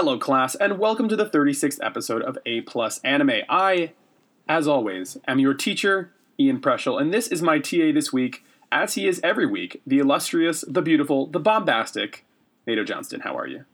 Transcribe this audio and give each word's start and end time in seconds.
Hello, 0.00 0.16
class, 0.16 0.54
and 0.54 0.78
welcome 0.78 1.08
to 1.08 1.16
the 1.16 1.26
36th 1.26 1.80
episode 1.82 2.22
of 2.22 2.38
A 2.46 2.60
Plus 2.60 3.00
Anime. 3.00 3.42
I, 3.48 3.94
as 4.48 4.66
always, 4.66 5.18
I'm 5.28 5.38
your 5.38 5.54
teacher, 5.54 6.12
Ian 6.40 6.60
Preschel, 6.60 7.00
and 7.00 7.12
this 7.12 7.28
is 7.28 7.42
my 7.42 7.58
TA 7.58 7.92
this 7.92 8.12
week, 8.12 8.44
as 8.72 8.94
he 8.94 9.06
is 9.06 9.20
every 9.22 9.46
week, 9.46 9.82
the 9.86 9.98
illustrious, 9.98 10.64
the 10.66 10.82
beautiful, 10.82 11.26
the 11.26 11.40
bombastic, 11.40 12.24
Nato 12.66 12.84
Johnston. 12.84 13.20
How 13.20 13.36
are 13.36 13.46
you? 13.46 13.64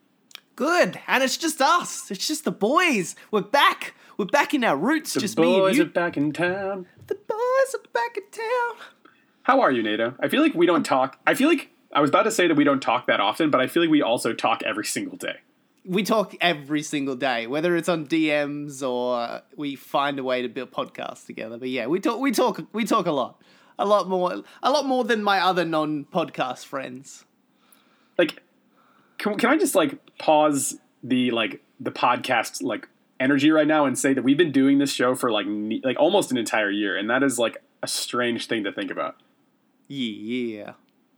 Good, 0.57 1.01
and 1.07 1.23
it's 1.23 1.37
just 1.37 1.61
us. 1.61 2.11
It's 2.11 2.27
just 2.27 2.45
the 2.45 2.53
boys. 2.53 3.17
We're 3.31 3.43
back. 3.43 3.95
We're 4.17 4.27
back 4.27 4.55
in 4.55 4.63
our 4.63 4.77
roots. 4.77 5.15
The 5.15 5.21
just 5.21 5.39
me 5.39 5.55
and 5.55 5.63
boys 5.63 5.77
you. 5.77 5.83
are 5.83 5.87
back 5.87 6.17
in 6.17 6.33
town. 6.33 6.87
the 7.07 7.15
boys 7.15 7.75
are 7.75 7.89
back 7.93 8.17
in 8.17 8.23
town. 8.31 8.87
How 9.43 9.61
are 9.61 9.71
you, 9.71 9.83
Nato? 9.83 10.15
I 10.21 10.29
feel 10.29 10.43
like 10.43 10.55
we 10.55 10.67
don't 10.67 10.85
talk. 10.85 11.19
I 11.27 11.35
feel 11.35 11.49
like 11.49 11.71
I 11.93 12.01
was 12.01 12.11
about 12.11 12.23
to 12.23 12.31
say 12.31 12.47
that 12.49 12.57
we 12.57 12.65
don't 12.65 12.81
talk 12.81 13.07
that 13.07 13.21
often, 13.21 13.51
but 13.51 13.61
I 13.61 13.67
feel 13.67 13.83
like 13.83 13.91
we 13.91 14.03
also 14.03 14.33
talk 14.33 14.63
every 14.65 14.85
single 14.85 15.17
day. 15.17 15.39
We 15.87 16.03
talk 16.03 16.35
every 16.41 16.83
single 16.83 17.15
day, 17.17 17.47
whether 17.47 17.77
it's 17.77 17.89
on 17.89 18.07
DMs 18.07 18.83
or 18.87 19.43
we 19.57 19.77
find 19.77 20.19
a 20.19 20.25
way 20.25 20.41
to 20.43 20.49
build 20.49 20.71
podcasts 20.71 21.27
together. 21.27 21.59
But 21.59 21.69
yeah, 21.69 21.87
we 21.87 22.01
talk. 22.01 22.21
We 22.21 22.33
talk. 22.33 22.63
We 22.73 22.85
talk 22.85 23.07
a 23.07 23.13
lot. 23.13 23.41
A 23.79 23.85
lot 23.85 24.09
more. 24.09 24.43
A 24.63 24.71
lot 24.71 24.87
more 24.87 25.05
than 25.05 25.23
my 25.23 25.41
other 25.41 25.65
non-podcast 25.65 26.65
friends. 26.65 27.25
like 28.17 28.43
can, 29.19 29.37
can 29.39 29.51
i 29.51 29.57
just 29.57 29.75
like 29.75 29.99
pause 30.19 30.79
the 31.03 31.31
like 31.31 31.61
the 31.81 31.91
podcast 31.93 32.63
like 32.63 32.89
energy 33.21 33.51
right 33.51 33.67
now 33.67 33.85
and 33.87 33.99
say 33.99 34.13
that 34.15 34.23
we've 34.25 34.37
been 34.39 34.53
doing 34.53 34.79
this 34.79 34.93
show 34.93 35.15
for 35.15 35.31
like 35.31 35.47
ne- 35.47 35.81
like 35.85 35.99
almost 36.01 36.31
an 36.31 36.37
entire 36.37 36.71
year 36.71 36.97
and 36.97 37.09
that 37.11 37.23
is 37.23 37.39
like 37.39 37.63
a 37.83 37.87
strange 37.89 38.47
thing 38.49 38.65
to 38.65 38.73
think 38.73 38.91
about 38.91 39.17
Yeah. 39.89 40.73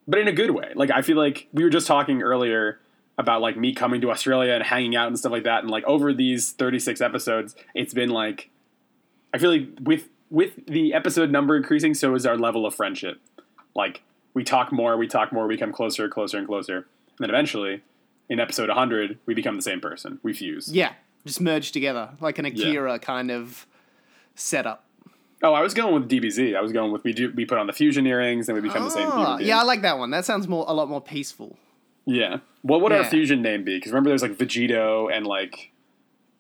but 0.07 0.19
in 0.21 0.29
a 0.29 0.33
good 0.33 0.51
way 0.51 0.73
like 0.75 0.91
i 0.91 1.03
feel 1.03 1.17
like 1.17 1.49
we 1.53 1.65
were 1.65 1.71
just 1.71 1.87
talking 1.87 2.23
earlier 2.23 2.81
about 3.19 3.41
like 3.41 3.57
me 3.57 3.73
coming 3.73 4.01
to 4.01 4.11
australia 4.11 4.53
and 4.53 4.63
hanging 4.65 4.95
out 4.97 5.07
and 5.09 5.19
stuff 5.19 5.33
like 5.33 5.45
that 5.45 5.63
and 5.63 5.71
like 5.71 5.85
over 5.85 6.13
these 6.13 6.51
36 6.53 7.01
episodes 7.01 7.55
it's 7.75 7.95
been 7.95 8.11
like 8.11 8.51
i 9.33 9.39
feel 9.39 9.51
like 9.51 9.67
with 9.81 10.09
with 10.31 10.53
the 10.67 10.93
episode 10.93 11.31
number 11.31 11.57
increasing 11.57 11.95
so 11.95 12.15
is 12.15 12.27
our 12.27 12.37
level 12.37 12.67
of 12.67 12.75
friendship 12.75 13.19
like 13.75 14.03
we 14.35 14.45
talk 14.45 14.73
more 14.73 14.97
we 14.97 15.07
talk 15.07 15.33
more 15.33 15.47
we 15.47 15.57
come 15.57 15.73
closer 15.73 16.09
closer 16.09 16.37
and 16.39 16.47
closer 16.47 16.77
and 16.77 16.85
then 17.21 17.31
eventually 17.31 17.81
in 18.29 18.39
episode 18.41 18.69
100 18.69 19.19
we 19.27 19.35
become 19.35 19.57
the 19.57 19.63
same 19.63 19.81
person 19.81 20.19
we 20.23 20.33
fuse 20.33 20.69
Yeah. 20.73 20.93
Just 21.25 21.41
merged 21.41 21.73
together 21.73 22.11
like 22.21 22.39
an 22.39 22.45
Akira 22.45 22.99
kind 23.01 23.31
of 23.33 23.67
setup. 24.37 24.85
oh 25.43 25.55
i 25.55 25.61
was 25.61 25.75
going 25.75 25.95
with 25.95 26.09
dbz 26.11 26.55
i 26.57 26.61
was 26.61 26.71
going 26.73 26.93
with 26.93 27.03
we 27.05 27.13
do 27.13 27.33
we 27.35 27.45
put 27.45 27.59
on 27.59 27.67
the 27.67 27.73
fusion 27.73 28.07
earrings 28.07 28.49
and 28.49 28.55
we 28.55 28.61
become 28.61 28.85
the 28.85 28.91
same 28.91 29.09
Ah, 29.09 29.17
human 29.17 29.37
being. 29.39 29.49
yeah, 29.49 29.59
I 29.61 29.63
like 29.65 29.83
that 29.83 29.99
one. 29.99 30.11
That 30.11 30.25
sounds 30.25 30.47
more 30.47 30.65
a 30.69 30.75
lot 30.75 30.89
more 30.89 31.01
peaceful. 31.01 31.57
Yeah 32.07 32.39
what 32.63 32.81
would 32.81 32.93
our 32.93 33.05
fusion 33.05 33.43
name 33.43 33.65
be 33.65 33.77
because 33.77 33.93
remember 33.93 34.11
there's 34.11 34.23
like 34.23 34.37
vegito 34.37 35.13
and 35.13 35.27
like 35.27 35.71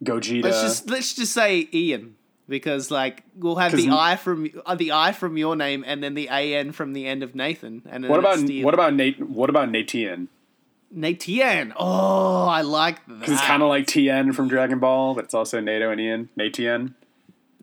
gogeta 0.02 0.44
Let's 0.44 0.62
just 0.62 0.90
let's 0.90 1.14
just 1.14 1.32
say 1.32 1.68
Ian 1.72 2.16
because 2.48 2.90
like 2.90 3.24
we'll 3.34 3.56
have 3.56 3.72
the 3.72 3.90
I 3.90 4.16
from 4.16 4.48
uh, 4.64 4.74
the 4.74 4.92
I 4.92 5.12
from 5.12 5.36
your 5.36 5.56
name 5.56 5.84
and 5.86 6.02
then 6.02 6.14
the 6.14 6.28
A 6.30 6.54
N 6.54 6.72
from 6.72 6.92
the 6.92 7.06
end 7.06 7.22
of 7.22 7.34
Nathan 7.34 7.82
and 7.90 8.04
then 8.04 8.10
what 8.10 8.20
about 8.20 8.38
what 8.62 8.74
about 8.74 8.94
nate 8.94 9.20
what 9.20 9.50
about 9.50 9.68
natien 9.70 10.28
Natien? 10.96 11.72
Oh, 11.76 12.46
I 12.46 12.62
like 12.62 13.04
that. 13.06 13.20
because 13.20 13.34
it's 13.34 13.42
kind 13.42 13.62
of 13.62 13.68
like 13.68 13.86
tn 13.86 14.32
from 14.34 14.48
dragon 14.48 14.78
ball 14.78 15.14
but 15.14 15.24
it's 15.24 15.34
also 15.34 15.60
nato 15.60 15.90
and 15.90 16.00
ian 16.00 16.28
natien 16.38 16.94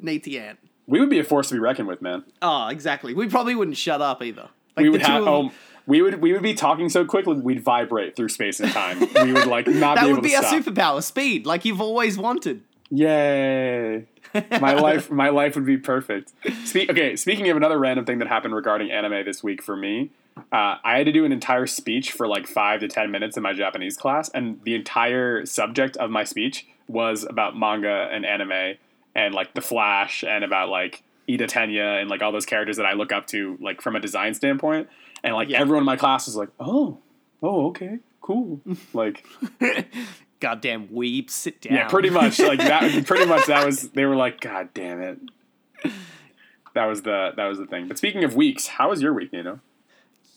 Natien. 0.01 0.57
we 0.87 0.99
would 0.99 1.09
be 1.09 1.19
a 1.19 1.23
force 1.23 1.47
to 1.49 1.53
be 1.55 1.59
reckoned 1.59 1.87
with 1.87 2.01
man 2.01 2.23
Oh, 2.41 2.67
exactly. 2.67 3.13
We 3.13 3.27
probably 3.29 3.55
wouldn't 3.55 3.77
shut 3.77 4.01
up 4.01 4.21
either. 4.21 4.49
Like 4.75 4.83
we 4.83 4.89
would 4.89 5.01
have 5.01 5.25
oh 5.25 5.51
we 5.85 6.01
would 6.01 6.21
we 6.21 6.33
would 6.33 6.41
be 6.41 6.53
talking 6.53 6.89
so 6.89 7.05
quickly 7.05 7.35
we'd 7.35 7.61
vibrate 7.61 8.15
through 8.15 8.29
space 8.29 8.59
and 8.59 8.71
time 8.71 8.99
we 8.99 9.33
would 9.33 9.47
like 9.47 9.67
not 9.67 9.95
that 9.95 10.03
be 10.03 10.07
able 10.07 10.21
would 10.21 10.23
be 10.23 10.35
our 10.35 10.43
superpower, 10.43 11.03
speed, 11.03 11.45
like 11.45 11.65
you've 11.65 11.81
always 11.81 12.17
wanted. 12.17 12.61
Yay! 12.89 14.05
My 14.33 14.73
life, 14.79 15.09
my 15.09 15.29
life 15.29 15.55
would 15.55 15.65
be 15.65 15.77
perfect. 15.77 16.31
Spe- 16.65 16.89
okay, 16.89 17.15
speaking 17.15 17.49
of 17.49 17.57
another 17.57 17.79
random 17.79 18.05
thing 18.05 18.19
that 18.19 18.27
happened 18.27 18.55
regarding 18.55 18.91
anime 18.91 19.25
this 19.25 19.43
week 19.43 19.63
for 19.63 19.75
me, 19.75 20.11
uh, 20.51 20.77
I 20.83 20.97
had 20.97 21.05
to 21.05 21.11
do 21.11 21.25
an 21.25 21.31
entire 21.31 21.67
speech 21.67 22.11
for 22.11 22.27
like 22.27 22.47
five 22.47 22.79
to 22.81 22.87
ten 22.87 23.11
minutes 23.11 23.35
in 23.35 23.43
my 23.43 23.53
Japanese 23.53 23.97
class, 23.97 24.29
and 24.29 24.59
the 24.63 24.75
entire 24.75 25.45
subject 25.45 25.97
of 25.97 26.09
my 26.09 26.23
speech 26.23 26.67
was 26.87 27.23
about 27.23 27.57
manga 27.57 28.09
and 28.11 28.25
anime 28.25 28.75
and 29.15 29.33
like 29.33 29.53
the 29.53 29.61
Flash 29.61 30.23
and 30.23 30.43
about 30.43 30.69
like 30.69 31.03
Iida 31.27 31.47
Tenya 31.47 32.01
and 32.01 32.09
like 32.09 32.21
all 32.21 32.31
those 32.31 32.45
characters 32.45 32.77
that 32.77 32.85
I 32.85 32.93
look 32.93 33.11
up 33.11 33.27
to 33.27 33.57
like 33.61 33.81
from 33.81 33.95
a 33.95 33.99
design 33.99 34.33
standpoint. 34.33 34.89
And 35.23 35.33
like 35.35 35.49
Yeah. 35.49 35.61
everyone 35.61 35.81
in 35.83 35.85
my 35.85 35.95
class 35.97 36.25
was 36.25 36.35
like, 36.35 36.49
"Oh, 36.59 36.97
oh, 37.41 37.67
okay, 37.67 37.99
cool." 38.21 38.59
like 38.93 39.25
Goddamn 40.39 40.89
weeb, 40.89 41.29
sit 41.29 41.61
down. 41.61 41.73
yeah, 41.73 41.87
pretty 41.87 42.09
much. 42.09 42.39
Like 42.39 42.59
that. 42.59 43.05
Pretty 43.07 43.25
much 43.25 43.45
that 43.47 43.65
was. 43.65 43.89
They 43.91 44.03
were 44.05 44.15
like, 44.15 44.41
"God 44.41 44.69
damn 44.73 45.01
it." 45.01 45.19
That 46.75 46.85
was 46.85 47.03
the 47.03 47.31
that 47.37 47.45
was 47.47 47.57
the 47.59 47.65
thing. 47.65 47.87
But 47.87 47.97
speaking 47.97 48.23
of 48.23 48.35
weeks, 48.35 48.67
how 48.67 48.89
was 48.89 49.01
your 49.01 49.13
week? 49.13 49.31
Know, 49.31 49.59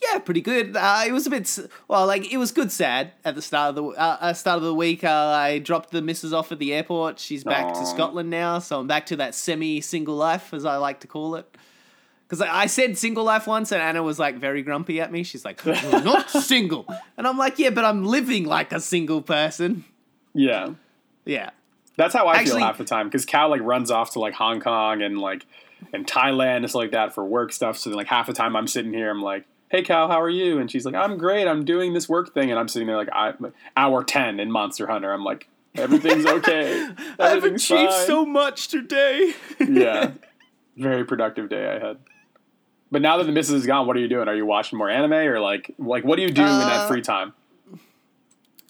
Yeah, 0.02 0.18
pretty 0.18 0.42
good. 0.42 0.76
Uh, 0.76 1.02
it 1.06 1.12
was 1.12 1.26
a 1.26 1.30
bit 1.30 1.58
well, 1.88 2.06
like 2.06 2.30
it 2.30 2.36
was 2.36 2.52
good. 2.52 2.70
Sad 2.70 3.12
at 3.24 3.34
the 3.34 3.42
start 3.42 3.70
of 3.70 3.74
the 3.76 3.84
uh, 3.84 4.16
uh, 4.20 4.32
start 4.34 4.58
of 4.58 4.62
the 4.64 4.74
week. 4.74 5.02
Uh, 5.02 5.10
I 5.10 5.58
dropped 5.58 5.90
the 5.90 6.02
missus 6.02 6.32
off 6.32 6.52
at 6.52 6.58
the 6.60 6.72
airport. 6.74 7.18
She's 7.18 7.42
back 7.42 7.64
Aw. 7.64 7.80
to 7.80 7.86
Scotland 7.86 8.28
now, 8.30 8.58
so 8.60 8.78
I'm 8.80 8.86
back 8.86 9.06
to 9.06 9.16
that 9.16 9.34
semi 9.34 9.80
single 9.80 10.14
life, 10.16 10.52
as 10.54 10.64
I 10.64 10.76
like 10.76 11.00
to 11.00 11.06
call 11.06 11.34
it. 11.36 11.56
Because 12.28 12.40
I, 12.40 12.66
said 12.66 12.98
single 12.98 13.22
life 13.22 13.46
once, 13.46 13.70
and 13.70 13.80
Anna 13.80 14.02
was 14.02 14.18
like 14.18 14.36
very 14.36 14.62
grumpy 14.62 15.00
at 15.00 15.12
me. 15.12 15.22
She's 15.22 15.44
like, 15.44 15.64
"You're 15.64 15.74
not 16.02 16.28
single," 16.42 16.84
and 17.16 17.24
I'm 17.26 17.38
like, 17.38 17.58
"Yeah, 17.58 17.70
but 17.70 17.84
I'm 17.84 18.04
living 18.04 18.44
like 18.44 18.72
a 18.72 18.80
single 18.80 19.22
person." 19.22 19.84
yeah, 20.34 20.70
Yeah, 21.24 21.50
that's 21.96 22.12
how 22.14 22.26
I 22.26 22.36
Actually- 22.38 22.58
feel 22.58 22.66
half 22.66 22.78
the 22.78 22.84
time. 22.84 23.06
Because 23.06 23.24
Cal 23.24 23.48
like 23.48 23.60
runs 23.62 23.90
off 23.92 24.10
to 24.12 24.18
like 24.18 24.34
Hong 24.34 24.60
Kong 24.60 25.02
and 25.02 25.18
like 25.18 25.46
and 25.92 26.04
Thailand 26.06 26.58
and 26.58 26.68
stuff 26.70 26.80
like 26.80 26.90
that 26.92 27.14
for 27.14 27.24
work 27.24 27.52
stuff. 27.52 27.78
So 27.78 27.90
then 27.90 27.96
like 27.96 28.08
half 28.08 28.26
the 28.26 28.32
time 28.32 28.56
I'm 28.56 28.66
sitting 28.66 28.92
here, 28.92 29.10
I'm 29.10 29.22
like. 29.22 29.44
Hey 29.68 29.82
Cal, 29.82 30.06
how 30.06 30.20
are 30.20 30.30
you? 30.30 30.60
And 30.60 30.70
she's 30.70 30.86
like, 30.86 30.94
I'm 30.94 31.18
great. 31.18 31.48
I'm 31.48 31.64
doing 31.64 31.92
this 31.92 32.08
work 32.08 32.32
thing, 32.32 32.50
and 32.52 32.58
I'm 32.58 32.68
sitting 32.68 32.86
there 32.86 32.96
like, 32.96 33.08
I, 33.12 33.34
like 33.40 33.52
hour 33.76 34.04
ten 34.04 34.38
in 34.38 34.48
Monster 34.48 34.86
Hunter. 34.86 35.12
I'm 35.12 35.24
like, 35.24 35.48
everything's 35.74 36.24
okay. 36.38 36.88
I've 37.18 37.42
achieved 37.42 37.90
fine." 37.90 38.06
so 38.06 38.24
much 38.24 38.68
today. 38.68 39.34
yeah. 39.58 40.12
Very 40.76 41.04
productive 41.04 41.48
day 41.48 41.68
I 41.68 41.84
had. 41.84 41.98
But 42.90 43.02
now 43.02 43.16
that 43.16 43.24
the 43.24 43.32
missus 43.32 43.54
is 43.54 43.66
gone, 43.66 43.86
what 43.86 43.96
are 43.96 44.00
you 44.00 44.08
doing? 44.08 44.28
Are 44.28 44.34
you 44.34 44.46
watching 44.46 44.78
more 44.78 44.88
anime 44.88 45.12
or 45.12 45.40
like 45.40 45.74
like 45.78 46.04
what 46.04 46.16
do 46.16 46.22
you 46.22 46.30
do 46.30 46.42
in 46.42 46.46
that 46.46 46.82
Uh, 46.82 46.88
free 46.88 47.02
time? 47.02 47.32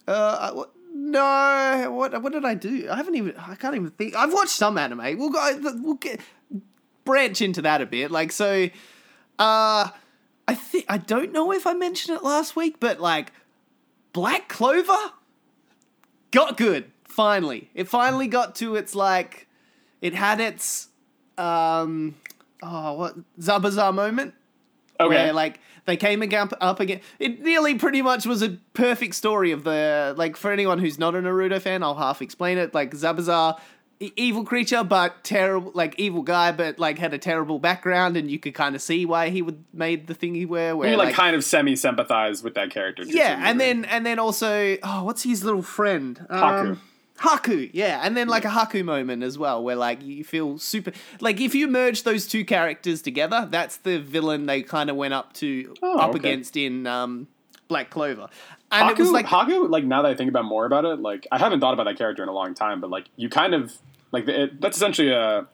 Uh, 0.09 0.65
no. 0.95 1.93
What 1.95 2.23
what 2.23 2.33
did 2.33 2.45
I 2.45 2.55
do? 2.55 2.89
I 2.91 2.97
haven't 2.97 3.15
even. 3.17 3.35
I 3.37 3.55
can't 3.57 3.75
even 3.75 3.91
think. 3.91 4.15
I've 4.15 4.33
watched 4.33 4.53
some 4.53 4.79
anime. 4.79 5.19
We'll 5.19 5.31
go. 5.31 5.59
We'll 5.83 5.95
get 5.95 6.21
branch 7.05 7.43
into 7.43 7.63
that 7.63 7.81
a 7.83 7.87
bit. 7.87 8.11
Like 8.11 8.33
so. 8.33 8.69
Uh, 9.39 9.89
I 10.49 10.55
think 10.55 10.87
I 10.89 10.99
don't 10.99 11.33
know 11.33 11.53
if 11.53 11.67
I 11.67 11.75
mentioned 11.75 12.17
it 12.17 12.25
last 12.25 12.57
week, 12.57 12.77
but 12.81 13.01
like 13.01 13.33
Black 14.13 14.49
Clover 14.49 14.97
got 16.31 16.57
good. 16.57 16.91
Finally, 17.05 17.71
it 17.75 17.89
finally 17.89 18.29
got 18.29 18.55
to 18.57 18.77
its 18.77 18.95
like. 18.95 19.47
It 20.01 20.15
had 20.15 20.41
its 20.41 20.89
um. 21.37 22.15
Oh, 22.69 22.95
what 22.95 23.15
Zabuza 23.41 23.95
moment 23.95 24.35
Okay. 24.99 25.09
where 25.09 25.33
like 25.33 25.61
they 25.85 25.97
came 25.97 26.23
again 26.23 26.49
up 26.61 26.81
again. 26.81 27.01
It 27.19 27.43
nearly 27.43 27.75
pretty 27.77 28.03
much 28.03 28.27
was 28.27 28.43
a 28.43 28.57
perfect 28.75 29.15
story 29.15 29.53
of 29.53 29.63
the 29.63 30.15
like 30.17 30.37
for 30.37 30.51
anyone 30.51 30.79
who's 30.79 30.99
not 30.99 31.15
a 31.15 31.19
Naruto 31.19 31.61
fan, 31.61 31.83
I'll 31.83 31.95
half 31.95 32.23
explain 32.23 32.57
it. 32.59 32.73
Like 32.75 32.93
Zabuza, 32.93 33.59
e- 34.01 34.11
evil 34.17 34.43
creature 34.43 34.83
but 34.83 35.23
terrible, 35.23 35.71
like 35.75 35.95
evil 35.99 36.23
guy, 36.23 36.51
but 36.51 36.79
like 36.79 36.99
had 36.99 37.13
a 37.15 37.19
terrible 37.19 37.59
background, 37.59 38.17
and 38.17 38.31
you 38.31 38.39
could 38.39 38.55
kind 38.55 38.75
of 38.75 38.81
see 38.81 39.05
why 39.05 39.29
he 39.29 39.43
would 39.43 39.63
made 39.73 40.07
the 40.07 40.15
thing 40.15 40.35
he 40.35 40.47
wear. 40.47 40.75
Where 40.75 40.91
you 40.91 40.97
like, 40.97 41.15
kind 41.15 41.37
of 41.37 41.45
semi 41.45 41.77
sympathize 41.77 42.43
with 42.43 42.55
that 42.55 42.71
character. 42.71 43.05
yeah, 43.07 43.43
and 43.49 43.61
then 43.61 43.85
and 43.85 44.05
then 44.07 44.19
also 44.19 44.79
oh, 44.83 45.05
what's 45.05 45.23
his 45.25 45.45
little 45.45 45.63
friend? 45.63 46.25
Um, 46.31 46.41
Haku, 46.41 46.79
yeah, 47.73 48.01
and 48.03 48.17
then 48.17 48.29
like 48.29 48.45
a 48.45 48.49
Haku 48.49 48.85
moment 48.85 49.23
as 49.23 49.39
well, 49.39 49.63
where 49.63 49.77
like 49.77 50.03
you 50.03 50.25
feel 50.25 50.59
super. 50.59 50.93
Like 51.21 51.41
if 51.41 51.55
you 51.55 51.69
merge 51.69 52.03
those 52.03 52.27
two 52.27 52.45
characters 52.45 53.03
together, 53.03 53.47
that's 53.51 53.79
the 53.79 53.99
villain 53.99 54.47
they 54.47 54.63
kind 54.63 54.91
of 54.91 54.97
went 54.97 55.15
up 55.15 55.33
to 55.35 55.75
Oh, 55.83 55.99
up 55.99 56.11
okay. 56.11 56.19
against 56.19 56.57
in 56.57 56.87
um, 56.87 57.29
Black 57.69 57.91
Clover, 57.91 58.29
and 58.71 58.89
Haku, 58.89 58.93
it 58.93 58.99
was 59.03 59.11
like 59.11 59.27
Haku, 59.27 59.69
like 59.71 59.85
now 59.85 60.03
that 60.03 60.11
I 60.11 60.15
think 60.15 60.29
about 60.29 60.45
more 60.45 60.67
about 60.67 60.85
it, 60.85 61.01
like 61.01 61.27
I 61.33 61.39
haven't 61.39 61.61
thought 61.61 61.75
about 61.75 61.85
that 61.85 61.97
character 61.99 62.23
in 62.23 62.29
a 62.29 62.33
long 62.35 62.55
time, 62.55 62.81
but 62.81 62.91
like 62.91 63.07
you 63.17 63.29
kind 63.29 63.55
of 63.55 63.73
like 64.13 64.29
it, 64.29 64.61
that's 64.61 64.77
essentially 64.77 65.11
a 65.11 65.47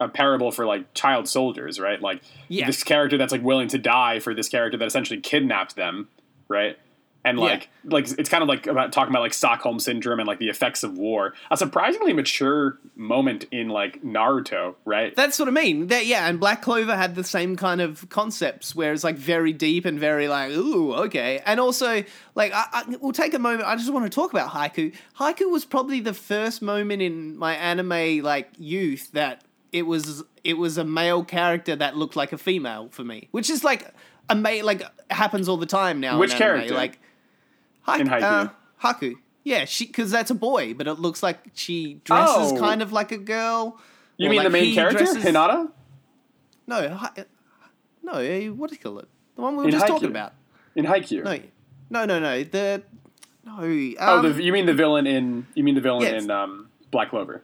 a 0.00 0.08
parable 0.08 0.52
for 0.52 0.64
like 0.64 0.94
child 0.94 1.28
soldiers, 1.28 1.80
right? 1.80 2.00
Like 2.00 2.22
Yeah. 2.48 2.66
this 2.66 2.84
character 2.84 3.18
that's 3.18 3.32
like 3.32 3.42
willing 3.42 3.66
to 3.68 3.78
die 3.78 4.20
for 4.20 4.32
this 4.32 4.48
character 4.48 4.78
that 4.78 4.84
essentially 4.86 5.20
kidnapped 5.20 5.74
them, 5.74 6.06
right? 6.46 6.78
And 7.24 7.36
Yeah. 7.38 7.44
like 7.44 7.68
like 7.84 8.08
it's 8.18 8.28
kind 8.30 8.42
of 8.42 8.48
like 8.48 8.66
about 8.66 8.92
talking 8.92 9.12
about 9.12 9.22
like 9.22 9.34
Stockholm 9.34 9.80
syndrome 9.80 10.20
and 10.20 10.26
like 10.26 10.38
the 10.38 10.48
effects 10.48 10.82
of 10.82 10.96
war. 10.96 11.34
A 11.50 11.56
surprisingly 11.56 12.12
mature 12.12 12.78
moment 12.94 13.44
in 13.50 13.68
like 13.68 14.02
Naruto, 14.02 14.76
right? 14.84 15.14
That's 15.16 15.38
what 15.38 15.48
I 15.48 15.50
mean. 15.50 15.88
That 15.88 16.06
yeah, 16.06 16.28
and 16.28 16.38
Black 16.38 16.62
Clover 16.62 16.96
had 16.96 17.16
the 17.16 17.24
same 17.24 17.56
kind 17.56 17.80
of 17.80 18.08
concepts 18.08 18.74
where 18.74 18.92
it's 18.92 19.04
like 19.04 19.16
very 19.16 19.52
deep 19.52 19.84
and 19.84 19.98
very 19.98 20.28
like 20.28 20.52
ooh 20.52 20.94
okay, 20.94 21.42
and 21.44 21.58
also 21.58 22.04
like 22.34 22.52
I, 22.54 22.64
I, 22.72 22.96
we'll 23.00 23.12
take 23.12 23.34
a 23.34 23.38
moment. 23.38 23.64
I 23.64 23.74
just 23.76 23.92
want 23.92 24.04
to 24.06 24.10
talk 24.10 24.32
about 24.32 24.50
haiku. 24.50 24.94
Haiku 25.18 25.50
was 25.50 25.64
probably 25.64 26.00
the 26.00 26.14
first 26.14 26.62
moment 26.62 27.02
in 27.02 27.36
my 27.36 27.54
anime 27.56 28.22
like 28.22 28.48
youth 28.58 29.10
that 29.12 29.42
it 29.72 29.82
was 29.82 30.22
it 30.44 30.54
was 30.54 30.78
a 30.78 30.84
male 30.84 31.24
character 31.24 31.74
that 31.76 31.96
looked 31.96 32.16
like 32.16 32.32
a 32.32 32.38
female 32.38 32.88
for 32.90 33.02
me, 33.04 33.28
which 33.32 33.50
is 33.50 33.64
like 33.64 33.92
a 34.30 34.34
ma- 34.34 34.60
like 34.62 34.82
happens 35.10 35.48
all 35.48 35.56
the 35.56 35.66
time 35.66 36.00
now. 36.00 36.18
Which 36.18 36.30
in 36.34 36.42
anime. 36.42 36.58
character? 36.58 36.74
Like 36.74 37.00
Haiku, 37.88 38.00
In 38.00 38.08
Haiku? 38.08 38.22
Uh, 38.22 38.48
Haku. 38.84 39.14
Yeah, 39.44 39.64
she 39.64 39.86
because 39.86 40.10
that's 40.10 40.30
a 40.30 40.34
boy, 40.34 40.74
but 40.74 40.86
it 40.86 40.94
looks 40.98 41.22
like 41.22 41.38
she 41.54 42.00
dresses 42.04 42.52
Oh. 42.52 42.56
kind 42.58 42.82
of 42.82 42.92
like 42.92 43.12
a 43.12 43.18
girl. 43.18 43.78
you 44.16 44.28
mean 44.28 44.38
like 44.38 44.46
the 44.46 44.50
main 44.50 44.74
character, 44.74 44.98
dresses- 45.04 45.24
Hinata? 45.24 45.70
no, 46.66 46.88
hi- 46.94 47.24
no. 48.02 48.12
eh, 48.14 48.48
What 48.48 48.70
do 48.70 48.76
you 48.76 48.80
call 48.80 48.98
it? 48.98 49.08
The 49.36 49.42
one 49.42 49.52
we 49.56 49.58
were 49.58 49.64
In 49.66 49.70
just 49.70 49.84
Haikyuu. 49.84 49.88
talking 49.88 50.10
about. 50.10 50.32
In 50.74 50.84
Haikyuu. 50.84 51.24
No, 51.24 52.04
no, 52.04 52.04
no, 52.04 52.18
no. 52.20 52.44
The 52.44 52.82
no. 53.44 53.52
Um, 53.62 53.94
oh, 54.00 54.22
the, 54.28 54.42
you 54.42 54.52
mean 54.52 54.66
the 54.66 54.74
villain 54.74 55.06
in 55.06 55.46
you 55.54 55.64
mean 55.64 55.74
the 55.74 55.80
villain 55.80 56.02
Yes. 56.02 56.22
in 56.24 56.30
um, 56.30 56.68
Black 56.90 57.10
Clover? 57.10 57.42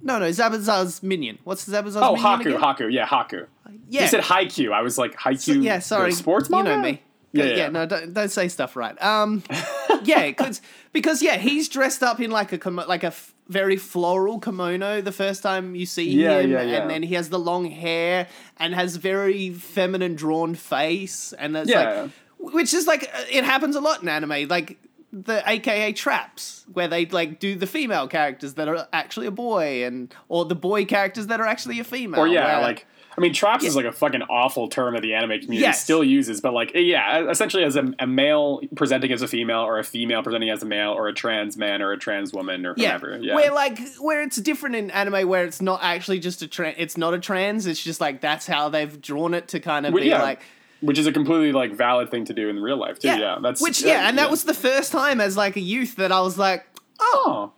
no, 0.00 0.18
no. 0.18 0.26
Zabuza's 0.30 1.02
minion. 1.02 1.38
What's 1.44 1.68
Zabuza's 1.68 1.96
Oh, 1.96 2.14
minion 2.14 2.24
Haku, 2.24 2.40
again? 2.40 2.60
Haku, 2.60 2.92
yeah, 2.92 3.06
Haku. 3.06 3.46
Yeah. 3.88 4.02
You 4.02 4.08
said 4.08 4.22
Haikyuu. 4.22 4.72
I 4.72 4.80
was 4.82 4.96
like 4.96 5.14
Haikyuu. 5.18 5.38
So- 5.40 5.52
yeah, 5.52 5.78
sorry. 5.80 6.12
sports 6.12 6.48
You 6.48 6.62
know 6.62 6.78
me. 6.78 7.02
Yeah, 7.32 7.44
yeah, 7.44 7.56
yeah. 7.56 7.68
no, 7.70 7.86
don't, 7.86 8.12
don't 8.12 8.30
say 8.30 8.48
stuff 8.48 8.76
right. 8.76 9.00
Um, 9.02 9.42
yeah, 10.04 10.30
cause, 10.32 10.60
because 10.92 11.22
yeah, 11.22 11.36
he's 11.38 11.68
dressed 11.68 12.02
up 12.02 12.20
in 12.20 12.30
like 12.30 12.52
a 12.52 12.70
like 12.70 13.02
a 13.04 13.08
f- 13.08 13.34
very 13.48 13.76
floral 13.76 14.38
kimono 14.38 15.00
the 15.00 15.12
first 15.12 15.42
time 15.42 15.74
you 15.74 15.86
see 15.86 16.08
Yeah, 16.10 16.40
him, 16.40 16.50
yeah, 16.50 16.60
and 16.60 16.90
then 16.90 17.02
he 17.02 17.14
has 17.14 17.28
the 17.30 17.38
long 17.38 17.64
hair 17.70 18.28
and 18.58 18.74
has 18.74 18.96
very 18.96 19.50
feminine 19.50 20.14
drawn 20.14 20.54
face, 20.54 21.32
and 21.32 21.54
that's 21.56 21.68
Yeah. 21.70 22.02
like, 22.38 22.52
which 22.54 22.74
is 22.74 22.86
like 22.86 23.04
uh, 23.14 23.24
it 23.30 23.44
happens 23.44 23.76
a 23.76 23.80
lot 23.80 24.02
in 24.02 24.08
anime, 24.08 24.48
like 24.48 24.78
the 25.12 25.42
AKA 25.46 25.92
traps 25.92 26.64
where 26.72 26.88
they 26.88 27.04
like 27.06 27.38
do 27.38 27.54
the 27.54 27.66
female 27.66 28.08
characters 28.08 28.54
that 28.54 28.66
are 28.68 28.88
actually 28.92 29.26
a 29.26 29.30
boy, 29.30 29.84
and 29.84 30.14
or 30.28 30.44
the 30.44 30.54
boy 30.54 30.84
characters 30.84 31.26
that 31.28 31.40
are 31.40 31.46
actually 31.46 31.78
a 31.80 31.84
female. 31.84 32.20
Or 32.20 32.26
yeah, 32.26 32.54
where- 32.58 32.62
like 32.62 32.86
I 33.16 33.20
mean, 33.20 33.32
traps 33.34 33.64
is 33.64 33.76
like 33.76 33.84
a 33.84 33.92
fucking 33.92 34.22
awful 34.22 34.68
term 34.68 34.94
that 34.94 35.02
the 35.02 35.14
anime 35.14 35.30
community 35.40 35.58
Yes. 35.58 35.82
still 35.82 36.02
uses, 36.02 36.40
but 36.40 36.52
like 36.54 36.72
yeah, 36.74 37.28
essentially 37.28 37.62
as 37.64 37.76
a, 37.76 37.92
a 37.98 38.06
male 38.06 38.60
presenting 38.74 39.12
as 39.12 39.20
a 39.22 39.28
female, 39.28 39.60
or 39.60 39.78
a 39.78 39.84
female 39.84 40.22
presenting 40.22 40.50
as 40.50 40.62
a 40.62 40.66
male, 40.66 40.92
or 40.92 41.08
a 41.08 41.12
trans 41.12 41.56
man, 41.56 41.82
or 41.82 41.92
a 41.92 41.98
trans 41.98 42.32
woman, 42.32 42.64
or 42.64 42.74
Yeah, 42.76 42.94
whatever. 42.94 43.18
Yeah, 43.20 43.34
where 43.34 43.52
like 43.52 43.78
where 43.98 44.22
it's 44.22 44.36
different 44.36 44.76
in 44.76 44.90
anime, 44.90 45.28
where 45.28 45.44
it's 45.44 45.60
not 45.60 45.80
actually 45.82 46.20
just 46.20 46.40
a 46.42 46.48
trans. 46.48 46.76
It's 46.78 46.96
not 46.96 47.12
a 47.14 47.18
trans. 47.18 47.66
It's 47.66 47.82
just 47.82 48.00
like 48.00 48.20
that's 48.20 48.46
how 48.46 48.68
they've 48.70 49.00
drawn 49.00 49.34
it 49.34 49.48
to 49.48 49.60
kind 49.60 49.84
of 49.86 49.92
Well, 49.92 50.02
be 50.02 50.08
yeah, 50.08 50.22
like 50.22 50.40
which 50.80 50.98
is 50.98 51.06
a 51.06 51.12
completely 51.12 51.52
like 51.52 51.72
valid 51.74 52.10
thing 52.10 52.24
to 52.24 52.34
do 52.34 52.48
in 52.48 52.58
real 52.60 52.76
life 52.78 52.98
too. 52.98 53.08
Yeah, 53.08 53.38
that's 53.42 53.60
which 53.60 53.82
yeah, 53.82 54.08
and 54.08 54.18
that 54.18 54.30
was 54.30 54.44
the 54.44 54.54
first 54.54 54.90
time 54.90 55.20
as 55.20 55.36
like 55.36 55.56
a 55.56 55.60
youth 55.60 55.96
that 55.96 56.12
I 56.12 56.20
was 56.22 56.38
like, 56.38 56.64
oh, 57.00 57.22
oh. 57.26 57.52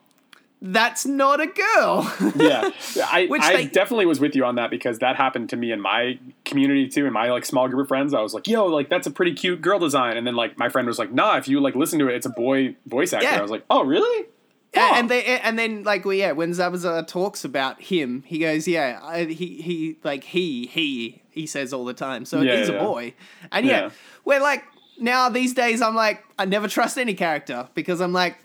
That's 0.67 1.05
not 1.05 1.41
a 1.43 1.47
girl. 1.47 2.11
yeah, 2.37 2.71
I, 3.07 3.27
Which 3.29 3.43
I 3.43 3.53
they- 3.57 3.67
definitely 3.67 4.07
was 4.07 4.19
with 4.19 4.35
you 4.35 4.45
on 4.47 4.55
that 4.55 4.71
because 4.71 4.99
that 5.01 5.17
happened 5.17 5.51
to 5.51 5.57
me 5.57 5.71
in 5.73 5.81
my 5.81 6.19
community 6.47 6.89
too. 6.89 7.05
In 7.07 7.13
my 7.13 7.31
like 7.31 7.45
small 7.45 7.69
group 7.69 7.83
of 7.83 7.89
friends, 7.89 8.15
I 8.15 8.21
was 8.23 8.33
like, 8.33 8.49
"Yo, 8.49 8.65
like 8.67 8.89
that's 8.89 9.07
a 9.07 9.11
pretty 9.11 9.35
cute 9.35 9.61
girl 9.61 9.79
design," 9.79 10.17
and 10.17 10.27
then 10.27 10.35
like 10.37 10.57
my 10.59 10.71
friend 10.71 10.89
was 10.89 10.99
like, 10.99 11.13
"Nah, 11.13 11.37
if 11.37 11.47
you 11.49 11.61
like 11.61 11.75
listen 11.75 11.99
to 11.99 12.09
it, 12.09 12.15
it's 12.15 12.27
a 12.27 12.31
boy 12.31 12.77
voice 12.87 13.13
actor." 13.13 13.27
Yeah. 13.29 13.39
I 13.39 13.43
was 13.43 13.51
like, 13.51 13.65
"Oh, 13.69 13.85
really?" 13.85 14.27
Yeah, 14.73 14.91
Oh. 14.93 14.99
and 14.99 15.09
they 15.11 15.23
and 15.39 15.57
then 15.59 15.83
like 15.85 16.05
well, 16.05 16.15
yeah, 16.15 16.33
when 16.33 16.51
Zabuza 16.53 16.99
uh, 16.99 17.03
talks 17.05 17.45
about 17.45 17.81
him, 17.81 18.25
he 18.27 18.39
goes, 18.39 18.67
yeah, 18.67 18.99
I, 19.03 19.25
he 19.25 19.61
he 19.63 19.97
like 20.03 20.25
he 20.25 20.67
he 20.67 21.23
he 21.31 21.47
says 21.47 21.73
all 21.73 21.85
the 21.85 21.95
time, 21.95 22.25
so 22.25 22.41
Yeah, 22.41 22.57
he's 22.57 22.69
yeah. 22.71 22.77
a 22.77 22.81
boy, 22.81 23.15
and 23.53 23.65
yeah, 23.67 23.83
Yeah. 23.83 23.91
we're 24.25 24.41
like 24.41 24.65
now 24.99 25.29
these 25.29 25.55
days 25.55 25.81
I'm 25.83 25.95
like 25.95 26.25
I 26.39 26.45
never 26.45 26.67
trust 26.69 26.99
any 26.99 27.15
character 27.15 27.69
because 27.75 28.01
I'm 28.01 28.13
like 28.13 28.44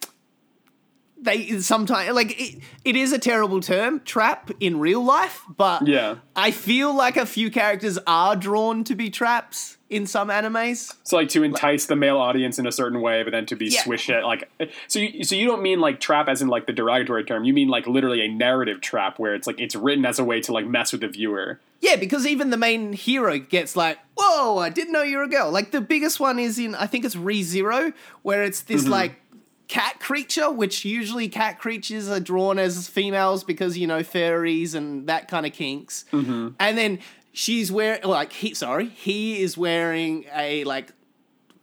they 1.21 1.59
sometimes 1.59 2.13
like 2.13 2.39
it, 2.39 2.59
it 2.85 2.95
is 2.95 3.11
a 3.11 3.19
terrible 3.19 3.61
term 3.61 3.99
trap 4.01 4.51
in 4.59 4.79
real 4.79 5.03
life, 5.03 5.43
but 5.57 5.87
Yeah. 5.87 6.15
I 6.35 6.51
feel 6.51 6.93
like 6.93 7.17
a 7.17 7.25
few 7.25 7.51
characters 7.51 7.99
are 8.07 8.35
drawn 8.35 8.83
to 8.85 8.95
be 8.95 9.09
traps 9.09 9.77
in 9.89 10.05
some 10.05 10.29
animes. 10.29 10.95
So 11.03 11.17
like 11.17 11.29
to 11.29 11.43
entice 11.43 11.87
the 11.87 11.95
male 11.95 12.17
audience 12.17 12.59
in 12.59 12.67
a 12.67 12.71
certain 12.71 13.01
way, 13.01 13.23
but 13.23 13.31
then 13.31 13.45
to 13.47 13.55
be 13.55 13.65
Yeah. 13.67 13.81
swished 13.81 14.09
at 14.09 14.23
like 14.23 14.49
so 14.87 14.99
you 14.99 15.23
so 15.23 15.35
you 15.35 15.45
don't 15.45 15.61
mean 15.61 15.79
like 15.79 15.99
trap 15.99 16.29
as 16.29 16.41
in 16.41 16.47
like 16.47 16.67
the 16.67 16.73
derogatory 16.73 17.23
term. 17.25 17.43
You 17.43 17.53
mean 17.53 17.67
like 17.67 17.87
literally 17.87 18.21
a 18.21 18.27
narrative 18.27 18.81
trap 18.81 19.19
where 19.19 19.35
it's 19.35 19.47
like 19.47 19.59
it's 19.59 19.75
written 19.75 20.05
as 20.05 20.19
a 20.19 20.23
way 20.23 20.39
to 20.41 20.53
like 20.53 20.65
mess 20.65 20.91
with 20.91 21.01
the 21.01 21.07
viewer. 21.07 21.59
Yeah, 21.81 21.95
because 21.95 22.27
even 22.27 22.49
the 22.49 22.57
main 22.57 22.91
hero 22.91 23.39
gets 23.39 23.75
like, 23.75 23.99
"Whoa, 24.17 24.57
I 24.57 24.69
didn't 24.69 24.91
know 24.91 25.01
you 25.01 25.17
were 25.17 25.23
a 25.23 25.29
girl." 25.29 25.49
Like 25.49 25.71
the 25.71 25.79
biggest 25.79 26.19
one 26.19 26.37
is 26.37 26.59
in 26.59 26.75
I 26.75 26.87
think 26.87 27.05
it's 27.05 27.15
Re 27.15 27.41
Zero, 27.41 27.93
where 28.21 28.43
it's 28.43 28.61
this 28.61 28.83
mm-hmm. 28.83 28.91
like 28.91 29.21
cat 29.69 29.99
creature, 30.01 30.51
which 30.51 30.83
usually 30.83 31.29
cat 31.29 31.59
creatures 31.59 32.09
are 32.09 32.19
drawn 32.19 32.59
as 32.59 32.89
females 32.89 33.45
because 33.45 33.77
you 33.77 33.87
know 33.87 34.03
fairies 34.03 34.75
and 34.75 35.07
that 35.07 35.29
kind 35.29 35.45
of 35.45 35.53
kinks. 35.53 36.03
Mm-hmm. 36.11 36.49
And 36.59 36.77
then 36.77 36.99
she's 37.31 37.71
wearing 37.71 38.03
like 38.03 38.33
he 38.33 38.53
sorry 38.53 38.87
he 38.89 39.41
is 39.41 39.57
wearing 39.57 40.25
a 40.35 40.65
like 40.65 40.91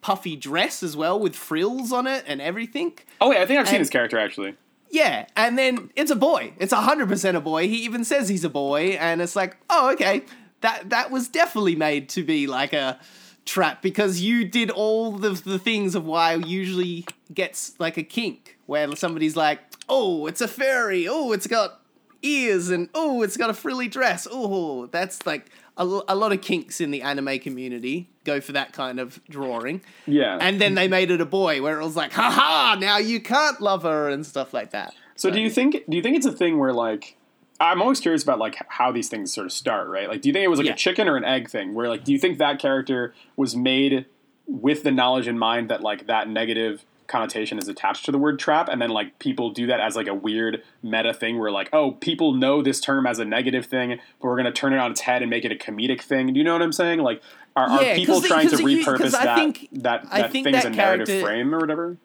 puffy 0.00 0.36
dress 0.36 0.82
as 0.82 0.96
well 0.96 1.18
with 1.18 1.34
frills 1.36 1.92
on 1.92 2.06
it 2.06 2.24
and 2.26 2.40
everything. 2.40 2.96
Oh 3.20 3.28
wait, 3.30 3.38
I 3.38 3.44
think 3.46 3.60
I've 3.60 3.66
seen 3.66 3.76
And- 3.76 3.82
this 3.82 3.90
character 3.90 4.18
actually. 4.18 4.54
Yeah, 4.88 5.26
and 5.36 5.58
then 5.58 5.90
it's 5.96 6.12
a 6.12 6.16
boy. 6.16 6.52
It's 6.58 6.72
hundred 6.72 7.08
percent 7.08 7.36
a 7.36 7.40
boy. 7.40 7.66
He 7.66 7.78
even 7.84 8.04
says 8.04 8.28
he's 8.28 8.44
a 8.44 8.48
boy, 8.48 8.90
and 9.00 9.20
it's 9.20 9.34
like, 9.34 9.56
oh, 9.68 9.90
okay, 9.94 10.22
that 10.60 10.90
that 10.90 11.10
was 11.10 11.26
definitely 11.26 11.74
made 11.74 12.08
to 12.10 12.22
be 12.22 12.46
like 12.46 12.72
a 12.72 13.00
trap 13.44 13.82
because 13.82 14.20
you 14.20 14.44
did 14.44 14.70
all 14.70 15.10
the 15.10 15.30
the 15.30 15.58
things 15.58 15.96
of 15.96 16.04
why 16.06 16.34
usually 16.34 17.04
gets 17.32 17.78
like 17.78 17.96
a 17.96 18.02
kink 18.02 18.58
where 18.66 18.94
somebody's 18.96 19.36
like, 19.36 19.60
oh, 19.88 20.26
it's 20.26 20.40
a 20.40 20.48
fairy. 20.48 21.06
Oh, 21.08 21.32
it's 21.32 21.46
got 21.46 21.80
ears, 22.22 22.70
and 22.70 22.88
oh, 22.94 23.22
it's 23.22 23.36
got 23.36 23.50
a 23.50 23.54
frilly 23.54 23.88
dress. 23.88 24.26
Oh, 24.30 24.86
that's 24.86 25.24
like 25.26 25.50
a, 25.76 25.84
a 25.84 26.14
lot 26.16 26.32
of 26.32 26.40
kinks 26.40 26.80
in 26.80 26.90
the 26.90 27.02
anime 27.02 27.38
community 27.38 28.08
go 28.24 28.40
for 28.40 28.52
that 28.52 28.72
kind 28.72 28.98
of 28.98 29.20
drawing. 29.28 29.80
Yeah. 30.06 30.38
And 30.40 30.60
then 30.60 30.74
they 30.74 30.88
made 30.88 31.10
it 31.10 31.20
a 31.20 31.26
boy 31.26 31.62
where 31.62 31.80
it 31.80 31.84
was 31.84 31.94
like, 31.96 32.12
haha, 32.12 32.74
now 32.80 32.98
you 32.98 33.20
can't 33.20 33.60
love 33.60 33.82
her 33.84 34.08
and 34.08 34.24
stuff 34.26 34.52
like 34.52 34.70
that. 34.70 34.94
So 35.14 35.30
do 35.30 35.40
you 35.40 35.48
think 35.50 35.74
do 35.88 35.96
you 35.96 36.02
think 36.02 36.16
it's 36.16 36.26
a 36.26 36.32
thing 36.32 36.58
where 36.58 36.72
like 36.72 37.16
I'm 37.60 37.80
always 37.80 38.00
curious 38.00 38.22
about 38.22 38.38
like 38.38 38.56
how 38.68 38.90
these 38.92 39.08
things 39.08 39.32
sort 39.32 39.46
of 39.46 39.52
start, 39.52 39.88
right? 39.88 40.08
Like 40.08 40.22
do 40.22 40.28
you 40.28 40.32
think 40.32 40.44
it 40.44 40.48
was 40.48 40.58
like 40.58 40.66
Yeah. 40.66 40.72
a 40.74 40.76
chicken 40.76 41.08
or 41.08 41.16
an 41.16 41.24
egg 41.24 41.48
thing 41.48 41.72
where 41.74 41.88
like 41.88 42.04
do 42.04 42.12
you 42.12 42.18
think 42.18 42.38
that 42.38 42.58
character 42.58 43.14
was 43.36 43.54
made 43.54 44.06
with 44.46 44.82
the 44.82 44.90
knowledge 44.90 45.28
in 45.28 45.38
mind 45.38 45.70
that 45.70 45.82
like 45.82 46.06
that 46.06 46.28
negative 46.28 46.84
connotation 47.06 47.58
is 47.58 47.68
attached 47.68 48.04
to 48.04 48.12
the 48.12 48.18
word 48.18 48.38
trap 48.38 48.68
and 48.68 48.80
then 48.82 48.90
like 48.90 49.18
people 49.18 49.50
do 49.50 49.66
that 49.66 49.80
as 49.80 49.94
like 49.96 50.06
a 50.08 50.14
weird 50.14 50.62
meta 50.82 51.12
thing 51.14 51.38
where 51.38 51.50
like 51.50 51.68
oh 51.72 51.92
people 51.92 52.32
know 52.34 52.62
this 52.62 52.80
term 52.80 53.06
as 53.06 53.18
a 53.18 53.24
negative 53.24 53.66
thing 53.66 53.90
but 54.20 54.28
we're 54.28 54.34
going 54.36 54.44
to 54.46 54.52
turn 54.52 54.72
it 54.72 54.78
on 54.78 54.90
its 54.90 55.00
head 55.02 55.22
and 55.22 55.30
make 55.30 55.44
it 55.44 55.52
a 55.52 55.54
comedic 55.54 56.00
thing 56.02 56.32
do 56.32 56.38
you 56.38 56.44
know 56.44 56.52
what 56.52 56.62
i'm 56.62 56.72
saying 56.72 56.98
like 57.00 57.22
are, 57.54 57.68
are 57.68 57.82
Yeah, 57.82 57.94
people 57.94 58.20
trying 58.20 58.48
to 58.48 58.56
you- 58.70 58.84
repurpose 58.84 59.12
that 59.12 59.36
think- 59.38 59.68
that, 59.72 60.04
I 60.10 60.22
that 60.22 60.32
think 60.32 60.44
thing 60.46 60.54
as 60.54 60.64
that 60.64 60.72
a 60.72 60.76
narrative 60.76 61.06
character- 61.06 61.26
frame 61.26 61.54
or 61.54 61.58
whatever 61.58 61.96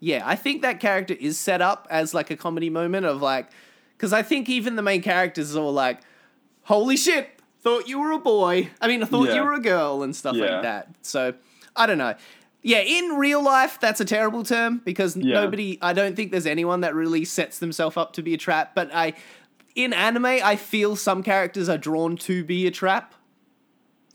Yeah, 0.00 0.22
I 0.26 0.36
think 0.36 0.62
that 0.62 0.80
character 0.80 1.14
is 1.18 1.38
set 1.38 1.60
up 1.62 1.86
as 1.90 2.12
like 2.14 2.30
a 2.30 2.36
comedy 2.36 2.68
moment 2.70 3.06
of 3.06 3.22
like, 3.22 3.48
because 3.96 4.12
I 4.12 4.22
think 4.22 4.48
even 4.48 4.76
the 4.76 4.82
main 4.82 5.00
characters 5.02 5.56
are 5.56 5.60
all 5.62 5.72
like, 5.72 6.00
holy 6.64 6.96
shit, 6.98 7.30
thought 7.62 7.88
you 7.88 7.98
were 7.98 8.12
a 8.12 8.18
boy. 8.18 8.68
I 8.80 8.88
mean, 8.88 9.02
I 9.02 9.06
thought 9.06 9.28
Yeah. 9.28 9.36
you 9.36 9.42
were 9.42 9.54
a 9.54 9.60
girl 9.60 10.02
and 10.02 10.14
stuff 10.14 10.36
Yeah. 10.36 10.44
like 10.52 10.62
that. 10.62 10.88
So, 11.02 11.32
I 11.74 11.86
don't 11.86 11.96
know. 11.98 12.14
Yeah, 12.66 12.80
in 12.80 13.10
real 13.10 13.40
life, 13.44 13.78
that's 13.78 14.00
a 14.00 14.04
terrible 14.04 14.42
term 14.42 14.82
because 14.84 15.16
Yeah. 15.16 15.34
nobody, 15.34 15.78
I 15.80 15.92
don't 15.92 16.16
think 16.16 16.32
there's 16.32 16.46
anyone 16.46 16.80
that 16.80 16.96
really 16.96 17.24
sets 17.24 17.60
themselves 17.60 17.96
up 17.96 18.12
to 18.14 18.22
be 18.22 18.34
a 18.34 18.36
trap. 18.36 18.72
But 18.74 18.92
I, 18.92 19.12
in 19.76 19.92
anime, 19.92 20.26
I 20.26 20.56
feel 20.56 20.96
some 20.96 21.22
characters 21.22 21.68
are 21.68 21.78
drawn 21.78 22.16
to 22.16 22.42
be 22.42 22.66
a 22.66 22.72
trap. 22.72 23.14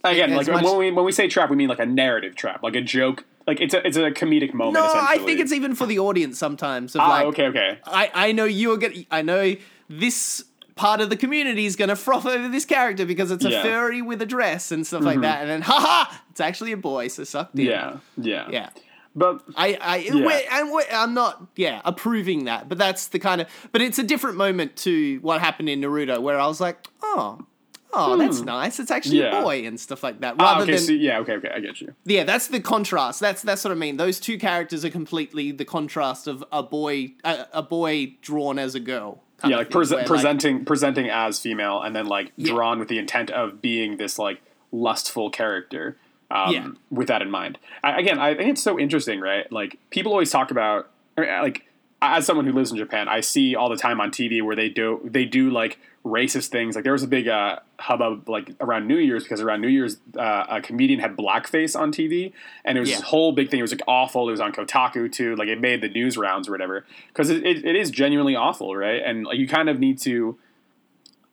Again, 0.04 0.34
like 0.34 0.48
much- 0.48 0.64
when 0.64 0.76
we 0.76 0.90
when 0.90 1.06
we 1.06 1.12
say 1.12 1.28
trap, 1.28 1.48
we 1.48 1.56
mean 1.56 1.68
like 1.70 1.78
a 1.78 1.86
narrative 1.86 2.34
trap, 2.34 2.62
like 2.62 2.76
a 2.76 2.82
joke. 2.82 3.24
Like 3.46 3.58
it's 3.62 3.72
a 3.72 3.86
it's 3.86 3.96
a 3.96 4.10
comedic 4.10 4.52
moment. 4.52 4.84
No, 4.84 4.92
I 4.94 5.16
think 5.24 5.40
it's 5.40 5.52
even 5.52 5.74
for 5.74 5.86
the 5.86 5.98
audience 5.98 6.38
sometimes. 6.38 6.94
Of 6.94 7.00
ah 7.00 7.08
like, 7.08 7.26
okay 7.28 7.46
okay 7.46 7.78
I, 7.86 8.10
I 8.14 8.32
know 8.32 8.44
you're 8.44 8.76
gonna 8.76 9.04
I 9.10 9.22
know 9.22 9.54
this 9.88 10.44
part 10.82 11.00
of 11.00 11.08
the 11.10 11.16
community 11.24 11.64
is 11.70 11.76
gonna 11.76 11.96
froth 11.96 12.26
over 12.26 12.48
this 12.56 12.64
character 12.64 13.04
because 13.06 13.30
it's 13.30 13.44
a 13.44 13.50
Yeah. 13.50 13.58
Mm-hmm. 13.58 13.68
furry 13.68 14.02
with 14.02 14.20
a 14.22 14.26
dress 14.36 14.72
and 14.72 14.86
stuff 14.86 15.04
like 15.10 15.20
that, 15.28 15.38
and 15.42 15.48
then 15.50 15.62
haha, 15.62 16.12
it's 16.30 16.40
actually 16.40 16.72
a 16.72 16.76
boy, 16.92 17.08
so 17.08 17.22
sucked 17.24 17.58
in. 17.58 17.66
yeah 17.66 17.98
yeah 18.16 18.48
yeah. 18.50 18.68
But 19.14 19.42
I, 19.56 19.68
I, 19.92 19.96
we're, 20.10 20.42
and 20.56 20.72
we're, 20.72 20.86
I'm 20.90 21.12
not, 21.12 21.32
yeah, 21.54 21.82
approving 21.84 22.46
that, 22.46 22.68
but 22.70 22.78
that's 22.78 23.08
the 23.08 23.18
kind 23.18 23.42
of, 23.42 23.46
but 23.70 23.82
it's 23.82 23.98
a 23.98 24.02
different 24.02 24.38
moment 24.38 24.74
to 24.86 25.18
what 25.20 25.38
happened 25.48 25.68
in 25.68 25.82
Naruto, 25.82 26.18
where 26.26 26.38
I 26.40 26.46
was 26.46 26.62
like, 26.62 26.78
oh, 27.02 27.44
oh, 27.92 28.16
that's 28.16 28.40
nice. 28.40 28.80
It's 28.80 28.90
actually 28.90 29.18
Hmm. 29.18 29.24
Yeah. 29.34 29.40
a 29.40 29.42
boy 29.44 29.66
and 29.66 29.78
stuff 29.78 30.02
like 30.02 30.20
that. 30.22 30.36
Ah, 30.38 30.52
Rather 30.52 30.62
okay, 30.62 30.72
than 30.76 30.80
so, 30.86 30.92
yeah, 30.92 31.18
okay, 31.18 31.34
okay, 31.34 31.50
I 31.54 31.60
get 31.60 31.78
you. 31.82 31.94
yeah, 32.06 32.24
that's 32.24 32.46
the 32.48 32.60
contrast. 32.60 33.20
That's 33.20 33.42
that's 33.42 33.62
what 33.64 33.70
I 33.70 33.74
mean. 33.84 33.98
Those 33.98 34.18
two 34.18 34.38
characters 34.38 34.82
are 34.86 34.90
completely 35.00 35.52
the 35.52 35.66
contrast 35.66 36.26
of 36.26 36.42
a 36.50 36.62
boy, 36.62 37.12
a, 37.22 37.46
a 37.52 37.62
boy 37.62 38.14
drawn 38.22 38.58
as 38.58 38.74
a 38.74 38.80
girl. 38.80 39.20
Yeah, 39.50 39.56
like, 39.58 39.68
thing, 39.70 39.80
prese- 39.82 39.90
where, 39.90 39.98
like- 40.00 40.06
presenting 40.06 40.64
presenting 40.64 41.08
as 41.10 41.40
female, 41.40 41.80
and 41.82 41.94
then 41.96 42.06
like 42.06 42.32
Yeah. 42.36 42.52
drawn 42.52 42.78
with 42.78 42.88
the 42.88 42.98
intent 42.98 43.30
of 43.30 43.60
being 43.62 43.96
this 43.96 44.18
like 44.18 44.40
lustful 44.70 45.30
character. 45.30 45.96
Um, 46.30 46.52
Yeah. 46.54 46.68
With 46.90 47.08
that 47.08 47.20
in 47.20 47.30
mind, 47.30 47.58
I, 47.84 47.98
again, 48.00 48.18
I 48.18 48.34
think 48.34 48.50
it's 48.50 48.62
so 48.62 48.78
interesting, 48.78 49.20
right? 49.20 49.50
Like 49.52 49.78
people 49.90 50.12
always 50.12 50.30
talk 50.30 50.50
about, 50.50 50.88
uh, 51.18 51.22
like 51.42 51.66
as 52.00 52.24
someone 52.24 52.46
who 52.46 52.52
lives 52.52 52.70
in 52.70 52.78
Japan, 52.78 53.06
I 53.08 53.20
see 53.20 53.54
all 53.54 53.68
the 53.68 53.76
time 53.76 54.00
on 54.00 54.10
TV 54.10 54.40
where 54.42 54.56
they 54.56 54.68
do 54.70 55.00
they 55.04 55.24
do 55.26 55.50
like 55.50 55.78
racist 56.04 56.48
things. 56.48 56.74
Like 56.74 56.84
there 56.84 56.92
was 56.92 57.02
a 57.02 57.08
big 57.08 57.28
uh, 57.28 57.60
hubbub 57.78 58.28
like 58.28 58.50
around 58.60 58.88
New 58.88 58.96
Year's 58.98 59.22
because 59.22 59.40
around 59.40 59.60
New 59.60 59.68
Year's 59.68 59.98
uh, 60.18 60.46
a 60.48 60.60
comedian 60.60 60.98
had 61.00 61.16
blackface 61.16 61.78
on 61.78 61.92
TV, 61.92 62.32
and 62.64 62.76
it 62.76 62.80
was 62.80 62.90
Yeah. 62.90 62.96
this 62.96 63.04
whole 63.06 63.32
big 63.32 63.50
thing. 63.50 63.60
It 63.60 63.62
was 63.62 63.72
like 63.72 63.82
awful. 63.86 64.28
It 64.28 64.32
was 64.32 64.40
on 64.40 64.52
Kotaku 64.52 65.10
too. 65.12 65.36
Like 65.36 65.48
it 65.48 65.60
made 65.60 65.80
the 65.80 65.88
news 65.88 66.16
rounds 66.18 66.48
or 66.48 66.52
whatever 66.52 66.84
because 67.08 67.30
it, 67.30 67.44
it, 67.46 67.64
it 67.64 67.76
is 67.76 67.90
genuinely 67.90 68.34
awful, 68.34 68.74
right? 68.74 69.02
And 69.04 69.24
like 69.24 69.38
you 69.38 69.46
kind 69.46 69.68
of 69.68 69.78
need 69.78 69.98
to. 70.00 70.36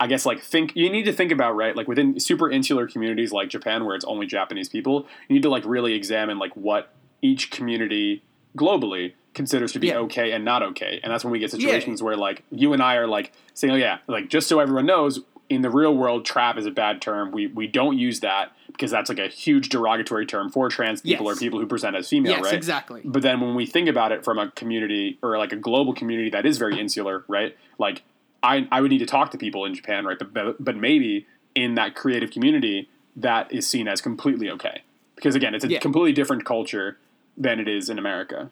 I 0.02 0.08
guess 0.08 0.26
like 0.26 0.40
think 0.40 0.78
you 0.78 0.90
need 0.90 1.04
to 1.04 1.12
think 1.12 1.30
about 1.30 1.58
right 1.58 1.76
like 1.76 1.88
within 1.90 2.22
super 2.22 2.50
insular 2.50 2.88
communities 2.88 3.34
like 3.34 3.50
Japan 3.50 3.84
where 3.84 3.96
it's 3.96 4.06
only 4.06 4.26
Japanese 4.28 4.70
people 4.70 5.06
you 5.28 5.34
need 5.34 5.42
to 5.44 5.50
like 5.50 5.66
really 5.66 5.94
examine 5.94 6.40
like 6.40 6.54
what 6.56 6.94
each 7.22 7.52
community 7.52 8.24
globally 8.58 9.12
considers 9.34 9.72
to 9.74 9.80
be 9.80 9.88
Yeah. 9.88 9.98
okay 10.00 10.32
and 10.32 10.44
not 10.44 10.64
okay 10.64 11.00
and 11.04 11.12
that's 11.12 11.24
when 11.24 11.32
we 11.32 11.40
get 11.40 11.52
situations 11.52 12.02
where 12.02 12.16
like 12.18 12.44
you 12.52 12.74
and 12.74 12.82
I 12.82 12.96
are 12.96 13.08
like 13.08 13.32
saying 13.54 13.74
oh 13.74 13.78
yeah 13.78 14.00
like 14.08 14.30
just 14.30 14.48
so 14.48 14.60
everyone 14.60 14.86
knows 14.86 15.22
in 15.50 15.62
the 15.62 15.70
real 15.70 15.96
world 15.96 16.26
trap 16.26 16.58
is 16.58 16.66
a 16.66 16.72
bad 16.72 17.02
term 17.02 17.32
we 17.32 17.48
we 17.48 17.68
don't 17.68 17.98
use 17.98 18.20
that 18.22 18.52
because 18.68 18.92
that's 18.92 19.10
like 19.10 19.20
a 19.20 19.28
huge 19.28 19.70
derogatory 19.70 20.26
term 20.26 20.50
for 20.50 20.68
trans 20.70 21.02
people 21.02 21.26
Yes. 21.28 21.38
or 21.38 21.40
people 21.40 21.60
who 21.60 21.68
present 21.68 21.96
as 21.96 22.10
female 22.10 22.34
Yes, 22.34 22.44
right 22.44 22.54
exactly. 22.54 23.02
but 23.06 23.22
then 23.22 23.40
when 23.40 23.56
we 23.56 23.66
think 23.66 23.88
about 23.88 24.12
it 24.12 24.24
from 24.24 24.38
a 24.40 24.52
community 24.52 25.18
or 25.22 25.38
like 25.38 25.52
a 25.52 25.56
global 25.58 25.94
community 25.94 26.30
that 26.32 26.46
is 26.46 26.58
very 26.58 26.80
insular, 26.84 27.24
right? 27.28 27.56
Like 27.78 28.04
I, 28.42 28.68
I 28.72 28.80
would 28.82 28.90
need 28.92 29.00
to 29.00 29.06
talk 29.06 29.32
to 29.32 29.38
people 29.38 29.66
in 29.66 29.74
Japan, 29.76 30.06
right? 30.06 30.18
But, 30.18 30.34
but 30.34 30.64
but 30.64 30.76
maybe 30.78 31.28
in 31.56 31.76
that 31.76 31.94
creative 31.96 32.32
community, 32.32 32.88
that 33.16 33.52
is 33.52 33.68
seen 33.68 33.88
as 33.88 34.02
completely 34.02 34.50
okay 34.52 34.82
because 35.16 35.36
again, 35.36 35.54
it's 35.54 35.66
a 35.66 35.70
Yeah. 35.70 35.80
completely 35.80 36.14
different 36.14 36.46
culture 36.46 36.98
than 37.38 37.60
it 37.60 37.68
is 37.68 37.90
in 37.90 37.98
America. 38.00 38.50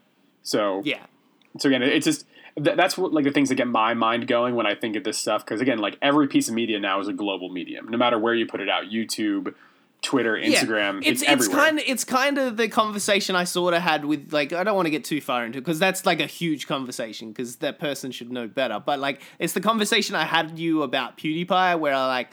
So 0.47 0.81
yeah, 0.85 1.05
so 1.57 1.67
again, 1.67 1.83
it's 1.83 2.05
just 2.05 2.25
th- 2.55 2.77
that's 2.77 2.97
what 2.97 3.13
like 3.13 3.25
the 3.25 3.31
things 3.31 3.49
that 3.49 3.55
get 3.55 3.67
my 3.67 3.93
mind 3.93 4.27
going 4.27 4.55
when 4.55 4.65
I 4.65 4.75
think 4.75 4.95
of 4.95 5.03
this 5.03 5.17
stuff. 5.17 5.43
Because 5.43 5.59
again, 5.59 5.79
like 5.79 5.97
every 6.01 6.27
piece 6.29 6.47
of 6.47 6.53
media 6.53 6.79
now 6.79 7.01
is 7.01 7.09
a 7.09 7.13
global 7.13 7.49
medium, 7.49 7.89
no 7.89 7.97
matter 7.97 8.17
where 8.17 8.33
you 8.33 8.45
put 8.45 8.61
it 8.61 8.69
out. 8.69 8.85
YouTube, 8.85 9.53
Twitter, 10.01 10.37
Instagram, 10.37 11.01
It's 11.03 11.21
it's, 11.21 11.31
it's 11.31 11.47
kind 11.49 11.79
of 11.79 11.83
it's 11.85 12.05
kind 12.05 12.37
of 12.37 12.55
the 12.55 12.69
conversation 12.69 13.35
I 13.35 13.43
sort 13.43 13.73
of 13.73 13.81
had 13.81 14.05
with 14.05 14.31
like 14.31 14.53
I 14.53 14.63
don't 14.63 14.75
want 14.75 14.85
to 14.85 14.89
get 14.89 15.03
too 15.03 15.19
far 15.19 15.45
into 15.45 15.59
because 15.59 15.79
that's 15.79 16.05
like 16.05 16.21
a 16.21 16.27
huge 16.27 16.65
conversation 16.65 17.33
because 17.33 17.57
that 17.57 17.77
person 17.77 18.11
should 18.11 18.31
know 18.31 18.47
better. 18.47 18.79
But 18.79 18.99
like 18.99 19.21
it's 19.39 19.51
the 19.51 19.59
conversation 19.59 20.15
I 20.15 20.23
had 20.23 20.57
you 20.57 20.81
about 20.83 21.17
PewDiePie 21.17 21.77
where 21.77 21.93
I 21.93 22.07
like. 22.07 22.31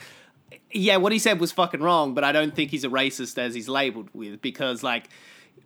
Yeah, 0.71 0.97
what 0.97 1.11
he 1.11 1.19
said 1.19 1.39
was 1.39 1.51
fucking 1.51 1.81
wrong, 1.81 2.13
but 2.13 2.23
I 2.23 2.31
don't 2.31 2.55
think 2.55 2.69
he's 2.69 2.83
a 2.83 2.89
racist 2.89 3.37
as 3.37 3.53
he's 3.55 3.67
labeled 3.67 4.09
with 4.13 4.41
because 4.41 4.83
like 4.83 5.09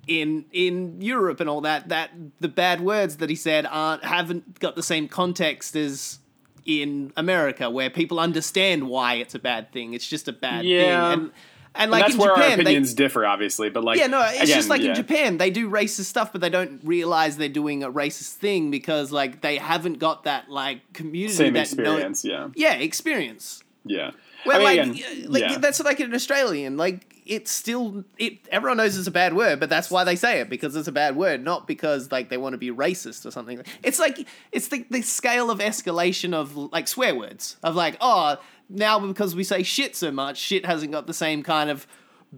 in 0.09 0.45
in 0.51 0.99
Europe 1.01 1.39
and 1.39 1.49
all 1.49 1.61
that 1.61 1.89
that 1.89 2.09
the 2.39 2.47
bad 2.47 2.81
words 2.81 3.17
that 3.17 3.29
he 3.29 3.35
said 3.35 3.65
aren't 3.69 4.03
haven't 4.03 4.59
got 4.59 4.75
the 4.75 4.83
same 4.83 5.07
context 5.07 5.75
as 5.75 6.19
in 6.65 7.13
America 7.15 7.69
where 7.69 7.89
people 7.89 8.19
understand 8.19 8.87
why 8.89 9.13
it's 9.15 9.35
a 9.35 9.39
bad 9.39 9.71
thing. 9.71 9.93
It's 9.93 10.07
just 10.07 10.27
a 10.27 10.33
bad 10.33 10.65
Yeah. 10.65 10.81
thing. 10.81 10.91
And 10.91 11.21
and 11.21 11.31
And 11.75 11.91
like 11.91 12.01
that's 12.01 12.13
in 12.15 12.19
where 12.19 12.29
Japan, 12.31 12.51
our 12.51 12.57
they, 12.57 12.61
opinions 12.63 12.93
differ, 12.95 13.25
obviously. 13.27 13.69
But 13.69 13.83
like, 13.83 13.99
yeah, 13.99 14.07
no, 14.07 14.21
it's 14.23 14.41
again, 14.41 14.55
just 14.55 14.69
like 14.69 14.81
yeah. 14.81 14.89
in 14.89 14.95
Japan, 14.95 15.37
they 15.37 15.51
do 15.51 15.69
racist 15.69 16.05
stuff, 16.05 16.31
but 16.31 16.41
they 16.41 16.49
don't 16.49 16.81
realize 16.83 17.37
they're 17.37 17.47
doing 17.47 17.83
a 17.83 17.91
racist 17.91 18.33
thing 18.33 18.71
because 18.71 19.11
like 19.11 19.41
they 19.41 19.57
haven't 19.57 19.99
got 19.99 20.23
that 20.23 20.49
like 20.49 20.81
community 20.93 21.33
Same 21.35 21.53
that 21.53 21.61
experience, 21.61 22.25
yeah, 22.25 22.49
yeah, 22.55 22.73
experience. 22.73 23.63
yeah. 23.85 24.11
Where 24.45 24.55
I 24.55 24.59
mean, 24.59 24.65
like, 24.93 25.01
again, 25.01 25.31
like 25.31 25.43
yeah. 25.43 25.57
that's 25.59 25.79
like 25.81 25.99
an 25.99 26.13
Australian, 26.13 26.75
like 26.77 27.08
it's 27.29 27.51
still 27.51 28.03
it. 28.17 28.39
Everyone 28.51 28.77
knows 28.77 28.97
it's 28.97 29.07
a 29.07 29.11
bad 29.11 29.35
word, 29.35 29.59
but 29.59 29.69
that's 29.69 29.91
why 29.91 30.03
they 30.03 30.15
say 30.15 30.41
it 30.41 30.49
because 30.49 30.75
it's 30.75 30.87
a 30.87 30.91
bad 30.91 31.15
word, 31.15 31.43
not 31.43 31.67
because 31.67 32.11
like 32.11 32.29
they 32.29 32.37
want 32.37 32.53
to 32.53 32.57
be 32.57 32.71
racist 32.71 33.25
or 33.25 33.31
something. 33.31 33.61
It's 33.83 33.99
like 33.99 34.27
it's 34.51 34.67
the 34.69 34.85
the 34.89 35.01
scale 35.03 35.51
of 35.51 35.59
escalation 35.59 36.33
of 36.33 36.55
like 36.55 36.87
swear 36.87 37.15
words 37.15 37.57
of 37.63 37.75
like 37.75 37.97
oh 38.01 38.37
now 38.67 38.99
because 38.99 39.35
we 39.35 39.43
say 39.43 39.63
shit 39.63 39.95
so 39.95 40.11
much, 40.11 40.37
shit 40.37 40.65
hasn't 40.65 40.91
got 40.91 41.05
the 41.07 41.13
same 41.13 41.43
kind 41.43 41.69
of 41.69 41.85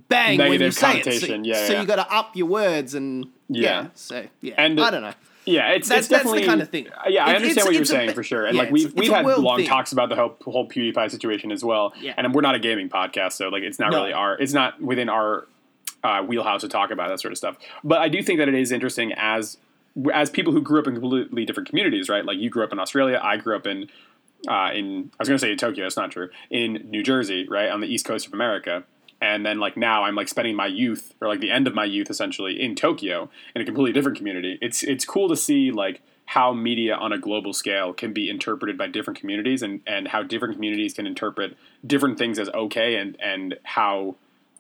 bang 0.09 0.37
when 0.37 0.51
you 0.53 0.59
Negative 0.59 0.73
say 0.73 0.99
it. 0.99 1.21
So, 1.21 1.35
yeah, 1.43 1.67
so 1.67 1.73
yeah. 1.73 1.81
you 1.81 1.87
got 1.87 1.95
to 1.95 2.13
up 2.13 2.35
your 2.35 2.47
words 2.47 2.93
and 2.93 3.27
yeah. 3.47 3.61
Yeah. 3.83 3.87
So 3.95 4.27
yeah, 4.41 4.55
And- 4.57 4.79
I 4.79 4.91
don't 4.91 5.01
know. 5.01 5.13
Yeah, 5.45 5.69
it's, 5.71 5.87
That's- 5.89 6.05
it's 6.05 6.07
that's 6.07 6.07
the 6.07 6.15
definitely 6.15 6.45
kind 6.45 6.61
of 6.61 6.69
thing. 6.69 6.87
Uh, 6.89 7.09
Yeah, 7.09 7.25
I 7.25 7.35
understand 7.35 7.51
it's- 7.51 7.65
what 7.65 7.73
you're 7.73 7.81
it's 7.81 7.89
a 7.91 7.93
saying 7.93 8.13
for 8.13 8.23
sure, 8.23 8.45
and 8.45 8.55
yeah, 8.55 8.63
like 8.63 8.71
we've 8.71 8.93
we've 8.93 9.11
had 9.11 9.25
long 9.25 9.57
thing. 9.57 9.67
talks 9.67 9.91
about 9.91 10.09
the 10.09 10.15
whole, 10.15 10.35
whole 10.43 10.67
PewDiePie 10.67 11.09
situation 11.09 11.51
as 11.51 11.63
well. 11.63 11.93
Yeah. 11.99 12.13
And 12.17 12.33
we're 12.33 12.41
not 12.41 12.55
a 12.55 12.59
gaming 12.59 12.89
podcast, 12.89 13.33
so 13.33 13.49
like 13.49 13.63
it's 13.63 13.79
not 13.79 13.91
No. 13.91 14.01
really 14.01 14.13
our 14.13 14.37
it's 14.37 14.53
not 14.53 14.79
within 14.81 15.09
our 15.09 15.47
uh, 16.03 16.21
wheelhouse 16.23 16.61
to 16.61 16.67
talk 16.67 16.91
about 16.91 17.09
that 17.09 17.19
sort 17.19 17.31
of 17.31 17.37
stuff. 17.37 17.57
But 17.83 17.99
I 18.01 18.09
do 18.09 18.21
think 18.23 18.39
that 18.39 18.47
it 18.47 18.55
is 18.55 18.71
interesting 18.71 19.13
as 19.13 19.57
as 20.13 20.29
people 20.29 20.53
who 20.53 20.61
grew 20.61 20.79
up 20.79 20.87
in 20.87 20.93
completely 20.93 21.43
different 21.45 21.67
communities, 21.69 22.07
right? 22.07 22.23
Like 22.23 22.37
you 22.37 22.49
grew 22.49 22.63
up 22.63 22.71
in 22.71 22.79
Australia, 22.79 23.19
I 23.21 23.37
grew 23.37 23.55
up 23.55 23.65
in 23.67 23.89
uh, 24.47 24.71
in 24.73 25.11
I 25.19 25.21
was 25.21 25.27
going 25.27 25.37
to 25.37 25.39
say 25.39 25.51
in 25.51 25.57
Tokyo, 25.57 25.85
it's 25.85 25.97
not 25.97 26.11
true. 26.11 26.29
In 26.49 26.87
New 26.89 27.03
Jersey, 27.03 27.47
right 27.47 27.69
on 27.69 27.81
the 27.81 27.87
east 27.87 28.05
coast 28.05 28.25
of 28.27 28.33
America. 28.33 28.83
And 29.21 29.45
then 29.45 29.59
like 29.59 29.77
now 29.77 30.03
I'm 30.03 30.15
like 30.15 30.27
spending 30.27 30.55
my 30.55 30.65
youth 30.65 31.13
or 31.21 31.27
like 31.27 31.39
the 31.39 31.51
end 31.51 31.67
of 31.67 31.75
my 31.75 31.85
youth 31.85 32.09
essentially 32.09 32.59
in 32.59 32.75
Tokyo 32.75 33.29
in 33.55 33.61
a 33.61 33.65
completely 33.65 33.93
different 33.93 34.17
community. 34.17 34.57
It's 34.61 34.83
it's 34.83 35.05
cool 35.05 35.29
to 35.29 35.37
see 35.37 35.71
like 35.71 36.01
how 36.25 36.53
media 36.53 36.95
on 36.95 37.11
a 37.11 37.17
global 37.19 37.53
scale 37.53 37.93
can 37.93 38.13
be 38.13 38.29
interpreted 38.29 38.77
by 38.77 38.87
different 38.87 39.19
communities 39.19 39.61
and, 39.61 39.81
and 39.85 40.07
how 40.07 40.23
different 40.23 40.53
communities 40.55 40.93
can 40.93 41.05
interpret 41.05 41.57
different 41.85 42.17
things 42.17 42.39
as 42.39 42.47
okay 42.49 42.95
and, 42.95 43.17
and 43.21 43.57
how 43.63 44.15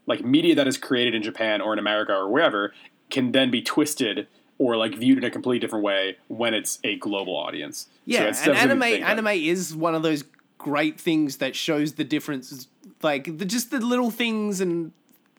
like 0.05 0.23
media 0.23 0.53
that 0.53 0.67
is 0.67 0.77
created 0.77 1.15
in 1.15 1.23
Japan 1.23 1.61
or 1.61 1.71
in 1.73 1.79
America 1.79 2.13
or 2.13 2.27
wherever 2.27 2.73
can 3.09 3.31
then 3.31 3.49
be 3.49 3.61
twisted 3.61 4.27
or 4.57 4.75
like 4.75 4.95
viewed 4.95 5.17
in 5.17 5.23
a 5.23 5.31
completely 5.31 5.59
different 5.59 5.83
way 5.85 6.17
when 6.27 6.53
it's 6.53 6.77
a 6.83 6.97
global 6.97 7.35
audience. 7.35 7.83
So 7.83 7.87
Yeah, 8.05 8.23
it's 8.25 8.45
and 8.45 8.55
anime 8.57 8.81
a 8.81 8.85
thing 8.91 9.01
that- 9.01 9.09
anime 9.11 9.27
is 9.27 9.73
one 9.75 9.95
of 9.95 10.03
those 10.03 10.23
great 10.57 10.99
things 10.99 11.37
that 11.37 11.55
shows 11.55 11.93
the 11.93 12.03
differences, 12.03 12.67
like 13.03 13.37
the, 13.37 13.45
just 13.45 13.71
the 13.71 13.79
little 13.79 14.11
things 14.11 14.61
and 14.61 14.91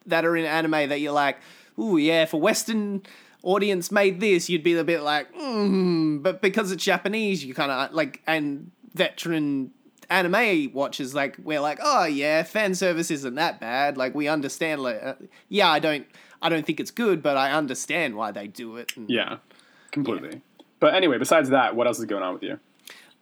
that 0.05 0.25
are 0.25 0.35
in 0.35 0.45
anime 0.45 0.89
that 0.89 0.99
you're 0.99 1.13
like, 1.13 1.37
ooh 1.79 1.97
yeah, 1.97 2.23
if 2.23 2.33
a 2.33 2.37
Western 2.37 3.03
audience 3.41 3.91
made 3.91 4.19
this, 4.19 4.49
you'd 4.49 4.63
be 4.63 4.75
a 4.75 4.83
bit 4.83 5.01
like, 5.01 5.33
mm, 5.35 6.21
but 6.21 6.41
because 6.41 6.71
it's 6.71 6.83
Japanese, 6.83 7.43
you 7.43 7.53
kind 7.53 7.71
of 7.71 7.93
like 7.93 8.21
and 8.27 8.71
veteran 8.93 9.71
anime 10.09 10.71
watchers 10.73 11.15
like 11.15 11.37
we're 11.43 11.59
like, 11.59 11.79
oh 11.81 12.05
yeah, 12.05 12.43
fan 12.43 12.75
service 12.75 13.11
isn't 13.11 13.35
that 13.35 13.59
bad. 13.59 13.97
Like 13.97 14.15
we 14.15 14.27
understand. 14.27 14.81
Like, 14.81 15.03
uh, 15.03 15.15
yeah, 15.49 15.69
I 15.69 15.79
don't, 15.79 16.05
I 16.41 16.49
don't 16.49 16.65
think 16.65 16.79
it's 16.79 16.91
good, 16.91 17.23
but 17.23 17.37
I 17.37 17.51
understand 17.51 18.15
why 18.15 18.31
they 18.31 18.47
do 18.47 18.77
it. 18.77 18.95
And, 18.95 19.09
Yeah, 19.09 19.37
completely. 19.91 20.41
But 20.79 20.95
anyway, 20.95 21.17
besides 21.17 21.49
that, 21.49 21.75
what 21.75 21.87
else 21.87 21.99
is 21.99 22.05
going 22.05 22.23
on 22.23 22.33
with 22.33 22.43
you? 22.43 22.59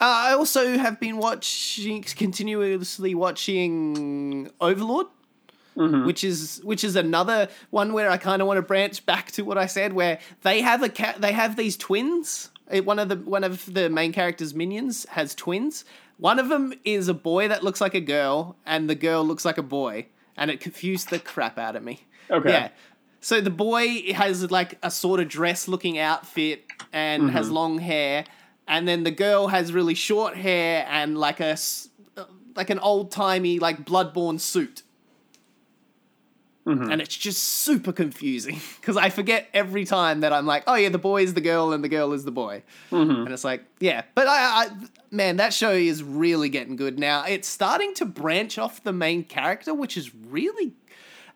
Uh, 0.01 0.29
I 0.29 0.33
also 0.33 0.77
have 0.79 0.99
been 0.99 1.17
watching, 1.17 2.01
continuously 2.03 3.13
watching 3.13 4.49
Overlord, 4.59 5.07
which 5.75 6.23
is 6.23 6.59
which 6.63 6.83
is 6.83 6.95
another 6.95 7.47
one 7.69 7.93
where 7.93 8.09
I 8.09 8.17
kind 8.17 8.41
of 8.41 8.47
want 8.47 8.57
to 8.57 8.61
branch 8.63 9.05
back 9.05 9.31
to 9.33 9.43
what 9.43 9.57
I 9.57 9.67
said, 9.67 9.93
where 9.93 10.19
they 10.41 10.61
have 10.61 10.81
a 10.83 10.89
cat, 10.89 11.21
they 11.21 11.31
have 11.33 11.55
these 11.55 11.77
twins. 11.77 12.49
Uh, 12.71 12.81
One 12.81 12.99
of 12.99 13.09
the 13.09 13.15
one 13.17 13.43
of 13.43 13.71
the 13.73 13.89
main 13.89 14.11
characters' 14.11 14.53
minions 14.55 15.05
has 15.11 15.35
twins. 15.35 15.85
One 16.17 16.39
of 16.39 16.49
them 16.49 16.73
is 16.83 17.07
a 17.07 17.13
boy 17.13 17.47
that 17.47 17.63
looks 17.63 17.79
like 17.81 17.93
a 17.95 18.01
girl, 18.01 18.55
and 18.65 18.89
the 18.89 18.95
girl 18.95 19.23
looks 19.23 19.45
like 19.45 19.57
a 19.57 19.63
boy, 19.63 20.07
and 20.35 20.51
it 20.51 20.59
confused 20.59 21.09
the 21.09 21.19
crap 21.19 21.57
out 21.57 21.75
of 21.75 21.83
me. 21.83 22.01
Okay. 22.29 22.49
Yeah. 22.51 22.69
So 23.21 23.39
the 23.39 23.49
boy 23.51 24.13
has 24.13 24.49
like 24.51 24.77
a 24.83 24.89
sort 24.91 25.19
of 25.19 25.27
dress 25.29 25.67
looking 25.67 25.99
outfit 25.99 26.65
and 26.91 27.29
has 27.31 27.45
Mm-hmm. 27.45 27.55
long 27.55 27.77
hair, 27.79 28.25
and 28.71 28.87
then 28.87 29.03
the 29.03 29.11
girl 29.11 29.49
has 29.49 29.73
really 29.73 29.93
short 29.93 30.37
hair 30.37 30.87
and 30.89 31.17
like 31.17 31.41
a 31.41 31.57
like 32.55 32.69
an 32.69 32.79
old 32.79 33.11
timey 33.11 33.59
like 33.59 33.85
bloodborne 33.85 34.39
suit. 34.39 34.83
Mm-hmm. 36.65 36.91
And 36.91 37.01
it's 37.01 37.15
just 37.17 37.43
super 37.43 37.91
confusing 37.91 38.61
because 38.79 38.95
I 38.95 39.09
forget 39.09 39.49
every 39.53 39.83
time 39.83 40.21
that 40.21 40.31
I'm 40.31 40.45
like, 40.45 40.63
oh 40.67 40.75
yeah, 40.75 40.89
the 40.89 40.97
boy 40.99 41.23
is 41.23 41.33
the 41.33 41.41
girl 41.41 41.73
and 41.73 41.83
the 41.83 41.89
girl 41.89 42.13
is 42.13 42.23
the 42.23 42.31
boy, 42.31 42.63
Mm-hmm. 42.91 43.11
and 43.25 43.29
it's 43.29 43.43
like, 43.43 43.65
yeah. 43.79 44.03
But 44.15 44.27
I, 44.27 44.33
I, 44.65 44.69
man, 45.09 45.37
that 45.37 45.53
show 45.53 45.71
is 45.71 46.01
really 46.01 46.47
getting 46.49 46.77
good 46.77 46.97
now. 46.97 47.25
It's 47.25 47.47
starting 47.49 47.93
to 47.95 48.05
branch 48.05 48.57
off 48.57 48.83
the 48.83 48.93
main 48.93 49.23
character, 49.25 49.73
which 49.73 49.97
is 49.97 50.15
really 50.15 50.73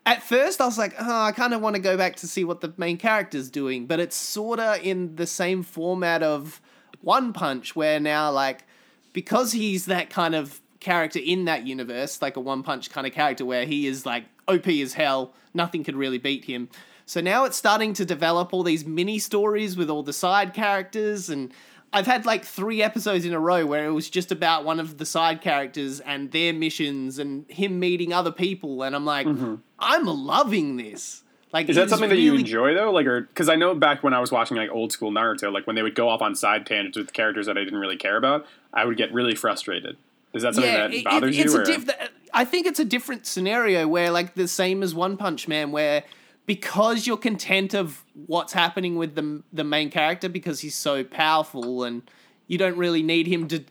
at 0.06 0.24
first 0.24 0.62
I 0.62 0.65
was 0.65 0.77
like, 0.77 0.94
oh, 1.00 1.22
I 1.24 1.32
kind 1.34 1.54
of 1.54 1.62
want 1.62 1.75
to 1.75 1.82
go 1.82 1.98
back 1.98 2.15
to 2.18 2.27
see 2.27 2.44
what 2.46 2.62
the 2.62 2.72
main 2.77 2.98
character's 2.98 3.50
doing, 3.50 3.88
but 3.88 4.00
it's 4.00 4.15
sort 4.15 4.60
of 4.60 4.77
in 4.84 5.15
the 5.15 5.25
same 5.27 5.63
format 5.63 6.22
of 6.24 6.62
One 7.06 7.32
Punch, 7.32 7.76
where 7.76 8.00
now 8.00 8.32
like 8.32 8.66
because 9.14 9.54
he's 9.54 9.86
that 9.86 10.10
kind 10.10 10.36
of 10.36 10.60
character 10.80 11.20
in 11.24 11.46
that 11.46 11.66
universe, 11.66 12.22
like 12.22 12.36
a 12.36 12.42
One 12.42 12.64
Punch 12.64 12.90
kind 12.90 13.08
of 13.08 13.14
character 13.14 13.46
where 13.46 13.66
he 13.66 13.88
is 13.88 14.06
like 14.06 14.26
OP 14.48 14.68
as 14.68 14.94
hell, 14.94 15.34
nothing 15.54 15.84
could 15.84 15.96
really 15.96 16.18
beat 16.18 16.46
him. 16.46 16.70
So 17.06 17.22
now 17.22 17.46
it's 17.46 17.56
starting 17.56 17.94
to 17.94 18.06
develop 18.06 18.54
all 18.54 18.64
these 18.64 18.86
mini 18.86 19.20
stories 19.20 19.78
with 19.78 19.90
all 19.90 20.04
the 20.04 20.14
side 20.14 20.54
characters 20.54 21.30
and 21.30 21.54
I've 21.96 22.08
had 22.08 22.26
like 22.26 22.44
three 22.44 22.82
episodes 22.82 23.24
in 23.24 23.34
a 23.34 23.40
row 23.40 23.66
where 23.66 23.86
it 23.86 23.92
was 23.92 24.10
just 24.10 24.30
about 24.30 24.66
one 24.66 24.82
of 24.82 24.98
the 24.98 25.06
side 25.06 25.40
characters 25.40 26.02
and 26.02 26.30
their 26.32 26.52
missions 26.52 27.20
and 27.20 27.50
him 27.50 27.80
meeting 27.80 28.12
other 28.12 28.34
people, 28.34 28.84
and 28.84 28.94
I'm 28.94 29.06
like, 29.06 29.26
mm-hmm. 29.26 29.56
I'm 29.80 30.06
loving 30.06 30.76
this. 30.76 31.24
Like. 31.56 31.70
Is 31.70 31.78
that 31.78 31.90
something 31.90 32.10
that 32.10 32.20
you 32.20 32.36
enjoy 32.36 32.74
though? 32.74 32.92
Like, 32.92 33.06
or 33.08 33.22
because 33.22 33.48
I 33.48 33.56
know 33.56 33.74
back 33.74 34.04
when 34.04 34.14
I 34.14 34.20
was 34.20 34.30
watching 34.30 34.58
like 34.58 34.70
old 34.70 34.92
school 34.92 35.10
Naruto, 35.10 35.54
like 35.54 35.66
when 35.66 35.78
they 35.78 35.84
would 35.84 35.96
go 35.96 36.10
off 36.10 36.22
on 36.22 36.36
side 36.36 36.66
tangents 36.66 36.98
with 36.98 37.14
characters 37.14 37.46
that 37.46 37.58
I 37.58 37.64
didn't 37.64 37.80
really 37.80 37.96
care 37.96 38.18
about, 38.18 38.46
I 38.74 38.84
would 38.84 38.98
get 38.98 39.14
really 39.14 39.36
frustrated. 39.36 39.96
Is 40.34 40.44
that 40.44 40.54
something 40.54 40.74
that 40.74 40.94
it- 40.94 40.98
it- 40.98 41.04
bothers 41.06 41.38
it's 41.38 41.54
you? 41.54 41.64
diff- 41.64 41.90
I 42.34 42.44
think 42.44 42.68
it's 42.68 42.82
a 42.82 42.84
different 42.86 43.26
scenario 43.26 43.88
where, 43.88 44.12
like, 44.12 44.36
the 44.36 44.50
same 44.50 44.84
as 44.84 44.94
One 44.94 45.16
Punch 45.16 45.48
Man, 45.48 45.72
where 45.72 46.04
because 46.46 47.08
you're 47.08 47.16
content 47.16 47.74
of 47.74 48.04
what's 48.28 48.52
happening 48.52 48.98
with 48.98 49.16
the 49.16 49.42
the 49.54 49.64
main 49.64 49.90
character 49.90 50.28
because 50.28 50.60
he's 50.60 50.76
so 50.76 51.06
powerful 51.06 51.86
and 51.86 52.02
you 52.48 52.58
don't 52.58 52.78
really 52.78 53.02
need 53.02 53.28
him 53.28 53.48
to. 53.48 53.64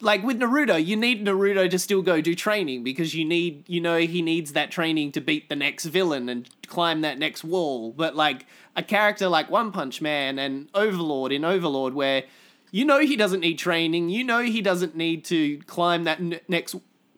Like 0.00 0.22
with 0.22 0.38
Naruto, 0.38 0.84
you 0.84 0.96
need 0.96 1.24
Naruto 1.24 1.68
to 1.70 1.78
still 1.78 2.02
go 2.02 2.20
do 2.20 2.34
training 2.34 2.84
because 2.84 3.14
you 3.14 3.24
need, 3.24 3.68
you 3.68 3.80
know, 3.80 3.98
he 3.98 4.22
needs 4.22 4.52
that 4.52 4.70
training 4.70 5.12
to 5.12 5.20
beat 5.20 5.48
the 5.48 5.56
next 5.56 5.84
villain 5.86 6.28
and 6.28 6.48
climb 6.66 7.02
that 7.02 7.18
next 7.18 7.44
wall. 7.44 7.92
But 7.92 8.16
like 8.16 8.46
a 8.76 8.82
character 8.82 9.28
like 9.28 9.50
One 9.50 9.72
Punch 9.72 10.00
Man 10.00 10.38
and 10.38 10.68
Overlord 10.74 11.32
in 11.32 11.44
Overlord, 11.44 11.94
where 11.94 12.24
you 12.70 12.84
know 12.84 13.00
he 13.00 13.16
doesn't 13.16 13.40
need 13.40 13.58
training, 13.58 14.08
you 14.08 14.24
know 14.24 14.42
he 14.42 14.60
doesn't 14.60 14.96
need 14.96 15.24
to 15.26 15.58
climb 15.60 16.04
that 16.04 16.18
n- 16.18 16.40
next 16.48 16.74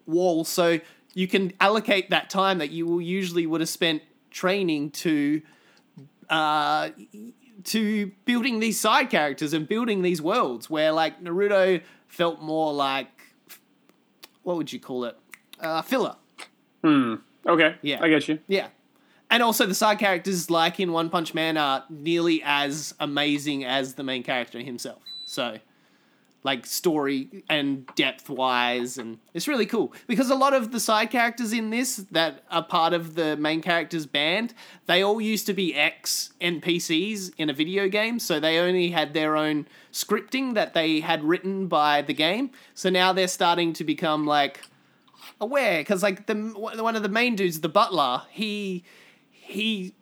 wall, 0.06 0.44
so 0.44 0.80
you 1.14 1.26
can 1.26 1.52
allocate 1.60 2.10
that 2.10 2.28
time 2.28 2.58
that 2.58 2.70
you 2.70 2.86
will 2.86 3.00
usually 3.00 3.46
would 3.46 3.60
have 3.60 3.70
spent 3.70 4.02
training 4.30 4.90
to 4.90 5.40
uh, 6.28 6.90
to 7.64 8.12
building 8.24 8.60
these 8.60 8.78
side 8.78 9.10
characters 9.10 9.52
and 9.52 9.66
building 9.66 10.02
these 10.02 10.20
worlds 10.20 10.68
where 10.68 10.92
like 10.92 11.22
Naruto 11.22 11.80
felt 12.16 12.40
more 12.40 12.72
like 12.72 13.08
what 14.42 14.56
would 14.56 14.72
you 14.72 14.80
call 14.80 15.04
it? 15.04 15.16
Uh, 15.60 15.82
filler. 15.82 16.16
Hmm. 16.82 17.16
Okay, 17.46 17.76
Yeah. 17.82 17.98
I 18.02 18.08
get 18.08 18.26
you. 18.28 18.38
Yeah. 18.48 18.68
And 19.30 19.42
also 19.42 19.66
the 19.66 19.74
side 19.74 19.98
characters 19.98 20.50
like 20.50 20.80
in 20.80 20.92
One 20.92 21.10
Punch 21.10 21.34
Man 21.34 21.56
are 21.56 21.84
nearly 21.90 22.42
as 22.44 22.94
amazing 22.98 23.64
as 23.64 23.94
the 23.94 24.02
main 24.02 24.22
character 24.22 24.60
himself. 24.60 24.98
So 25.26 25.58
like 26.46 26.64
story 26.64 27.44
and 27.50 27.86
depth 27.96 28.30
wise 28.30 28.96
and 28.96 29.18
it's 29.34 29.46
really 29.46 29.66
cool. 29.66 29.92
Because 30.06 30.30
a 30.30 30.34
lot 30.34 30.54
of 30.54 30.72
the 30.72 30.80
side 30.80 31.10
characters 31.10 31.52
in 31.52 31.68
this 31.70 31.96
that 32.12 32.44
are 32.50 32.62
part 32.62 32.94
of 32.94 33.16
the 33.16 33.36
main 33.36 33.60
character's 33.60 34.06
band 34.06 34.54
they 34.86 35.02
all 35.02 35.20
used 35.20 35.46
to 35.46 35.52
be 35.52 35.74
ex 35.74 36.32
npcs 36.40 37.32
in 37.36 37.50
a 37.50 37.52
video 37.52 37.88
game 37.88 38.18
so 38.18 38.40
they 38.40 38.58
only 38.58 38.88
had 38.90 39.12
their 39.12 39.36
own 39.36 39.66
scripting 39.92 40.54
that 40.54 40.72
they 40.72 41.00
had 41.00 41.24
written 41.24 41.66
by 41.66 42.02
the 42.02 42.14
game. 42.14 42.50
So 42.74 42.90
now 42.90 43.12
they're 43.12 43.28
starting 43.28 43.72
to 43.74 43.84
become 43.84 44.26
like 44.26 44.60
aware 45.40 45.80
because 45.80 46.02
like 46.02 46.26
the 46.26 46.34
one 46.34 46.96
of 46.96 47.02
the 47.02 47.08
main 47.08 47.36
dudes 47.36 47.60
the 47.60 47.68
butler 47.68 48.22
he 48.30 48.84
he 49.30 49.94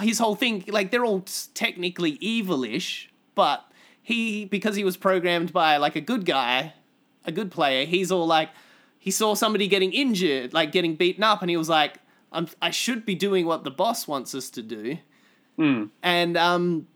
his 0.00 0.18
whole 0.18 0.36
thing 0.36 0.64
like 0.68 0.90
they're 0.90 1.04
all 1.04 1.24
technically 1.54 2.18
evilish 2.18 3.06
but 3.34 3.64
he 4.06 4.44
because 4.44 4.76
he 4.76 4.84
was 4.84 4.96
programmed 4.96 5.52
by 5.52 5.78
like 5.78 5.96
a 5.96 6.00
good 6.00 6.24
guy 6.24 6.72
a 7.24 7.32
good 7.32 7.50
player 7.50 7.84
he's 7.84 8.12
all 8.12 8.24
like 8.24 8.50
he 9.00 9.10
saw 9.10 9.34
somebody 9.34 9.66
getting 9.66 9.92
injured 9.92 10.54
like 10.54 10.70
getting 10.70 10.94
beaten 10.94 11.24
up 11.24 11.40
and 11.42 11.50
he 11.50 11.56
was 11.56 11.68
like 11.68 11.98
I'm, 12.30 12.46
i 12.62 12.70
should 12.70 13.04
be 13.04 13.16
doing 13.16 13.46
what 13.46 13.64
the 13.64 13.70
boss 13.72 14.06
wants 14.06 14.32
us 14.32 14.48
to 14.50 14.62
do 14.62 14.98
and 16.04 16.36
um 16.36 16.86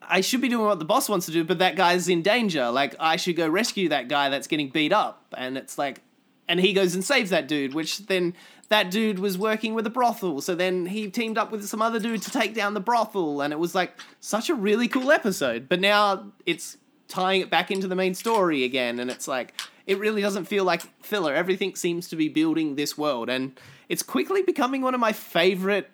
I 0.00 0.20
should 0.20 0.40
be 0.40 0.48
doing 0.48 0.64
what 0.66 0.78
the 0.78 0.84
boss 0.84 1.08
wants 1.08 1.26
to 1.26 1.32
do, 1.32 1.44
but 1.44 1.58
that 1.60 1.76
guy's 1.76 2.08
in 2.08 2.22
danger. 2.22 2.70
Like, 2.70 2.96
I 2.98 3.14
should 3.16 3.36
go 3.36 3.48
rescue 3.48 3.88
that 3.90 4.08
guy 4.08 4.30
that's 4.30 4.48
getting 4.48 4.68
beat 4.68 4.92
up. 4.92 5.32
And 5.38 5.56
it's 5.56 5.78
like, 5.78 6.00
and 6.48 6.60
he 6.60 6.72
goes 6.72 6.94
and 6.94 7.04
saves 7.04 7.30
that 7.30 7.48
dude, 7.48 7.74
which 7.74 8.06
then 8.06 8.34
that 8.68 8.90
dude 8.90 9.18
was 9.18 9.36
working 9.36 9.74
with 9.74 9.86
a 9.86 9.90
brothel. 9.90 10.40
So 10.40 10.54
then 10.54 10.86
he 10.86 11.10
teamed 11.10 11.38
up 11.38 11.52
with 11.52 11.66
some 11.66 11.82
other 11.82 11.98
dude 11.98 12.22
to 12.22 12.30
take 12.30 12.54
down 12.54 12.74
the 12.74 12.80
brothel. 12.80 13.40
And 13.40 13.52
it 13.52 13.58
was 13.58 13.74
like 13.74 13.98
such 14.20 14.48
a 14.48 14.54
really 14.54 14.88
cool 14.88 15.12
episode. 15.12 15.68
But 15.68 15.80
now 15.80 16.32
it's 16.46 16.78
tying 17.08 17.42
it 17.42 17.50
back 17.50 17.70
into 17.70 17.86
the 17.86 17.94
main 17.94 18.14
story 18.14 18.64
again. 18.64 18.98
And 18.98 19.10
it's 19.10 19.28
like, 19.28 19.60
it 19.86 19.98
really 19.98 20.22
doesn't 20.22 20.46
feel 20.46 20.64
like 20.64 20.82
filler. 21.04 21.34
Everything 21.34 21.74
seems 21.74 22.08
to 22.08 22.16
be 22.16 22.28
building 22.28 22.76
this 22.76 22.96
world. 22.96 23.28
And 23.28 23.58
it's 23.88 24.02
quickly 24.02 24.42
becoming 24.42 24.82
one 24.82 24.94
of 24.94 25.00
my 25.00 25.12
favorite, 25.12 25.90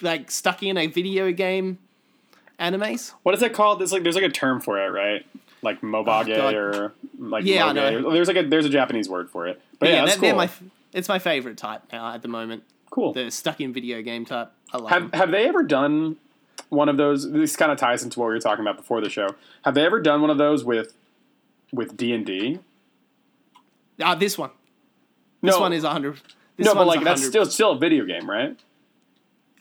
like, 0.00 0.30
stuck 0.30 0.62
in 0.62 0.76
a 0.76 0.86
video 0.86 1.32
game 1.32 1.78
animes. 2.58 3.12
What 3.22 3.34
is 3.34 3.42
it 3.42 3.52
called? 3.52 3.80
There's 3.80 3.92
like 3.92 4.02
there's 4.02 4.14
like 4.14 4.24
a 4.24 4.30
term 4.30 4.60
for 4.60 4.78
it, 4.78 4.88
right? 4.88 5.24
Like 5.62 5.78
oh, 5.82 5.86
mobage 5.86 6.36
Oh, 6.36 6.54
or 6.54 6.92
like 7.18 7.44
Yeah, 7.44 7.66
I 7.66 7.72
know. 7.72 8.12
There's 8.12 8.28
like 8.28 8.36
a 8.36 8.42
there's 8.44 8.64
a 8.66 8.70
Japanese 8.70 9.08
word 9.08 9.30
for 9.30 9.46
it. 9.46 9.60
But 9.78 9.88
yeah, 9.88 9.94
yeah, 9.96 10.04
that's 10.06 10.16
cool. 10.18 10.34
my 10.34 10.48
it's 10.92 11.08
my 11.08 11.18
favorite 11.18 11.56
type 11.58 11.82
now 11.92 12.12
at 12.14 12.22
the 12.22 12.28
moment. 12.28 12.62
cool. 12.90 13.12
The 13.12 13.30
stuck 13.30 13.60
in 13.60 13.72
video 13.72 14.00
game 14.02 14.24
type. 14.24 14.50
I 14.72 14.78
love 14.78 14.90
Have 14.90 15.10
them. 15.10 15.18
have 15.18 15.30
they 15.30 15.46
ever 15.48 15.62
done 15.62 16.16
one 16.68 16.88
of 16.88 16.96
those? 16.96 17.30
This 17.30 17.56
kind 17.56 17.70
of 17.72 17.78
ties 17.78 18.02
into 18.02 18.18
what 18.20 18.26
we 18.28 18.34
were 18.34 18.40
talking 18.40 18.64
about 18.64 18.76
before 18.76 19.00
the 19.00 19.10
show. 19.10 19.34
Have 19.64 19.74
they 19.74 19.84
ever 19.84 20.00
done 20.00 20.20
one 20.20 20.30
of 20.30 20.38
those 20.38 20.64
with 20.64 20.94
with 21.72 21.96
D 21.96 22.12
and 22.12 22.24
D? 22.24 22.58
Ah, 24.00 24.14
this 24.14 24.38
one. 24.38 24.50
This 25.42 25.54
No, 25.54 25.60
one 25.60 25.72
is 25.72 25.84
hundred. 25.84 26.20
This 26.56 26.64
no, 26.66 26.74
but 26.74 26.86
one's 26.86 26.96
like 26.96 27.04
that's 27.04 27.20
100. 27.20 27.30
still 27.30 27.46
still 27.46 27.72
a 27.72 27.78
video 27.78 28.04
game, 28.04 28.28
right? 28.28 28.58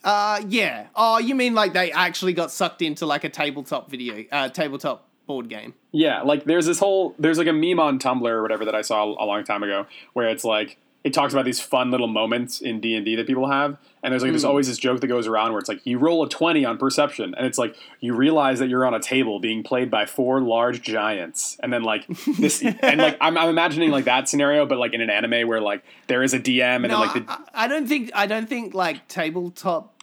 Uh, 0.04 0.42
yeah. 0.48 0.88
Oh, 0.96 1.18
you 1.20 1.36
mean 1.36 1.54
like 1.54 1.74
they 1.74 1.92
actually 1.92 2.34
got 2.34 2.52
sucked 2.52 2.82
into 2.82 3.06
like 3.06 3.24
a 3.24 3.30
tabletop 3.30 3.90
video, 3.90 4.24
uh, 4.32 4.48
tabletop 4.50 5.07
board 5.28 5.50
game? 5.50 5.76
Yeah, 5.92 6.22
like 6.22 6.46
there's 6.46 6.66
this 6.66 6.80
whole 6.80 7.16
there's 7.20 7.38
like 7.38 7.48
a 7.48 7.54
meme 7.54 7.80
on 7.80 8.00
Tumblr 8.00 8.28
or 8.28 8.42
whatever 8.42 8.66
that 8.66 8.76
I 8.76 8.82
saw 8.82 9.04
a 9.04 9.26
long 9.26 9.44
time 9.44 9.62
ago 9.62 9.86
where 10.14 10.28
it's 10.28 10.44
like 10.44 10.78
it 11.04 11.14
talks 11.14 11.32
about 11.34 11.46
these 11.46 11.60
fun 11.60 11.90
little 11.90 12.08
moments 12.08 12.60
in 12.60 12.82
D 12.82 12.94
and 12.94 13.06
D 13.06 13.16
that 13.16 13.28
people 13.28 13.50
have, 13.50 13.78
and 14.04 14.12
there's 14.12 14.24
like 14.24 14.32
there's 14.32 14.42
hmm. 14.42 14.50
always 14.50 14.68
this 14.68 14.78
joke 14.78 15.00
that 15.00 15.08
goes 15.08 15.26
around 15.26 15.52
where 15.52 15.60
it's 15.60 15.70
like 15.70 15.86
you 15.86 15.98
roll 16.00 16.24
a 16.24 16.30
twenty 16.30 16.66
on 16.66 16.78
perception, 16.78 17.34
and 17.36 17.46
it's 17.46 17.58
like 17.58 17.76
you 18.02 18.14
realize 18.14 18.60
that 18.60 18.68
you're 18.68 18.86
on 18.86 18.94
a 18.94 19.00
table 19.00 19.40
being 19.40 19.64
played 19.64 19.90
by 19.90 20.06
four 20.06 20.42
large 20.42 20.82
giants, 20.82 21.58
and 21.64 21.72
then 21.72 21.84
like 21.84 22.06
this, 22.38 22.62
and 22.82 23.00
like 23.00 23.18
I'm, 23.22 23.38
I'm 23.38 23.50
imagining 23.50 23.90
like 23.90 24.06
that 24.06 24.28
scenario, 24.28 24.66
but 24.66 24.78
like 24.78 24.94
in 24.94 25.02
an 25.02 25.10
anime 25.10 25.48
where 25.48 25.62
like 25.62 25.84
there 26.08 26.24
is 26.24 26.34
a 26.34 26.40
DM 26.40 26.62
and 26.62 26.90
No, 26.90 26.90
then 26.90 27.00
like 27.00 27.14
the 27.14 27.32
I, 27.32 27.66
I 27.66 27.68
don't 27.68 27.88
think 27.88 28.12
I 28.14 28.26
don't 28.26 28.50
think 28.50 28.74
like 28.74 29.08
tabletop 29.08 29.97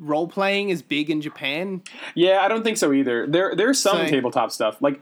role 0.00 0.26
playing 0.26 0.70
is 0.70 0.82
big 0.82 1.10
in 1.10 1.20
Japan. 1.20 1.82
Yeah, 2.16 2.40
I 2.42 2.48
don't 2.48 2.64
think 2.64 2.78
so 2.78 2.92
either. 2.92 3.26
There 3.28 3.54
there's 3.54 3.78
some 3.78 3.98
So- 3.98 4.06
tabletop 4.08 4.50
stuff. 4.50 4.80
Like 4.80 5.00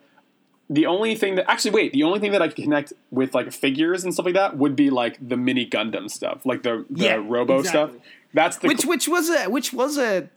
the 0.71 0.85
only 0.85 1.15
thing 1.15 1.37
that 1.37 1.51
actually 1.51 1.71
wait, 1.71 1.93
the 1.93 2.03
only 2.03 2.19
thing 2.19 2.33
that 2.33 2.43
I 2.43 2.49
can 2.49 2.65
connect 2.65 2.93
with 3.11 3.35
like 3.35 3.51
figures 3.53 4.05
and 4.05 4.13
stuff 4.13 4.27
like 4.27 4.35
that 4.35 4.59
would 4.59 4.77
be 4.77 4.91
like 4.91 5.17
the 5.27 5.37
mini 5.37 5.65
Gundam 5.65 6.11
stuff, 6.11 6.45
like 6.45 6.63
the 6.63 6.85
the 6.91 7.05
Yeah, 7.05 7.15
Robo 7.25 7.61
exactly. 7.61 7.95
stuff. 8.01 8.07
That's 8.35 8.57
the 8.59 8.69
Which 8.69 8.85
which 8.85 9.09
was 9.09 9.31
a 9.31 9.49
which 9.49 9.73
was 9.73 9.97
a 9.97 10.29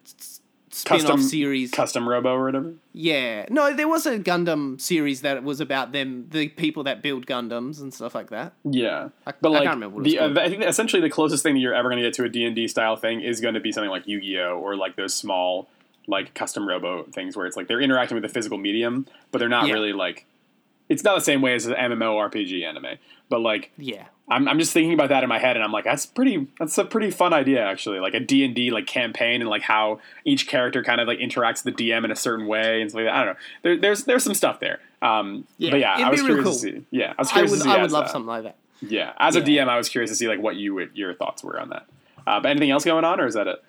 spin 0.71 0.95
off 0.97 1.01
custom 1.01 1.21
series. 1.21 1.71
custom 1.71 2.07
Robo 2.07 2.33
or 2.33 2.45
whatever. 2.45 2.73
Yeah. 2.93 3.45
No, 3.49 3.73
there 3.73 3.87
was 3.87 4.05
a 4.05 4.17
Gundam 4.19 4.79
series 4.79 5.21
that 5.21 5.43
was 5.43 5.59
about 5.59 5.91
them, 5.91 6.27
the 6.29 6.47
people 6.49 6.83
that 6.85 7.01
build 7.01 7.25
Gundams 7.25 7.81
and 7.81 7.93
stuff 7.93 8.15
like 8.15 8.29
that. 8.29 8.53
Yeah, 8.63 9.09
I- 9.27 9.33
but 9.41 9.49
I 9.49 9.51
like 9.53 9.63
can't 9.63 9.75
remember 9.75 10.01
the 10.03 10.19
uh, 10.19 10.29
I 10.39 10.49
think 10.49 10.63
essentially 10.63 11.01
the 11.01 11.09
closest 11.09 11.43
thing 11.43 11.53
that 11.55 11.59
you're 11.59 11.73
ever 11.75 11.89
going 11.89 12.01
to 12.01 12.07
get 12.07 12.13
to 12.15 12.23
a 12.23 12.29
D 12.29 12.43
and 12.45 12.55
D 12.55 12.67
style 12.67 12.95
thing 12.95 13.21
is 13.21 13.41
going 13.41 13.53
to 13.55 13.59
be 13.59 13.71
something 13.71 13.89
like 13.91 14.07
Yu 14.07 14.21
Gi 14.21 14.39
Oh 14.39 14.59
or 14.59 14.75
like 14.75 14.95
those 14.95 15.13
small 15.13 15.69
like 16.07 16.33
custom 16.33 16.67
Robo 16.67 17.03
things 17.03 17.37
where 17.37 17.45
it's 17.45 17.55
like 17.55 17.67
they're 17.67 17.81
interacting 17.81 18.15
with 18.15 18.23
the 18.23 18.29
physical 18.29 18.57
medium, 18.57 19.05
but 19.31 19.39
they're 19.39 19.47
not 19.49 19.67
Yeah. 19.67 19.73
really 19.73 19.93
like. 19.93 20.25
It's 20.89 21.03
not 21.05 21.15
the 21.15 21.21
same 21.21 21.41
way 21.41 21.53
as 21.53 21.67
an 21.67 21.73
MMORPG 21.75 22.65
anime, 22.65 22.97
but 23.29 23.39
like 23.39 23.71
Yeah. 23.77 24.05
I'm, 24.31 24.47
I'm 24.47 24.57
just 24.57 24.71
thinking 24.73 24.93
about 24.93 25.09
that 25.09 25.21
in 25.23 25.29
my 25.29 25.37
head 25.39 25.55
and 25.57 25.63
i'm 25.63 25.71
like 25.71 25.83
that's 25.83 26.05
pretty 26.05 26.47
that's 26.57 26.77
a 26.77 26.85
pretty 26.85 27.11
fun 27.11 27.33
idea 27.33 27.63
actually 27.63 27.99
like 27.99 28.13
a 28.15 28.19
d&d 28.19 28.71
like 28.71 28.87
campaign 28.87 29.41
and 29.41 29.49
like 29.49 29.61
how 29.61 29.99
each 30.25 30.47
character 30.47 30.83
kind 30.83 30.99
of 31.01 31.07
like 31.07 31.19
interacts 31.19 31.63
with 31.65 31.75
the 31.77 31.89
dm 31.91 32.05
in 32.05 32.11
a 32.11 32.15
certain 32.15 32.47
way 32.47 32.81
and 32.81 32.89
stuff 32.89 32.99
like 32.99 33.05
that 33.05 33.13
i 33.15 33.25
don't 33.25 33.33
know 33.33 33.39
there, 33.63 33.77
there's 33.77 34.03
there's 34.05 34.23
some 34.23 34.33
stuff 34.33 34.59
there 34.59 34.79
um 35.01 35.45
Yeah, 35.57 35.71
but 35.71 35.79
yeah 35.81 35.93
it'd 35.95 36.05
i 36.05 36.09
was 36.09 36.21
curious 36.21 36.37
to 36.39 36.43
cool. 36.43 36.53
see 36.53 36.85
yeah 36.91 37.13
i 37.17 37.21
was 37.21 37.29
I 37.29 37.33
curious 37.33 37.51
would 37.51 37.57
to 37.57 37.63
see 37.63 37.69
I 37.69 37.81
would 37.81 37.91
love 37.91 38.09
something 38.09 38.27
like 38.27 38.43
that. 38.43 38.55
yeah 38.81 39.13
as 39.19 39.35
a 39.35 39.41
dm 39.41 39.67
i 39.67 39.77
was 39.77 39.89
curious 39.89 40.09
to 40.11 40.15
see 40.15 40.27
like 40.27 40.39
what 40.41 40.55
you 40.55 40.73
would 40.75 40.91
your 40.95 41.13
thoughts 41.13 41.43
were 41.43 41.59
on 41.59 41.69
that 41.69 41.85
uh, 42.27 42.39
but 42.39 42.49
anything 42.49 42.69
else 42.71 42.85
going 42.85 43.03
on 43.03 43.19
or 43.19 43.25
is 43.25 43.33
that 43.33 43.47
it 43.47 43.63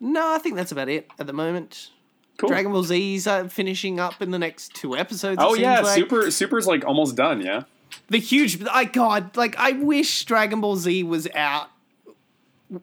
No, 0.00 0.34
I 0.34 0.38
think 0.38 0.56
that's 0.56 0.72
about 0.72 0.88
it 0.88 1.08
at 1.20 1.26
the 1.28 1.32
moment. 1.32 1.90
cool 2.36 2.48
Dragon 2.48 2.72
Ball 2.72 2.82
Z's 2.82 3.26
uh, 3.28 3.44
finishing 3.48 4.00
up 4.00 4.20
in 4.20 4.32
the 4.32 4.38
next 4.40 4.74
two 4.74 4.96
episodes. 4.96 5.38
oh 5.40 5.54
yeah 5.54 5.80
like. 5.80 5.94
super 5.94 6.30
super's 6.32 6.66
like 6.66 6.84
almost 6.84 7.14
done 7.16 7.40
yeah 7.40 7.62
the 8.08 8.18
huge 8.18 8.62
I 8.70 8.84
God, 8.84 9.36
like 9.36 9.56
I 9.58 9.72
wish 9.72 10.24
Dragon 10.24 10.60
Ball 10.60 10.76
Z 10.76 11.02
was 11.04 11.28
out 11.34 11.68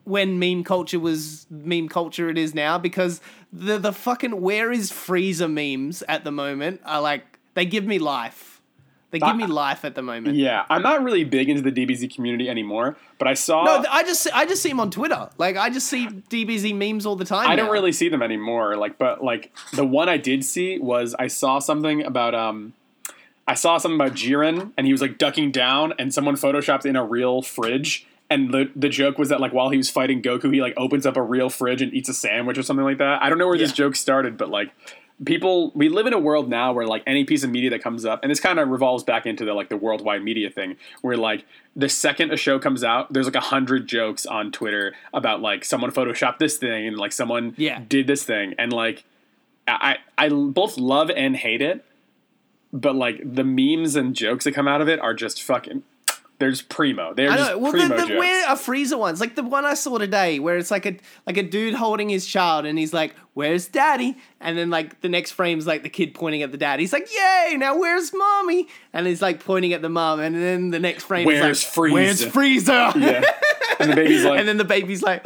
when 0.04 0.38
meme 0.38 0.64
culture 0.64 1.00
was 1.00 1.48
meme 1.50 1.90
culture 1.90 2.30
it 2.30 2.38
is 2.38 2.54
now 2.54 2.78
because 2.78 3.22
the 3.52 3.78
the 3.78 3.92
fucking 3.92 4.40
where 4.42 4.72
is 4.72 4.92
Frieza 4.92 5.52
memes 5.52 6.04
at 6.08 6.24
the 6.24 6.32
moment 6.32 6.82
are 6.86 7.02
like 7.02 7.40
they 7.56 7.66
give 7.66 7.86
me 7.86 8.00
life. 8.00 8.62
They 9.12 9.18
give 9.18 9.30
I- 9.30 9.34
me 9.34 9.48
life 9.48 9.84
at 9.86 9.96
the 9.96 10.04
moment. 10.04 10.36
Yeah, 10.36 10.66
I'm 10.70 10.84
not 10.84 11.02
really 11.02 11.24
big 11.24 11.50
into 11.50 11.64
the 11.64 11.72
DBZ 11.72 12.14
community 12.14 12.48
anymore, 12.48 12.96
but 13.18 13.28
I 13.28 13.34
saw. 13.34 13.64
No, 13.64 13.84
I 13.90 14.04
just 14.04 14.28
I 14.34 14.46
just 14.46 14.62
see 14.62 14.70
him 14.70 14.80
on 14.80 14.92
Twitter. 14.92 15.30
Like 15.40 15.58
I 15.58 15.72
just 15.72 15.88
see 15.88 16.06
DBZ 16.08 16.76
memes 16.76 17.08
all 17.08 17.16
the 17.16 17.26
time. 17.26 17.50
I 17.50 17.56
don't 17.56 17.72
really 17.72 17.92
see 17.92 18.08
them 18.10 18.22
anymore. 18.22 18.78
Like, 18.78 19.00
but 19.00 19.24
like 19.24 19.52
the 19.74 19.84
one 19.86 20.08
I 20.10 20.18
did 20.18 20.46
see 20.46 20.78
was 20.78 21.16
I 21.18 21.26
saw 21.26 21.58
something 21.58 22.04
about 22.04 22.36
um, 22.36 22.74
I 23.50 23.56
saw 23.56 23.78
something 23.80 24.00
about 24.00 24.14
Jiren 24.14 24.72
and 24.78 24.86
he 24.86 24.94
was 24.94 25.02
like 25.02 25.18
ducking 25.18 25.52
down 25.52 25.94
and 25.98 26.14
someone 26.14 26.36
photoshopped 26.36 26.86
in 26.86 26.96
a 26.96 27.04
real 27.04 27.42
fridge. 27.42 28.06
And 28.30 28.54
the 28.54 28.70
the 28.76 28.90
joke 28.90 29.18
was 29.18 29.30
that 29.30 29.42
like 29.42 29.54
while 29.54 29.70
he 29.72 29.78
was 29.78 29.90
fighting 29.90 30.22
Goku, 30.22 30.54
he 30.54 30.62
like 30.62 30.76
opens 30.78 31.06
up 31.08 31.18
a 31.18 31.22
real 31.22 31.50
fridge 31.50 31.82
and 31.82 31.92
eats 31.94 32.10
a 32.10 32.14
sandwich 32.14 32.58
or 32.60 32.64
something 32.64 32.86
like 32.86 33.00
that. 33.00 33.24
I 33.24 33.28
don't 33.30 33.40
know 33.40 33.48
where 33.48 33.58
this 33.58 33.74
joke 33.74 33.96
started, 33.96 34.38
but 34.38 34.50
like 34.50 34.70
people 35.26 35.72
we 35.76 35.90
live 35.90 36.06
in 36.06 36.14
a 36.14 36.20
world 36.20 36.48
now 36.48 36.72
where 36.72 36.86
like 36.86 37.04
any 37.08 37.26
piece 37.26 37.44
of 37.44 37.50
media 37.50 37.70
that 37.72 37.82
comes 37.84 38.06
up 38.06 38.20
and 38.24 38.30
this 38.32 38.40
kind 38.40 38.58
of 38.60 38.70
revolves 38.70 39.04
back 39.04 39.26
into 39.26 39.44
the 39.46 39.54
like 39.54 39.68
the 39.70 39.76
worldwide 39.76 40.24
media 40.24 40.50
thing 40.50 40.78
where 41.02 41.18
like 41.18 41.44
the 41.76 41.90
second 41.90 42.32
a 42.32 42.38
show 42.38 42.58
comes 42.58 42.84
out 42.86 43.12
there's 43.12 43.26
like 43.26 43.36
a 43.36 43.42
hundred 43.42 43.86
jokes 43.86 44.26
on 44.26 44.50
twitter 44.50 44.96
about 45.14 45.42
like 45.42 45.66
someone 45.66 45.92
photoshopped 45.92 46.38
this 46.38 46.56
thing 46.58 46.88
and 46.88 46.98
like 46.98 47.12
someone 47.12 47.54
Yeah. 47.58 47.82
did 47.86 48.08
this 48.08 48.24
thing 48.24 48.56
and 48.58 48.72
like 48.72 49.04
i 49.68 49.98
i 50.18 50.30
both 50.30 50.78
love 50.78 51.10
and 51.12 51.36
hate 51.36 51.62
it 51.62 51.84
but 52.72 52.96
like 52.96 53.22
the 53.24 53.44
memes 53.44 53.96
and 53.96 54.16
jokes 54.16 54.46
that 54.46 54.54
come 54.54 54.68
out 54.68 54.82
of 54.82 54.88
it 54.88 55.00
are 55.00 55.14
just 55.14 55.42
fucking 55.44 55.84
there's 56.40 56.62
primo 56.62 57.14
they're 57.14 57.30
I 57.30 57.36
just 57.38 57.52
know. 57.52 57.58
Well, 57.58 57.72
primo 57.72 57.88
the, 57.90 57.96
the, 57.96 58.08
jokes 58.08 58.20
where 58.20 58.48
are 58.48 58.56
Frieza 58.56 58.98
ones? 58.98 59.20
Like 59.20 59.36
the 59.36 59.44
one 59.44 59.66
I 59.66 59.74
saw 59.74 59.98
today, 59.98 60.40
where 60.40 60.58
it's 60.58 60.72
like 60.72 60.86
a 60.86 60.98
like 61.28 61.38
a 61.38 61.44
dude 61.44 61.74
holding 61.74 62.08
his 62.08 62.26
child, 62.26 62.66
and 62.66 62.80
he's 62.80 62.94
like, 62.94 63.14
"Where's 63.34 63.68
daddy?" 63.68 64.16
And 64.40 64.58
then 64.58 64.70
like 64.70 65.02
the 65.02 65.10
next 65.10 65.32
frame's 65.32 65.68
like 65.68 65.84
the 65.84 65.90
kid 65.90 66.14
pointing 66.14 66.42
at 66.42 66.52
the 66.54 66.58
dad. 66.58 66.80
He's 66.80 66.94
like, 66.94 67.10
"Yay! 67.14 67.58
Now 67.58 67.78
where's 67.78 68.14
mommy?" 68.14 68.70
And 68.94 69.06
he's 69.06 69.22
like 69.22 69.44
pointing 69.44 69.74
at 69.74 69.82
the 69.82 69.90
mom, 69.90 70.22
and 70.22 70.34
then 70.34 70.70
the 70.70 70.80
next 70.80 71.04
frame 71.04 71.26
Where's 71.26 71.60
is 71.60 71.66
like, 71.66 71.74
Frieza? 71.74 71.92
"Where's 71.92 72.26
Frieza?" 72.26 72.96
yeah 72.96 73.32
and 73.80 73.92
the 73.92 73.96
baby's 73.96 74.24
like 74.26 74.40
and 74.40 74.48
then 74.48 74.58
the 74.58 74.66
baby's 74.66 75.02
like, 75.02 75.26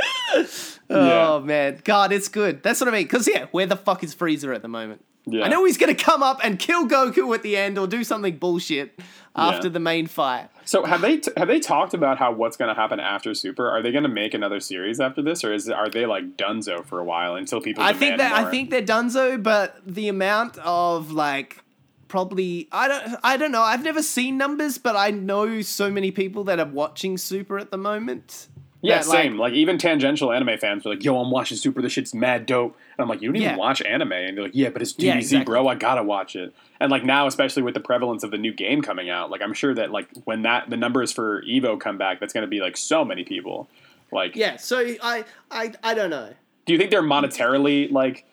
"Oh 0.89 1.39
Yeah. 1.39 1.45
man, 1.45 1.81
God, 1.83 2.11
it's 2.11 2.27
good." 2.27 2.63
That's 2.63 2.79
what 2.79 2.87
I 2.87 2.91
mean. 2.91 3.03
Because 3.03 3.27
yeah, 3.27 3.47
where 3.51 3.65
the 3.65 3.75
fuck 3.75 4.03
is 4.03 4.15
Frieza 4.15 4.53
at 4.55 4.61
the 4.61 4.67
moment? 4.67 5.03
Yeah. 5.25 5.45
I 5.45 5.47
know 5.47 5.63
he's 5.65 5.77
gonna 5.77 5.95
come 5.95 6.21
up 6.21 6.39
and 6.43 6.59
kill 6.59 6.87
Goku 6.87 7.33
at 7.33 7.43
the 7.43 7.55
end, 7.57 7.77
or 7.77 7.87
do 7.87 8.03
something 8.03 8.37
bullshit 8.37 8.99
after 9.35 9.67
Yeah. 9.67 9.73
the 9.73 9.79
main 9.79 10.07
fight. 10.07 10.49
So 10.65 10.83
have 10.85 11.01
they 11.01 11.17
t- 11.17 11.31
have 11.37 11.47
they 11.47 11.59
talked 11.59 11.93
about 11.93 12.17
how 12.19 12.31
what's 12.33 12.55
going 12.55 12.73
to 12.73 12.79
happen 12.79 12.99
after 12.99 13.33
Super? 13.33 13.69
Are 13.69 13.81
they 13.81 13.91
going 13.91 14.03
to 14.03 14.09
make 14.09 14.33
another 14.33 14.59
series 14.59 14.99
after 15.01 15.21
this, 15.21 15.43
or 15.43 15.51
is 15.53 15.69
are 15.69 15.89
they 15.89 16.05
like 16.05 16.37
Dunzo 16.37 16.85
for 16.85 16.99
a 16.99 17.03
while 17.03 17.35
until 17.35 17.59
people? 17.59 17.83
I 17.83 17.93
think 17.93 18.17
that 18.17 18.31
I 18.31 18.49
think 18.49 18.69
they're 18.69 18.81
donezo, 18.81 19.41
but 19.41 19.77
the 19.85 20.07
amount 20.07 20.57
of 20.59 21.11
like 21.11 21.63
probably 22.07 22.67
I 22.71 22.87
don't 22.87 23.15
I 23.23 23.37
don't 23.37 23.51
know. 23.51 23.61
I've 23.63 23.83
never 23.83 24.03
seen 24.03 24.37
numbers, 24.37 24.77
but 24.77 24.95
I 24.95 25.09
know 25.11 25.61
so 25.61 25.89
many 25.89 26.11
people 26.11 26.43
that 26.45 26.59
are 26.59 26.65
watching 26.67 27.17
Super 27.17 27.57
at 27.57 27.71
the 27.71 27.77
moment. 27.77 28.47
Yeah, 28.83 28.99
that, 28.99 29.07
like- 29.07 29.23
same. 29.23 29.37
Like, 29.37 29.53
even 29.53 29.77
tangential 29.77 30.31
anime 30.31 30.57
fans 30.59 30.85
are 30.85 30.89
like, 30.89 31.03
"Yo, 31.03 31.17
I'm 31.19 31.31
watching 31.31 31.57
Super. 31.57 31.81
This 31.81 31.93
shit's 31.93 32.13
mad 32.13 32.45
dope." 32.45 32.77
And 32.97 33.03
I'm 33.03 33.09
like, 33.09 33.21
"You 33.21 33.29
don't 33.31 33.41
Yeah. 33.41 33.47
even 33.49 33.57
watch 33.59 33.81
anime?" 33.81 34.11
And 34.11 34.37
they're 34.37 34.43
like, 34.45 34.55
"Yeah, 34.55 34.69
but 34.69 34.81
it's 34.81 34.93
DBZ, 34.93 35.03
Yeah, 35.07 35.15
exactly. 35.15 35.45
bro. 35.51 35.67
I 35.67 35.75
gotta 35.75 36.03
watch 36.03 36.35
it." 36.35 36.53
And 36.79 36.91
like 36.91 37.03
now, 37.03 37.25
especially 37.27 37.63
with 37.63 37.73
the 37.73 37.79
prevalence 37.79 38.23
of 38.23 38.31
the 38.31 38.37
new 38.37 38.53
game 38.53 38.81
coming 38.81 39.09
out, 39.09 39.31
like 39.31 39.41
I'm 39.41 39.53
sure 39.53 39.73
that 39.73 39.91
like 39.91 40.07
when 40.25 40.41
that 40.43 40.69
the 40.69 40.77
numbers 40.77 41.11
for 41.11 41.41
Evo 41.43 41.79
come 41.79 41.97
back, 41.97 42.19
that's 42.19 42.33
to 42.33 42.47
be 42.47 42.59
like 42.59 42.77
so 42.77 43.03
many 43.05 43.23
people. 43.23 43.67
Like, 44.11 44.35
Yeah, 44.35 44.57
so 44.57 44.77
I 45.01 45.23
I 45.49 45.71
I 45.83 45.93
don't 45.93 46.09
know. 46.09 46.29
do 46.65 46.73
you 46.73 46.77
think 46.79 46.91
they're 46.91 47.01
monetarily 47.01 47.91
like? 47.91 48.25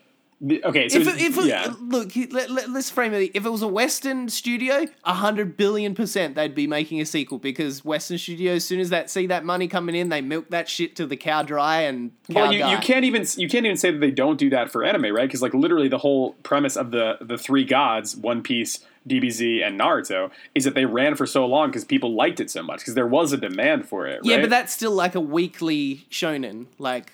The, 0.43 0.65
okay, 0.65 0.89
so 0.89 0.99
If, 1.01 1.07
it- 1.07 1.21
if 1.21 1.37
it- 1.39 1.45
yeah. 1.47 1.75
look, 1.83 2.13
let, 2.31 2.51
let, 2.51 2.69
us 2.71 2.89
frame 2.89 3.13
it. 3.13 3.33
If 3.35 3.45
it 3.45 3.51
was 3.51 3.61
a 3.61 3.69
Western 3.69 4.29
studio, 4.31 4.87
a 5.05 5.13
hundred 5.13 5.59
billion 5.59 5.95
percent 5.95 6.35
they'd 6.35 6.55
be 6.55 6.67
making 6.67 7.01
a 7.01 7.05
sequel 7.05 7.39
because 7.39 7.85
Western 7.85 8.17
studios, 8.17 8.57
as 8.57 8.65
soon 8.65 8.81
as 8.81 8.89
that 8.89 9.11
see 9.11 9.27
that 9.27 9.45
money 9.45 9.69
coming 9.69 9.95
in, 9.95 10.09
they 10.09 10.23
milk 10.23 10.49
that 10.49 10.67
shit 10.69 10.97
till 10.97 11.07
the 11.07 11.17
cow 11.17 11.43
dry 11.43 11.83
and 11.83 12.13
cow 12.31 12.43
Well, 12.43 12.53
you, 12.55 12.67
you 12.67 12.79
can't 12.79 13.05
even 13.05 13.27
you 13.37 13.49
can't 13.51 13.67
even 13.67 13.77
say 13.77 13.91
that 13.91 13.99
they 13.99 14.11
don't 14.11 14.39
do 14.39 14.49
that 14.51 14.71
for 14.71 14.83
anime, 14.83 15.15
right? 15.15 15.29
Because 15.29 15.43
like 15.43 15.53
literally 15.53 15.89
the 15.89 15.99
whole 15.99 16.33
premise 16.43 16.77
of 16.77 16.91
the 16.91 17.19
the 17.21 17.37
three 17.37 17.65
gods, 17.65 18.17
One 18.17 18.43
Piece, 18.43 18.81
DBZ, 19.07 19.63
and 19.67 19.79
Naruto, 19.79 20.31
is 20.55 20.65
that 20.65 20.75
they 20.75 20.87
ran 20.87 21.17
for 21.17 21.27
so 21.27 21.45
long 21.45 21.69
because 21.69 21.85
people 21.85 22.15
liked 22.15 22.41
it 22.41 22.51
so 22.51 22.63
much 22.63 22.79
because 22.81 22.95
there 22.95 23.07
was 23.07 23.33
a 23.35 23.37
demand 23.37 23.87
for 23.87 24.07
it. 24.07 24.21
Yeah, 24.25 24.37
right? 24.37 24.41
but 24.43 24.51
that's 24.51 24.73
still 24.73 24.93
like 24.93 25.15
a 25.15 25.21
weekly 25.21 26.07
shonen. 26.11 26.67
Like, 26.79 27.13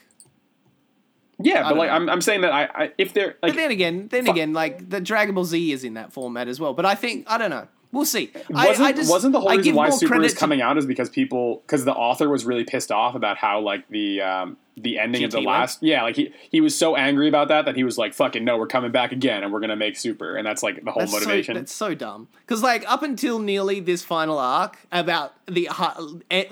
yeah, 1.38 1.62
but 1.68 1.76
like 1.76 1.88
know. 1.88 1.96
I'm, 1.96 2.08
I'm 2.10 2.20
saying 2.20 2.42
that 2.42 2.52
I, 2.52 2.64
I 2.64 2.92
if 2.98 3.12
they're 3.12 3.36
like 3.42 3.52
but 3.52 3.56
then 3.56 3.70
again, 3.70 4.08
then 4.08 4.24
Fu- 4.24 4.30
again, 4.32 4.52
like 4.52 4.88
the 4.88 5.00
Dragon 5.00 5.34
Ball 5.34 5.44
Z 5.44 5.72
is 5.72 5.84
in 5.84 5.94
that 5.94 6.12
format 6.12 6.48
as 6.48 6.58
well. 6.60 6.74
But 6.74 6.86
I 6.86 6.94
think 6.94 7.24
I 7.28 7.38
don't 7.38 7.50
know. 7.50 7.68
We'll 7.92 8.04
see. 8.04 8.30
Wasn't 8.50 8.86
I 8.86 8.92
just, 8.92 9.10
wasn't 9.10 9.32
the 9.32 9.40
whole 9.40 9.56
reason 9.56 9.74
why 9.74 9.88
Super 9.90 10.14
credit 10.14 10.26
is 10.26 10.32
to- 10.34 10.38
coming 10.38 10.60
out 10.60 10.76
is 10.76 10.84
because 10.86 11.08
people 11.08 11.62
because 11.66 11.84
the 11.84 11.94
author 11.94 12.28
was 12.28 12.44
really 12.44 12.64
pissed 12.64 12.90
off 12.92 13.14
about 13.14 13.38
how 13.38 13.60
like 13.60 13.88
the 13.88 14.20
um 14.20 14.56
the 14.76 14.98
ending 14.98 15.24
of 15.24 15.30
the 15.30 15.38
GT 15.38 15.46
went? 15.46 15.58
last 15.58 15.82
yeah 15.82 16.02
like 16.02 16.16
he 16.16 16.34
he 16.50 16.60
was 16.60 16.76
so 16.76 16.96
angry 16.96 17.28
about 17.28 17.48
that 17.48 17.64
that 17.64 17.76
he 17.76 17.84
was 17.84 17.96
like 17.96 18.12
fucking 18.12 18.44
no 18.44 18.58
we're 18.58 18.66
coming 18.66 18.90
back 18.92 19.12
again 19.12 19.42
and 19.42 19.50
we're 19.50 19.60
gonna 19.60 19.76
make 19.76 19.96
Super 19.96 20.36
and 20.36 20.46
that's 20.46 20.62
like 20.62 20.84
the 20.84 20.90
whole 20.90 21.00
That's 21.00 21.12
motivation. 21.12 21.54
So, 21.54 21.60
that's 21.60 21.72
so 21.72 21.94
dumb. 21.94 22.28
Because 22.40 22.62
like 22.62 22.84
up 22.90 23.02
until 23.02 23.38
nearly 23.38 23.80
this 23.80 24.02
final 24.02 24.38
arc, 24.38 24.78
about 24.92 25.32
the 25.46 25.66
ha- 25.66 25.98
eh, 26.30 26.44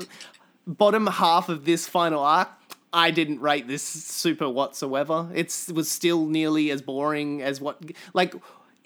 bottom 0.67 1.07
half 1.09 1.51
of 1.51 1.67
this 1.67 1.87
final 1.87 2.23
arc, 2.23 2.49
I 2.95 3.11
didn't 3.11 3.41
rate 3.41 3.67
this 3.69 3.83
super 3.83 4.49
whatsoever. 4.49 5.29
It's 5.35 5.69
it 5.69 5.75
was 5.75 5.91
still 5.91 6.27
nearly 6.27 6.71
as 6.71 6.81
boring 6.81 7.43
as 7.43 7.61
what 7.61 7.83
like 8.15 8.35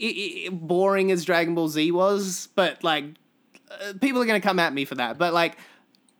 i 0.00 0.46
i 0.46 0.48
boring 0.50 1.12
as 1.12 1.24
Dragon 1.24 1.54
Ball 1.54 1.68
Z 1.68 1.90
was, 1.92 2.48
but 2.54 2.82
like 2.82 3.04
uh, 3.70 3.92
people 4.00 4.22
are 4.22 4.26
gonna 4.26 4.40
come 4.40 4.58
at 4.58 4.72
me 4.72 4.84
for 4.84 4.94
that. 4.96 5.18
But 5.18 5.32
like. 5.34 5.56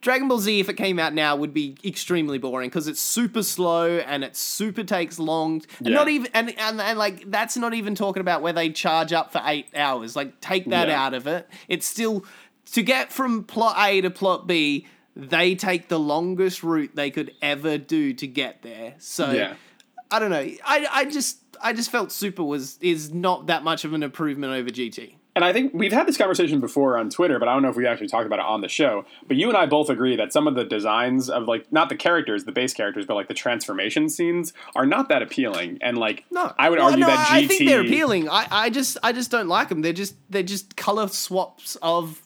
Dragon 0.01 0.29
Ball 0.29 0.39
Z, 0.39 0.61
if 0.61 0.69
it 0.69 0.75
came 0.75 1.01
out 1.01 1.13
now, 1.13 1.35
would 1.35 1.53
be 1.53 1.77
extremely 1.85 2.39
boring 2.39 2.69
because 2.71 2.87
it's 2.87 3.01
super 3.01 3.43
slow 3.43 3.99
and 3.99 4.23
it 4.23 4.37
super 4.37 4.85
takes 4.85 5.19
long. 5.19 5.61
And 5.81 5.89
Yeah. 5.89 5.95
not 5.95 6.09
even 6.09 6.31
and, 6.35 6.57
and 6.57 6.81
and 6.81 6.97
like 6.97 7.29
that's 7.29 7.57
not 7.57 7.75
even 7.75 7.97
talking 7.97 8.21
about 8.21 8.41
where 8.41 8.53
they 8.53 8.71
charge 8.71 9.13
up 9.13 9.33
for 9.33 9.41
eight 9.45 9.67
hours. 9.75 10.15
Like 10.15 10.41
take 10.41 10.71
that 10.71 10.87
Yeah. 10.87 11.05
out 11.05 11.15
of 11.15 11.27
it. 11.27 11.49
It's 11.67 11.85
still 11.85 12.25
to 12.75 12.83
get 12.85 13.13
from 13.13 13.43
plot 13.43 13.75
A 13.77 14.01
to 14.03 14.09
plot 14.09 14.47
B. 14.47 14.87
They 15.19 15.57
take 15.57 15.89
the 15.89 15.99
longest 15.99 16.63
route 16.63 16.93
they 16.95 17.11
could 17.11 17.35
ever 17.43 17.77
do 17.77 18.15
to 18.15 18.27
get 18.27 18.63
there. 18.63 18.95
So 18.99 19.33
yeah. 19.33 19.55
I 20.11 20.21
don't 20.21 20.31
know. 20.31 20.49
I 20.65 20.87
I 20.91 21.05
just 21.07 21.41
I 21.61 21.73
just 21.73 21.91
felt 21.91 22.13
Super 22.13 22.45
was 22.45 22.79
is 22.81 23.13
not 23.13 23.49
that 23.49 23.65
much 23.65 23.85
of 23.85 23.93
an 23.93 24.03
improvement 24.03 24.53
over 24.53 24.71
GT. 24.71 25.15
And 25.35 25.45
I 25.45 25.53
think 25.53 25.73
we've 25.73 25.93
had 25.93 26.09
this 26.09 26.17
conversation 26.17 26.59
before 26.59 26.99
on 26.99 27.11
Twitter, 27.11 27.39
but 27.39 27.49
I 27.49 27.53
don't 27.53 27.63
know 27.63 27.69
if 27.69 27.77
we 27.77 27.87
actually 27.87 28.09
talked 28.09 28.27
about 28.27 28.41
it 28.41 28.45
on 28.45 28.61
the 28.61 28.69
show. 28.69 29.05
But 29.29 29.37
you 29.37 29.47
and 29.47 29.57
I 29.57 29.67
both 29.67 29.89
agree 29.89 30.17
that 30.17 30.33
some 30.33 30.49
of 30.49 30.57
the 30.57 30.65
designs 30.65 31.31
of 31.31 31.47
like 31.47 31.73
not 31.73 31.89
the 31.89 31.95
characters, 31.95 32.45
the 32.45 32.51
base 32.51 32.75
characters, 32.75 33.07
but 33.07 33.15
like 33.15 33.29
the 33.29 33.35
transformation 33.35 34.09
scenes 34.09 34.53
are 34.75 34.85
not 34.85 35.09
that 35.11 35.23
appealing. 35.23 35.79
And 35.81 35.97
like 35.97 36.25
No, 36.31 36.53
I 36.59 36.71
would 36.71 36.79
Well, 36.81 36.89
argue 36.89 37.03
no, 37.03 37.07
that 37.07 37.29
GT 37.29 37.33
I 37.33 37.47
think 37.47 37.69
they're 37.69 37.83
appealing. 37.83 38.29
I, 38.29 38.49
I 38.51 38.71
just 38.71 38.99
I 39.03 39.13
just 39.13 39.31
don't 39.31 39.47
like 39.47 39.69
them. 39.69 39.83
They're 39.83 39.93
just 39.93 40.17
they're 40.29 40.43
just 40.43 40.77
color 40.77 41.07
swaps 41.07 41.77
of 41.83 42.21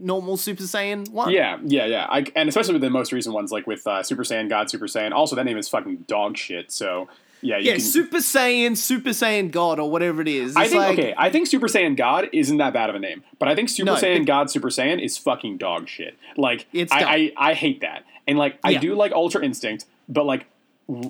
normal 0.00 0.36
Super 0.36 0.62
Saiyan 0.62 1.10
one. 1.10 1.30
Yeah, 1.30 1.58
yeah, 1.64 1.86
yeah. 1.86 2.06
I, 2.08 2.26
and 2.34 2.48
especially 2.48 2.74
with 2.74 2.82
the 2.82 2.90
most 2.90 3.12
recent 3.12 3.34
ones, 3.34 3.52
like 3.52 3.66
with 3.66 3.86
uh, 3.86 4.02
Super 4.02 4.22
Saiyan 4.24 4.48
God, 4.48 4.70
Super 4.70 4.86
Saiyan. 4.86 5.12
Also, 5.12 5.36
that 5.36 5.44
name 5.44 5.58
is 5.58 5.68
fucking 5.68 6.04
dog 6.08 6.36
shit. 6.36 6.70
So 6.72 7.08
yeah, 7.42 7.58
you 7.58 7.64
yeah, 7.66 7.72
can, 7.72 7.80
Super 7.80 8.18
Saiyan, 8.18 8.76
Super 8.76 9.10
Saiyan 9.10 9.50
God, 9.50 9.78
or 9.78 9.90
whatever 9.90 10.22
it 10.22 10.28
is. 10.28 10.50
It's 10.50 10.56
I 10.56 10.68
think 10.68 10.78
like, 10.78 10.98
okay. 10.98 11.14
I 11.16 11.30
think 11.30 11.46
Super 11.46 11.66
Saiyan 11.68 11.96
God 11.96 12.28
isn't 12.32 12.56
that 12.56 12.72
bad 12.72 12.90
of 12.90 12.96
a 12.96 12.98
name, 12.98 13.22
but 13.38 13.48
I 13.48 13.54
think 13.54 13.68
Super 13.68 13.86
No, 13.86 13.94
Saiyan 13.96 14.20
but- 14.20 14.26
God 14.26 14.50
Super 14.50 14.68
Saiyan 14.68 15.02
is 15.04 15.18
fucking 15.18 15.58
dog 15.58 15.88
shit. 15.88 16.16
Like 16.36 16.66
It's 16.72 16.92
I. 16.92 17.32
I 17.36 17.50
I 17.50 17.54
hate 17.54 17.80
that, 17.82 18.04
and 18.26 18.38
like 18.38 18.58
I 18.64 18.70
Yeah. 18.70 18.80
do 18.80 18.94
like 18.94 19.12
Ultra 19.12 19.44
Instinct, 19.44 19.84
but 20.08 20.24
like. 20.26 20.46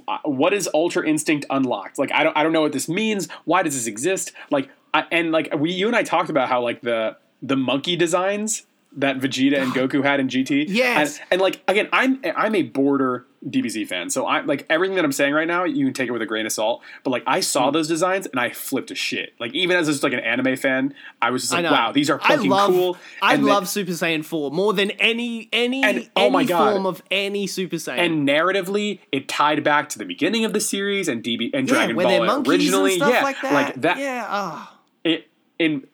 uh, 0.09 0.19
What 0.25 0.55
is 0.55 0.69
Ultra 0.73 1.07
Instinct 1.07 1.45
unlocked? 1.51 1.99
Like 1.99 2.11
I 2.13 2.23
don't, 2.25 2.35
I 2.37 2.43
don't 2.43 2.53
know 2.53 2.63
what 2.63 2.73
this 2.73 2.89
means. 2.89 3.29
Why 3.45 3.63
does 3.63 3.75
this 3.75 3.87
exist? 3.87 4.33
Like, 4.51 4.71
I, 4.95 5.05
and 5.13 5.33
like 5.33 5.55
we, 5.55 5.71
you 5.73 5.87
and 5.87 5.95
I 5.95 6.03
talked 6.03 6.31
about 6.31 6.49
how 6.49 6.63
like 6.63 6.81
the 6.81 7.17
the 7.43 7.57
monkey 7.57 7.95
designs 7.97 8.63
that 8.97 9.19
Vegeta 9.19 9.59
and 9.61 9.73
Goku 9.75 10.03
had 10.03 10.21
in 10.21 10.29
GT. 10.29 10.67
Yes. 10.69 11.19
and, 11.19 11.27
and 11.33 11.41
like 11.43 11.63
again, 11.69 11.89
I'm 11.93 12.21
I'm 12.37 12.55
a 12.55 12.63
border 12.63 13.27
DBZ 13.47 13.87
fan, 13.87 14.11
so 14.11 14.27
I 14.27 14.41
like 14.41 14.67
everything 14.69 14.97
that 14.97 15.05
I'm 15.05 15.13
saying 15.13 15.33
right 15.33 15.47
now. 15.47 15.63
You 15.65 15.85
can 15.85 15.95
take 15.95 16.09
it 16.09 16.13
with 16.13 16.23
a 16.23 16.27
grain 16.27 16.47
of 16.47 16.53
salt, 16.53 16.83
but 17.05 17.11
like 17.11 17.23
I 17.29 17.39
saw 17.41 17.71
those 17.71 17.87
designs 17.87 18.27
and 18.27 18.41
I 18.41 18.51
flipped 18.51 18.91
a 18.91 18.97
shit. 18.97 19.35
Like 19.39 19.55
even 19.55 19.77
as 19.77 19.87
just 19.87 20.03
like 20.03 20.13
an 20.15 20.19
anime 20.21 20.57
fan, 20.57 20.95
I 21.23 21.31
was 21.31 21.43
just 21.43 21.53
like, 21.53 21.65
wow, 21.65 21.93
these 21.93 22.11
are 22.11 22.19
I 22.25 22.37
fucking 22.37 22.51
love, 22.51 22.71
cool. 22.71 22.97
I 23.23 23.37
they- 23.37 23.43
love 23.43 23.69
Super 23.69 23.93
Saiyan 23.93 24.25
4 24.25 24.51
more 24.51 24.73
than 24.73 24.91
any 24.93 25.49
any 25.53 25.85
And- 25.85 26.11
oh 26.17 26.23
any 26.23 26.31
my 26.31 26.45
God. 26.45 26.73
form 26.73 26.87
of 26.87 27.03
any 27.11 27.47
Super 27.47 27.77
Saiyan. 27.77 27.99
and 27.99 28.29
narratively, 28.29 28.99
it 29.13 29.29
tied 29.29 29.63
back 29.63 29.91
to 29.91 29.99
the 29.99 30.05
beginning 30.07 30.45
of 30.45 30.53
the 30.53 30.61
series 30.61 31.07
and 31.07 31.23
DB 31.23 31.51
and 31.55 31.69
yeah, 31.69 31.75
Dragon 31.75 31.97
Ball 31.97 32.49
originally. 32.49 32.95
and 32.95 33.03
stuff 33.03 33.13
yeah, 33.13 33.23
like 33.23 33.41
that. 33.43 33.81
that. 33.83 33.99
Yeah, 33.99 34.27
ah. 34.29 34.77
It 35.05 35.29
in. 35.61 35.87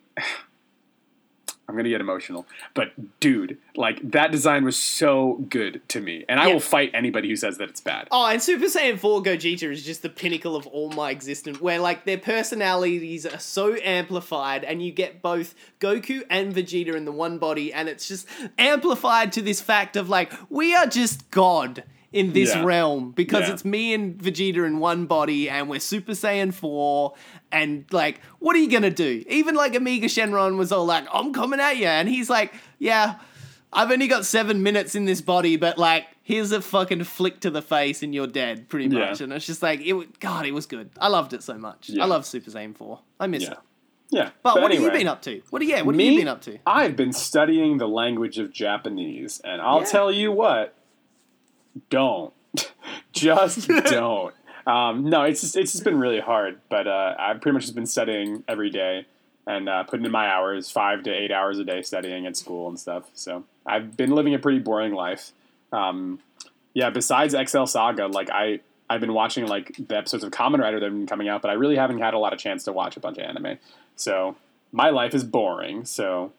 I'm 1.73 1.77
gonna 1.79 1.89
get 1.89 2.01
emotional. 2.01 2.47
But 2.75 2.93
dude, 3.21 3.59
like 3.75 4.11
that 4.13 4.31
design 4.31 4.65
was 4.65 4.77
so 4.77 5.45
good 5.49 5.81
to 5.89 6.01
me, 6.01 6.25
and 6.29 6.39
I 6.39 6.49
Yeah. 6.49 6.53
will 6.55 6.61
fight 6.61 6.91
anybody 6.95 7.29
who 7.29 7.37
says 7.37 7.59
that 7.59 7.69
it's 7.71 7.81
bad. 7.81 8.09
Oh, 8.11 8.27
and 8.27 8.43
Super 8.43 8.67
Saiyan 8.67 8.99
4 8.99 9.23
Gogeta 9.23 9.71
is 9.73 9.85
just 9.85 10.03
the 10.03 10.09
pinnacle 10.11 10.55
of 10.55 10.67
all 10.67 10.91
my 10.91 11.11
existence, 11.11 11.61
where 11.61 11.79
like 11.79 12.05
their 12.05 12.19
personalities 12.19 13.25
are 13.27 13.39
so 13.39 13.75
amplified, 13.83 14.65
and 14.65 14.83
you 14.83 14.93
get 14.93 15.23
both 15.23 15.55
Goku 15.81 16.23
and 16.29 16.55
Vegeta 16.55 16.95
in 16.95 17.05
the 17.07 17.13
one 17.13 17.39
body, 17.39 17.73
and 17.73 17.89
it's 17.89 18.07
just 18.07 18.27
amplified 18.59 19.33
to 19.33 19.43
this 19.43 19.61
fact 19.61 19.97
of 19.97 20.09
like, 20.09 20.33
we 20.51 20.75
are 20.75 20.87
just 20.87 21.31
God 21.31 21.85
in 22.13 22.33
this 22.33 22.55
Yeah. 22.55 22.65
realm 22.65 23.11
because 23.13 23.49
Yeah. 23.49 23.55
it's 23.55 23.65
me 23.65 23.95
and 23.95 24.19
Vegeta 24.19 24.67
in 24.67 24.79
one 24.79 25.07
body, 25.07 25.49
and 25.49 25.69
we're 25.69 25.81
Super 25.81 26.13
Saiyan 26.13 26.53
4, 26.53 27.15
and 27.51 27.85
like, 27.91 28.21
what 28.39 28.55
are 28.57 28.59
you 28.59 28.69
gonna 28.69 28.91
do? 28.91 29.25
Even 29.29 29.55
like 29.55 29.75
Omega 29.75 30.07
Shenron 30.09 30.57
was 30.59 30.73
all 30.73 30.85
like, 30.85 31.07
I'm 31.13 31.33
coming 31.33 31.61
at 31.61 31.77
you, 31.79 31.87
and 31.87 32.09
he's 32.09 32.29
like, 32.31 32.53
yeah. 32.79 33.15
I've 33.75 33.91
only 33.91 34.07
got 34.07 34.27
seven 34.27 34.63
minutes 34.63 34.95
in 34.95 35.07
this 35.07 35.23
body, 35.23 35.57
but 35.57 35.79
like, 35.79 36.05
here's 36.23 36.53
a 36.53 36.61
fucking 36.61 37.05
flick 37.05 37.41
to 37.41 37.49
the 37.51 37.63
face 37.63 38.03
and 38.03 38.15
you're 38.15 38.27
dead, 38.27 38.69
pretty 38.69 38.95
Yeah. 38.95 39.07
much. 39.09 39.23
And 39.23 39.33
it's 39.33 39.47
just 39.47 39.63
like, 39.63 39.81
it. 39.81 40.21
God, 40.21 40.45
it 40.45 40.53
was 40.53 40.67
good. 40.67 40.91
I 41.01 41.09
loved 41.09 41.33
it 41.33 41.43
so 41.43 41.55
much. 41.57 41.91
I 41.99 42.05
love 42.05 42.27
Super 42.27 42.51
Saiyan 42.51 42.77
4. 42.77 43.01
I 43.19 43.27
miss 43.29 43.45
it. 43.49 43.57
yeah. 44.11 44.29
But, 44.43 44.57
what 44.57 44.65
anyway, 44.71 44.85
have 44.85 44.93
you 44.93 44.99
been 44.99 45.09
up 45.09 45.23
to? 45.23 45.41
What? 45.49 45.65
Yeah, 45.65 45.81
what 45.81 45.95
me, 45.95 46.05
have 46.05 46.13
you 46.13 46.19
been 46.21 46.29
up 46.29 46.43
to? 46.43 46.59
I've 46.67 46.97
been 46.97 47.15
studying 47.15 47.79
the 47.79 47.89
language 47.89 48.39
of 48.39 48.53
Japanese, 48.53 49.41
and 49.43 49.63
I'll 49.63 49.79
Yeah. 49.81 49.87
tell 49.87 50.13
you 50.13 50.31
what, 50.31 50.75
don't, 51.91 52.33
just 53.13 53.69
don't. 53.69 54.35
Um, 54.67 55.09
no, 55.11 55.23
it's 55.23 55.41
just 55.41 55.57
it's 55.57 55.73
just 55.73 55.85
been 55.85 55.99
really 55.99 56.21
hard, 56.21 56.61
but 56.69 56.87
uh, 56.87 57.15
I've 57.19 57.41
pretty 57.41 57.55
much 57.55 57.63
just 57.63 57.75
been 57.75 57.87
studying 57.87 58.45
every 58.47 58.71
day 58.71 59.07
and 59.47 59.69
uh, 59.69 59.83
putting 59.85 60.07
in 60.07 60.13
my 60.13 60.29
hours, 60.29 60.71
five 60.71 61.03
to 61.05 61.11
eight 61.11 61.33
hours 61.33 61.59
a 61.59 61.65
day 61.65 61.83
studying 61.83 62.27
at 62.27 62.37
school 62.37 62.69
and 62.69 62.79
stuff. 62.79 63.11
So 63.15 63.45
I've 63.67 63.97
been 63.97 64.13
living 64.13 64.35
a 64.35 64.39
pretty 64.39 64.61
boring 64.61 64.95
life. 64.95 65.33
Um, 65.73 66.21
yeah, 66.75 66.91
besides 66.91 67.35
Excel 67.35 67.67
Saga, 67.67 68.07
like 68.07 68.31
I 68.31 68.61
I've 68.89 69.01
been 69.01 69.15
watching 69.15 69.47
like 69.47 69.75
the 69.89 69.97
episodes 69.97 70.23
of 70.23 70.31
Kamen 70.31 70.61
Rider 70.61 70.79
that 70.79 70.87
have 70.87 70.93
been 70.93 71.07
coming 71.07 71.29
out, 71.29 71.43
but 71.43 71.51
I 71.51 71.55
really 71.55 71.77
haven't 71.77 71.99
had 71.99 72.15
a 72.15 72.19
lot 72.19 72.33
of 72.33 72.39
chance 72.39 72.65
to 72.65 72.73
watch 72.73 72.97
a 72.97 73.01
bunch 73.01 73.19
of 73.19 73.25
anime. 73.25 73.59
So 73.97 74.37
my 74.71 74.91
life 74.91 75.15
is 75.15 75.25
boring. 75.25 75.85
So 75.85 76.33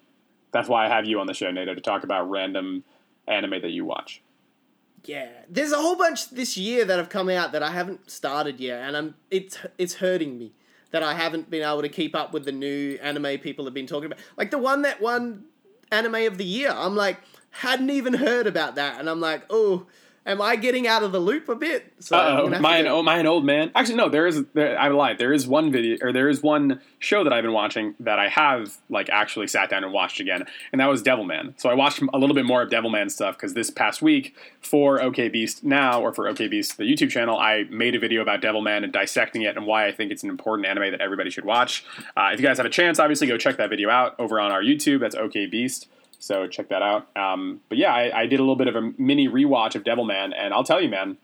that's 0.51 0.69
why 0.69 0.85
I 0.85 0.89
have 0.89 1.05
you 1.05 1.19
on 1.19 1.27
the 1.27 1.33
show, 1.33 1.51
Nato, 1.51 1.73
to 1.73 1.81
talk 1.81 2.03
about 2.03 2.29
random 2.29 2.83
anime 3.27 3.61
that 3.61 3.71
you 3.71 3.85
watch. 3.85 4.21
Yeah, 5.05 5.27
there's 5.49 5.73
a 5.73 5.77
whole 5.77 5.97
bunch 5.97 6.29
this 6.29 6.57
year 6.57 6.85
that 6.85 6.97
have 6.97 7.09
come 7.09 7.27
out 7.29 7.51
that 7.51 7.61
I 7.61 7.71
haven't 7.71 8.09
started 8.09 8.59
yet, 8.59 8.87
and 8.87 8.95
I'm 8.95 9.15
it's 9.29 9.57
it's 9.77 9.95
hurting 9.95 10.37
me 10.37 10.53
that 10.91 11.03
I 11.03 11.13
haven't 11.13 11.49
been 11.49 11.63
able 11.63 11.81
to 11.81 11.89
keep 11.89 12.15
up 12.15 12.33
with 12.33 12.45
the 12.45 12.51
new 12.51 12.97
anime 13.01 13.39
people 13.39 13.65
have 13.65 13.73
been 13.73 13.87
talking 13.87 14.05
about. 14.05 14.19
Like 14.37 14.51
the 14.51 14.57
one 14.57 14.83
that 14.83 15.01
won 15.01 15.45
anime 15.91 16.15
of 16.15 16.37
the 16.37 16.45
year, 16.45 16.71
I'm 16.73 16.95
like 16.95 17.17
hadn't 17.49 17.89
even 17.89 18.13
heard 18.13 18.47
about 18.47 18.75
that, 18.75 18.99
and 18.99 19.09
I'm 19.09 19.19
like, 19.19 19.43
oh, 19.49 19.87
am 20.25 20.41
I 20.41 20.55
getting 20.55 20.87
out 20.87 21.03
of 21.03 21.11
the 21.11 21.19
loop 21.19 21.49
a 21.49 21.55
bit? 21.55 21.93
So 21.99 22.17
Uh-oh, 22.17 22.49
go- 22.49 22.49
oh, 22.87 23.01
an 23.19 23.27
old 23.27 23.45
man. 23.45 23.71
Actually, 23.75 23.95
no. 23.95 24.09
There 24.09 24.27
is. 24.27 24.43
There, 24.53 24.77
I 24.77 24.89
lied. 24.89 25.17
There 25.17 25.33
is 25.33 25.47
one 25.47 25.71
video, 25.71 25.97
or 26.01 26.11
there 26.11 26.29
is 26.29 26.41
one 26.41 26.81
show 26.99 27.23
that 27.23 27.33
I've 27.33 27.43
been 27.43 27.53
watching 27.53 27.95
that 27.99 28.19
I 28.19 28.29
have 28.29 28.77
like 28.89 29.09
actually 29.09 29.47
sat 29.47 29.69
down 29.69 29.83
and 29.83 29.93
watched 29.93 30.19
again, 30.19 30.45
and 30.71 30.81
that 30.81 30.87
was 30.87 31.03
Devilman. 31.03 31.53
So 31.59 31.69
I 31.69 31.73
watched 31.73 32.01
a 32.01 32.17
little 32.17 32.35
bit 32.35 32.45
more 32.45 32.61
of 32.61 32.69
Devilman 32.69 33.11
stuff 33.11 33.35
because 33.37 33.53
this 33.53 33.69
past 33.69 34.01
week 34.01 34.35
for 34.61 35.01
OK 35.01 35.29
Beast 35.29 35.63
now, 35.63 36.01
or 36.01 36.13
for 36.13 36.27
OK 36.27 36.47
Beast 36.47 36.77
the 36.77 36.83
YouTube 36.83 37.09
channel, 37.09 37.37
I 37.37 37.63
made 37.69 37.95
a 37.95 37.99
video 37.99 38.21
about 38.21 38.41
Devilman 38.41 38.83
and 38.83 38.91
dissecting 38.93 39.43
it 39.43 39.55
and 39.57 39.65
why 39.65 39.87
I 39.87 39.91
think 39.91 40.11
it's 40.11 40.23
an 40.23 40.29
important 40.29 40.67
anime 40.67 40.91
that 40.91 41.01
everybody 41.01 41.29
should 41.29 41.45
watch. 41.45 41.85
Uh, 42.15 42.29
if 42.33 42.39
you 42.39 42.45
guys 42.45 42.57
have 42.57 42.65
a 42.65 42.69
chance, 42.69 42.99
obviously 42.99 43.27
go 43.27 43.37
check 43.37 43.57
that 43.57 43.69
video 43.69 43.89
out 43.89 44.15
over 44.19 44.39
on 44.39 44.51
our 44.51 44.61
YouTube. 44.61 44.99
That's 44.99 45.15
OK 45.15 45.45
Beast. 45.47 45.87
So 46.23 46.47
check 46.47 46.69
that 46.69 46.81
out. 46.81 47.09
Um, 47.17 47.59
but 47.67 47.77
yeah, 47.77 47.93
I, 47.93 48.21
I 48.21 48.25
did 48.27 48.39
a 48.39 48.43
little 48.43 48.55
bit 48.55 48.67
of 48.67 48.75
a 48.77 48.93
mini 48.97 49.27
rewatch 49.27 49.75
of 49.75 49.83
Devilman, 49.83 50.33
and 50.33 50.53
I'll 50.53 50.63
tell 50.63 50.79
you, 50.81 50.87
man, 50.89 51.17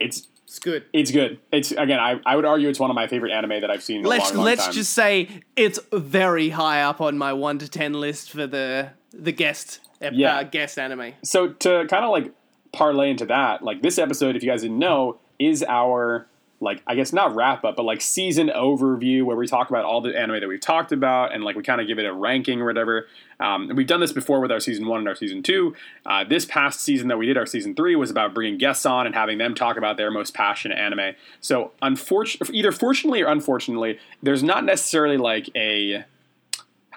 it's 0.00 0.28
It's 0.46 0.58
good. 0.58 0.84
it's 0.94 1.10
good. 1.10 1.38
It's 1.52 1.72
again, 1.72 1.98
I, 1.98 2.18
I 2.24 2.34
would 2.36 2.46
argue 2.46 2.68
it's 2.70 2.80
one 2.80 2.88
of 2.90 2.94
my 2.94 3.06
favorite 3.06 3.32
anime 3.32 3.60
that 3.60 3.70
I've 3.70 3.82
seen 3.82 3.98
in 3.98 4.04
Let's 4.04 4.28
long, 4.30 4.36
long 4.36 4.44
let's 4.46 4.64
time. 4.64 4.72
just 4.72 4.92
say 4.94 5.28
it's 5.56 5.78
very 5.92 6.48
high 6.50 6.82
up 6.82 7.00
on 7.02 7.18
my 7.18 7.32
one 7.34 7.58
to 7.58 7.68
ten 7.68 7.92
list 7.94 8.30
for 8.30 8.46
the 8.46 8.90
the 9.12 9.32
guest 9.32 9.80
ep- 10.00 10.12
Yeah. 10.14 10.36
uh, 10.38 10.42
guest 10.44 10.78
anime. 10.78 11.12
so 11.22 11.48
to 11.48 11.86
kind 11.88 12.04
of 12.04 12.10
like 12.10 12.32
parlay 12.72 13.10
into 13.10 13.26
that, 13.26 13.62
like 13.62 13.82
this 13.82 13.98
episode, 13.98 14.36
if 14.36 14.42
you 14.42 14.50
guys 14.50 14.62
didn't 14.62 14.78
know, 14.78 15.18
is 15.38 15.62
our 15.68 16.26
like 16.60 16.82
I 16.86 16.94
guess 16.94 17.12
not 17.12 17.34
wrap 17.34 17.64
up, 17.64 17.76
but 17.76 17.84
like 17.84 18.00
season 18.00 18.50
overview 18.54 19.24
where 19.24 19.36
we 19.36 19.46
talk 19.46 19.70
about 19.70 19.84
all 19.84 20.00
the 20.00 20.18
anime 20.18 20.40
that 20.40 20.48
we've 20.48 20.60
talked 20.60 20.92
about 20.92 21.32
and 21.32 21.44
like 21.44 21.56
we 21.56 21.62
kind 21.62 21.80
of 21.80 21.86
give 21.86 21.98
it 21.98 22.06
a 22.06 22.12
ranking 22.12 22.60
or 22.60 22.66
whatever. 22.66 23.06
Um, 23.40 23.68
and 23.68 23.76
we've 23.76 23.86
done 23.86 24.00
this 24.00 24.12
before 24.12 24.40
with 24.40 24.50
our 24.50 24.58
season 24.58 24.86
one 24.86 24.98
and 24.98 25.08
our 25.08 25.14
season 25.14 25.42
two. 25.42 25.76
Uh, 26.04 26.24
this 26.24 26.44
past 26.44 26.80
season 26.80 27.08
that 27.08 27.18
we 27.18 27.26
did, 27.26 27.36
our 27.36 27.46
season 27.46 27.74
three, 27.74 27.94
was 27.94 28.10
about 28.10 28.34
bringing 28.34 28.58
guests 28.58 28.84
on 28.84 29.06
and 29.06 29.14
having 29.14 29.38
them 29.38 29.54
talk 29.54 29.76
about 29.76 29.96
their 29.96 30.10
most 30.10 30.34
passionate 30.34 30.78
anime. 30.78 31.14
So, 31.40 31.70
unfortunately, 31.80 32.58
either 32.58 32.72
fortunately 32.72 33.22
or 33.22 33.28
unfortunately, 33.28 33.98
there's 34.22 34.42
not 34.42 34.64
necessarily 34.64 35.16
like 35.16 35.48
a 35.54 36.04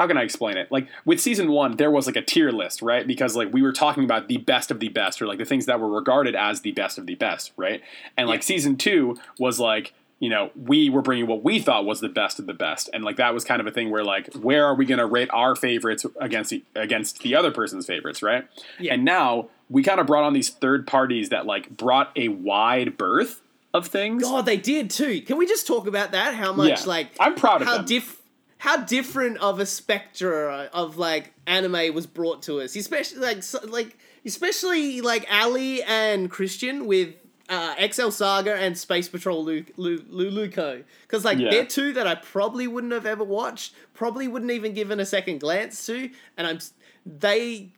how 0.02 0.08
can 0.08 0.18
I 0.18 0.24
explain 0.24 0.58
it? 0.58 0.72
Like 0.72 0.88
with 1.06 1.22
season 1.22 1.52
one, 1.52 1.78
there 1.78 1.92
was 1.92 2.08
like 2.08 2.16
a 2.16 2.24
tier 2.24 2.50
list, 2.50 2.82
right? 2.82 3.06
Because 3.06 3.36
like 3.36 3.54
we 3.54 3.62
were 3.62 3.72
talking 3.72 4.04
about 4.04 4.28
the 4.28 4.38
best 4.38 4.72
of 4.72 4.80
the 4.80 4.90
best, 4.90 5.22
or 5.22 5.28
like 5.28 5.38
the 5.38 5.46
things 5.46 5.68
that 5.68 5.80
were 5.80 5.88
regarded 5.90 6.36
as 6.36 6.62
the 6.62 6.72
best 6.72 6.98
of 6.98 7.06
the 7.06 7.14
best, 7.14 7.52
right? 7.56 7.84
And 8.18 8.28
like 8.28 8.42
season 8.42 8.78
two 8.78 9.16
was 9.38 9.60
like, 9.60 9.94
you 10.20 10.28
know, 10.30 10.50
we 10.56 10.90
were 10.90 11.04
bringing 11.04 11.28
what 11.28 11.44
we 11.44 11.60
thought 11.60 11.86
was 11.86 12.00
the 12.00 12.10
best 12.10 12.40
of 12.40 12.48
the 12.48 12.54
best, 12.54 12.90
and 12.94 13.04
like 13.04 13.18
that 13.18 13.32
was 13.36 13.44
kind 13.44 13.62
of 13.62 13.68
a 13.68 13.72
thing 13.72 13.92
where 13.92 14.04
like, 14.04 14.34
where 14.34 14.66
are 14.66 14.74
we 14.74 14.86
going 14.86 14.98
to 14.98 15.06
rate 15.06 15.30
our 15.32 15.56
favorites 15.56 16.04
against 16.20 16.50
the, 16.50 16.64
against 16.76 17.20
the 17.20 17.36
other 17.36 17.52
person's 17.52 17.86
favorites, 17.86 18.24
right? 18.24 18.48
Yeah. 18.80 18.96
And 18.96 19.06
now 19.06 19.50
we 19.70 19.84
kind 19.84 20.00
of 20.00 20.08
brought 20.08 20.24
on 20.24 20.34
these 20.34 20.50
third 20.50 20.88
parties 20.88 21.30
that 21.30 21.46
like 21.46 21.70
brought 21.78 22.12
a 22.16 22.28
wide 22.30 22.98
berth 22.98 23.42
of 23.74 23.88
things. 23.88 24.24
Oh, 24.26 24.42
they 24.42 24.58
did 24.58 24.90
too. 24.90 25.22
Can 25.22 25.38
we 25.38 25.46
just 25.48 25.66
talk 25.66 25.86
about 25.88 26.12
that? 26.12 26.34
How 26.36 26.54
much 26.54 26.82
Yeah. 26.82 26.88
like 26.88 27.08
I'm 27.20 27.36
proud 27.36 27.62
of 27.62 27.68
how 27.68 27.78
them. 27.78 27.86
diff 27.86 28.21
how 28.62 28.78
different 28.78 29.38
of 29.40 29.60
a 29.60 29.66
spectra 29.66 30.70
of 30.72 30.96
like 30.96 31.34
anime 31.48 31.96
was 31.96 32.06
brought 32.06 32.44
to 32.44 32.62
us, 32.62 32.76
especially 32.76 33.18
like 33.18 33.42
so, 33.42 33.58
like 33.68 33.98
especially 34.24 35.02
like 35.02 35.26
Ali 35.32 35.82
and 35.82 36.30
Christian 36.30 36.86
with 36.86 37.16
uh, 37.50 37.74
Excel 37.80 38.12
Saga 38.12 38.54
and 38.56 38.78
Space 38.78 39.10
Patrol 39.10 39.44
Lu- 39.44 39.66
Lu- 39.78 40.04
Luluco 40.04 40.84
because 41.02 41.26
like 41.26 41.40
Yeah. 41.40 41.50
they're 41.50 41.66
two 41.66 41.92
that 41.94 42.06
I 42.06 42.14
probably 42.14 42.68
wouldn't 42.68 42.94
have 42.94 43.08
ever 43.08 43.24
watched, 43.24 43.74
probably 43.96 44.28
wouldn't 44.28 44.52
even 44.52 44.76
given 44.76 45.00
a 45.00 45.08
second 45.08 45.40
glance 45.40 45.84
to, 45.88 46.12
and 46.38 46.46
I'm 46.46 46.60
they 47.04 47.72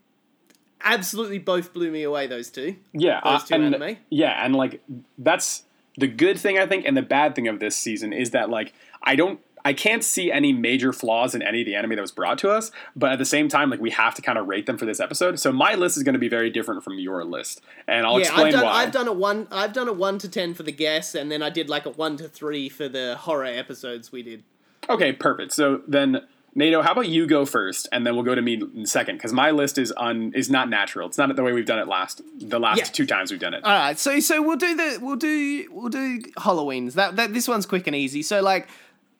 absolutely 0.81 1.39
both 1.39 1.71
blew 1.71 1.91
me 1.91 2.03
away. 2.03 2.27
Those 2.27 2.49
two. 2.49 2.75
yeah, 2.91 3.21
those 3.23 3.43
uh, 3.43 3.45
two 3.45 3.53
and, 3.55 3.73
anime. 3.75 3.97
Yeah, 4.09 4.43
and 4.45 4.53
like 4.53 4.81
that's 5.17 5.63
the 5.97 6.07
good 6.07 6.37
thing 6.37 6.59
I 6.59 6.65
think, 6.65 6.85
and 6.85 6.97
the 6.97 7.01
bad 7.01 7.35
thing 7.35 7.47
of 7.47 7.61
this 7.61 7.77
season 7.77 8.11
is 8.11 8.31
that 8.31 8.49
like 8.49 8.73
I 9.01 9.15
don't. 9.15 9.39
I 9.65 9.73
can't 9.73 10.03
see 10.03 10.31
any 10.31 10.51
major 10.53 10.91
flaws 10.91 11.33
in 11.35 11.41
any 11.41 11.61
of 11.61 11.65
the 11.65 11.75
anime 11.75 11.91
that 11.95 12.01
was 12.01 12.11
brought 12.11 12.37
to 12.39 12.49
us, 12.51 12.71
but 12.95 13.11
at 13.13 13.17
the 13.19 13.25
same 13.25 13.47
time, 13.47 13.69
like 13.69 13.79
we 13.79 13.91
have 13.91 14.13
to 14.15 14.21
kind 14.21 14.37
of 14.37 14.47
rate 14.47 14.65
them 14.65 14.77
for 14.77 14.85
this 14.85 14.99
episode. 14.99 15.39
So 15.39 15.51
my 15.51 15.75
list 15.75 15.95
is 15.97 16.03
going 16.03 16.13
to 16.13 16.19
be 16.19 16.27
very 16.29 16.49
different 16.49 16.83
from 16.83 16.99
your 16.99 17.23
list, 17.23 17.61
and 17.87 18.05
I'll 18.05 18.19
yeah, 18.19 18.25
explain 18.25 18.47
I've 18.47 18.53
done, 18.53 18.63
why. 18.65 18.71
I've 18.71 18.91
done 18.91 19.07
a 19.07 19.13
one. 19.13 19.47
I've 19.51 19.73
done 19.73 19.87
a 19.87 19.93
one 19.93 20.17
to 20.19 20.27
ten 20.29 20.53
for 20.53 20.63
the 20.63 20.71
guests, 20.71 21.15
and 21.15 21.31
then 21.31 21.41
I 21.41 21.49
did 21.49 21.69
like 21.69 21.85
a 21.85 21.91
one 21.91 22.17
to 22.17 22.27
three 22.27 22.67
for 22.69 22.89
the 22.89 23.15
horror 23.17 23.45
episodes 23.45 24.11
we 24.11 24.21
did. 24.23 24.43
Okay, 24.89 25.13
perfect. 25.13 25.53
So 25.53 25.81
then, 25.87 26.21
Nato, 26.55 26.81
how 26.81 26.91
about 26.91 27.07
you 27.07 27.25
go 27.25 27.45
first, 27.45 27.87
and 27.93 28.05
then 28.05 28.15
we'll 28.15 28.25
go 28.25 28.35
to 28.35 28.41
me 28.41 28.55
in 28.75 28.85
second 28.85 29.15
because 29.15 29.31
my 29.31 29.51
list 29.51 29.77
is 29.77 29.93
un 29.95 30.33
is 30.35 30.49
not 30.49 30.69
natural. 30.69 31.07
It's 31.07 31.17
not 31.17 31.33
the 31.33 31.41
way 31.41 31.53
we've 31.53 31.65
done 31.65 31.79
it 31.79 31.87
last 31.87 32.21
the 32.37 32.59
last 32.59 32.77
Yeah. 32.79 32.83
two 32.85 33.05
times 33.05 33.31
we've 33.31 33.39
done 33.39 33.53
it. 33.53 33.63
All 33.63 33.71
right, 33.71 33.97
so 33.97 34.19
so 34.19 34.41
we'll 34.41 34.57
do 34.57 34.75
the 34.75 34.99
we'll 35.01 35.15
do 35.15 35.69
we'll 35.71 35.89
do 35.89 36.21
Halloween's. 36.37 36.95
That 36.95 37.15
that 37.15 37.33
this 37.33 37.47
one's 37.47 37.65
quick 37.65 37.87
and 37.87 37.95
easy. 37.95 38.21
So 38.21 38.41
like, 38.41 38.67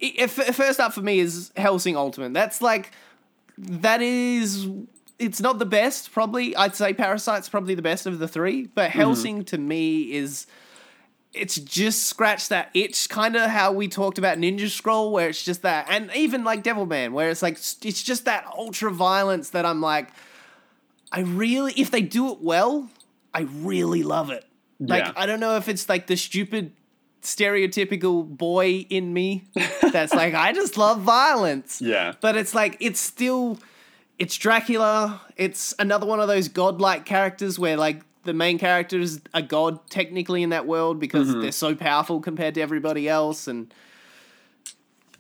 if, 0.07 0.39
if 0.39 0.55
first 0.55 0.79
up 0.79 0.93
for 0.93 1.01
me 1.01 1.19
is 1.19 1.51
Hellsing 1.55 1.95
Ultimate. 1.95 2.33
That's 2.33 2.61
like 2.61 2.91
that 3.57 4.01
is. 4.01 4.67
It's 5.19 5.39
not 5.39 5.59
the 5.59 5.65
best, 5.65 6.11
probably. 6.11 6.55
I'd 6.55 6.75
say 6.75 6.93
Parasyte's 6.93 7.47
probably 7.47 7.75
the 7.75 7.81
best 7.81 8.05
of 8.05 8.19
the 8.19 8.27
three, 8.27 8.65
but 8.65 8.89
mm-hmm. 8.89 8.99
Hellsing 8.99 9.45
to 9.45 9.57
me 9.57 10.11
is 10.11 10.47
it's 11.33 11.55
just 11.55 12.05
scratched 12.07 12.49
that 12.49 12.69
itch, 12.73 13.09
kind 13.09 13.35
of 13.35 13.49
how 13.49 13.71
we 13.71 13.87
talked 13.87 14.17
about 14.17 14.37
Ninja 14.37 14.69
Scroll, 14.69 15.11
where 15.11 15.29
it's 15.29 15.43
just 15.43 15.61
that, 15.61 15.87
and 15.89 16.11
even 16.15 16.43
like 16.43 16.63
Devilman, 16.63 17.11
where 17.11 17.29
it's 17.29 17.41
like 17.41 17.53
it's 17.53 18.03
just 18.03 18.25
that 18.25 18.45
ultra 18.55 18.91
violence 18.91 19.51
that 19.51 19.65
I'm 19.65 19.81
like, 19.81 20.09
I 21.11 21.21
really, 21.21 21.73
if 21.77 21.91
they 21.91 22.01
do 22.01 22.31
it 22.31 22.39
well, 22.41 22.89
I 23.33 23.41
really 23.41 24.03
love 24.03 24.29
it. 24.29 24.45
Like 24.79 25.05
Yeah. 25.05 25.13
I 25.15 25.25
don't 25.25 25.39
know 25.39 25.55
if 25.57 25.69
it's 25.69 25.87
like 25.87 26.07
the 26.07 26.17
stupid 26.17 26.73
stereotypical 27.23 28.25
boy 28.27 28.86
in 28.89 29.13
me 29.13 29.45
that's 29.91 30.13
like 30.13 30.33
I 30.33 30.51
just 30.53 30.77
love 30.77 31.01
violence. 31.01 31.81
Yeah. 31.93 32.13
But 32.21 32.36
it's 32.36 32.53
like 32.53 32.77
it's 32.79 32.99
still 32.99 33.59
it's 34.19 34.36
Dracula. 34.38 35.21
It's 35.38 35.73
another 35.79 36.05
one 36.05 36.19
of 36.19 36.27
those 36.27 36.47
godlike 36.49 37.05
characters 37.05 37.57
where 37.57 37.77
like 37.77 38.01
the 38.23 38.33
main 38.33 38.57
character 38.59 38.99
is 38.99 39.19
a 39.33 39.41
god 39.41 39.79
technically 39.89 40.43
in 40.43 40.49
that 40.51 40.65
world 40.67 40.99
because 40.99 41.27
Mm-hmm. 41.29 41.41
they're 41.41 41.51
so 41.51 41.75
powerful 41.75 42.19
compared 42.21 42.53
to 42.55 42.62
everybody 42.62 43.09
else 43.09 43.47
and 43.47 43.73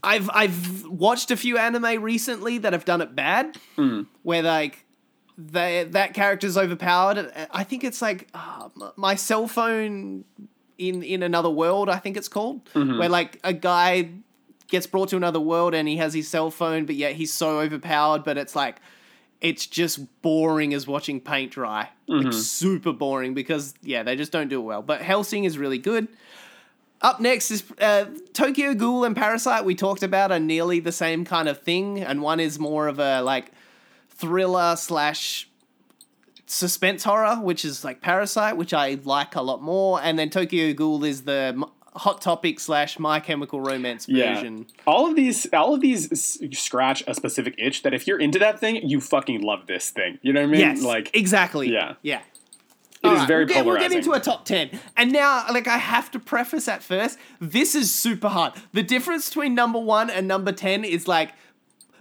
I've 0.03 0.29
I've 0.33 0.85
watched 0.85 1.31
a 1.31 1.37
few 1.37 1.57
anime 1.57 2.03
recently 2.03 2.57
that 2.59 2.73
have 2.73 2.83
done 2.83 2.99
it 3.01 3.15
bad, 3.15 3.57
where 4.23 4.43
like 4.43 4.85
they 5.37 5.85
that 5.91 6.13
character's 6.13 6.57
overpowered. 6.57 7.31
I 7.51 7.63
think 7.63 7.85
it's 7.85 8.01
like 8.01 8.27
uh, 8.33 8.67
my 8.97 9.15
cell 9.15 9.47
phone 9.47 10.25
in 10.77 11.03
in 11.03 11.23
another 11.23 11.49
world. 11.49 11.89
I 11.89 11.97
think 11.97 12.17
it's 12.17 12.27
called 12.29 12.61
where 12.99 13.09
like 13.09 13.39
a 13.43 13.53
guy 13.53 14.09
gets 14.67 14.87
brought 14.87 15.09
to 15.09 15.17
another 15.17 15.39
world 15.39 15.73
and 15.73 15.87
he 15.87 15.97
has 15.97 16.13
his 16.13 16.27
cell 16.27 16.49
phone, 16.49 16.85
but 16.85 16.95
yet 16.95 17.15
he's 17.15 17.33
so 17.33 17.59
overpowered. 17.59 18.23
But 18.23 18.37
it's 18.37 18.55
like 18.55 18.77
it's 19.41 19.67
just 19.67 20.21
boring 20.21 20.73
as 20.73 20.87
watching 20.87 21.19
paint 21.19 21.51
dry. 21.51 21.89
Like 22.07 22.33
super 22.33 22.93
boring 22.93 23.33
because 23.33 23.73
yeah, 23.81 24.03
they 24.03 24.15
just 24.15 24.31
don't 24.31 24.47
do 24.49 24.59
it 24.59 24.63
well. 24.63 24.81
But 24.81 25.01
Hellsing 25.01 25.43
is 25.45 25.57
really 25.57 25.77
good. 25.77 26.07
Up 27.01 27.19
next 27.19 27.51
is 27.51 27.63
uh, 27.81 28.05
Tokyo 28.31 28.73
Ghoul 28.73 29.03
and 29.03 29.13
Parasyte. 29.15 29.65
We 29.65 29.75
talked 29.75 30.03
about 30.03 30.31
are 30.31 30.39
nearly 30.39 30.79
the 30.79 30.93
same 30.93 31.25
kind 31.25 31.49
of 31.49 31.61
thing, 31.61 31.99
and 31.99 32.21
one 32.21 32.39
is 32.39 32.57
more 32.59 32.87
of 32.87 32.97
a 32.97 33.21
like 33.21 33.51
thriller 34.09 34.75
slash 34.77 35.49
suspense 36.53 37.03
horror, 37.03 37.35
which 37.35 37.65
is 37.65 37.83
like 37.83 38.01
Parasyte, 38.01 38.55
which 38.55 38.73
I 38.73 38.99
like 39.03 39.35
a 39.35 39.41
lot 39.41 39.61
more. 39.61 39.99
And 40.01 40.17
then 40.19 40.29
Tokyo 40.29 40.73
Ghoul 40.73 41.03
is 41.03 41.23
the 41.23 41.61
Hot 41.95 42.21
Topic 42.21 42.59
slash 42.59 42.99
My 42.99 43.19
Chemical 43.19 43.59
Romance 43.59 44.07
Yeah. 44.07 44.35
version. 44.35 44.67
All 44.85 45.09
of 45.09 45.15
these, 45.15 45.47
all 45.53 45.73
of 45.73 45.81
these 45.81 46.39
scratch 46.57 47.03
a 47.07 47.13
specific 47.15 47.55
itch 47.57 47.81
that 47.83 47.93
if 47.93 48.07
you're 48.07 48.19
into 48.19 48.39
that 48.39 48.59
thing, 48.59 48.87
you 48.87 49.01
fucking 49.01 49.41
love 49.41 49.65
this 49.67 49.89
thing. 49.89 50.19
You 50.21 50.31
know 50.33 50.41
what 50.41 50.47
I 50.49 50.51
mean? 50.51 50.61
Yes, 50.61 50.81
like 50.81 51.09
exactly. 51.15 51.71
yeah. 51.71 51.95
yeah. 52.01 52.21
it 53.03 53.07
is 53.07 53.11
Alright, 53.11 53.27
very 53.27 53.45
we'll 53.45 53.53
get, 53.53 53.65
we'll 53.65 53.79
get 53.79 53.91
into 53.91 54.11
a 54.13 54.19
top 54.19 54.45
10. 54.45 54.79
And 54.95 55.11
now, 55.11 55.45
like, 55.51 55.67
I 55.67 55.77
have 55.77 56.09
to 56.11 56.19
preface 56.19 56.67
at 56.67 56.83
first, 56.83 57.17
this 57.41 57.73
is 57.75 57.93
super 57.93 58.29
hard. 58.29 58.53
The 58.73 58.83
difference 58.83 59.29
between 59.29 59.55
number 59.55 59.79
one 59.79 60.09
and 60.09 60.27
number 60.27 60.51
10 60.51 60.83
is 60.85 61.07
like 61.07 61.33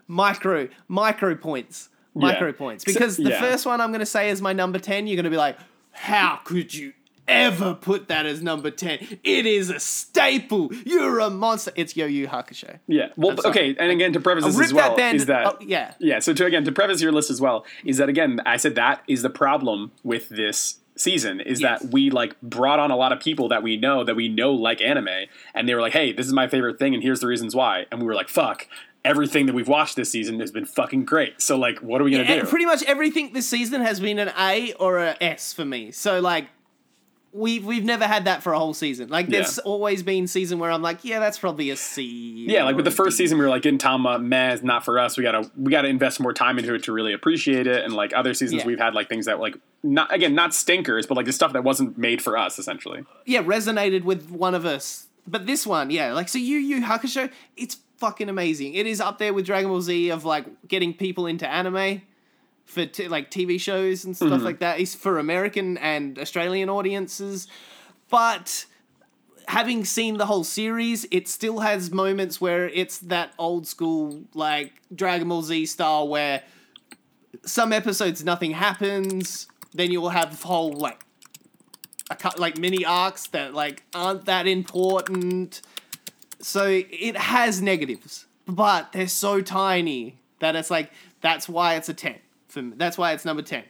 micro, 0.07 0.69
micro 0.89 1.35
points. 1.35 1.89
Micro 2.15 2.49
Yeah. 2.49 2.53
points. 2.53 2.85
So- 2.85 2.93
Because 2.93 3.17
the 3.17 3.31
yeah. 3.31 3.41
first 3.41 3.67
one 3.67 3.81
I'm 3.81 3.91
going 3.91 4.01
to 4.01 4.07
say 4.07 4.31
is 4.31 4.41
my 4.43 4.53
number 4.53 4.79
10, 4.79 5.07
you're 5.07 5.17
going 5.17 5.25
to 5.25 5.31
be 5.31 5.37
like, 5.37 5.57
how 5.93 6.41
could 6.45 6.75
you 6.75 6.93
ever 7.29 7.75
put 7.75 8.09
that 8.09 8.27
as 8.27 8.43
number 8.43 8.71
10? 8.71 9.19
It 9.23 9.47
is 9.47 9.71
a 9.71 9.79
staple. 9.81 10.71
You're 10.85 11.21
a 11.21 11.31
monster. 11.31 11.71
It's 11.77 11.97
Yo 11.97 12.07
Yu 12.07 12.27
Hakusho. 12.27 12.79
Yeah. 12.87 13.09
Well, 13.17 13.37
okay. 13.45 13.75
And 13.79 13.91
again, 13.91 14.13
to 14.15 14.21
preface 14.21 14.45
this 14.45 14.59
as 14.61 14.73
well, 14.75 14.97
that 14.97 15.15
is 15.15 15.27
that 15.27 15.47
oh, 15.47 15.57
yeah. 15.61 15.95
yeah. 16.01 16.19
So 16.19 16.35
to 16.35 16.45
again 16.47 16.65
to 16.65 16.73
preface 16.73 17.01
your 17.01 17.13
list 17.13 17.31
as 17.31 17.41
well 17.41 17.65
is 17.85 17.99
that 17.99 18.09
again 18.09 18.41
I 18.45 18.57
said 18.57 18.75
that 18.75 19.03
is 19.07 19.23
the 19.23 19.31
problem 19.31 19.93
with 20.03 20.29
this 20.29 20.81
season 20.97 21.41
is 21.41 21.61
Yes. 21.61 21.81
that 21.83 21.91
we 21.93 22.11
like 22.11 22.39
brought 22.43 22.79
on 22.79 22.91
a 22.91 22.97
lot 22.97 23.13
of 23.13 23.21
people 23.21 23.49
that 23.49 23.63
we 23.63 23.77
know 23.79 24.05
that 24.05 24.15
we 24.15 24.29
know 24.29 24.53
like 24.53 24.83
anime 24.83 25.09
and 25.55 25.67
they 25.67 25.75
were 25.75 25.81
like 25.81 25.95
hey 25.95 26.13
this 26.13 26.27
is 26.27 26.35
my 26.35 26.47
favorite 26.47 26.79
thing 26.79 26.93
and 26.93 27.03
here's 27.03 27.21
the 27.21 27.27
reasons 27.27 27.55
why 27.57 27.87
and 27.91 27.99
we 28.01 28.07
were 28.07 28.15
like 28.15 28.29
fuck 28.29 28.69
everything 29.05 29.47
that 29.47 29.55
we've 29.55 29.69
watched 29.69 29.97
this 29.97 30.11
season 30.11 30.39
has 30.41 30.51
been 30.53 30.65
fucking 30.65 31.05
great 31.05 31.41
so 31.41 31.57
like 31.59 31.79
what 31.81 32.01
are 32.01 32.05
we 32.05 32.11
gonna 32.13 32.23
And 32.25 32.43
do 32.43 32.47
pretty 32.47 32.67
much 32.67 32.83
everything 32.85 33.33
this 33.33 33.49
season 33.49 33.81
has 33.83 33.99
been 34.01 34.19
an 34.19 34.31
A 34.39 34.73
or 34.75 34.99
a 34.99 35.17
S 35.21 35.53
for 35.53 35.65
me. 35.65 35.91
So 35.91 36.21
like 36.21 36.47
we've 37.33 37.65
we've 37.65 37.85
never 37.85 38.07
had 38.07 38.27
that 38.27 38.43
for 38.43 38.53
a 38.53 38.59
whole 38.59 38.75
season. 38.75 39.09
Like 39.09 39.29
there's 39.29 39.57
Yeah. 39.57 39.63
always 39.65 40.03
been 40.03 40.27
season 40.27 40.59
where 40.59 40.71
I'm 40.71 40.83
like, 40.83 41.03
yeah, 41.03 41.19
that's 41.19 41.39
probably 41.39 41.71
a 41.71 41.77
C. 41.77 42.45
Yeah, 42.47 42.65
like 42.65 42.77
with 42.77 42.85
the 42.85 42.91
first 42.91 43.17
D. 43.17 43.25
season, 43.25 43.39
we 43.39 43.45
were 43.45 43.51
like 43.51 43.63
Gintama, 43.63 44.23
meh, 44.23 44.53
it's 44.53 44.63
not 44.63 44.85
for 44.85 44.99
us. 44.99 45.17
We 45.17 45.25
gotta 45.25 45.51
we 45.57 45.71
gotta 45.71 45.89
invest 45.89 46.21
more 46.21 46.35
time 46.35 46.59
into 46.59 46.75
it 46.75 46.83
to 46.85 46.93
really 46.93 47.13
appreciate 47.15 47.67
it. 47.67 47.85
And 47.85 47.95
like 47.95 48.13
other 48.15 48.35
seasons, 48.35 48.61
Yeah. 48.63 48.67
we've 48.67 48.79
had 48.79 48.95
like 48.95 49.09
things 49.09 49.27
that 49.27 49.41
like 49.41 49.57
not 49.83 50.13
again 50.15 50.35
not 50.35 50.53
stinkers, 50.53 51.07
but 51.07 51.17
like 51.17 51.27
the 51.27 51.33
stuff 51.33 51.55
that 51.55 51.65
wasn't 51.65 51.97
made 51.97 52.21
for 52.21 52.37
us 52.37 52.59
essentially. 52.59 53.05
yeah 53.25 53.43
resonated 53.43 54.05
with 54.05 54.31
one 54.31 54.55
of 54.55 54.67
us. 54.67 55.07
But 55.27 55.47
this 55.47 55.67
one, 55.67 55.91
yeah, 55.91 56.13
like 56.13 56.29
so 56.29 56.39
Yu 56.39 56.59
Yu 56.59 56.83
Hakusho, 56.83 57.31
it's 57.57 57.79
fucking 58.03 58.29
amazing. 58.29 58.75
It 58.75 58.85
is 58.89 59.01
up 59.01 59.19
there 59.19 59.33
with 59.33 59.47
Dragon 59.47 59.71
Ball 59.71 59.81
Z 59.81 60.11
of 60.11 60.25
like 60.25 60.45
getting 60.67 60.93
people 60.93 61.29
into 61.29 61.49
anime 61.49 62.03
for 62.65 62.85
t- 62.85 63.07
like 63.07 63.31
TV 63.31 63.61
shows 63.61 64.05
and 64.05 64.17
stuff 64.17 64.29
mm-hmm. 64.29 64.45
like 64.45 64.59
that. 64.59 64.81
It's 64.81 64.93
for 64.93 65.21
American 65.21 65.79
and 65.79 66.19
Australian 66.19 66.69
audiences, 66.69 67.47
but 68.11 68.67
having 69.47 69.85
seen 69.85 70.17
the 70.17 70.27
whole 70.27 70.43
series, 70.43 71.07
it 71.13 71.29
still 71.29 71.61
has 71.61 71.93
moments 71.93 72.41
where 72.41 72.69
it's 72.71 72.99
that 72.99 73.35
old 73.39 73.69
school 73.69 74.25
like 74.35 74.73
Dragon 74.93 75.29
Ball 75.29 75.43
Z 75.43 75.67
style 75.67 76.09
where 76.09 76.43
some 77.45 77.73
episodes 77.73 78.25
nothing 78.25 78.51
happens, 78.51 79.47
then 79.75 79.93
you 79.93 80.01
will 80.01 80.11
have 80.11 80.43
whole 80.43 80.73
like 80.73 81.05
a 82.11 82.17
cut 82.17 82.37
like 82.41 82.59
mini 82.59 82.85
arcs 82.85 83.29
that 83.29 83.55
like 83.55 83.85
aren't 83.95 84.25
that 84.25 84.49
important. 84.49 85.63
So 86.43 86.67
it 86.69 87.17
has 87.17 87.63
negatives, 87.63 88.27
but 88.47 88.93
they're 88.93 89.07
so 89.09 89.41
tiny 89.41 90.19
that 90.41 90.57
it's 90.57 90.71
like 90.71 90.91
that's 91.21 91.49
why 91.49 91.77
it's 91.77 91.89
a 91.89 91.95
ten. 91.95 92.17
For 92.49 92.61
me. 92.63 92.75
That's 92.77 92.99
why 92.99 93.13
it's 93.13 93.25
number 93.25 93.43
ten. 93.43 93.65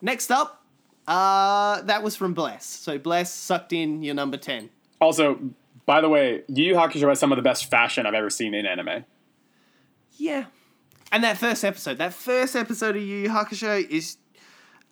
Next 0.00 0.30
up, 0.30 0.64
uh, 1.08 1.82
that 1.82 2.02
was 2.02 2.14
from 2.16 2.34
Bless. 2.34 2.64
So 2.66 2.98
Bless 2.98 3.32
sucked 3.32 3.72
in 3.72 4.02
your 4.02 4.14
number 4.14 4.36
ten. 4.36 4.70
Also, 5.00 5.40
by 5.86 6.00
the 6.00 6.08
way, 6.08 6.42
Yu 6.48 6.64
Yu 6.66 6.74
Hakusho 6.74 7.08
has 7.08 7.18
some 7.18 7.32
of 7.32 7.36
the 7.36 7.42
best 7.42 7.70
fashion 7.70 8.06
I've 8.06 8.14
ever 8.14 8.30
seen 8.30 8.52
in 8.54 8.66
anime. 8.66 9.04
Yeah. 10.18 10.44
And 11.10 11.24
that 11.24 11.38
first 11.38 11.64
episode, 11.64 11.96
that 11.98 12.12
first 12.12 12.54
episode 12.54 12.96
of 12.96 13.02
Yu 13.02 13.16
Yu 13.22 13.28
Hakusho 13.30 13.88
is. 13.88 14.18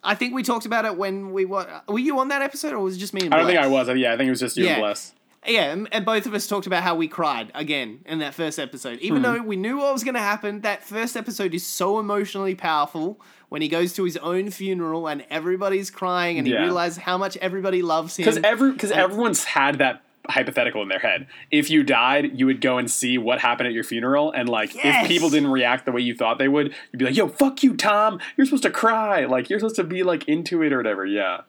I 0.03 0.15
think 0.15 0.33
we 0.33 0.41
talked 0.43 0.65
about 0.65 0.85
it 0.85 0.97
when 0.97 1.31
we 1.31 1.45
were. 1.45 1.81
Were 1.87 1.99
you 1.99 2.19
on 2.19 2.29
that 2.29 2.41
episode, 2.41 2.73
or 2.73 2.79
was 2.79 2.95
it 2.95 2.99
just 2.99 3.13
me 3.13 3.21
and? 3.21 3.33
I 3.33 3.37
don't 3.37 3.47
think 3.47 3.59
I 3.59 3.67
was. 3.67 3.87
Yeah, 3.89 4.13
I 4.13 4.17
think 4.17 4.27
it 4.27 4.31
was 4.31 4.39
just 4.39 4.57
you 4.57 4.65
Yeah. 4.65 4.73
and 4.73 4.81
Bless. 4.81 5.13
Yeah, 5.47 5.71
and- 5.71 5.87
and 5.91 6.05
both 6.05 6.25
of 6.25 6.33
us 6.33 6.45
talked 6.47 6.67
about 6.67 6.83
how 6.83 6.95
we 6.95 7.07
cried 7.07 7.51
again 7.55 7.99
in 8.05 8.19
that 8.19 8.33
first 8.33 8.59
episode. 8.59 8.99
Even 8.99 9.17
Hmm. 9.17 9.23
though 9.23 9.41
we 9.41 9.55
knew 9.55 9.77
what 9.77 9.93
was 9.93 10.03
going 10.03 10.15
to 10.15 10.19
happen, 10.19 10.61
that 10.61 10.83
first 10.83 11.15
episode 11.15 11.53
is 11.53 11.65
so 11.65 11.99
emotionally 11.99 12.53
powerful 12.55 13.19
when 13.49 13.61
he 13.61 13.67
goes 13.69 13.93
to 13.93 14.03
his 14.03 14.17
own 14.17 14.49
funeral 14.51 15.07
and 15.07 15.23
everybody's 15.29 15.89
crying 15.89 16.37
and 16.37 16.45
he 16.47 16.53
realizes 16.57 16.97
how 16.99 17.17
much 17.17 17.37
everybody 17.37 17.81
loves 17.81 18.17
him. 18.17 18.25
Because 18.25 18.39
every 18.43 18.71
because 18.73 18.91
everyone's 18.91 19.45
had 19.45 19.77
that 19.77 20.01
hypothetical 20.29 20.81
in 20.81 20.89
their 20.89 20.99
head. 20.99 21.25
If 21.51 21.69
you 21.69 21.83
died, 21.83 22.37
you 22.37 22.45
would 22.47 22.59
go 22.59 22.77
and 22.77 22.91
see 22.91 23.17
what 23.17 23.39
happened 23.39 23.67
at 23.67 23.73
your 23.73 23.85
funeral, 23.85 24.33
and 24.33 24.49
like 24.49 24.75
Yes! 24.75 25.03
if 25.05 25.07
people 25.07 25.29
didn't 25.29 25.51
react 25.51 25.85
the 25.85 25.93
way 25.93 26.01
you 26.01 26.13
thought 26.13 26.37
they 26.37 26.49
would, 26.49 26.73
you'd 26.91 26.99
be 26.99 27.05
like, 27.05 27.15
"Yo, 27.15 27.29
fuck 27.29 27.63
you, 27.63 27.73
Tom. 27.77 28.19
You're 28.35 28.45
supposed 28.45 28.63
to 28.63 28.69
cry. 28.69 29.23
Like 29.23 29.49
you're 29.49 29.59
supposed 29.59 29.77
to 29.77 29.85
be 29.85 30.03
like 30.03 30.27
into 30.27 30.61
it 30.61 30.73
or 30.73 30.77
whatever." 30.77 31.05
Yeah. 31.05 31.41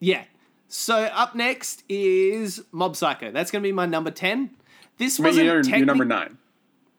yeah. 0.00 0.24
So 0.72 1.02
up 1.02 1.34
next 1.34 1.82
is 1.88 2.62
Mob 2.70 2.94
Psycho. 2.94 3.32
That's 3.32 3.50
going 3.50 3.60
to 3.60 3.66
be 3.66 3.72
my 3.72 3.86
number 3.86 4.12
10. 4.12 4.50
This 4.98 5.18
wasn't 5.18 5.46
you're, 5.46 5.62
you're 5.62 5.84
number 5.84 6.04
nine. 6.04 6.38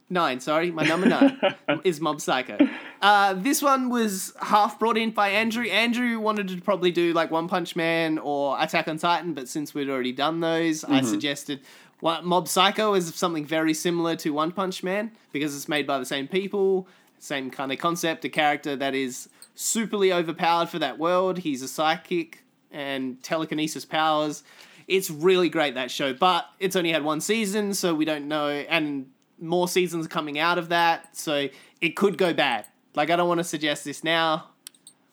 Nine, 0.10 0.42
sorry. 0.42 0.72
My 0.72 0.84
number 0.84 1.08
nine 1.08 1.40
is 1.86 2.02
Mob 2.02 2.20
Psycho. 2.20 2.58
Uh, 3.02 3.34
this 3.34 3.62
one 3.62 3.90
was 3.90 4.34
half 4.42 4.78
brought 4.78 4.98
in 4.98 5.12
by 5.12 5.30
Andrew. 5.30 5.64
Andrew 5.64 6.20
wanted 6.20 6.50
to 6.50 6.60
probably 6.60 6.92
do 6.92 7.14
like 7.14 7.32
One 7.32 7.48
Punch 7.48 7.78
Man 7.78 8.18
or 8.18 8.62
Attack 8.62 8.90
on 8.90 8.98
Titan, 8.98 9.34
but 9.34 9.48
since 9.48 9.74
we'd 9.74 9.90
already 9.90 10.12
done 10.12 10.42
those, 10.42 10.84
I 10.84 11.00
suggested 11.00 11.62
what, 12.02 12.26
Mob 12.26 12.50
Psycho 12.50 12.94
is 12.94 13.16
something 13.16 13.46
very 13.46 13.74
similar 13.74 14.18
to 14.18 14.32
One 14.32 14.52
Punch 14.52 14.84
Man 14.84 15.12
because 15.32 15.56
it's 15.56 15.70
made 15.70 15.88
by 15.88 15.98
the 15.98 16.06
same 16.06 16.28
people, 16.28 16.90
same 17.20 17.50
kind 17.50 17.72
of 17.72 17.78
concept, 17.80 18.26
a 18.26 18.30
character 18.30 18.76
that 18.76 18.94
is 18.94 19.30
superly 19.56 20.14
overpowered 20.14 20.68
for 20.68 20.80
that 20.80 21.00
world. 21.00 21.38
He's 21.40 21.62
a 21.62 21.70
psychic 21.70 22.44
and 22.72 23.22
telekinesis 23.24 23.86
powers. 23.86 24.44
It's 24.88 25.10
really 25.10 25.50
great 25.50 25.76
that 25.76 25.92
show, 25.92 26.14
but 26.14 26.46
it's 26.60 26.76
only 26.76 26.92
had 26.92 27.04
one 27.04 27.22
season, 27.22 27.74
so 27.74 27.94
we 27.94 28.06
don't 28.06 28.28
know, 28.28 28.50
and 28.50 29.10
more 29.40 29.68
seasons 29.68 30.08
coming 30.08 30.38
out 30.38 30.58
of 30.58 30.70
that, 30.70 31.16
so 31.16 31.48
it 31.82 31.96
could 31.96 32.18
go 32.18 32.34
bad. 32.34 32.66
Like 32.96 33.10
I 33.10 33.16
don't 33.16 33.28
want 33.28 33.40
to 33.40 33.44
suggest 33.44 33.86
this 33.86 34.04
now, 34.04 34.50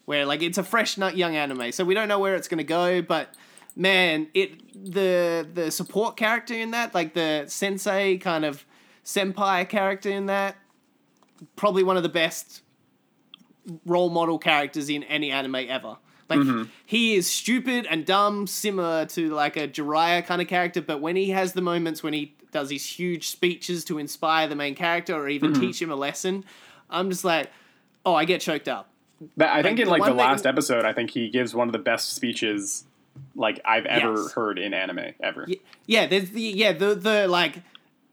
where 0.05 0.27
like 0.27 0.43
it's 0.43 0.59
a 0.59 0.63
fresh 0.63 0.99
nut 0.99 1.17
young 1.17 1.37
anime, 1.37 1.73
so 1.73 1.85
we 1.85 1.95
don't 1.95 2.09
know 2.09 2.19
where 2.19 2.35
it's 2.35 2.49
gonna 2.49 2.65
go, 2.65 3.03
but 3.03 3.35
man, 3.77 4.29
it 4.35 4.61
the 4.75 5.47
the 5.53 5.71
support 5.71 6.17
character 6.17 6.55
in 6.55 6.73
that, 6.73 6.95
like 6.95 7.15
the 7.15 7.45
sensei 7.47 8.19
kind 8.19 8.45
of 8.45 8.65
senpai 9.05 9.69
character 9.69 10.11
in 10.11 10.27
that, 10.27 10.57
probably 11.57 11.83
one 11.83 11.97
of 11.97 12.03
the 12.03 12.09
best 12.09 12.63
role 13.87 14.11
model 14.11 14.39
characters 14.39 14.89
in 14.89 15.03
any 15.05 15.31
anime 15.31 15.55
ever. 15.55 15.97
Like 16.29 16.41
mm-hmm. 16.41 16.65
he 16.85 17.15
is 17.15 17.27
stupid 17.27 17.87
and 17.89 18.05
dumb, 18.05 18.47
similar 18.47 19.07
to 19.07 19.31
like 19.31 19.57
a 19.57 19.67
Jiraiya 19.67 20.27
kind 20.27 20.43
of 20.43 20.49
character. 20.49 20.83
But 20.83 21.01
when 21.01 21.17
he 21.17 21.31
has 21.31 21.55
the 21.55 21.63
moments 21.63 22.03
when 22.03 22.13
he 22.13 22.35
does 22.53 22.69
these 22.69 22.85
huge 22.85 23.29
speeches 23.29 23.85
to 23.87 23.99
inspire 23.99 24.47
the 24.47 24.57
main 24.57 24.75
character 24.75 25.15
or 25.15 25.29
even 25.29 25.53
mm-hmm. 25.53 25.61
teach 25.61 25.81
him 25.81 25.91
a 25.91 25.97
lesson, 25.97 26.45
I'm 26.91 27.11
just 27.11 27.25
like, 27.25 27.51
oh, 28.05 28.15
I 28.15 28.25
get 28.25 28.41
choked 28.41 28.69
up. 28.69 28.89
That, 29.37 29.55
I 29.55 29.63
think 29.63 29.79
Like, 29.79 29.87
in 29.87 29.89
like 29.91 30.03
the 30.03 30.09
that- 30.11 30.17
last 30.17 30.47
episode, 30.47 30.85
I 30.85 30.93
think 30.93 31.11
he 31.11 31.29
gives 31.29 31.55
one 31.55 31.69
of 31.69 31.73
the 31.73 31.79
best 31.79 32.13
speeches 32.13 32.85
like 33.35 33.61
I've 33.65 33.87
ever 33.87 34.15
Yes. 34.15 34.33
heard 34.33 34.59
in 34.59 34.73
anime 34.73 35.15
ever. 35.21 35.47
Yeah, 35.87 36.07
there's 36.07 36.31
the 36.31 36.43
yeah 36.43 36.73
the 36.73 36.95
the 36.95 37.27
like. 37.27 37.63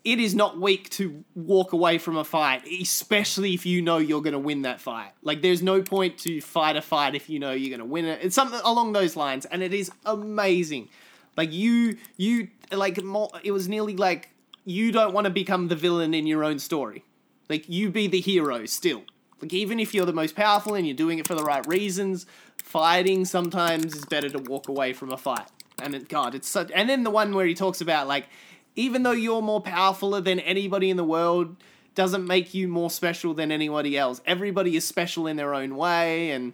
It 0.05 0.19
is 0.19 0.35
not 0.35 0.61
weak 0.61 0.89
to 0.91 1.25
walk 1.33 1.73
away 1.73 1.97
from 1.97 2.15
a 2.15 2.23
fight, 2.23 2.63
especially 2.67 3.55
if 3.55 3.65
you 3.65 3.81
know 3.81 3.97
you're 3.97 4.21
going 4.21 4.33
to 4.33 4.39
win 4.39 4.61
that 4.61 4.79
fight. 4.79 5.11
Like, 5.23 5.41
there's 5.41 5.63
no 5.63 5.81
point 5.81 6.19
to 6.19 6.39
fight 6.41 6.75
a 6.75 6.81
fight 6.81 7.15
if 7.15 7.27
you 7.27 7.39
know 7.39 7.51
you're 7.51 7.75
going 7.75 7.85
to 7.85 7.91
win 7.91 8.05
it. 8.05 8.19
It's 8.21 8.35
something 8.35 8.61
along 8.63 8.93
those 8.93 9.15
lines, 9.15 9.45
and 9.45 9.63
it 9.63 9.73
is 9.73 9.91
amazing. 10.05 10.89
Like 11.37 11.51
you, 11.51 11.97
you 12.17 12.49
like 12.71 12.97
it 12.97 13.51
was 13.51 13.67
nearly 13.67 13.95
like 13.97 14.29
you 14.63 14.91
don't 14.91 15.13
want 15.13 15.25
to 15.25 15.31
become 15.31 15.67
the 15.67 15.75
villain 15.75 16.13
in 16.13 16.25
your 16.27 16.43
own 16.43 16.59
story. 16.59 17.03
Like 17.49 17.67
you 17.69 17.89
be 17.89 18.07
the 18.07 18.21
hero 18.21 18.65
still. 18.65 19.03
Like 19.41 19.53
even 19.53 19.79
if 19.79 19.93
you're 19.93 20.05
the 20.05 20.13
most 20.13 20.35
powerful 20.35 20.75
and 20.75 20.87
you're 20.87 20.95
doing 20.95 21.19
it 21.19 21.27
for 21.27 21.35
the 21.35 21.43
right 21.43 21.65
reasons, 21.67 22.25
fighting 22.63 23.25
sometimes 23.25 23.95
is 23.95 24.05
better 24.05 24.29
to 24.29 24.39
walk 24.39 24.69
away 24.69 24.93
from 24.93 25.11
a 25.11 25.17
fight. 25.17 25.47
And 25.81 25.93
it, 25.93 26.07
God, 26.07 26.35
it's 26.35 26.47
such. 26.47 26.71
And 26.73 26.89
then 26.89 27.03
the 27.03 27.11
one 27.11 27.35
where 27.35 27.45
he 27.45 27.53
talks 27.53 27.81
about 27.81 28.07
like, 28.07 28.27
even 28.75 29.03
though 29.03 29.11
you're 29.11 29.41
more 29.41 29.61
powerful 29.61 30.19
than 30.21 30.39
anybody 30.39 30.89
in 30.89 30.97
the 30.97 31.03
world, 31.03 31.55
doesn't 31.95 32.27
make 32.27 32.53
you 32.53 32.67
more 32.67 32.89
special 32.89 33.33
than 33.33 33.51
anybody 33.51 33.97
else. 33.97 34.21
Everybody 34.25 34.75
is 34.75 34.85
special 34.85 35.27
in 35.27 35.37
their 35.37 35.53
own 35.53 35.75
way, 35.75 36.31
and 36.31 36.53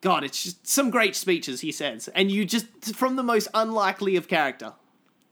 God, 0.00 0.24
it's 0.24 0.42
just 0.42 0.66
some 0.66 0.90
great 0.90 1.14
speeches 1.14 1.60
he 1.60 1.70
says, 1.70 2.08
and 2.08 2.30
you 2.30 2.44
just 2.44 2.66
from 2.96 3.16
the 3.16 3.22
most 3.22 3.48
unlikely 3.54 4.16
of 4.16 4.28
character, 4.28 4.72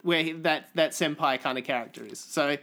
where 0.03 0.35
that 0.35 0.69
that 0.75 0.93
senpai 0.93 1.41
kind 1.41 1.59
of 1.59 1.65
character 1.65 2.05
is. 2.05 2.21
So 2.21 2.57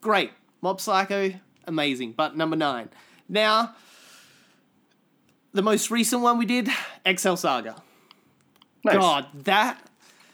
great, 0.00 0.32
Mob 0.60 0.80
Psycho, 0.80 1.34
amazing. 1.66 2.12
But 2.12 2.36
number 2.36 2.56
nine, 2.56 2.88
now 3.28 3.74
the 5.52 5.62
most 5.62 5.90
recent 5.90 6.22
one 6.22 6.38
we 6.38 6.46
did, 6.46 6.68
Excel 7.04 7.36
Saga. 7.36 7.82
Nice. 8.84 8.96
God, 8.96 9.26
that 9.44 9.78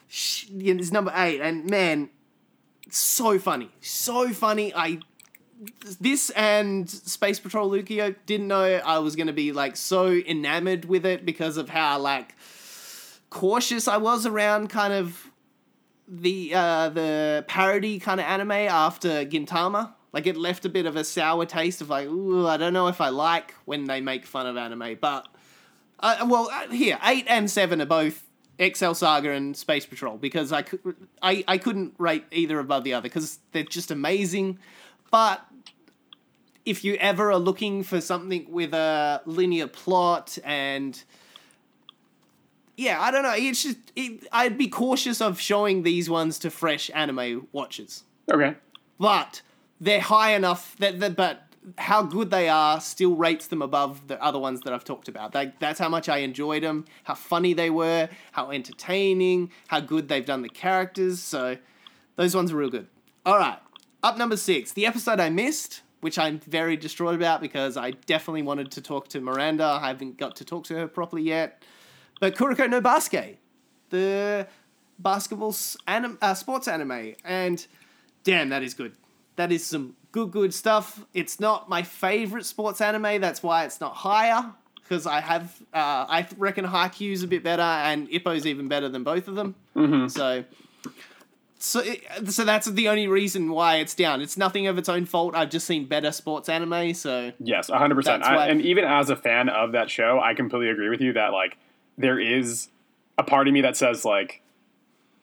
sh- 0.08 0.46
is 0.50 0.92
number 0.92 1.12
eight, 1.14 1.40
and 1.40 1.68
man, 1.68 2.08
so 2.90 3.38
funny, 3.38 3.70
so 3.80 4.30
funny. 4.30 4.74
I 4.74 5.00
this 6.00 6.30
and 6.30 6.88
Space 6.88 7.40
Patrol 7.40 7.70
Luluco 7.70 8.14
didn't 8.26 8.46
know 8.46 8.62
I 8.62 8.98
was 8.98 9.16
gonna 9.16 9.32
be 9.32 9.52
like 9.52 9.76
so 9.76 10.08
enamored 10.08 10.84
with 10.84 11.04
it 11.04 11.24
because 11.24 11.56
of 11.56 11.68
how 11.68 11.98
like 11.98 12.34
cautious 13.30 13.88
I 13.88 13.96
was 13.96 14.24
around 14.24 14.68
kind 14.68 14.92
of 14.92 15.30
the 16.06 16.54
uh 16.54 16.88
the 16.90 17.44
parody 17.48 17.98
kind 17.98 18.20
of 18.20 18.26
anime 18.26 18.52
after 18.52 19.24
Gintama. 19.24 19.94
Like 20.12 20.26
it 20.26 20.36
left 20.36 20.64
a 20.64 20.68
bit 20.68 20.86
of 20.86 20.96
a 20.96 21.04
sour 21.04 21.44
taste 21.44 21.82
of 21.82 21.90
like, 21.90 22.08
ooh, 22.08 22.46
I 22.46 22.56
don't 22.56 22.72
know 22.72 22.88
if 22.88 23.00
I 23.00 23.10
like 23.10 23.54
when 23.66 23.84
they 23.84 24.00
make 24.00 24.24
fun 24.24 24.46
of 24.46 24.56
anime, 24.56 24.96
but 25.00 25.28
uh, 26.00 26.26
well, 26.28 26.48
uh, 26.52 26.68
here 26.68 26.98
eight 27.04 27.26
and 27.28 27.50
seven 27.50 27.82
are 27.82 27.86
both 27.86 28.27
Excel 28.58 28.94
Saga 28.94 29.30
and 29.30 29.56
Space 29.56 29.86
Patrol 29.86 30.16
because 30.16 30.52
I 30.52 30.62
could 30.62 30.80
I, 31.22 31.44
I 31.46 31.58
couldn't 31.58 31.94
rate 31.98 32.24
either 32.32 32.58
above 32.58 32.84
the 32.84 32.94
other 32.94 33.04
because 33.04 33.38
they're 33.52 33.62
just 33.62 33.90
amazing. 33.90 34.58
But 35.10 35.44
if 36.64 36.84
you 36.84 36.94
ever 36.94 37.30
are 37.32 37.38
looking 37.38 37.82
for 37.82 38.00
something 38.00 38.50
with 38.50 38.74
a 38.74 39.22
linear 39.24 39.66
plot 39.68 40.38
and 40.44 41.02
yeah, 42.76 43.00
I 43.00 43.10
don't 43.10 43.22
know, 43.22 43.34
it's 43.34 43.62
just 43.62 43.78
it, 43.96 44.26
I'd 44.32 44.56
be 44.58 44.68
cautious 44.68 45.20
of 45.20 45.40
showing 45.40 45.82
these 45.82 46.10
ones 46.10 46.38
to 46.40 46.50
fresh 46.50 46.90
anime 46.94 47.48
watchers 47.52 48.04
Okay. 48.30 48.54
but 48.98 49.42
they're 49.80 50.00
high 50.00 50.34
enough 50.34 50.76
that, 50.78 51.00
that 51.00 51.16
but 51.16 51.44
how 51.76 52.02
good 52.02 52.30
they 52.30 52.48
are 52.48 52.80
still 52.80 53.14
rates 53.14 53.46
them 53.48 53.62
above 53.62 54.08
the 54.08 54.22
other 54.22 54.38
ones 54.38 54.60
that 54.62 54.72
I've 54.72 54.84
talked 54.84 55.08
about. 55.08 55.34
Like 55.34 55.58
that's 55.58 55.78
how 55.78 55.88
much 55.88 56.08
I 56.08 56.18
enjoyed 56.18 56.62
them, 56.62 56.84
how 57.04 57.14
funny 57.14 57.52
they 57.52 57.70
were, 57.70 58.08
how 58.32 58.50
entertaining, 58.50 59.50
how 59.66 59.80
good 59.80 60.08
they've 60.08 60.24
done 60.24 60.42
the 60.42 60.48
characters. 60.48 61.20
So 61.20 61.56
those 62.16 62.34
ones 62.34 62.52
are 62.52 62.56
real 62.56 62.70
good. 62.70 62.86
All 63.26 63.38
right, 63.38 63.58
up 64.02 64.16
number 64.16 64.36
six, 64.36 64.72
the 64.72 64.86
episode 64.86 65.20
I 65.20 65.28
missed, 65.28 65.82
which 66.00 66.18
I'm 66.18 66.38
very 66.40 66.76
distraught 66.76 67.14
about 67.14 67.40
because 67.40 67.76
I 67.76 67.90
definitely 67.90 68.42
wanted 68.42 68.70
to 68.72 68.80
talk 68.80 69.08
to 69.08 69.20
Miranda. 69.20 69.64
I 69.64 69.88
haven't 69.88 70.16
got 70.16 70.36
to 70.36 70.44
talk 70.44 70.64
to 70.64 70.74
her 70.76 70.88
properly 70.88 71.22
yet. 71.22 71.62
But 72.20 72.34
Kuroko 72.36 72.68
no 72.68 72.80
Basket, 72.80 73.38
the 73.90 74.46
basketball 74.98 75.54
anim- 75.86 76.18
uh, 76.20 76.34
sports 76.34 76.68
anime, 76.68 77.14
and 77.24 77.64
damn, 78.24 78.48
that 78.48 78.62
is 78.62 78.74
good. 78.74 78.92
That 79.36 79.52
is 79.52 79.64
some 79.64 79.94
good, 80.12 80.30
good 80.30 80.54
stuff. 80.54 81.04
It's 81.14 81.38
not 81.40 81.68
my 81.68 81.82
favorite 81.82 82.44
sports 82.46 82.80
anime. 82.80 83.20
That's 83.20 83.42
why 83.42 83.64
it's 83.64 83.80
not 83.80 83.94
higher. 83.94 84.52
Because 84.82 85.06
I 85.06 85.20
have, 85.20 85.54
uh, 85.74 86.06
I 86.08 86.26
reckon 86.38 86.64
Haikyuu's 86.64 87.22
a 87.22 87.26
bit 87.26 87.42
better, 87.44 87.60
and 87.60 88.08
Ippo's 88.08 88.46
even 88.46 88.68
better 88.68 88.88
than 88.88 89.04
both 89.04 89.28
of 89.28 89.34
them. 89.34 89.54
So, 90.08 90.44
so, 91.58 91.80
it, 91.80 92.02
so 92.30 92.44
that's 92.44 92.66
the 92.68 92.88
only 92.88 93.06
reason 93.06 93.50
why 93.50 93.76
it's 93.76 93.94
down. 93.94 94.22
It's 94.22 94.38
nothing 94.38 94.66
of 94.66 94.78
its 94.78 94.88
own 94.88 95.04
fault. 95.04 95.34
I've 95.34 95.50
just 95.50 95.66
seen 95.66 95.84
better 95.84 96.10
sports 96.10 96.48
anime. 96.48 96.94
So, 96.94 97.32
Yes, 97.38 97.68
100%. 97.68 98.22
I, 98.22 98.48
and 98.48 98.62
even 98.62 98.84
as 98.84 99.10
a 99.10 99.16
fan 99.16 99.50
of 99.50 99.72
that 99.72 99.90
show, 99.90 100.20
I 100.20 100.32
completely 100.32 100.70
agree 100.70 100.88
with 100.88 101.02
you 101.02 101.12
that, 101.12 101.32
like, 101.32 101.58
there 101.98 102.18
is 102.18 102.68
a 103.18 103.24
part 103.24 103.46
of 103.46 103.52
me 103.52 103.60
that 103.60 103.76
says, 103.76 104.06
like, 104.06 104.40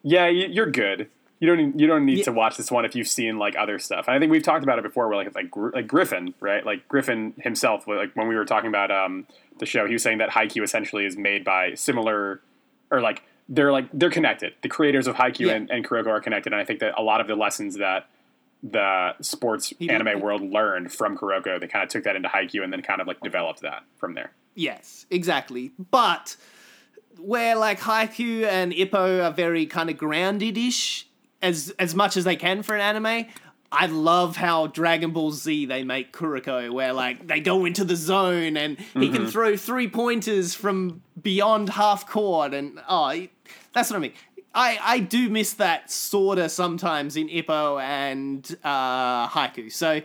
yeah, 0.04 0.28
you're 0.28 0.70
good. 0.70 1.10
You 1.40 1.48
don't 1.48 1.58
need, 1.58 1.82
you 1.82 1.88
don't 1.88 2.06
need 2.06 2.20
Yeah. 2.20 2.24
to 2.26 2.32
watch 2.32 2.56
this 2.58 2.72
one 2.72 2.86
if 2.86 2.96
you've 2.96 3.08
seen 3.10 3.38
like 3.38 3.56
other 3.58 3.78
stuff. 3.78 4.08
And 4.08 4.16
I 4.16 4.20
think 4.20 4.32
we've 4.32 4.42
talked 4.44 4.64
about 4.64 4.80
it 4.80 4.84
before. 4.84 5.08
Where 5.10 5.18
like 5.18 5.28
it's 5.28 5.36
like 5.36 5.54
like 5.74 5.88
Griffin, 5.88 6.34
right? 6.40 6.66
Like 6.66 6.88
Griffin 6.88 7.34
himself. 7.42 7.88
Like 7.88 8.16
when 8.16 8.28
we 8.28 8.36
were 8.36 8.46
talking 8.46 8.70
about 8.70 8.90
um, 8.92 9.28
the 9.60 9.66
show, 9.66 9.86
he 9.86 9.94
was 9.94 10.02
saying 10.04 10.20
that 10.20 10.30
Haikyuu 10.30 10.64
essentially 10.64 11.06
is 11.06 11.18
made 11.18 11.44
by 11.44 11.74
similar, 11.76 12.40
or 12.90 13.02
like 13.02 13.22
they're 13.50 13.72
like 13.72 13.88
they're 13.94 14.10
connected. 14.10 14.54
The 14.62 14.70
creators 14.70 15.08
of 15.08 15.16
Haikyuu 15.18 15.48
Yeah. 15.48 15.54
and, 15.54 15.70
and 15.70 15.86
Kuroko 15.88 16.08
are 16.08 16.22
connected. 16.22 16.54
And 16.54 16.62
I 16.62 16.66
think 16.66 16.80
that 16.80 16.94
a 16.98 17.02
lot 17.04 17.20
of 17.20 17.28
the 17.28 17.36
lessons 17.36 17.76
that 17.78 18.08
the 18.64 19.14
sports 19.22 19.74
did- 19.78 19.92
anime 19.92 20.22
world 20.22 20.42
learned 20.42 20.92
from 20.92 21.18
Kuroko, 21.18 21.60
they 21.60 21.68
kind 21.68 21.84
of 21.84 21.90
took 21.90 22.06
that 22.06 22.16
into 22.16 22.30
Haikyuu 22.30 22.64
and 22.64 22.72
then 22.72 22.82
kind 22.82 23.02
of 23.02 23.08
like 23.08 23.20
developed 23.20 23.60
that 23.62 23.84
from 23.98 24.14
there. 24.14 24.32
Yes, 24.56 25.06
exactly. 25.12 25.74
But 25.92 26.38
where 27.20 27.56
like 27.58 27.82
Haikyuu 27.82 28.46
and 28.46 28.72
Ippo 28.72 29.24
are 29.24 29.32
very 29.32 29.66
kind 29.66 29.90
of 29.90 29.98
grounded-ish 29.98 31.08
as 31.46 31.74
as 31.80 31.96
much 31.96 32.18
as 32.18 32.24
they 32.24 32.36
can 32.36 32.64
for 32.64 32.76
an 32.76 32.82
anime. 32.82 33.28
I 33.72 33.88
love 33.88 34.38
how 34.38 34.68
Dragon 34.68 35.12
Ball 35.12 35.32
Z 35.32 35.66
they 35.66 35.84
make 35.84 36.14
Kuroko, 36.14 36.72
where 36.72 36.94
like 36.94 37.28
they 37.28 37.40
go 37.40 37.66
into 37.66 37.84
the 37.84 37.96
zone 37.96 38.58
and 38.58 38.80
he 38.94 39.10
can 39.10 39.28
throw 39.28 39.58
three 39.58 39.90
pointers 39.90 40.54
from 40.54 41.02
beyond 41.22 41.70
half 41.70 42.08
court, 42.08 42.54
and 42.54 42.80
oh, 42.88 43.28
that's 43.74 43.90
what 43.90 43.98
I 43.98 44.00
mean. 44.00 44.14
I, 44.54 44.80
I 44.82 45.00
do 45.00 45.30
miss 45.30 45.54
that 45.54 45.92
sorta 45.92 46.48
sometimes 46.48 47.18
in 47.18 47.28
Ippo 47.28 47.82
and 47.82 48.58
uh, 48.64 49.28
Haikyuu. 49.28 49.72
So 49.72 50.02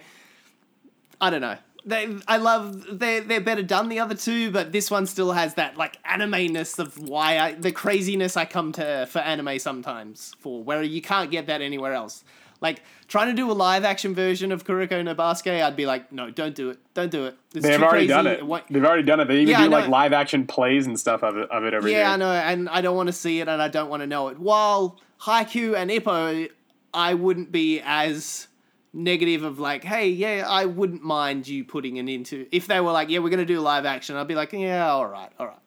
I 1.21 1.31
don't 1.31 1.41
know. 1.41 1.57
They, 1.85 2.15
I 2.29 2.37
love 2.37 2.99
they're 2.99 3.23
they're 3.23 3.41
better 3.41 3.63
done 3.63 3.89
the 3.89 4.01
other 4.01 4.15
two, 4.15 4.51
but 4.51 4.71
this 4.73 4.91
one 4.91 5.07
still 5.07 5.33
has 5.33 5.55
that 5.55 5.77
like 5.77 5.99
anime-ness 6.05 6.79
of 6.79 6.99
why 6.99 7.39
I 7.39 7.53
the 7.53 7.73
craziness 7.73 8.37
I 8.37 8.45
come 8.45 8.73
to 8.73 9.07
for 9.11 9.21
anime 9.21 9.59
sometimes 9.59 10.35
for 10.41 10.63
where 10.63 10.83
you 10.83 11.01
can't 11.01 11.31
get 11.31 11.47
that 11.47 11.63
anywhere 11.63 11.95
else. 11.95 12.23
Like 12.61 12.83
trying 13.09 13.29
to 13.29 13.33
do 13.33 13.51
a 13.51 13.55
live 13.55 13.85
action 13.85 14.15
version 14.15 14.53
of 14.53 14.65
Kuroko 14.65 15.03
no 15.03 15.15
Basket, 15.15 15.63
I'd 15.63 15.77
be 15.77 15.87
like, 15.87 16.13
no, 16.13 16.31
don't 16.31 16.55
do 16.55 16.69
it, 16.69 16.79
don't 16.93 17.11
do 17.11 17.25
it. 17.25 17.37
It's 17.55 17.65
They've 17.65 17.81
already 17.81 18.07
crazy. 18.07 18.09
done 18.09 18.27
it. 18.27 18.45
What- 18.45 18.67
They've 18.69 18.85
already 18.85 19.03
done 19.03 19.21
it. 19.21 19.29
They 19.29 19.37
even 19.37 19.49
Yeah, 19.49 19.65
do 19.65 19.71
like 19.71 19.89
live 19.89 20.13
action 20.13 20.47
plays 20.47 20.87
and 20.87 21.01
stuff 21.01 21.23
of 21.23 21.39
it, 21.39 21.51
of 21.51 21.65
it 21.65 21.73
over 21.73 21.89
here. 21.89 22.01
Yeah, 22.01 22.13
I 22.13 22.17
know, 22.17 22.31
and 22.31 22.69
I 22.69 22.83
don't 22.83 22.97
want 22.97 23.07
to 23.07 23.15
see 23.15 23.41
it, 23.41 23.49
and 23.49 23.63
I 23.63 23.69
don't 23.69 23.89
want 23.89 24.03
to 24.03 24.07
know 24.07 24.29
it. 24.29 24.39
While 24.39 24.99
Haikyuu 25.23 25.75
and 25.75 25.91
Ippo, 25.91 26.51
I 26.93 27.15
wouldn't 27.15 27.51
be 27.51 27.81
as 27.83 28.49
negative 28.93 29.43
of 29.43 29.59
like, 29.59 29.85
hey, 29.85 30.09
yeah, 30.09 30.45
I 30.49 30.67
wouldn't 30.67 31.03
mind 31.03 31.47
you 31.47 31.65
putting 31.65 31.97
it 31.97 32.09
into. 32.09 32.47
If 32.51 32.67
they 32.67 32.81
were 32.81 32.93
like, 32.93 33.09
yeah, 33.09 33.21
we're 33.21 33.31
gonna 33.31 33.45
do 33.45 33.61
live 33.61 33.87
action, 33.87 34.17
I'd 34.17 34.29
be 34.29 34.35
like, 34.35 34.53
yeah, 34.53 34.91
all 34.91 35.07
right, 35.07 35.31
all 35.39 35.47
right, 35.47 35.59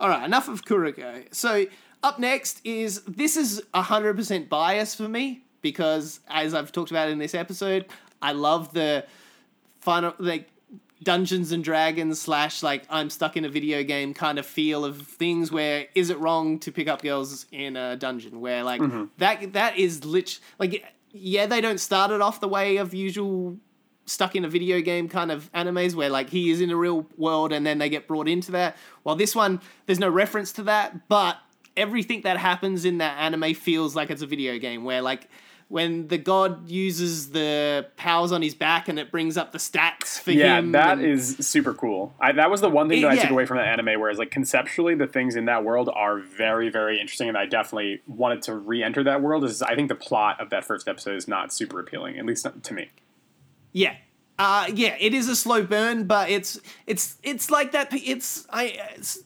all 0.00 0.08
right. 0.08 0.24
Enough 0.24 0.48
of 0.48 0.64
Kuroko. 0.64 1.32
So 1.34 1.66
up 2.02 2.18
next 2.18 2.60
is 2.64 3.02
this 3.02 3.36
is 3.36 3.62
hundred 3.74 4.16
percent 4.16 4.48
bias 4.48 4.94
for 4.94 5.08
me 5.08 5.44
because 5.62 6.20
as 6.28 6.54
I've 6.54 6.72
talked 6.72 6.90
about 6.90 7.08
in 7.08 7.18
this 7.18 7.34
episode, 7.34 7.86
I 8.22 8.32
love 8.32 8.72
the 8.72 9.04
final 9.80 10.14
like 10.18 10.48
Dungeons 11.02 11.52
and 11.52 11.62
Dragons 11.62 12.20
slash 12.20 12.62
like 12.62 12.84
I'm 12.90 13.10
stuck 13.10 13.36
in 13.36 13.44
a 13.44 13.48
video 13.48 13.82
game 13.82 14.14
kind 14.14 14.38
of 14.38 14.46
feel 14.46 14.84
of 14.84 15.02
things 15.02 15.52
where 15.52 15.86
is 15.94 16.10
it 16.10 16.18
wrong 16.18 16.58
to 16.60 16.72
pick 16.72 16.88
up 16.88 17.02
girls 17.02 17.46
in 17.52 17.76
a 17.76 17.96
dungeon 17.96 18.40
where 18.40 18.64
like 18.64 18.80
mm-hmm. 18.80 19.04
that 19.18 19.52
that 19.52 19.78
is 19.78 20.04
lit 20.04 20.40
like 20.58 20.84
yeah 21.12 21.46
they 21.46 21.60
don't 21.60 21.80
start 21.80 22.10
it 22.10 22.20
off 22.20 22.40
the 22.40 22.48
way 22.48 22.76
of 22.76 22.94
usual 22.94 23.56
stuck 24.06 24.34
in 24.34 24.44
a 24.44 24.48
video 24.48 24.80
game 24.80 25.08
kind 25.08 25.30
of 25.30 25.52
animes 25.52 25.94
where 25.94 26.08
like 26.08 26.30
he 26.30 26.50
is 26.50 26.60
in 26.60 26.70
a 26.70 26.76
real 26.76 27.06
world 27.16 27.52
and 27.52 27.66
then 27.66 27.78
they 27.78 27.88
get 27.88 28.08
brought 28.08 28.26
into 28.26 28.52
that. 28.52 28.76
While 29.02 29.16
this 29.16 29.34
one 29.34 29.60
there's 29.86 29.98
no 29.98 30.08
reference 30.08 30.52
to 30.52 30.62
that 30.64 31.08
but 31.08 31.38
everything 31.76 32.22
that 32.22 32.36
happens 32.36 32.84
in 32.84 32.98
that 32.98 33.18
anime 33.18 33.54
feels 33.54 33.94
like 33.94 34.10
it's 34.10 34.22
a 34.22 34.26
video 34.26 34.58
game 34.58 34.84
where 34.84 35.02
like 35.02 35.28
when 35.68 36.08
the 36.08 36.16
god 36.16 36.68
uses 36.68 37.30
the 37.30 37.86
powers 37.96 38.32
on 38.32 38.40
his 38.40 38.54
back 38.54 38.88
and 38.88 38.98
it 38.98 39.10
brings 39.10 39.36
up 39.36 39.52
the 39.52 39.58
stats 39.58 40.18
for 40.18 40.30
Yeah, 40.32 40.58
him 40.58 40.72
that 40.72 40.98
and- 40.98 41.06
is 41.06 41.36
super 41.40 41.74
cool. 41.74 42.14
I, 42.18 42.32
that 42.32 42.50
was 42.50 42.60
the 42.62 42.70
one 42.70 42.88
thing 42.88 42.98
It- 42.98 43.02
that 43.02 43.10
I 43.10 43.16
took 43.16 43.30
away 43.30 43.44
from 43.44 43.58
that 43.58 43.66
anime, 43.68 44.00
whereas 44.00 44.18
like 44.18 44.30
conceptually, 44.30 44.94
the 44.94 45.06
things 45.06 45.36
in 45.36 45.44
that 45.44 45.64
world 45.64 45.90
are 45.94 46.18
very, 46.20 46.70
very 46.70 46.98
interesting, 47.00 47.28
and 47.28 47.36
I 47.36 47.44
definitely 47.46 48.00
wanted 48.06 48.42
to 48.44 48.54
re-enter 48.54 49.04
that 49.04 49.20
world. 49.20 49.44
Is 49.44 49.60
I 49.62 49.74
think 49.74 49.88
the 49.88 49.94
plot 49.94 50.40
of 50.40 50.48
that 50.50 50.64
first 50.64 50.88
episode 50.88 51.16
is 51.16 51.28
not 51.28 51.52
super 51.52 51.78
appealing, 51.80 52.18
at 52.18 52.24
least 52.24 52.44
not 52.46 52.62
to 52.64 52.72
me. 52.74 52.88
Yeah. 53.72 53.94
Uh, 54.38 54.66
yeah, 54.72 54.96
it 55.00 55.12
is 55.14 55.28
a 55.28 55.34
slow 55.36 55.62
burn, 55.64 56.04
but 56.04 56.30
it's 56.30 56.60
it's 56.86 57.16
it's 57.22 57.50
like 57.50 57.72
that. 57.72 57.88
It's 57.92 58.46
I 58.50 58.78
it's, 58.96 59.18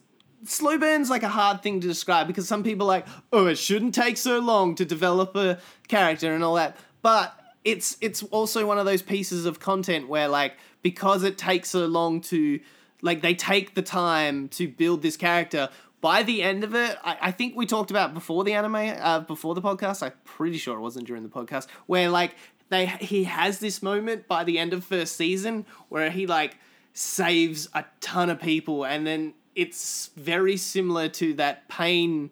slow 0.45 0.79
burn's 0.79 1.11
like 1.11 1.23
a 1.23 1.29
hard 1.29 1.63
thing 1.63 1.81
to 1.81 1.87
describe 1.87 2.27
because 2.27 2.49
some 2.49 2.63
people 2.63 2.87
are 2.87 2.95
like, 2.99 3.07
oh, 3.33 3.47
it 3.47 3.57
shouldn't 3.57 3.95
take 3.95 4.17
so 4.17 4.39
long 4.39 4.75
to 4.77 4.85
develop 4.85 5.37
a 5.37 5.59
character 5.89 6.35
and 6.35 6.43
all 6.43 6.55
that. 6.55 6.77
But 7.03 7.39
it's 7.65 7.97
it's 8.01 8.23
also 8.25 8.67
one 8.67 8.79
of 8.79 8.87
those 8.87 9.03
pieces 9.03 9.47
of 9.47 9.61
content 9.61 10.09
where 10.09 10.29
like 10.29 10.57
because 10.83 11.23
it 11.23 11.39
takes 11.39 11.71
so 11.71 11.87
long 11.87 12.21
to 12.21 12.61
like 13.03 13.23
they 13.23 13.35
take 13.35 13.75
the 13.75 13.83
time 13.83 14.49
to 14.49 14.69
build 14.69 15.03
this 15.03 15.17
character 15.17 15.69
by 16.01 16.23
the 16.23 16.43
end 16.43 16.65
of 16.65 16.75
it 16.75 16.99
i, 17.05 17.17
I 17.21 17.31
think 17.31 17.55
we 17.57 17.67
talked 17.67 17.91
about 17.91 18.15
before 18.15 18.43
the 18.45 18.55
anime 18.55 18.75
uh, 18.75 19.21
before 19.21 19.55
the 19.55 19.63
podcast 19.63 20.03
i'm 20.03 20.13
pretty 20.25 20.59
sure 20.59 20.77
it 20.77 20.81
wasn't 20.81 21.07
during 21.07 21.23
the 21.23 21.29
podcast 21.29 21.69
where 21.87 22.09
like 22.09 22.35
they 22.71 22.87
he 22.87 23.25
has 23.25 23.61
this 23.61 23.83
moment 23.83 24.27
by 24.27 24.45
the 24.45 24.59
end 24.59 24.73
of 24.73 24.85
first 24.85 25.17
season 25.17 25.65
where 25.89 26.11
he 26.11 26.27
like 26.27 26.57
saves 26.95 27.69
a 27.75 27.85
ton 28.01 28.29
of 28.29 28.41
people 28.41 28.85
and 28.85 29.07
then 29.07 29.35
it's 29.55 30.11
very 30.17 30.57
similar 30.57 31.09
to 31.09 31.35
that 31.35 31.69
pain 31.69 32.31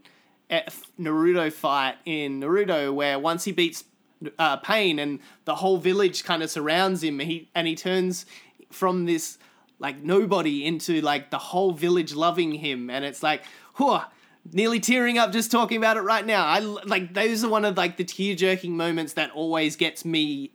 F- 0.49 0.83
Naruto 0.99 1.53
fight 1.53 1.97
in 2.05 2.41
Naruto 2.41 2.93
where 2.93 3.19
once 3.19 3.45
he 3.45 3.53
beats 3.53 3.85
uh, 4.39 4.57
Pain 4.59 4.99
and 4.99 5.21
the 5.45 5.55
whole 5.57 5.79
village 5.79 6.25
kind 6.25 6.43
of 6.43 6.51
surrounds 6.51 7.03
him 7.03 7.21
he 7.21 7.49
and 7.55 7.67
he 7.67 7.75
turns 7.75 8.27
from 8.71 9.07
this 9.07 9.39
like 9.79 10.03
nobody 10.03 10.67
into 10.67 11.01
like 11.01 11.31
the 11.31 11.39
whole 11.39 11.73
village 11.73 12.15
loving 12.15 12.53
him. 12.53 12.91
And 12.91 13.05
it's 13.05 13.23
like 13.23 13.45
whew, 13.77 14.01
nearly 14.53 14.81
tearing 14.81 15.19
up 15.19 15.33
just 15.33 15.51
talking 15.51 15.79
about 15.79 15.97
it 15.97 16.03
right 16.03 16.25
now. 16.25 16.45
I 16.45 16.59
like 16.59 17.15
those 17.15 17.45
are 17.45 17.49
one 17.49 17.65
of 17.65 17.77
like 17.77 17.97
the 17.97 18.05
tear 18.05 18.35
jerking 18.35 18.77
moments 18.77 19.15
that 19.15 19.31
always 19.33 19.77
gets 19.77 20.05
me 20.05 20.53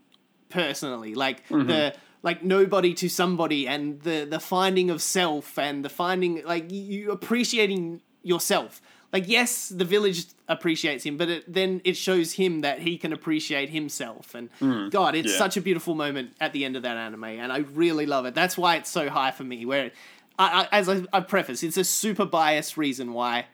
personally. 0.49 1.15
Like 1.15 1.47
the 1.67 1.95
like 2.25 2.43
nobody 2.43 2.93
to 2.95 3.07
somebody 3.07 3.67
and 3.67 4.01
the 4.01 4.25
the 4.25 4.39
finding 4.39 4.89
of 4.89 5.01
self 5.01 5.57
and 5.57 5.85
the 5.85 5.89
finding 5.89 6.43
like 6.43 6.69
you 6.71 7.11
appreciating 7.11 8.01
yourself 8.23 8.81
like 9.13 9.25
yes 9.27 9.69
the 9.69 9.85
village 9.85 10.25
appreciates 10.49 11.05
him 11.05 11.15
but 11.15 11.29
it, 11.29 11.43
then 11.47 11.79
it 11.85 11.95
shows 11.95 12.33
him 12.33 12.61
that 12.61 12.79
he 12.79 12.97
can 12.97 13.13
appreciate 13.13 13.69
himself 13.69 14.35
and 14.35 14.49
mm, 14.59 14.91
god 14.91 15.15
it's 15.15 15.31
yeah. 15.31 15.37
such 15.37 15.55
a 15.55 15.61
beautiful 15.61 15.95
moment 15.95 16.33
at 16.41 16.51
the 16.51 16.65
end 16.65 16.75
of 16.75 16.81
that 16.81 16.97
anime 16.97 17.23
and 17.23 17.53
i 17.53 17.59
really 17.73 18.07
love 18.07 18.25
it 18.25 18.33
that's 18.33 18.57
why 18.57 18.75
it's 18.75 18.89
so 18.89 19.07
high 19.07 19.31
for 19.31 19.43
me 19.43 19.65
where 19.65 19.91
I, 20.37 20.63
I, 20.63 20.67
as 20.77 20.89
I, 20.89 21.03
I 21.13 21.21
preface 21.21 21.63
it's 21.63 21.77
a 21.77 21.83
super 21.85 22.25
biased 22.25 22.75
reason 22.75 23.13
why 23.13 23.45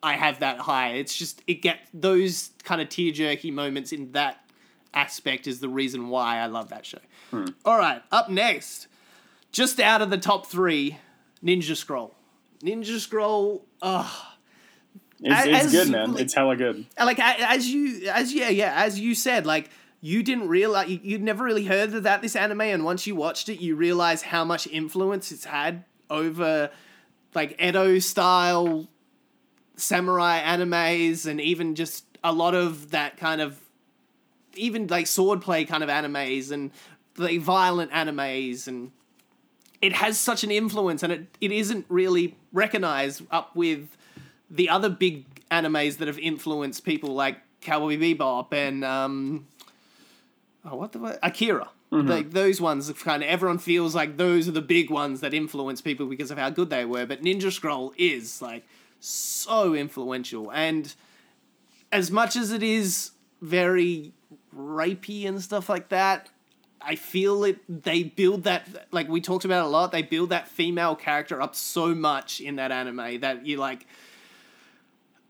I 0.00 0.12
have 0.12 0.40
that 0.40 0.60
high. 0.60 0.90
It's 0.90 1.16
just 1.16 1.42
it 1.46 1.54
get 1.54 1.80
those 1.92 2.50
kind 2.62 2.80
of 2.80 2.88
tear 2.88 3.10
jerky 3.10 3.50
moments 3.50 3.92
in 3.92 4.12
that 4.12 4.48
aspect 4.94 5.46
is 5.46 5.60
the 5.60 5.68
reason 5.68 6.08
why 6.08 6.38
I 6.38 6.46
love 6.46 6.68
that 6.70 6.86
show. 6.86 6.98
Hmm. 7.30 7.46
All 7.64 7.78
right, 7.78 8.02
up 8.10 8.28
next, 8.30 8.86
just 9.52 9.78
out 9.80 10.00
of 10.02 10.10
the 10.10 10.18
top 10.18 10.46
three, 10.46 10.98
Ninja 11.44 11.76
Scroll. 11.76 12.14
Ninja 12.62 12.98
Scroll. 12.98 13.64
Ugh. 13.82 14.24
It's, 15.20 15.34
As- 15.46 15.64
it's 15.66 15.72
good, 15.72 15.88
man. 15.90 16.12
like- 16.12 16.22
It's 16.22 16.34
hella 16.34 16.56
good. 16.56 16.86
like 16.98 17.18
as 17.18 17.68
you 17.68 18.08
as 18.08 18.32
yeah 18.32 18.48
yeah 18.50 18.72
as 18.76 19.00
you 19.00 19.16
said 19.16 19.46
like 19.46 19.68
you 20.00 20.22
didn't 20.22 20.46
realize 20.48 20.88
you- 20.88 21.00
you'd 21.02 21.22
never 21.24 21.42
really 21.42 21.64
heard 21.64 21.92
of 21.92 22.04
that 22.04 22.22
this 22.22 22.36
anime 22.36 22.60
and 22.60 22.84
once 22.84 23.04
you 23.04 23.16
watched 23.16 23.48
it 23.48 23.60
you 23.60 23.74
realize 23.74 24.22
how 24.22 24.44
much 24.44 24.68
influence 24.68 25.32
it's 25.32 25.44
had 25.44 25.82
over 26.08 26.70
like 27.34 27.60
edo 27.60 27.98
style 27.98 28.86
samurai 29.76 30.40
animes 30.40 31.26
and 31.26 31.40
even 31.40 31.74
just 31.74 32.04
a 32.22 32.32
lot 32.32 32.54
of 32.54 32.92
that 32.92 33.16
kind 33.16 33.40
of 33.40 33.60
even 34.54 34.86
like 34.86 35.06
swordplay 35.06 35.66
kind 35.66 35.82
of 35.82 35.88
animes 35.90 36.52
and 36.52 36.70
like 37.18 37.40
violent 37.40 37.90
animes 37.92 38.66
and 38.66 38.92
it 39.80 39.92
has 39.92 40.18
such 40.18 40.44
an 40.44 40.50
influence 40.50 41.02
and 41.02 41.12
it, 41.12 41.26
it 41.40 41.52
isn't 41.52 41.86
really 41.88 42.36
recognized 42.52 43.22
up 43.30 43.54
with 43.54 43.96
the 44.50 44.68
other 44.68 44.88
big 44.88 45.24
animes 45.50 45.98
that 45.98 46.08
have 46.08 46.18
influenced 46.18 46.84
people 46.84 47.14
like 47.14 47.38
Cowboy 47.60 47.96
Bebop 47.96 48.52
and 48.52 48.84
um, 48.84 49.46
oh, 50.64 50.76
what 50.76 50.92
the? 50.92 51.18
Akira. 51.22 51.68
Like 51.90 52.32
those 52.32 52.60
ones, 52.60 52.92
kind 52.92 53.22
of 53.22 53.30
everyone 53.30 53.58
feels 53.58 53.94
like 53.94 54.18
those 54.18 54.46
are 54.46 54.52
the 54.52 54.60
big 54.60 54.90
ones 54.90 55.20
that 55.20 55.32
influence 55.32 55.80
people 55.80 56.04
because 56.04 56.30
of 56.30 56.36
how 56.36 56.50
good 56.50 56.68
they 56.68 56.84
were. 56.84 57.06
But 57.06 57.22
Ninja 57.22 57.50
Scroll 57.50 57.94
is 57.96 58.42
like 58.42 58.64
so 59.00 59.74
influential, 59.74 60.52
and 60.52 60.94
as 61.90 62.10
much 62.10 62.36
as 62.36 62.52
it 62.52 62.62
is 62.62 63.12
very 63.40 64.12
rapey 64.54 65.26
and 65.26 65.40
stuff 65.40 65.70
like 65.70 65.88
that, 65.88 66.28
I 66.80 66.94
feel 66.94 67.44
it. 67.44 67.58
They 67.68 68.04
build 68.04 68.44
that 68.44 68.88
like 68.92 69.08
we 69.08 69.20
talked 69.20 69.44
about 69.44 69.66
a 69.66 69.68
lot. 69.68 69.92
They 69.92 70.02
build 70.02 70.30
that 70.30 70.48
female 70.48 70.94
character 70.94 71.40
up 71.40 71.54
so 71.54 71.94
much 71.94 72.40
in 72.40 72.56
that 72.56 72.70
anime 72.70 73.20
that 73.20 73.46
you 73.46 73.56
like. 73.56 73.86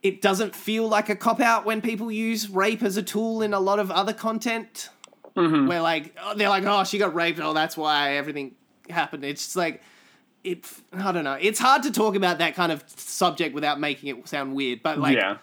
It 0.03 0.22
doesn't 0.22 0.55
feel 0.55 0.86
like 0.88 1.09
a 1.09 1.16
cop 1.16 1.40
out 1.40 1.64
when 1.64 1.80
people 1.80 2.11
use 2.12 2.49
rape 2.49 2.82
as 2.82 2.96
a 2.96 3.03
tool 3.03 3.42
in 3.42 3.53
a 3.53 3.61
lot 3.61 3.78
of 3.78 3.90
other 3.90 4.12
content. 4.12 4.90
Mm-hmm. 5.36 5.66
Where 5.66 5.80
like 5.80 6.16
oh, 6.22 6.34
they're 6.34 6.49
like, 6.49 6.64
oh, 6.64 6.84
she 6.84 6.99
got 6.99 7.14
raped. 7.14 7.40
Oh, 7.40 7.55
that's 7.55 7.76
why 7.76 8.16
everything 8.16 8.55
happened. 8.90 9.24
It's 9.24 9.44
just 9.44 9.57
like 9.57 9.82
it. 10.44 10.66
I 10.92 11.12
don't 11.12 11.24
know. 11.24 11.38
It's 11.40 11.59
hard 11.59 11.82
to 11.84 11.90
talk 11.90 12.14
about 12.14 12.38
that 12.38 12.55
kind 12.55 12.72
of 12.72 12.84
subject 12.88 13.55
without 13.55 13.80
making 13.80 14.16
it 14.16 14.28
sound 14.28 14.55
weird. 14.55 14.82
But 14.82 14.99
like, 14.99 15.16
yeah. 15.16 15.38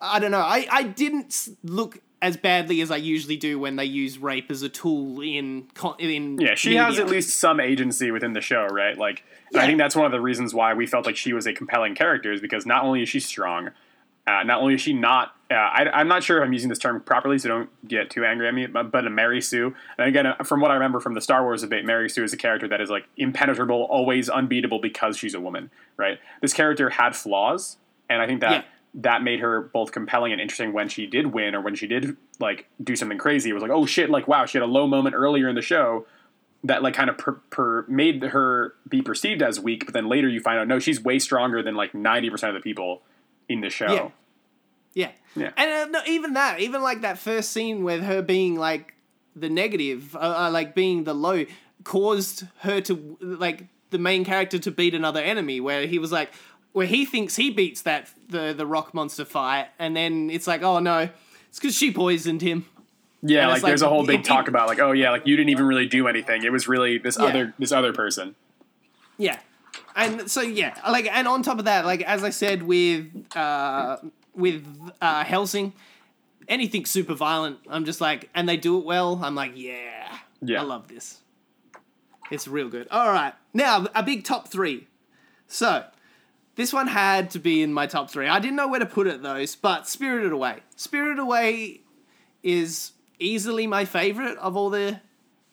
I 0.00 0.18
don't 0.18 0.30
know. 0.30 0.38
I, 0.38 0.66
I 0.70 0.82
didn't 0.84 1.48
look 1.64 2.00
as 2.20 2.36
badly 2.36 2.80
as 2.80 2.90
I 2.90 2.96
usually 2.96 3.36
do 3.36 3.58
when 3.58 3.76
they 3.76 3.84
use 3.84 4.18
rape 4.18 4.50
as 4.50 4.62
a 4.62 4.68
tool 4.68 5.20
in 5.20 5.68
in 5.98 6.38
Yeah, 6.38 6.54
she 6.54 6.74
has 6.76 6.98
at 6.98 7.08
least 7.08 7.38
some 7.38 7.60
agency 7.60 8.10
within 8.10 8.32
the 8.32 8.40
show, 8.40 8.66
right? 8.66 8.96
Like, 8.96 9.24
and 9.52 9.62
I 9.62 9.66
think 9.66 9.78
that's 9.78 9.94
one 9.94 10.06
of 10.06 10.12
the 10.12 10.20
reasons 10.20 10.52
why 10.52 10.74
we 10.74 10.86
felt 10.86 11.06
like 11.06 11.16
she 11.16 11.32
was 11.32 11.46
a 11.46 11.52
compelling 11.52 11.94
character 11.94 12.32
is 12.32 12.40
because 12.40 12.66
not 12.66 12.82
only 12.82 13.02
is 13.02 13.08
she 13.08 13.20
strong, 13.20 13.70
uh, 14.26 14.42
not 14.42 14.60
only 14.60 14.74
is 14.74 14.80
she 14.80 14.92
not, 14.92 15.34
uh, 15.50 15.54
I, 15.54 15.88
I'm 15.90 16.08
not 16.08 16.22
sure 16.22 16.38
if 16.38 16.44
I'm 16.44 16.52
using 16.52 16.68
this 16.68 16.78
term 16.78 17.00
properly, 17.00 17.38
so 17.38 17.48
don't 17.48 17.88
get 17.88 18.10
too 18.10 18.24
angry 18.26 18.46
at 18.46 18.52
me, 18.52 18.66
but, 18.66 18.90
but 18.90 19.06
a 19.06 19.10
Mary 19.10 19.40
Sue. 19.40 19.74
And 19.96 20.08
again, 20.08 20.26
uh, 20.26 20.42
from 20.44 20.60
what 20.60 20.70
I 20.70 20.74
remember 20.74 21.00
from 21.00 21.14
the 21.14 21.22
Star 21.22 21.42
Wars 21.44 21.62
debate, 21.62 21.86
Mary 21.86 22.10
Sue 22.10 22.24
is 22.24 22.32
a 22.32 22.36
character 22.36 22.68
that 22.68 22.80
is 22.80 22.90
like 22.90 23.06
impenetrable, 23.16 23.84
always 23.84 24.28
unbeatable 24.28 24.80
because 24.80 25.16
she's 25.16 25.34
a 25.34 25.40
woman, 25.40 25.70
right? 25.96 26.18
This 26.42 26.52
character 26.52 26.90
had 26.90 27.16
flaws, 27.16 27.78
and 28.10 28.20
I 28.20 28.26
think 28.26 28.40
that 28.40 28.50
Yeah. 28.50 28.62
That 28.98 29.22
made 29.22 29.40
her 29.40 29.60
both 29.60 29.92
compelling 29.92 30.32
and 30.32 30.40
interesting 30.40 30.72
when 30.72 30.88
she 30.88 31.06
did 31.06 31.28
win 31.28 31.54
or 31.54 31.60
when 31.60 31.74
she 31.74 31.86
did 31.86 32.16
like 32.40 32.68
do 32.82 32.96
something 32.96 33.18
crazy. 33.18 33.50
It 33.50 33.52
was 33.52 33.62
like, 33.62 33.70
oh 33.70 33.86
shit, 33.86 34.10
like 34.10 34.26
wow, 34.26 34.44
she 34.44 34.58
had 34.58 34.64
a 34.64 34.70
low 34.70 34.86
moment 34.86 35.14
earlier 35.14 35.48
in 35.48 35.54
the 35.54 35.62
show 35.62 36.06
that 36.64 36.82
like 36.82 36.94
kind 36.94 37.08
of 37.08 37.16
per, 37.16 37.32
per 37.50 37.84
made 37.86 38.22
her 38.22 38.74
be 38.88 39.00
perceived 39.00 39.40
as 39.40 39.60
weak, 39.60 39.84
but 39.84 39.94
then 39.94 40.08
later 40.08 40.28
you 40.28 40.40
find 40.40 40.58
out 40.58 40.66
no, 40.66 40.80
she's 40.80 41.00
way 41.00 41.18
stronger 41.20 41.62
than 41.62 41.76
like 41.76 41.94
ninety 41.94 42.28
percent 42.28 42.56
of 42.56 42.60
the 42.60 42.68
people 42.68 43.02
in 43.48 43.60
the 43.60 43.70
show. 43.70 43.92
Yeah. 43.92 44.10
Yeah. 44.94 45.10
Yeah. 45.36 45.50
And 45.56 45.70
uh, 45.70 45.98
no, 46.00 46.04
even 46.10 46.32
that, 46.32 46.58
even 46.58 46.82
like 46.82 47.02
that 47.02 47.18
first 47.18 47.52
scene 47.52 47.84
with 47.84 48.02
her 48.02 48.20
being 48.20 48.56
like 48.56 48.94
the 49.36 49.48
negative, 49.48 50.16
uh, 50.16 50.46
uh, 50.46 50.50
like 50.50 50.74
being 50.74 51.04
the 51.04 51.14
low, 51.14 51.44
caused 51.84 52.44
her 52.60 52.80
to 52.80 53.16
like 53.20 53.66
the 53.90 53.98
main 53.98 54.24
character 54.24 54.58
to 54.58 54.72
beat 54.72 54.94
another 54.94 55.20
enemy. 55.20 55.60
Where 55.60 55.86
he 55.86 56.00
was 56.00 56.10
like, 56.10 56.32
where 56.78 56.86
he 56.86 57.04
thinks 57.04 57.34
he 57.34 57.50
beats 57.50 57.82
that 57.82 58.08
the 58.28 58.54
the 58.56 58.64
rock 58.64 58.94
monster 58.94 59.24
fight, 59.24 59.66
and 59.80 59.96
then 59.96 60.30
it's 60.30 60.46
like, 60.46 60.62
oh 60.62 60.78
no, 60.78 61.08
it's 61.48 61.58
because 61.58 61.76
she 61.76 61.92
poisoned 61.92 62.40
him. 62.40 62.64
Yeah, 63.20 63.42
And 63.42 63.50
like, 63.54 63.62
there's 63.62 63.82
a 63.82 63.88
whole 63.88 64.06
big 64.06 64.20
it- 64.20 64.24
talk 64.34 64.46
it- 64.46 64.48
about 64.50 64.68
like, 64.68 64.78
oh 64.78 64.92
yeah, 64.92 65.10
like 65.10 65.26
you 65.26 65.36
didn't 65.36 65.50
even 65.50 65.66
really 65.66 65.86
do 65.86 66.06
anything. 66.06 66.44
It 66.44 66.52
was 66.52 66.68
really 66.68 66.98
this 66.98 67.18
Yeah. 67.18 67.24
other 67.26 67.54
this 67.58 67.72
other 67.72 67.92
person. 67.92 68.36
Yeah. 69.16 69.40
And 69.96 70.30
so 70.30 70.40
yeah, 70.40 70.74
like 70.88 71.06
and 71.06 71.26
on 71.26 71.42
top 71.42 71.58
of 71.58 71.64
that, 71.64 71.84
like 71.84 72.02
as 72.02 72.22
I 72.22 72.30
said 72.30 72.62
with 72.62 73.06
uh 73.36 73.96
with 74.34 74.64
uh 75.02 75.24
Hellsing, 75.24 75.72
anything 76.46 76.86
super 76.86 77.14
violent, 77.14 77.58
I'm 77.68 77.84
just 77.84 78.00
like 78.00 78.30
and 78.36 78.48
they 78.48 78.56
do 78.56 78.78
it 78.78 78.84
well, 78.84 79.18
I'm 79.22 79.34
like, 79.34 79.52
yeah. 79.56 80.16
Yeah. 80.40 80.60
I 80.60 80.64
love 80.64 80.86
this. 80.86 81.18
It's 82.30 82.46
real 82.46 82.68
good. 82.68 82.86
All 82.92 83.10
right. 83.10 83.32
Now, 83.52 83.86
a 83.94 84.02
big 84.02 84.22
top 84.22 84.48
3. 84.48 84.86
So, 85.48 85.84
this 86.58 86.72
one 86.72 86.88
had 86.88 87.30
to 87.30 87.38
be 87.38 87.62
in 87.62 87.72
my 87.72 87.86
top 87.86 88.10
3. 88.10 88.26
I 88.26 88.40
didn't 88.40 88.56
know 88.56 88.66
where 88.66 88.80
to 88.80 88.86
put 88.86 89.06
it 89.06 89.22
though, 89.22 89.44
but 89.62 89.88
Spirited 89.88 90.32
Away. 90.32 90.58
Spirited 90.74 91.20
Away 91.20 91.82
is 92.42 92.94
easily 93.20 93.68
my 93.68 93.84
favorite 93.84 94.36
of 94.38 94.56
all 94.56 94.68
the 94.68 95.00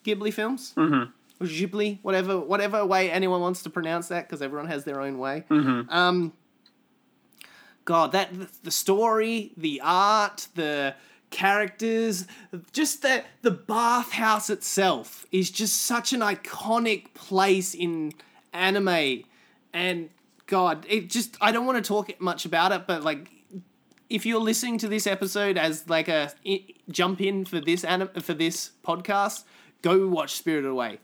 Ghibli 0.03 0.33
films. 0.33 0.73
Mm-hmm. 0.75 1.43
Or 1.43 1.47
Ghibli, 1.47 1.99
whatever, 2.01 2.39
whatever 2.39 2.83
way 2.83 3.11
anyone 3.11 3.39
wants 3.39 3.61
to 3.63 3.69
pronounce 3.69 4.07
that, 4.07 4.27
because 4.27 4.41
everyone 4.41 4.67
has 4.67 4.83
their 4.83 4.99
own 4.99 5.19
way. 5.19 5.43
Um, 5.89 6.33
God, 7.85 8.11
that 8.13 8.31
the 8.63 8.71
story, 8.71 9.51
the 9.55 9.81
art, 9.83 10.47
the 10.55 10.95
characters, 11.29 12.25
just 12.71 13.03
the 13.03 13.23
the 13.43 13.51
bathhouse 13.51 14.49
itself 14.49 15.27
is 15.31 15.51
just 15.51 15.83
such 15.83 16.13
an 16.13 16.21
iconic 16.21 17.13
place 17.13 17.75
in 17.75 18.13
anime, 18.53 19.23
and 19.71 20.09
God, 20.47 20.85
it 20.87 21.09
just 21.09 21.37
I 21.41 21.51
don't 21.51 21.65
want 21.65 21.83
to 21.83 21.87
talk 21.87 22.19
much 22.21 22.45
about 22.45 22.71
it, 22.71 22.85
but 22.87 23.03
like 23.03 23.29
if 24.09 24.25
you're 24.25 24.39
listening 24.39 24.77
to 24.79 24.87
this 24.87 25.07
episode 25.07 25.57
as 25.57 25.89
like 25.89 26.07
a 26.07 26.31
jump 26.89 27.21
in 27.21 27.45
for 27.45 27.59
this 27.59 27.83
anim- 27.83 28.09
for 28.21 28.33
this 28.33 28.71
podcast, 28.83 29.43
go 29.81 30.07
watch 30.07 30.35
Spirited 30.35 30.69
Away. 30.69 30.99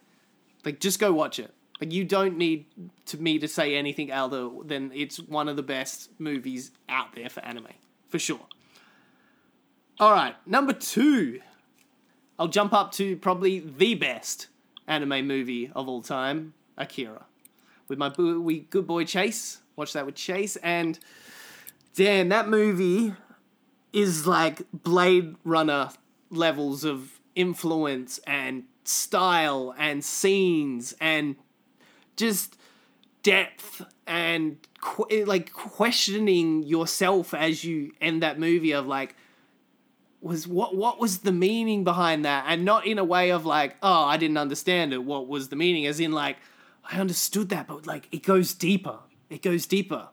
Like 0.63 0.79
just 0.79 0.99
go 0.99 1.11
watch 1.11 1.39
it. 1.39 1.53
Like 1.79 1.91
you 1.91 2.05
don't 2.05 2.37
need 2.37 2.65
to 3.07 3.17
me 3.17 3.39
to 3.39 3.47
say 3.47 3.75
anything 3.75 4.11
other 4.11 4.49
than 4.63 4.91
it's 4.93 5.19
one 5.19 5.49
of 5.49 5.55
the 5.55 5.63
best 5.63 6.11
movies 6.19 6.71
out 6.87 7.15
there 7.15 7.29
for 7.29 7.43
anime, 7.43 7.73
for 8.07 8.19
sure. 8.19 8.45
All 9.99 10.11
right, 10.11 10.35
number 10.47 10.73
two. 10.73 11.41
I'll 12.37 12.47
jump 12.47 12.73
up 12.73 12.91
to 12.93 13.17
probably 13.17 13.59
the 13.59 13.93
best 13.93 14.47
anime 14.87 15.27
movie 15.27 15.71
of 15.75 15.87
all 15.87 16.01
time, 16.01 16.53
Akira, 16.75 17.25
with 17.91 17.99
my 17.99 18.07
boo- 18.07 18.41
we 18.41 18.61
good 18.61 18.87
boy 18.87 19.03
Chase. 19.03 19.59
Watch 19.75 19.91
that 19.93 20.05
with 20.05 20.15
Chase, 20.15 20.55
and 20.57 20.97
Dan, 21.93 22.29
that 22.29 22.47
movie 22.47 23.13
is 23.91 24.25
like 24.25 24.61
Blade 24.71 25.35
Runner 25.43 25.89
levels 26.29 26.85
of 26.85 27.19
influence 27.35 28.19
and 28.25 28.63
style 28.85 29.75
and 29.77 30.05
scenes 30.05 30.95
and 31.01 31.35
just 32.15 32.57
depth 33.23 33.83
and 34.07 34.57
qu- 34.79 35.25
like 35.25 35.51
questioning 35.51 36.63
yourself 36.63 37.33
as 37.33 37.65
you 37.65 37.91
end 37.99 38.23
that 38.23 38.39
movie 38.39 38.71
of 38.71 38.87
like 38.87 39.15
was 40.21 40.47
what 40.47 40.75
what 40.75 40.97
was 40.97 41.19
the 41.19 41.31
meaning 41.33 41.83
behind 41.83 42.23
that? 42.23 42.45
And 42.47 42.63
not 42.63 42.85
in 42.85 42.97
a 42.99 43.03
way 43.03 43.31
of 43.31 43.45
like 43.45 43.75
oh 43.83 44.05
I 44.05 44.15
didn't 44.15 44.37
understand 44.37 44.93
it. 44.93 45.03
What 45.03 45.27
was 45.27 45.49
the 45.49 45.57
meaning? 45.57 45.85
As 45.87 45.99
in 45.99 46.13
like 46.13 46.37
I 46.89 46.99
understood 46.99 47.49
that 47.49 47.67
but 47.67 47.86
like 47.86 48.07
it 48.11 48.23
goes 48.23 48.53
deeper. 48.53 48.99
It 49.29 49.41
goes 49.41 49.65
deeper. 49.65 50.09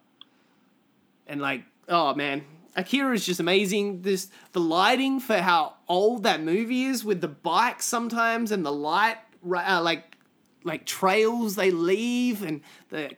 And 1.27 1.41
like 1.41 1.65
oh 1.89 2.15
man. 2.15 2.45
Akira 2.77 3.13
is 3.13 3.27
just 3.27 3.41
amazing. 3.41 4.03
This 4.03 4.29
the 4.53 4.61
lighting 4.61 5.19
for 5.19 5.39
how 5.39 5.75
old 5.89 6.23
that 6.23 6.43
movie 6.43 6.85
is 6.85 7.05
with 7.05 7.21
the 7.21 7.29
bikes 7.29 7.85
sometimes 7.87 8.53
and 8.53 8.65
the 8.65 8.73
light 8.73 9.17
uh, 9.45 9.81
like 9.83 10.17
like 10.65 10.87
trails 10.87 11.57
they 11.57 11.71
leave 11.71 12.43
and 12.43 12.61
the 12.91 13.11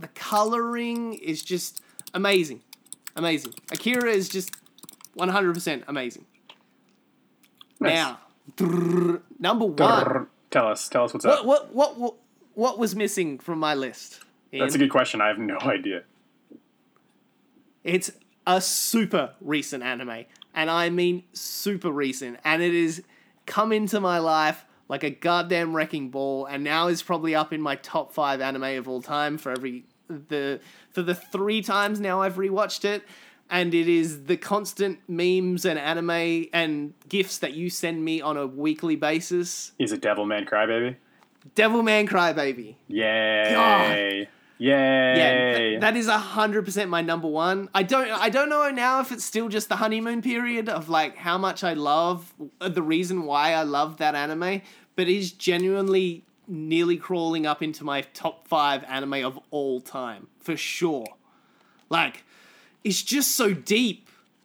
the 0.00 0.08
coloring 0.08 1.14
is 1.14 1.42
just 1.42 1.80
amazing. 2.14 2.62
Amazing. 3.16 3.54
Akira 3.72 4.10
is 4.10 4.28
just 4.28 4.52
100% 5.18 5.82
amazing. 5.88 6.24
Nice. 7.80 7.94
now 7.94 8.18
number 9.38 9.66
one. 9.66 10.26
Tell 10.50 10.68
us. 10.68 10.88
Tell 10.88 11.04
us 11.04 11.14
what's 11.14 11.24
what, 11.24 11.40
up. 11.40 11.44
what 11.44 11.74
what 11.74 11.98
what 11.98 12.14
what 12.54 12.78
was 12.78 12.94
missing 12.94 13.38
from 13.38 13.58
my 13.58 13.74
list 13.74 14.20
That's 14.60 14.74
a 14.74 14.78
good 14.78 14.90
question. 14.90 15.20
I 15.20 15.28
have 15.28 15.38
no 15.38 15.58
idea. 15.62 16.02
It's 17.84 18.12
a 18.46 18.60
super 18.60 19.34
recent 19.40 19.82
anime, 19.82 20.24
and 20.54 20.70
I 20.70 20.90
mean 20.90 21.24
super 21.32 21.90
recent, 21.90 22.38
and 22.44 22.62
it 22.62 22.74
has 22.80 23.02
come 23.46 23.72
into 23.72 24.00
my 24.00 24.18
life 24.18 24.64
like 24.88 25.02
a 25.02 25.10
goddamn 25.10 25.74
wrecking 25.74 26.10
ball, 26.10 26.46
and 26.46 26.62
now 26.62 26.88
is 26.88 27.02
probably 27.02 27.34
up 27.34 27.52
in 27.52 27.62
my 27.62 27.76
top 27.76 28.12
five 28.12 28.40
anime 28.40 28.78
of 28.78 28.88
all 28.88 29.02
time 29.02 29.38
for 29.38 29.50
every 29.50 29.84
the 30.08 30.60
for 30.90 31.02
the 31.02 31.14
three 31.14 31.62
times 31.62 31.98
now 31.98 32.20
I've 32.20 32.36
rewatched 32.36 32.84
it. 32.84 33.02
And 33.50 33.74
it 33.74 33.86
is 33.86 34.24
the 34.24 34.38
constant 34.38 35.00
memes 35.08 35.66
and 35.66 35.78
anime 35.78 36.46
and 36.54 36.94
gifs 37.10 37.36
that 37.38 37.52
you 37.52 37.68
send 37.68 38.02
me 38.02 38.22
on 38.22 38.38
a 38.38 38.46
weekly 38.46 38.96
basis. 38.96 39.72
Is 39.78 39.92
it 39.92 40.00
Devilman 40.00 40.48
Crybaby. 40.48 40.96
Devilman 41.54 42.08
Crybaby. 42.08 42.76
Yay! 42.88 44.28
Yeah, 44.58 45.16
Yay! 45.16 45.58
th- 45.70 45.80
that 45.80 45.96
is 45.96 46.08
hundred 46.08 46.64
percent 46.64 46.88
my 46.88 47.00
number 47.02 47.26
one. 47.26 47.68
I 47.74 47.82
don't, 47.82 48.08
I 48.10 48.28
don't 48.28 48.48
know 48.48 48.70
now 48.70 49.00
if 49.00 49.10
it's 49.10 49.24
still 49.24 49.48
just 49.48 49.68
the 49.68 49.76
honeymoon 49.76 50.22
period 50.22 50.68
of 50.68 50.88
like 50.88 51.16
how 51.16 51.36
much 51.36 51.64
I 51.64 51.72
love 51.74 52.32
uh, 52.60 52.68
the 52.68 52.82
reason 52.82 53.24
why 53.24 53.54
I 53.54 53.62
love 53.64 53.96
that 53.96 54.14
anime, 54.14 54.62
but 54.94 55.08
it 55.08 55.16
is 55.16 55.32
genuinely 55.32 56.24
nearly 56.46 56.96
crawling 56.96 57.46
up 57.46 57.62
into 57.62 57.82
my 57.82 58.02
top 58.02 58.46
five 58.46 58.84
anime 58.84 59.24
of 59.24 59.38
all 59.50 59.80
time 59.80 60.28
for 60.38 60.56
sure. 60.56 61.06
Like, 61.88 62.24
it's 62.84 63.02
just 63.02 63.34
so 63.34 63.52
deep. 63.52 64.01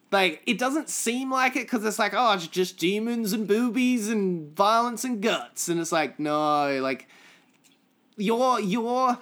Like, 0.10 0.42
it 0.46 0.58
doesn't 0.58 0.90
seem 0.90 1.32
like 1.32 1.56
it 1.56 1.64
because 1.64 1.84
it's 1.84 2.00
like, 2.00 2.14
oh, 2.16 2.34
it's 2.34 2.48
just 2.48 2.78
demons 2.78 3.34
and 3.34 3.48
boobies 3.48 4.10
and 4.10 4.56
violence 4.56 5.04
and 5.04 5.22
guts, 5.22 5.68
and 5.68 5.80
it's 5.80 5.92
like, 5.92 6.18
no, 6.20 6.80
like, 6.82 7.08
your 8.16 8.60
your 8.60 9.20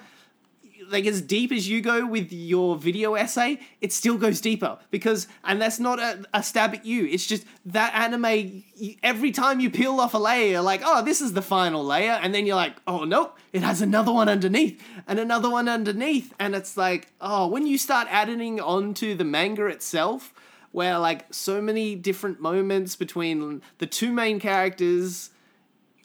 like 0.90 1.08
as 1.08 1.20
deep 1.22 1.52
as 1.52 1.68
you 1.68 1.82
go 1.82 2.06
with 2.06 2.32
your 2.32 2.76
video 2.76 3.16
essay, 3.16 3.60
it 3.82 3.92
still 3.92 4.20
goes 4.20 4.40
deeper 4.40 4.78
because, 4.92 5.28
and 5.44 5.60
that's 5.60 5.80
not 5.80 6.00
a, 6.00 6.24
a 6.32 6.44
stab 6.44 6.76
at 6.76 6.86
you. 6.86 7.08
It's 7.08 7.26
just 7.26 7.44
that 7.66 7.94
anime. 7.96 8.64
Every 9.02 9.32
time 9.32 9.60
you 9.60 9.72
peel 9.72 10.00
off 10.00 10.14
a 10.14 10.20
layer, 10.20 10.62
like, 10.62 10.82
oh, 10.86 11.04
this 11.04 11.22
is 11.22 11.34
the 11.34 11.42
final 11.42 11.84
layer, 11.84 12.12
and 12.12 12.36
then 12.36 12.46
you're 12.46 12.56
like, 12.56 12.76
oh 12.86 13.04
nope, 13.04 13.36
it 13.52 13.64
has 13.64 13.82
another 13.82 14.12
one 14.12 14.30
underneath 14.30 14.80
and 15.08 15.20
another 15.20 15.50
one 15.50 15.68
underneath, 15.68 16.34
and 16.40 16.54
it's 16.54 16.78
like, 16.78 17.08
oh, 17.20 17.48
when 17.48 17.66
you 17.66 17.80
start 17.80 18.08
adding 18.12 18.60
onto 18.60 19.16
the 19.16 19.26
manga 19.26 19.66
itself, 19.66 20.35
where 20.76 21.00
like 21.00 21.34
so 21.34 21.62
many 21.62 21.96
different 21.96 22.42
moments 22.42 22.98
between 22.98 23.62
the 23.78 23.88
two 23.88 24.12
main 24.12 24.42
characters. 24.42 25.30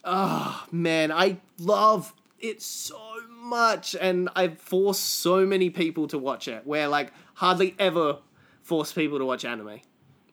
Oh 0.05 0.65
man 0.71 1.11
i 1.13 1.39
love 1.59 2.15
it 2.39 2.63
so 2.63 2.99
much 3.29 3.95
and 4.01 4.31
i've 4.35 4.59
forced 4.59 5.03
so 5.03 5.45
many 5.45 5.69
people 5.69 6.07
to 6.07 6.17
watch 6.17 6.49
it 6.49 6.67
where 6.67 6.89
like 6.89 7.13
hardly 7.35 7.75
ever 7.79 8.19
force 8.63 8.93
people 8.93 9.19
to 9.19 9.27
watch 9.27 9.45
anime. 9.45 9.81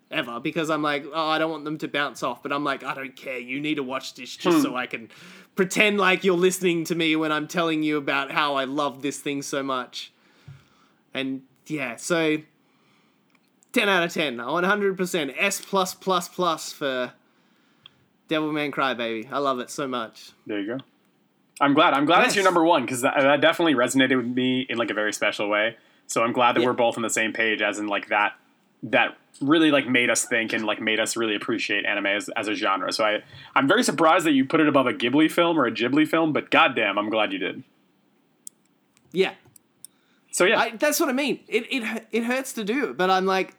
Ever 0.09 0.39
because 0.39 0.69
i'm 0.69 0.83
like 0.83 1.05
oh 1.13 1.27
i 1.27 1.37
don't 1.37 1.51
want 1.51 1.65
them 1.65 1.77
to 1.79 1.89
bounce 1.89 2.23
off 2.23 2.41
but 2.41 2.53
i'm 2.53 2.63
like 2.63 2.81
i 2.83 2.93
don't 2.93 3.15
care 3.15 3.39
you 3.39 3.59
need 3.59 3.75
to 3.75 3.83
watch 3.83 4.13
this 4.13 4.37
just 4.37 4.57
hmm. 4.57 4.63
so 4.63 4.75
i 4.75 4.85
can 4.85 5.09
pretend 5.55 5.97
like 5.97 6.23
you're 6.23 6.37
listening 6.37 6.85
to 6.85 6.95
me 6.95 7.17
when 7.17 7.31
i'm 7.33 7.45
telling 7.45 7.83
you 7.83 7.97
about 7.97 8.31
how 8.31 8.55
i 8.55 8.63
love 8.63 9.01
this 9.01 9.19
thing 9.19 9.41
so 9.41 9.63
much. 9.63 10.13
And 11.13 11.41
yeah 11.65 11.97
so 11.97 12.37
10 13.77 13.89
out 13.89 14.03
of 14.03 14.11
10 14.13 14.37
100% 14.37 15.33
s 15.37 15.61
plus 15.61 15.93
plus 15.93 16.27
plus 16.27 16.71
for 16.73 17.11
Devilman 18.29 18.71
Crybaby. 18.71 19.31
I 19.31 19.37
love 19.37 19.59
it 19.59 19.69
so 19.69 19.87
much. 19.87 20.31
There 20.45 20.59
you 20.59 20.77
go. 20.77 20.83
I'm 21.61 21.73
glad. 21.73 21.93
I'm 21.93 22.05
glad 22.05 22.25
it's 22.25 22.35
your 22.35 22.43
number 22.43 22.63
one 22.63 22.83
because 22.83 23.01
that, 23.01 23.15
that 23.17 23.41
definitely 23.41 23.73
resonated 23.75 24.17
with 24.17 24.27
me 24.27 24.65
in 24.69 24.77
like 24.77 24.91
a 24.91 24.93
very 24.93 25.13
special 25.13 25.49
way. 25.49 25.77
So 26.07 26.23
I'm 26.23 26.31
glad 26.33 26.55
that 26.55 26.61
Yeah. 26.61 26.67
we're 26.67 26.73
both 26.73 26.97
on 26.97 27.03
the 27.03 27.09
same 27.09 27.33
page, 27.33 27.61
as 27.61 27.79
in 27.79 27.87
like 27.87 28.09
that. 28.09 28.33
That 28.83 29.17
really 29.41 29.71
like 29.71 29.87
made 29.87 30.09
us 30.09 30.25
think 30.25 30.53
and 30.53 30.65
like 30.65 30.79
made 30.79 30.99
us 30.99 31.15
really 31.17 31.35
appreciate 31.35 31.85
anime 31.85 32.05
as, 32.07 32.29
as 32.35 32.47
a 32.47 32.53
genre. 32.53 32.91
So 32.93 33.03
I 33.05 33.23
I'm 33.55 33.67
very 33.67 33.83
surprised 33.83 34.25
that 34.25 34.33
you 34.33 34.45
put 34.45 34.59
it 34.59 34.67
above 34.67 34.85
a 34.87 34.93
Ghibli 34.93 35.31
film 35.31 35.59
or 35.59 35.65
a 35.65 35.71
Ghibli 35.71 36.07
film, 36.07 36.31
but 36.33 36.51
goddamn, 36.51 36.97
I'm 36.99 37.09
glad 37.09 37.33
you 37.33 37.39
did. 37.39 37.63
Yeah, 39.11 39.33
So 40.31 40.45
yeah, 40.45 40.59
I, 40.59 40.69
that's 40.71 40.99
what 40.99 41.09
I 41.09 41.13
mean. 41.13 41.39
It 41.47 41.65
it 41.71 42.03
it 42.11 42.23
hurts 42.23 42.53
to 42.53 42.63
do 42.63 42.89
it, 42.89 42.97
but 42.97 43.09
I'm 43.09 43.25
like, 43.25 43.55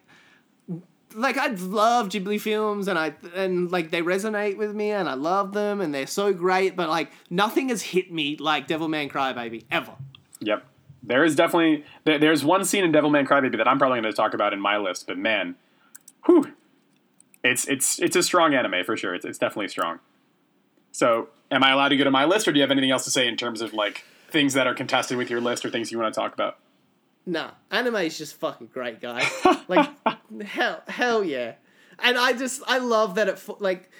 like 1.15 1.37
I 1.37 1.47
love 1.47 2.09
Ghibli 2.09 2.39
films, 2.39 2.87
and 2.87 2.97
I 2.97 3.13
and 3.35 3.71
like 3.71 3.91
they 3.91 4.01
resonate 4.01 4.57
with 4.57 4.75
me, 4.75 4.91
and 4.91 5.09
I 5.09 5.13
love 5.13 5.53
them, 5.53 5.81
and 5.81 5.93
they're 5.93 6.07
so 6.07 6.33
great. 6.33 6.75
But 6.75 6.89
like 6.89 7.11
nothing 7.29 7.69
has 7.69 7.81
hit 7.81 8.11
me 8.11 8.37
like 8.37 8.67
Devilman 8.67 9.11
Crybaby 9.11 9.65
ever. 9.71 9.93
Yep. 10.41 10.65
There 11.01 11.23
is 11.23 11.35
definitely 11.35 11.85
there, 12.03 12.19
there's 12.19 12.43
one 12.43 12.65
scene 12.65 12.83
in 12.83 12.91
Devilman 12.91 13.27
Crybaby 13.27 13.57
that 13.57 13.67
I'm 13.67 13.79
probably 13.79 14.01
going 14.01 14.11
to 14.11 14.15
talk 14.15 14.33
about 14.33 14.53
in 14.53 14.59
my 14.59 14.77
list, 14.77 15.07
but 15.07 15.17
man, 15.17 15.55
whew, 16.25 16.53
it's 17.43 17.67
it's 17.67 17.99
it's 17.99 18.15
a 18.15 18.23
strong 18.23 18.53
anime 18.53 18.83
for 18.85 18.97
sure. 18.97 19.15
It's 19.15 19.25
it's 19.25 19.37
definitely 19.37 19.69
strong. 19.69 19.99
So, 20.91 21.29
am 21.51 21.63
I 21.63 21.71
allowed 21.71 21.89
to 21.89 21.97
go 21.97 22.03
to 22.03 22.11
my 22.11 22.25
list, 22.25 22.47
or 22.47 22.51
do 22.51 22.57
you 22.57 22.63
have 22.63 22.71
anything 22.71 22.91
else 22.91 23.05
to 23.05 23.11
say 23.11 23.27
in 23.27 23.37
terms 23.37 23.61
of 23.61 23.73
like 23.73 24.03
things 24.29 24.53
that 24.53 24.67
are 24.67 24.73
contested 24.73 25.17
with 25.17 25.29
your 25.29 25.41
list 25.41 25.65
or 25.65 25.69
things 25.69 25.91
you 25.91 25.99
want 25.99 26.13
to 26.13 26.19
talk 26.19 26.33
about? 26.33 26.57
Nah, 27.25 27.51
anime 27.69 27.95
is 27.97 28.17
just 28.17 28.35
fucking 28.35 28.67
great, 28.73 29.01
guys. 29.01 29.29
Like, 29.67 29.87
hell, 30.45 30.81
hell 30.87 31.23
yeah. 31.23 31.53
And 31.99 32.17
I 32.17 32.33
just, 32.33 32.63
I 32.65 32.79
love 32.79 33.15
that 33.15 33.27
it, 33.27 33.39
like, 33.59 33.91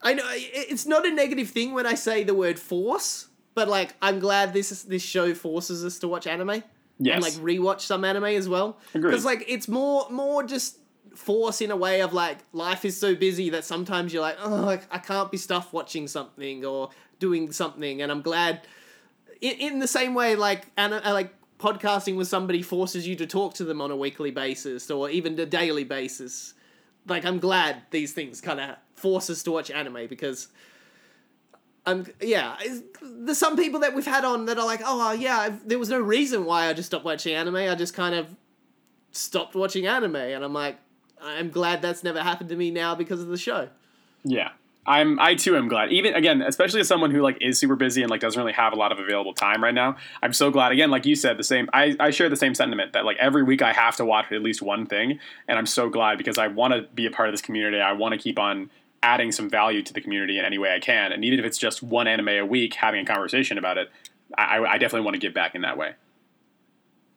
I 0.00 0.14
know 0.14 0.24
it's 0.28 0.84
not 0.84 1.06
a 1.06 1.10
negative 1.12 1.48
thing 1.50 1.74
when 1.74 1.86
I 1.86 1.94
say 1.94 2.24
the 2.24 2.34
word 2.34 2.58
force, 2.58 3.28
but 3.54 3.68
like, 3.68 3.94
I'm 4.02 4.18
glad 4.18 4.52
this 4.52 4.72
is, 4.72 4.82
this 4.82 5.02
show 5.02 5.32
forces 5.32 5.84
us 5.84 6.00
to 6.00 6.08
watch 6.08 6.26
anime 6.26 6.64
Yes. 6.98 7.14
and 7.14 7.22
like 7.22 7.34
rewatch 7.34 7.82
some 7.82 8.04
anime 8.04 8.24
as 8.24 8.48
well. 8.48 8.78
Because 8.92 9.24
like, 9.24 9.44
it's 9.46 9.68
more, 9.68 10.08
more 10.10 10.42
just 10.42 10.78
force 11.14 11.60
in 11.60 11.70
a 11.70 11.76
way 11.76 12.00
of 12.02 12.12
like, 12.12 12.38
life 12.52 12.84
is 12.84 12.98
so 12.98 13.14
busy 13.14 13.50
that 13.50 13.64
sometimes 13.64 14.12
you're 14.12 14.22
like, 14.22 14.38
oh, 14.42 14.68
I, 14.68 14.80
I 14.90 14.98
can't 14.98 15.30
be 15.30 15.36
stuffed 15.38 15.72
watching 15.72 16.08
something 16.08 16.64
or 16.64 16.90
doing 17.20 17.52
something, 17.52 18.02
and 18.02 18.10
I'm 18.10 18.22
glad 18.22 18.62
in, 19.40 19.52
in 19.52 19.78
the 19.78 19.86
same 19.86 20.14
way 20.14 20.34
like 20.34 20.66
and 20.76 20.92
uh, 20.94 21.00
like 21.12 21.32
podcasting 21.62 22.16
with 22.16 22.26
somebody 22.26 22.60
forces 22.60 23.06
you 23.06 23.14
to 23.14 23.26
talk 23.26 23.54
to 23.54 23.64
them 23.64 23.80
on 23.80 23.90
a 23.90 23.96
weekly 23.96 24.32
basis 24.32 24.90
or 24.90 25.08
even 25.08 25.38
a 25.38 25.46
daily 25.46 25.84
basis 25.84 26.54
like 27.06 27.24
i'm 27.24 27.38
glad 27.38 27.82
these 27.90 28.12
things 28.12 28.40
kind 28.40 28.58
of 28.58 28.76
force 28.96 29.30
us 29.30 29.42
to 29.44 29.52
watch 29.52 29.70
anime 29.70 30.06
because 30.08 30.48
i'm 31.86 32.04
yeah 32.20 32.56
there's 33.00 33.38
some 33.38 33.56
people 33.56 33.80
that 33.80 33.94
we've 33.94 34.06
had 34.06 34.24
on 34.24 34.46
that 34.46 34.58
are 34.58 34.66
like 34.66 34.80
oh 34.84 35.12
yeah 35.12 35.38
I've, 35.38 35.68
there 35.68 35.78
was 35.78 35.88
no 35.88 36.00
reason 36.00 36.44
why 36.44 36.66
i 36.68 36.72
just 36.72 36.86
stopped 36.88 37.04
watching 37.04 37.34
anime 37.34 37.56
i 37.56 37.74
just 37.76 37.94
kind 37.94 38.14
of 38.14 38.34
stopped 39.12 39.54
watching 39.54 39.86
anime 39.86 40.16
and 40.16 40.44
i'm 40.44 40.52
like 40.52 40.78
i'm 41.20 41.50
glad 41.50 41.80
that's 41.80 42.02
never 42.02 42.22
happened 42.22 42.48
to 42.50 42.56
me 42.56 42.70
now 42.70 42.94
because 42.96 43.20
of 43.20 43.28
the 43.28 43.38
show 43.38 43.68
Yeah. 44.24 44.50
I'm 44.84 45.20
I 45.20 45.36
too 45.36 45.56
am 45.56 45.68
glad. 45.68 45.92
Even 45.92 46.14
again, 46.14 46.42
especially 46.42 46.80
as 46.80 46.88
someone 46.88 47.12
who 47.12 47.22
like 47.22 47.38
is 47.40 47.58
super 47.58 47.76
busy 47.76 48.02
and 48.02 48.10
like 48.10 48.20
doesn't 48.20 48.38
really 48.38 48.52
have 48.52 48.72
a 48.72 48.76
lot 48.76 48.90
of 48.90 48.98
available 48.98 49.32
time 49.32 49.62
right 49.62 49.74
now. 49.74 49.96
I'm 50.22 50.32
so 50.32 50.50
glad 50.50 50.72
again, 50.72 50.90
like 50.90 51.06
you 51.06 51.14
said, 51.14 51.36
the 51.36 51.44
same 51.44 51.68
I, 51.72 51.96
I 52.00 52.10
share 52.10 52.28
the 52.28 52.36
same 52.36 52.54
sentiment 52.54 52.92
that 52.94 53.04
like 53.04 53.16
every 53.18 53.44
week 53.44 53.62
I 53.62 53.72
have 53.72 53.94
to 53.96 54.04
watch 54.04 54.32
at 54.32 54.42
least 54.42 54.60
one 54.60 54.86
thing. 54.86 55.20
And 55.46 55.58
I'm 55.58 55.66
so 55.66 55.88
glad 55.88 56.18
because 56.18 56.36
I 56.36 56.48
want 56.48 56.74
to 56.74 56.82
be 56.94 57.06
a 57.06 57.10
part 57.10 57.28
of 57.28 57.32
this 57.32 57.42
community. 57.42 57.80
I 57.80 57.92
want 57.92 58.12
to 58.12 58.18
keep 58.18 58.40
on 58.40 58.70
adding 59.04 59.30
some 59.30 59.48
value 59.48 59.82
to 59.82 59.92
the 59.92 60.00
community 60.00 60.38
in 60.38 60.44
any 60.44 60.58
way 60.58 60.74
I 60.74 60.80
can, 60.80 61.12
and 61.12 61.24
even 61.24 61.38
if 61.40 61.44
it's 61.44 61.58
just 61.58 61.82
one 61.82 62.06
anime 62.06 62.28
a 62.28 62.42
week, 62.42 62.74
having 62.74 63.00
a 63.00 63.04
conversation 63.04 63.58
about 63.58 63.76
it, 63.78 63.90
I, 64.38 64.58
I 64.64 64.78
definitely 64.78 65.04
want 65.04 65.14
to 65.14 65.20
give 65.20 65.34
back 65.34 65.54
in 65.54 65.62
that 65.62 65.76
way. 65.76 65.94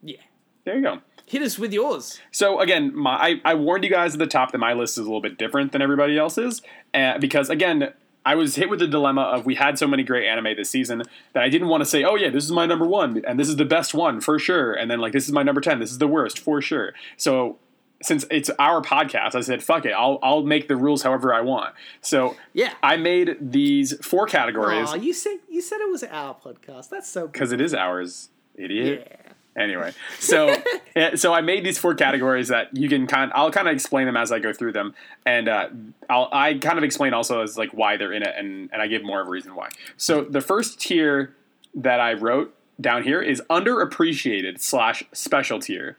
Yeah. 0.02 0.20
There 0.64 0.76
you 0.76 0.82
go. 0.82 0.98
Hit 1.26 1.42
us 1.42 1.58
with 1.58 1.72
yours. 1.72 2.20
So 2.30 2.60
again, 2.60 2.94
my 2.96 3.10
I, 3.16 3.40
I 3.44 3.54
warned 3.54 3.82
you 3.84 3.90
guys 3.90 4.12
at 4.12 4.20
the 4.20 4.26
top 4.26 4.52
that 4.52 4.58
my 4.58 4.72
list 4.72 4.92
is 4.96 4.98
a 4.98 5.02
little 5.02 5.20
bit 5.20 5.36
different 5.36 5.72
than 5.72 5.82
everybody 5.82 6.16
else's, 6.16 6.62
uh, 6.94 7.18
because 7.18 7.50
again, 7.50 7.92
I 8.24 8.34
was 8.36 8.56
hit 8.56 8.70
with 8.70 8.78
the 8.78 8.86
dilemma 8.86 9.22
of 9.22 9.44
we 9.44 9.56
had 9.56 9.78
so 9.78 9.86
many 9.86 10.02
great 10.02 10.26
anime 10.26 10.56
this 10.56 10.70
season 10.70 11.02
that 11.32 11.42
I 11.42 11.48
didn't 11.48 11.68
want 11.68 11.80
to 11.80 11.84
say, 11.84 12.04
oh 12.04 12.14
yeah, 12.14 12.30
this 12.30 12.44
is 12.44 12.52
my 12.52 12.64
number 12.66 12.86
one 12.86 13.22
and 13.26 13.38
this 13.40 13.48
is 13.48 13.56
the 13.56 13.64
best 13.64 13.92
one 13.92 14.20
for 14.20 14.38
sure, 14.38 14.72
and 14.72 14.90
then 14.90 15.00
like 15.00 15.12
this 15.12 15.26
is 15.26 15.32
my 15.32 15.42
number 15.42 15.60
ten, 15.60 15.80
this 15.80 15.90
is 15.90 15.98
the 15.98 16.08
worst 16.08 16.38
for 16.38 16.60
sure. 16.62 16.92
So 17.16 17.58
since 18.02 18.24
it's 18.30 18.50
our 18.58 18.82
podcast, 18.82 19.34
I 19.34 19.40
said, 19.40 19.64
fuck 19.64 19.84
it, 19.84 19.92
I'll 19.92 20.18
I'll 20.22 20.42
make 20.42 20.68
the 20.68 20.76
rules 20.76 21.02
however 21.02 21.34
I 21.34 21.40
want. 21.40 21.74
So 22.02 22.36
Yeah. 22.52 22.72
I 22.82 22.96
made 22.96 23.36
these 23.40 23.94
four 24.04 24.26
categories 24.26 24.90
Aw, 24.90 24.94
you 24.94 25.12
said 25.12 25.38
you 25.48 25.60
said 25.60 25.80
it 25.80 25.90
was 25.90 26.04
our 26.04 26.34
podcast. 26.34 26.88
That's 26.90 27.08
so 27.08 27.26
because 27.26 27.50
it 27.52 27.60
is 27.60 27.74
ours, 27.74 28.30
idiot. 28.54 29.08
Yeah. 29.10 29.25
Anyway, 29.56 29.92
so 30.18 30.54
so 31.14 31.32
I 31.32 31.40
made 31.40 31.64
these 31.64 31.78
four 31.78 31.94
categories 31.94 32.48
that 32.48 32.76
you 32.76 32.88
can 32.88 33.06
kind. 33.06 33.32
I'll 33.34 33.50
kind 33.50 33.68
of 33.68 33.74
explain 33.74 34.06
them 34.06 34.16
as 34.16 34.30
I 34.30 34.38
go 34.38 34.52
through 34.52 34.72
them, 34.72 34.94
and 35.24 35.48
uh, 35.48 35.68
I'll 36.10 36.28
I 36.30 36.54
kind 36.54 36.76
of 36.76 36.84
explain 36.84 37.14
also 37.14 37.40
as 37.40 37.56
like 37.56 37.70
why 37.70 37.96
they're 37.96 38.12
in 38.12 38.22
it, 38.22 38.34
and 38.36 38.68
and 38.72 38.82
I 38.82 38.86
give 38.86 39.02
more 39.02 39.20
of 39.20 39.28
a 39.28 39.30
reason 39.30 39.54
why. 39.54 39.70
So 39.96 40.22
the 40.22 40.42
first 40.42 40.80
tier 40.80 41.34
that 41.74 42.00
I 42.00 42.12
wrote 42.12 42.54
down 42.80 43.02
here 43.02 43.22
is 43.22 43.42
underappreciated 43.48 44.60
slash 44.60 45.04
special 45.12 45.58
tier. 45.60 45.96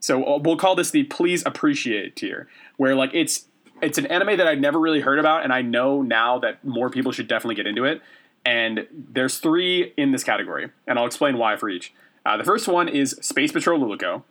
So 0.00 0.22
uh, 0.24 0.38
we'll 0.38 0.56
call 0.56 0.74
this 0.74 0.90
the 0.90 1.04
please 1.04 1.42
appreciate 1.46 2.14
tier, 2.16 2.46
where 2.76 2.94
like 2.94 3.10
it's 3.14 3.46
it's 3.80 3.96
an 3.96 4.06
anime 4.06 4.36
that 4.36 4.46
I'd 4.46 4.60
never 4.60 4.78
really 4.78 5.00
heard 5.00 5.18
about, 5.18 5.44
and 5.44 5.52
I 5.52 5.62
know 5.62 6.02
now 6.02 6.38
that 6.40 6.62
more 6.64 6.90
people 6.90 7.12
should 7.12 7.28
definitely 7.28 7.54
get 7.54 7.66
into 7.66 7.84
it. 7.84 8.02
And 8.44 8.86
there's 8.92 9.38
three 9.38 9.92
in 9.96 10.12
this 10.12 10.24
category, 10.24 10.70
and 10.86 10.98
I'll 10.98 11.06
explain 11.06 11.38
why 11.38 11.56
for 11.56 11.68
each. 11.68 11.92
Uh, 12.28 12.36
the 12.36 12.44
first 12.44 12.68
one 12.68 12.88
is 12.90 13.12
Space 13.22 13.52
Patrol 13.52 13.80
Luluco. 13.80 14.22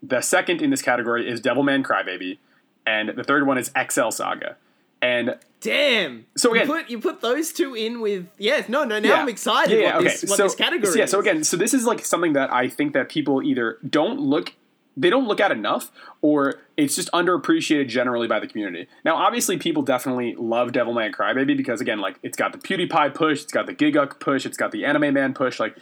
The 0.00 0.20
second 0.20 0.62
in 0.62 0.70
this 0.70 0.80
category 0.80 1.28
is 1.28 1.40
Devilman 1.40 1.82
Crybaby, 1.82 2.38
and 2.86 3.08
the 3.08 3.24
third 3.24 3.48
one 3.48 3.58
is 3.58 3.72
Excel 3.74 4.12
Saga. 4.12 4.56
And 5.02 5.36
Damn. 5.60 6.26
So 6.36 6.52
again- 6.54 6.68
you 6.68 6.72
put 6.72 6.90
you 6.90 6.98
put 7.00 7.20
those 7.20 7.52
two 7.52 7.74
in 7.74 8.00
with 8.00 8.28
yeah. 8.38 8.62
No, 8.68 8.84
no. 8.84 9.00
Now 9.00 9.08
Yeah. 9.08 9.22
I'm 9.22 9.28
excited. 9.28 9.80
Yeah, 9.80 9.96
what 9.96 10.04
okay. 10.04 10.04
this 10.04 10.22
what 10.30 10.36
so, 10.36 10.44
this 10.44 10.54
category. 10.54 10.92
so 10.92 10.98
yeah, 11.00 11.06
so 11.06 11.18
again, 11.18 11.42
so 11.42 11.56
this 11.56 11.74
is 11.74 11.84
like 11.84 12.04
something 12.04 12.34
that 12.34 12.52
I 12.52 12.68
think 12.68 12.92
that 12.92 13.08
people 13.08 13.42
either 13.42 13.78
don't 13.90 14.20
look 14.20 14.52
they 14.96 15.10
don't 15.10 15.26
look 15.26 15.40
at 15.40 15.50
enough 15.50 15.90
or 16.22 16.60
it's 16.76 16.94
just 16.96 17.10
underappreciated 17.12 17.88
generally 17.88 18.26
by 18.26 18.38
the 18.40 18.46
community. 18.46 18.88
Now, 19.04 19.16
obviously 19.16 19.58
people 19.58 19.82
definitely 19.82 20.34
love 20.36 20.72
Devilman 20.72 21.12
Crybaby 21.12 21.56
because 21.56 21.80
again, 21.80 22.00
like 22.00 22.16
it's 22.22 22.36
got 22.36 22.52
the 22.52 22.58
PewDiePie 22.58 23.14
push, 23.14 23.42
it's 23.42 23.52
got 23.52 23.66
the 23.66 23.74
Gigguk 23.74 24.20
push, 24.20 24.46
it's 24.46 24.56
got 24.56 24.72
the 24.72 24.84
Anime 24.84 25.14
Man 25.14 25.34
push, 25.34 25.58
like 25.58 25.76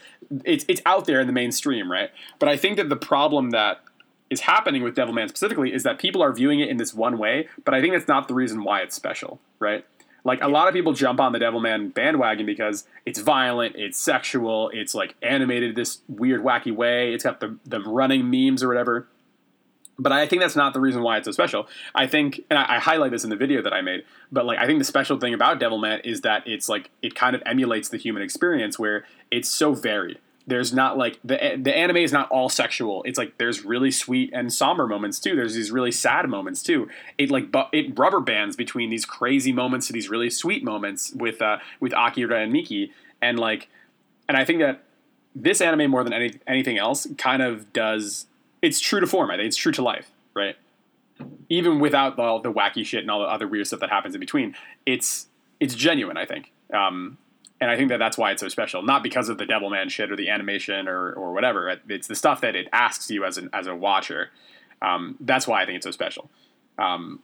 it's 0.45 0.65
it's 0.69 0.81
out 0.87 1.07
there 1.07 1.21
in 1.21 1.27
the 1.27 1.33
mainstream, 1.33 1.91
right? 1.91 2.11
But 2.39 2.49
I 2.49 2.57
think 2.57 2.77
that 2.77 2.89
the 2.89 2.97
problem 2.97 3.51
that 3.51 3.83
is 4.31 4.41
happening 4.41 4.83
with 4.83 4.97
Devilman 4.97 5.29
specifically 5.29 5.75
is 5.75 5.83
that 5.83 5.99
people 5.99 6.23
are 6.23 6.33
viewing 6.33 6.61
it 6.61 6.71
in 6.71 6.79
this 6.79 6.95
one 6.95 7.19
way, 7.19 7.49
but 7.65 7.75
I 7.75 7.83
think 7.83 7.93
that's 7.93 8.09
not 8.09 8.29
the 8.29 8.35
reason 8.35 8.65
why 8.65 8.81
it's 8.81 8.97
special, 8.97 9.41
right? 9.59 9.85
Like 10.25 10.41
a 10.43 10.49
lot 10.49 10.69
of 10.69 10.75
people 10.75 10.93
jump 10.93 11.21
on 11.21 11.33
the 11.33 11.39
Devilman 11.39 11.93
bandwagon 11.93 12.47
because 12.47 12.87
it's 13.05 13.19
violent, 13.19 13.75
it's 13.77 13.99
sexual, 13.99 14.71
it's 14.73 14.95
like 14.95 15.17
animated 15.21 15.75
this 15.75 15.99
weird, 16.09 16.43
wacky 16.43 16.75
way. 16.75 17.13
It's 17.13 17.25
got 17.25 17.41
the 17.41 17.59
the 17.65 17.81
running 17.81 18.31
memes 18.31 18.63
or 18.63 18.69
whatever. 18.69 19.09
But 19.99 20.13
I 20.13 20.27
think 20.27 20.41
that's 20.41 20.57
not 20.57 20.73
the 20.73 20.81
reason 20.81 21.03
why 21.03 21.19
it's 21.19 21.27
so 21.27 21.33
special. 21.33 21.69
I 21.95 22.07
think, 22.07 22.41
and 22.51 22.59
I, 22.59 22.77
I 22.77 22.79
highlight 22.79 23.11
this 23.11 23.25
in 23.25 23.31
the 23.31 23.37
video 23.37 23.63
that 23.63 23.73
I 23.73 23.83
made. 23.83 24.05
But 24.33 24.47
like, 24.47 24.59
I 24.59 24.67
think 24.67 24.79
the 24.79 24.85
special 24.85 25.19
thing 25.19 25.35
about 25.35 25.61
Devilman 25.61 26.01
is 26.05 26.23
that 26.23 26.47
it's 26.47 26.69
like 26.69 26.91
it 27.03 27.15
kind 27.15 27.37
of 27.37 27.43
emulates 27.45 27.89
the 27.89 27.99
human 27.99 28.23
experience, 28.23 28.79
where 28.79 29.05
it's 29.31 29.49
so 29.49 29.75
varied. 29.75 30.19
There's 30.47 30.73
not 30.73 30.99
like 30.99 31.19
the 31.23 31.59
the 31.61 31.77
anime 31.77 31.99
is 31.99 32.13
not 32.13 32.29
all 32.31 32.49
sexual. 32.49 33.03
It's 33.05 33.17
like 33.19 33.39
there's 33.39 33.65
really 33.65 33.91
sweet 33.91 34.31
and 34.33 34.53
somber 34.53 34.87
moments 34.87 35.21
too. 35.21 35.37
There's 35.37 35.55
these 35.55 35.71
really 35.71 35.93
sad 35.93 36.29
moments 36.29 36.63
too. 36.63 36.89
It 37.17 37.31
like 37.31 37.53
bu- 37.53 37.71
it 37.73 37.97
rubber 37.97 38.21
bands 38.21 38.57
between 38.57 38.91
these 38.91 39.05
crazy 39.05 39.53
moments 39.53 39.87
to 39.87 39.93
these 39.93 40.09
really 40.09 40.31
sweet 40.31 40.65
moments 40.65 41.13
with 41.13 41.41
uh, 41.41 41.59
with 41.79 41.93
Akira 41.93 42.41
and 42.43 42.53
Miki, 42.53 42.93
and 43.21 43.39
like, 43.39 43.69
and 44.29 44.37
I 44.37 44.45
think 44.45 44.59
that 44.61 44.83
this 45.35 45.61
anime 45.61 45.91
more 45.91 46.05
than 46.05 46.13
any, 46.13 46.35
anything 46.47 46.77
else 46.77 47.07
kind 47.19 47.43
of 47.43 47.73
does. 47.73 48.27
It's 48.61 48.81
true 48.81 49.01
to 49.01 49.07
form. 49.07 49.31
I 49.31 49.37
think 49.37 49.47
it's 49.47 49.57
true 49.57 49.73
to 49.73 49.83
life, 49.83 50.11
right? 50.35 50.57
Even 51.49 51.79
without 51.79 52.19
all 52.19 52.41
the 52.41 52.53
wacky 52.53 52.85
shit 52.85 53.01
and 53.01 53.11
all 53.11 53.21
the 53.21 53.27
other 53.27 53.47
weird 53.47 53.67
stuff 53.67 53.81
that 53.81 53.91
happens 53.91 54.15
in 54.15 54.21
between, 54.21 54.57
it's 54.87 55.29
it's 55.61 55.75
genuine. 55.75 56.17
I 56.17 56.27
think. 56.27 56.51
Um, 56.73 57.19
and 57.63 57.71
I 57.71 57.77
think 57.77 57.91
that 57.91 57.99
that's 57.99 58.19
why 58.19 58.33
it's 58.33 58.41
so 58.41 58.49
special. 58.49 58.83
Not 58.83 59.05
because 59.05 59.29
of 59.29 59.39
the 59.39 59.45
Devilman 59.45 59.89
shit 59.89 60.11
or 60.11 60.17
the 60.17 60.29
animation 60.29 60.89
or, 60.89 61.13
or 61.13 61.33
whatever. 61.33 61.79
It's 61.89 62.09
the 62.09 62.17
stuff 62.17 62.41
that 62.41 62.57
it 62.57 62.69
asks 62.73 63.09
you 63.09 63.25
as 63.25 63.39
an 63.39 63.51
as 63.53 63.69
a 63.69 63.77
watcher. 63.77 64.31
Um, 64.83 65.17
that's 65.21 65.47
why 65.47 65.63
I 65.63 65.67
think 65.67 65.77
it's 65.77 65.87
so 65.87 65.93
special. 65.93 66.29
Um, 66.77 67.21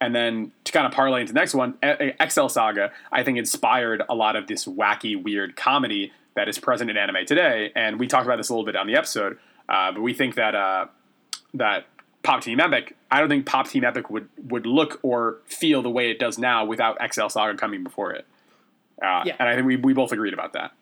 and 0.00 0.14
then 0.14 0.52
to 0.64 0.72
kind 0.72 0.86
of 0.86 0.92
parlay 0.92 1.20
into 1.20 1.34
the 1.34 1.38
next 1.38 1.54
one, 1.54 1.74
Excel 1.82 2.48
Saga, 2.48 2.90
I 3.12 3.22
think 3.22 3.36
inspired 3.36 4.02
a 4.08 4.14
lot 4.14 4.34
of 4.34 4.46
this 4.46 4.64
wacky, 4.64 5.22
weird 5.22 5.56
comedy 5.56 6.10
that 6.36 6.48
is 6.48 6.58
present 6.58 6.88
in 6.88 6.96
anime 6.96 7.26
today. 7.26 7.70
And 7.76 8.00
we 8.00 8.06
talked 8.06 8.24
about 8.24 8.38
this 8.38 8.48
a 8.48 8.54
little 8.54 8.64
bit 8.64 8.76
on 8.76 8.86
the 8.86 8.96
episode, 8.96 9.38
uh, 9.68 9.92
but 9.92 10.00
we 10.00 10.14
think 10.14 10.36
that 10.36 10.54
uh, 10.54 10.86
that 11.52 11.84
Pop 12.22 12.40
Team 12.40 12.60
Epic, 12.60 12.96
I 13.10 13.20
don't 13.20 13.28
think 13.28 13.44
Pop 13.44 13.68
Team 13.68 13.84
Epic 13.84 14.08
would 14.08 14.30
would 14.48 14.64
look 14.64 15.00
or 15.02 15.36
feel 15.44 15.82
the 15.82 15.90
way 15.90 16.10
it 16.10 16.18
does 16.18 16.38
now 16.38 16.64
without 16.64 16.96
Excel 16.98 17.28
Saga 17.28 17.58
coming 17.58 17.84
before 17.84 18.12
it. 18.12 18.24
Uh, 19.02 19.22
Yeah. 19.26 19.36
And 19.38 19.48
I 19.48 19.54
think 19.54 19.66
we, 19.66 19.76
we 19.76 19.92
both 19.92 20.12
agreed 20.12 20.34
about 20.34 20.52
that. 20.54 20.72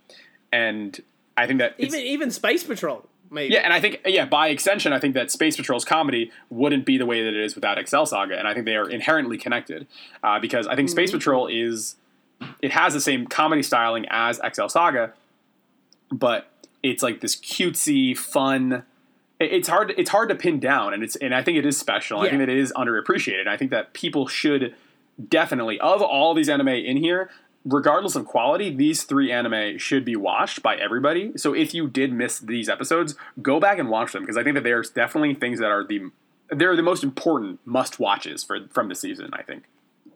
And 0.52 1.00
I 1.36 1.46
think 1.46 1.60
that 1.60 1.74
even 1.78 2.00
even 2.00 2.30
Space 2.30 2.64
Patrol 2.64 3.06
maybe. 3.30 3.54
yeah, 3.54 3.60
and 3.60 3.72
I 3.72 3.80
think 3.80 4.00
yeah, 4.04 4.26
by 4.26 4.48
extension, 4.48 4.92
I 4.92 4.98
think 4.98 5.14
that 5.14 5.30
Space 5.30 5.56
Patrol's 5.56 5.84
comedy 5.84 6.30
wouldn't 6.50 6.84
be 6.84 6.98
the 6.98 7.06
way 7.06 7.22
that 7.22 7.32
it 7.32 7.40
is 7.44 7.54
without 7.54 7.78
Excel 7.78 8.04
Saga, 8.04 8.36
and 8.38 8.46
I 8.48 8.52
think 8.54 8.66
they 8.66 8.74
are 8.76 8.88
inherently 8.90 9.38
connected 9.38 9.86
uh, 10.22 10.38
because 10.40 10.66
I 10.66 10.74
think 10.76 10.88
Mm-hmm. 10.88 10.96
Space 10.96 11.10
Patrol 11.12 11.46
is 11.46 11.96
it 12.60 12.72
has 12.72 12.94
the 12.94 13.00
same 13.00 13.26
comedy 13.26 13.62
styling 13.62 14.06
as 14.10 14.38
Excel 14.42 14.68
Saga, 14.68 15.12
but 16.10 16.50
it's 16.82 17.02
like 17.02 17.20
this 17.20 17.36
cutesy, 17.36 18.16
fun. 18.16 18.82
it- 19.38 19.52
It's 19.52 19.68
hard. 19.68 19.94
It's 19.96 20.10
hard 20.10 20.28
to 20.30 20.34
pin 20.34 20.58
down, 20.58 20.92
and 20.94 21.02
it's 21.02 21.16
and 21.16 21.34
I 21.34 21.42
think 21.42 21.58
it 21.58 21.64
is 21.66 21.78
special. 21.78 22.20
I 22.20 22.28
think 22.28 22.40
that 22.40 22.48
it 22.48 22.58
is 22.58 22.72
underappreciated. 22.72 23.46
I 23.46 23.56
think 23.56 23.70
that 23.70 23.92
people 23.94 24.26
should 24.26 24.74
definitely 25.28 25.78
of 25.80 26.00
all 26.02 26.34
these 26.34 26.48
anime 26.48 26.68
in 26.68 26.96
here 26.96 27.30
regardless 27.64 28.16
of 28.16 28.24
quality 28.24 28.74
these 28.74 29.02
three 29.04 29.30
anime 29.30 29.76
should 29.78 30.04
be 30.04 30.16
watched 30.16 30.62
by 30.62 30.76
everybody. 30.76 31.32
So 31.36 31.54
if 31.54 31.74
you 31.74 31.88
did 31.88 32.12
miss 32.12 32.38
these 32.38 32.68
episodes 32.68 33.14
go 33.42 33.61
back 33.61 33.78
and 33.78 33.90
watch 33.90 34.12
them 34.12 34.22
because 34.22 34.36
i 34.38 34.42
think 34.42 34.54
that 34.54 34.64
there's 34.64 34.88
definitely 34.90 35.34
things 35.34 35.58
that 35.61 35.70
are 35.70 35.84
the 35.86 36.11
they're 36.50 36.74
the 36.74 36.82
most 36.82 37.04
important 37.04 37.61
must 37.66 38.00
watches 38.00 38.42
for 38.42 38.66
from 38.70 38.88
the 38.88 38.94
season 38.94 39.30
i 39.34 39.42
think. 39.42 39.64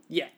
Yeah. 0.08 0.28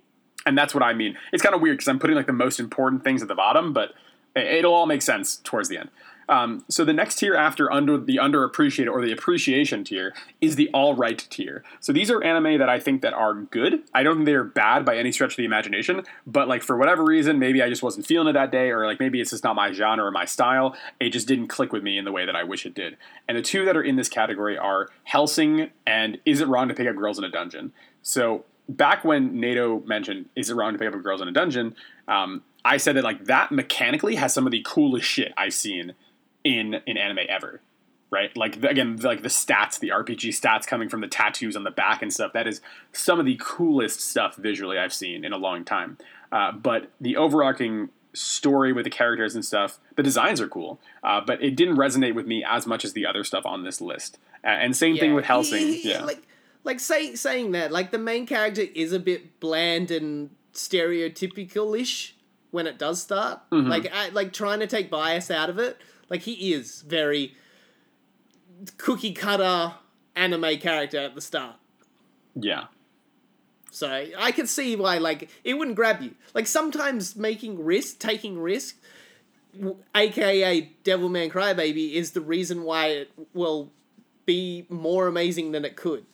and 0.45 0.59
that's 0.59 0.75
what 0.75 0.83
i 0.83 0.93
mean. 0.93 1.17
It's 1.33 1.43
kind 1.43 1.55
of 1.55 1.61
weird 1.61 1.77
because 1.79 1.89
i'm 1.89 1.99
putting 2.01 2.17
like 2.17 2.27
the 2.27 2.33
most 2.33 2.59
important 2.59 3.05
things 3.05 3.23
at 3.23 3.29
the 3.29 3.35
bottom 3.37 3.73
but 3.73 3.95
it- 4.35 4.47
it'll 4.59 4.75
all 4.75 4.87
make 4.87 5.03
sense 5.03 5.37
towards 5.37 5.69
the 5.69 5.79
end 5.79 5.91
um, 6.29 6.65
so 6.69 6.85
the 6.85 6.93
next 6.93 7.17
tier 7.17 7.35
after 7.35 7.71
under 7.71 7.99
the 7.99 8.17
underappreciated 8.17 8.91
or 8.91 9.01
the 9.01 9.13
appreciation 9.13 9.85
tier 9.85 10.13
is 10.41 10.57
the 10.57 10.69
all 10.73 10.95
right 10.95 11.27
tier. 11.31 11.63
So 11.81 11.93
these 11.93 12.11
are 12.11 12.23
anime 12.23 12.59
that 12.59 12.69
I 12.69 12.81
think 12.81 13.03
that 13.03 13.13
are 13.13 13.35
good. 13.35 13.83
I 13.95 14.03
don't 14.03 14.17
think 14.17 14.27
they're 14.27 14.45
bad 14.45 14.85
by 14.85 14.97
any 14.97 15.13
stretch 15.13 15.33
of 15.33 15.37
the 15.37 15.45
imagination, 15.45 16.03
but 16.27 16.49
like 16.49 16.63
for 16.63 16.77
whatever 16.77 17.05
reason, 17.05 17.39
maybe 17.39 17.63
I 17.63 17.69
just 17.69 17.83
wasn't 17.83 18.07
feeling 18.07 18.29
it 18.29 18.33
that 18.33 18.51
day, 18.51 18.71
or 18.71 18.87
like 18.87 18.99
maybe 18.99 19.21
it's 19.21 19.31
just 19.31 19.45
not 19.45 19.55
my 19.55 19.73
genre 19.73 20.05
or 20.05 20.11
my 20.11 20.25
style. 20.25 20.77
It 20.99 21.11
just 21.11 21.29
didn't 21.29 21.49
click 21.49 21.73
with 21.73 21.83
me 21.83 21.97
in 21.99 22.05
the 22.05 22.13
way 22.13 22.27
that 22.27 22.35
I 22.35 22.43
wish 22.43 22.67
it 22.67 22.75
did. 22.75 22.97
And 23.29 23.39
the 23.39 23.43
two 23.43 23.65
that 23.65 23.77
are 23.77 23.83
in 23.83 23.97
this 23.97 24.09
category 24.09 24.59
are 24.59 24.89
Hellsing 25.05 25.71
and 25.87 26.19
Is 26.25 26.41
It 26.41 26.49
Wrong 26.49 26.69
to 26.69 26.75
Pick 26.75 26.89
Up 26.89 26.97
Girls 26.97 27.19
in 27.19 27.25
a 27.25 27.31
Dungeon? 27.31 27.73
So 28.03 28.45
back 28.69 29.05
when 29.05 29.39
Nato 29.39 29.81
mentioned 29.81 30.29
Is 30.35 30.51
It 30.51 30.55
Wrong 30.55 30.73
to 30.73 30.79
Pick 30.79 30.93
Up 30.93 31.03
Girls 31.03 31.21
in 31.21 31.29
a 31.29 31.33
Dungeon, 31.33 31.77
um, 32.09 32.43
I 32.65 32.79
said 32.79 32.97
that 32.97 33.05
like 33.05 33.27
that 33.27 33.53
mechanically 33.53 34.17
has 34.17 34.35
some 34.35 34.45
of 34.45 34.51
the 34.51 34.63
coolest 34.67 35.07
shit 35.07 35.33
I've 35.37 35.55
seen 35.55 35.95
in 36.47 36.75
in 36.87 36.97
anime 36.97 37.19
ever 37.29 37.61
right 38.11 38.37
like 38.37 38.61
the, 38.61 38.69
again 38.69 38.97
like 38.97 39.23
the 39.23 39.29
stats 39.29 39.79
the 39.79 39.89
rpg 39.89 40.29
stats 40.29 40.67
coming 40.67 40.89
from 40.89 41.01
the 41.01 41.09
tattoos 41.09 41.57
on 41.57 41.65
the 41.65 41.71
back 41.71 42.03
and 42.03 42.13
stuff 42.13 42.33
that 42.33 42.47
is 42.47 42.61
some 42.93 43.19
of 43.19 43.27
the 43.27 43.39
coolest 43.41 44.01
stuff 44.01 44.37
visually 44.37 44.79
i've 44.79 44.95
seen 44.95 45.25
in 45.25 45.33
a 45.33 45.39
long 45.39 45.65
time 45.65 45.99
uh, 46.33 46.53
but 46.53 46.91
the 47.01 47.17
overarching 47.17 47.89
story 48.13 48.73
with 48.73 48.85
the 48.85 48.91
characters 48.91 49.35
and 49.35 49.45
stuff 49.45 49.79
the 49.97 50.03
designs 50.03 50.41
are 50.41 50.49
cool 50.49 50.81
uh, 51.03 51.21
but 51.21 51.43
it 51.43 51.57
didn't 51.57 51.77
resonate 51.77 52.15
with 52.15 52.27
me 52.27 52.45
as 52.49 52.67
much 52.67 52.85
as 52.85 52.93
the 52.93 53.05
other 53.05 53.25
stuff 53.25 53.45
on 53.45 53.65
this 53.65 53.81
list 53.81 54.19
uh, 54.45 54.49
and 54.49 54.77
same 54.77 54.97
thing 54.97 55.15
with 55.15 55.25
Hellsing 55.25 55.67
Yeah, 55.67 55.99
yeah 55.99 56.05
Like 56.05 56.23
like 56.67 56.81
say, 56.81 57.15
saying 57.15 57.53
that, 57.53 57.71
like 57.71 57.93
the 57.93 57.99
main 57.99 58.27
character 58.27 58.63
is 58.75 58.93
a 58.93 58.99
bit 58.99 59.39
bland 59.39 59.91
and 59.93 60.31
stereotypical 60.53 61.79
ish 61.79 62.17
when 62.51 62.67
it 62.67 62.77
does 62.77 63.01
start. 63.01 63.41
Mm-hmm. 63.51 63.69
Like 63.69 63.93
I, 63.95 64.09
like 64.09 64.33
trying 64.33 64.61
to 64.61 64.67
take 64.67 64.91
bias 64.91 65.31
out 65.31 65.49
of 65.49 65.59
it. 65.59 65.79
Like 66.09 66.23
he 66.23 66.53
is 66.53 66.83
very 66.83 67.35
cookie 68.79 69.13
cutter 69.13 69.75
anime 70.15 70.59
character 70.59 70.99
at 70.99 71.15
the 71.15 71.21
start. 71.21 71.57
yeah 72.35 72.65
So 73.71 73.89
I 74.19 74.33
can 74.33 74.47
see 74.47 74.77
why 74.77 74.99
like 74.99 75.29
it 75.45 75.55
wouldn't 75.55 75.77
grab 75.77 76.03
you. 76.03 76.15
Like 76.35 76.47
sometimes 76.47 77.17
making 77.17 77.65
risk, 77.65 77.99
taking 77.99 78.39
risk, 78.39 78.77
aka 79.95 80.71
Devilman 80.85 81.31
Crybaby, 81.31 81.93
is 81.93 82.13
the 82.13 82.21
reason 82.21 82.63
why 82.63 82.87
it 82.89 83.11
will 83.35 83.73
be 84.25 84.67
more 84.69 85.07
amazing 85.07 85.53
than 85.53 85.65
it 85.65 85.77
could. 85.77 86.05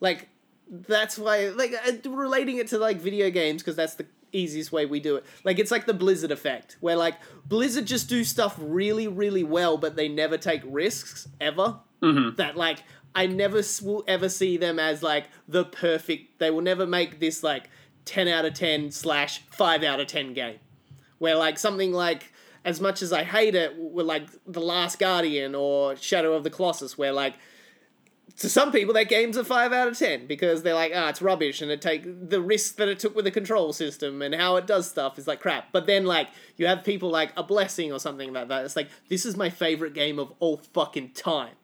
Like 0.00 0.28
that's 0.68 1.18
why 1.18 1.48
like 1.48 1.74
uh, 1.86 2.10
relating 2.10 2.56
it 2.56 2.68
to 2.68 2.78
like 2.78 3.00
video 3.00 3.30
games 3.30 3.62
because 3.62 3.76
that's 3.76 3.94
the 3.94 4.06
easiest 4.32 4.72
way 4.72 4.86
we 4.86 5.00
do 5.00 5.16
it. 5.16 5.24
Like 5.44 5.58
it's 5.58 5.70
like 5.70 5.86
the 5.86 5.94
Blizzard 5.94 6.30
effect 6.30 6.76
where 6.80 6.96
like 6.96 7.16
Blizzard 7.46 7.86
just 7.86 8.08
do 8.08 8.24
stuff 8.24 8.56
really 8.58 9.08
really 9.08 9.44
well 9.44 9.76
but 9.76 9.96
they 9.96 10.08
never 10.08 10.38
take 10.38 10.62
risks 10.64 11.28
ever. 11.40 11.78
Mm-hmm. 12.02 12.36
That 12.36 12.56
like 12.56 12.78
I 13.14 13.26
never 13.26 13.62
will 13.82 14.04
ever 14.08 14.28
see 14.28 14.56
them 14.56 14.78
as 14.78 15.02
like 15.02 15.26
the 15.46 15.64
perfect. 15.64 16.38
They 16.38 16.50
will 16.50 16.62
never 16.62 16.86
make 16.86 17.20
this 17.20 17.42
like 17.42 17.68
10 18.04 18.26
out 18.28 18.44
of 18.44 18.54
10 18.54 18.90
slash 18.90 19.42
5 19.50 19.84
out 19.84 20.00
of 20.00 20.06
10 20.06 20.32
game 20.32 20.58
where 21.18 21.36
like 21.36 21.56
something 21.56 21.92
like 21.92 22.32
as 22.64 22.80
much 22.80 23.02
as 23.02 23.12
I 23.12 23.24
hate 23.24 23.54
it, 23.54 23.76
with 23.76 24.06
like 24.06 24.28
The 24.46 24.60
Last 24.60 24.98
Guardian 24.98 25.54
or 25.54 25.96
Shadow 25.96 26.34
of 26.34 26.44
the 26.44 26.50
Colossus, 26.50 26.96
where 26.96 27.12
like 27.12 27.34
to 28.38 28.48
some 28.48 28.72
people 28.72 28.94
that 28.94 29.08
game's 29.08 29.36
a 29.36 29.44
five 29.44 29.72
out 29.72 29.88
of 29.88 29.98
ten 29.98 30.26
because 30.26 30.62
they're 30.62 30.74
like, 30.74 30.92
ah, 30.94 31.08
it's 31.10 31.20
rubbish, 31.22 31.60
and 31.62 31.70
it 31.70 31.80
take 31.82 32.28
the 32.30 32.40
risk 32.40 32.76
that 32.76 32.88
it 32.88 32.98
took 32.98 33.14
with 33.14 33.24
the 33.24 33.30
control 33.30 33.72
system 33.72 34.22
and 34.22 34.34
how 34.34 34.56
it 34.56 34.66
does 34.66 34.88
stuff 34.88 35.18
is 35.18 35.26
like 35.26 35.40
crap. 35.40 35.70
But 35.72 35.86
then 35.86 36.04
like 36.06 36.28
you 36.56 36.66
have 36.66 36.82
people 36.84 37.10
like 37.10 37.32
a 37.36 37.42
blessing 37.42 37.92
or 37.92 37.98
something 38.00 38.32
like 38.32 38.48
that. 38.48 38.64
It's 38.64 38.76
like 38.76 38.88
this 39.08 39.26
is 39.26 39.36
my 39.36 39.50
favorite 39.50 39.94
game 39.94 40.18
of 40.18 40.32
all 40.40 40.56
fucking 40.72 41.10
time, 41.10 41.54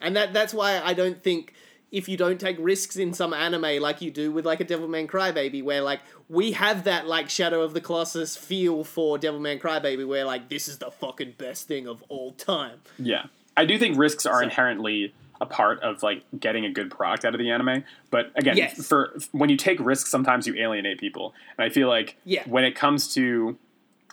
and 0.00 0.16
that 0.16 0.32
that's 0.32 0.54
why 0.54 0.80
I 0.80 0.94
don't 0.94 1.22
think 1.22 1.52
if 1.90 2.08
you 2.08 2.16
don't 2.16 2.40
take 2.40 2.56
risks 2.58 2.96
in 2.96 3.12
some 3.14 3.32
anime 3.32 3.80
like 3.80 4.02
you 4.02 4.10
do 4.10 4.32
with 4.32 4.44
like 4.44 4.60
a 4.60 4.64
Devilman 4.64 5.06
Crybaby, 5.06 5.62
where 5.62 5.80
like 5.80 6.00
we 6.28 6.52
have 6.52 6.84
that 6.84 7.06
like 7.06 7.30
Shadow 7.30 7.62
of 7.62 7.72
the 7.74 7.80
Colossus 7.80 8.36
feel 8.36 8.84
for 8.84 9.18
Devilman 9.18 9.60
Crybaby, 9.60 10.06
where 10.06 10.24
like 10.24 10.48
this 10.48 10.66
is 10.68 10.78
the 10.78 10.90
fucking 10.90 11.34
best 11.38 11.68
thing 11.68 11.86
of 11.86 12.02
all 12.08 12.32
time. 12.32 12.78
Yeah, 12.98 13.26
I 13.56 13.64
do 13.64 13.78
think 13.78 13.98
risks 13.98 14.26
are 14.26 14.40
So- 14.40 14.44
inherently 14.44 15.14
a 15.44 15.46
part 15.46 15.80
of 15.82 16.02
like 16.02 16.22
getting 16.38 16.64
a 16.64 16.70
good 16.70 16.90
product 16.90 17.24
out 17.24 17.34
of 17.34 17.38
the 17.38 17.50
anime. 17.50 17.84
But 18.10 18.30
again, 18.36 18.56
Yes. 18.56 18.86
for 18.86 19.14
when 19.32 19.50
you 19.50 19.56
take 19.56 19.78
risks, 19.80 20.10
sometimes 20.10 20.46
you 20.46 20.54
alienate 20.56 20.98
people, 20.98 21.34
and 21.56 21.64
I 21.64 21.68
feel 21.68 21.88
like 21.88 22.16
Yeah. 22.24 22.42
when 22.46 22.64
it 22.64 22.74
comes 22.74 23.12
to 23.14 23.56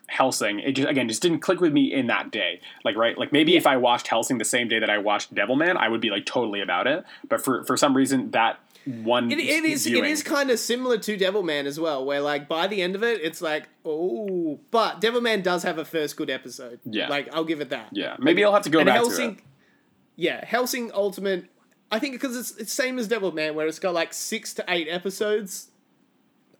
Hellsing, 0.08 0.60
it 0.60 0.74
just 0.74 0.90
again 0.90 1.08
just 1.08 1.22
didn't 1.22 1.40
click 1.40 1.62
with 1.62 1.72
me 1.72 1.94
in 1.94 2.08
that 2.08 2.32
day. 2.32 2.60
Like 2.84 2.98
right, 2.98 3.18
like 3.18 3.32
maybe 3.32 3.56
if 3.56 3.66
I 3.66 3.78
watched 3.78 4.08
Hellsing 4.08 4.40
the 4.40 4.46
same 4.46 4.68
day 4.68 4.78
that 4.80 4.90
I 4.90 4.98
watched 4.98 5.34
Devilman, 5.34 5.78
I 5.78 5.88
would 5.88 6.02
be 6.02 6.10
like 6.10 6.26
totally 6.26 6.60
about 6.62 6.86
it. 6.86 7.06
But 7.30 7.42
for 7.42 7.64
for 7.64 7.78
some 7.78 7.96
reason 7.96 8.32
that 8.32 8.60
one 9.04 9.32
It, 9.32 9.40
it 9.40 9.64
is 9.64 9.86
viewing- 9.86 10.06
is 10.10 10.22
kind 10.24 10.50
of 10.50 10.58
similar 10.60 10.98
to 10.98 11.16
Devilman 11.18 11.66
as 11.66 11.80
well, 11.80 12.04
where 12.04 12.20
like 12.20 12.50
by 12.50 12.68
the 12.68 12.82
end 12.82 12.96
of 12.96 13.04
it, 13.04 13.22
it's 13.24 13.42
like 13.42 13.70
oh, 13.86 14.60
but 14.70 15.00
Devilman 15.00 15.44
does 15.44 15.64
have 15.64 15.78
a 15.78 15.86
first 15.86 16.18
good 16.18 16.30
episode. 16.30 16.80
Yeah. 16.84 17.08
like 17.08 17.34
I'll 17.34 17.46
give 17.46 17.62
it 17.62 17.70
that. 17.70 17.88
yeah 17.94 18.16
maybe 18.20 18.44
I'll 18.44 18.54
have 18.54 18.64
to 18.64 18.70
go 18.70 18.80
and 18.80 18.88
back 18.88 18.96
Hellsing, 18.98 19.36
to 19.36 19.42
it. 19.42 19.46
Yeah, 20.22 20.46
Hellsing 20.46 20.92
Ultimate. 20.94 21.50
I 21.92 21.98
think 21.98 22.14
because 22.14 22.38
it's 22.38 22.56
it's 22.58 22.72
same 22.72 23.00
as 23.00 23.08
Devilman, 23.08 23.56
where 23.56 23.66
it's 23.66 23.80
got 23.80 23.96
like 23.96 24.14
six 24.14 24.54
to 24.54 24.64
eight 24.68 24.88
episodes, 24.88 25.72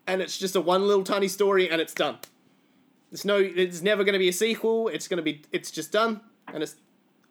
and 0.08 0.20
it's 0.20 0.36
just 0.40 0.56
a 0.56 0.62
one 0.62 0.88
little 0.88 1.04
tiny 1.04 1.28
story, 1.28 1.70
and 1.70 1.80
it's 1.80 1.94
done. 1.94 2.18
It's 3.12 3.24
no, 3.24 3.38
it's 3.38 3.84
never 3.84 4.04
going 4.04 4.14
to 4.14 4.20
be 4.20 4.30
a 4.30 4.34
sequel. 4.34 4.88
It's 4.88 5.08
going 5.08 5.18
to 5.18 5.24
be, 5.24 5.44
it's 5.52 5.70
just 5.70 5.92
done, 5.92 6.22
and 6.48 6.64
it's 6.64 6.76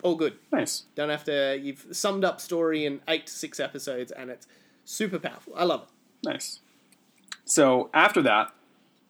all 0.04 0.14
good. 0.14 0.34
Nice. 0.52 0.84
Don't 0.94 1.08
have 1.08 1.24
to. 1.24 1.58
You've 1.60 1.84
summed 1.90 2.22
up 2.22 2.40
story 2.40 2.86
in 2.86 3.00
eight 3.08 3.26
to 3.26 3.32
six 3.32 3.58
episodes, 3.58 4.12
and 4.12 4.30
it's 4.30 4.46
super 4.84 5.18
powerful. 5.18 5.54
I 5.56 5.64
love 5.64 5.82
it. 5.82 6.28
Nice. 6.28 6.60
So 7.44 7.90
after 7.92 8.22
that, 8.22 8.52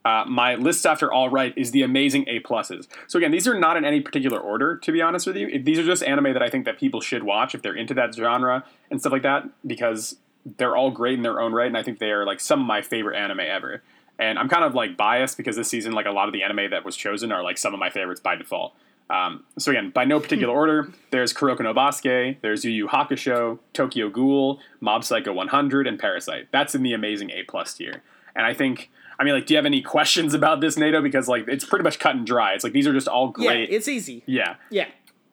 uh, 0.04 0.24
my 0.26 0.54
list 0.54 0.86
after 0.86 1.12
all 1.12 1.28
right 1.28 1.52
is 1.56 1.72
the 1.72 1.82
amazing 1.82 2.24
A 2.26 2.40
pluses. 2.40 2.88
So 3.06 3.18
again, 3.18 3.30
these 3.30 3.46
are 3.46 3.58
not 3.58 3.76
in 3.76 3.84
any 3.84 4.00
particular 4.00 4.38
order, 4.38 4.76
to 4.78 4.92
be 4.92 5.02
honest 5.02 5.26
with 5.26 5.36
you. 5.36 5.62
These 5.62 5.78
are 5.78 5.84
just 5.84 6.02
anime 6.02 6.32
that 6.32 6.42
I 6.42 6.48
think 6.48 6.64
that 6.64 6.78
people 6.78 7.00
should 7.00 7.22
watch 7.22 7.54
if 7.54 7.62
they're 7.62 7.76
into 7.76 7.94
that 7.94 8.14
genre 8.14 8.64
and 8.90 9.00
stuff 9.00 9.12
like 9.12 9.22
that, 9.22 9.48
because 9.66 10.16
they're 10.56 10.76
all 10.76 10.90
great 10.90 11.14
in 11.14 11.22
their 11.22 11.40
own 11.40 11.52
right, 11.52 11.66
and 11.66 11.76
I 11.76 11.82
think 11.82 11.98
they 11.98 12.10
are 12.10 12.24
like 12.24 12.40
some 12.40 12.60
of 12.60 12.66
my 12.66 12.80
favorite 12.80 13.16
anime 13.16 13.40
ever. 13.40 13.82
And 14.18 14.38
I'm 14.38 14.48
kind 14.48 14.64
of 14.64 14.74
like 14.74 14.96
biased 14.96 15.36
because 15.36 15.56
this 15.56 15.68
season, 15.68 15.92
like 15.92 16.06
a 16.06 16.10
lot 16.10 16.28
of 16.28 16.32
the 16.32 16.42
anime 16.42 16.70
that 16.70 16.84
was 16.84 16.96
chosen 16.96 17.32
are 17.32 17.42
like 17.42 17.58
some 17.58 17.72
of 17.72 17.80
my 17.80 17.90
favorites 17.90 18.20
by 18.20 18.36
default. 18.36 18.74
Um, 19.08 19.44
so 19.58 19.72
again, 19.72 19.90
by 19.90 20.04
no 20.04 20.20
particular 20.20 20.54
order, 20.54 20.92
there's 21.10 21.34
Kuroko 21.34 21.60
no 21.60 21.74
Basket, 21.74 22.38
there's 22.42 22.64
Yu 22.64 22.70
Yu 22.70 22.88
Hakusho, 22.88 23.58
Tokyo 23.72 24.08
Ghoul, 24.08 24.60
Mob 24.80 25.04
Psycho 25.04 25.32
100, 25.32 25.86
and 25.86 25.98
Parasyte. 26.00 26.46
That's 26.52 26.74
in 26.74 26.84
the 26.84 26.92
amazing 26.92 27.30
A 27.30 27.42
plus 27.42 27.74
tier. 27.74 28.02
And 28.36 28.46
I 28.46 28.54
think, 28.54 28.88
I 29.20 29.24
mean, 29.24 29.34
like, 29.34 29.44
do 29.46 29.52
you 29.54 29.58
have 29.58 29.66
any 29.66 29.82
questions 29.82 30.32
about 30.34 30.60
this, 30.62 30.76
Nato? 30.78 31.02
Because 31.02 31.28
like, 31.28 31.46
it's 31.46 31.64
pretty 31.64 31.82
much 31.82 31.98
cut 31.98 32.16
and 32.16 32.26
dry. 32.26 32.54
It's 32.54 32.64
like 32.64 32.72
these 32.72 32.86
are 32.86 32.92
just 32.94 33.06
all 33.06 33.28
great. 33.28 33.68
Yeah, 33.70 33.76
it's 33.76 33.86
easy. 33.86 34.22
yeah, 34.26 34.54
Yeah. 34.70 34.86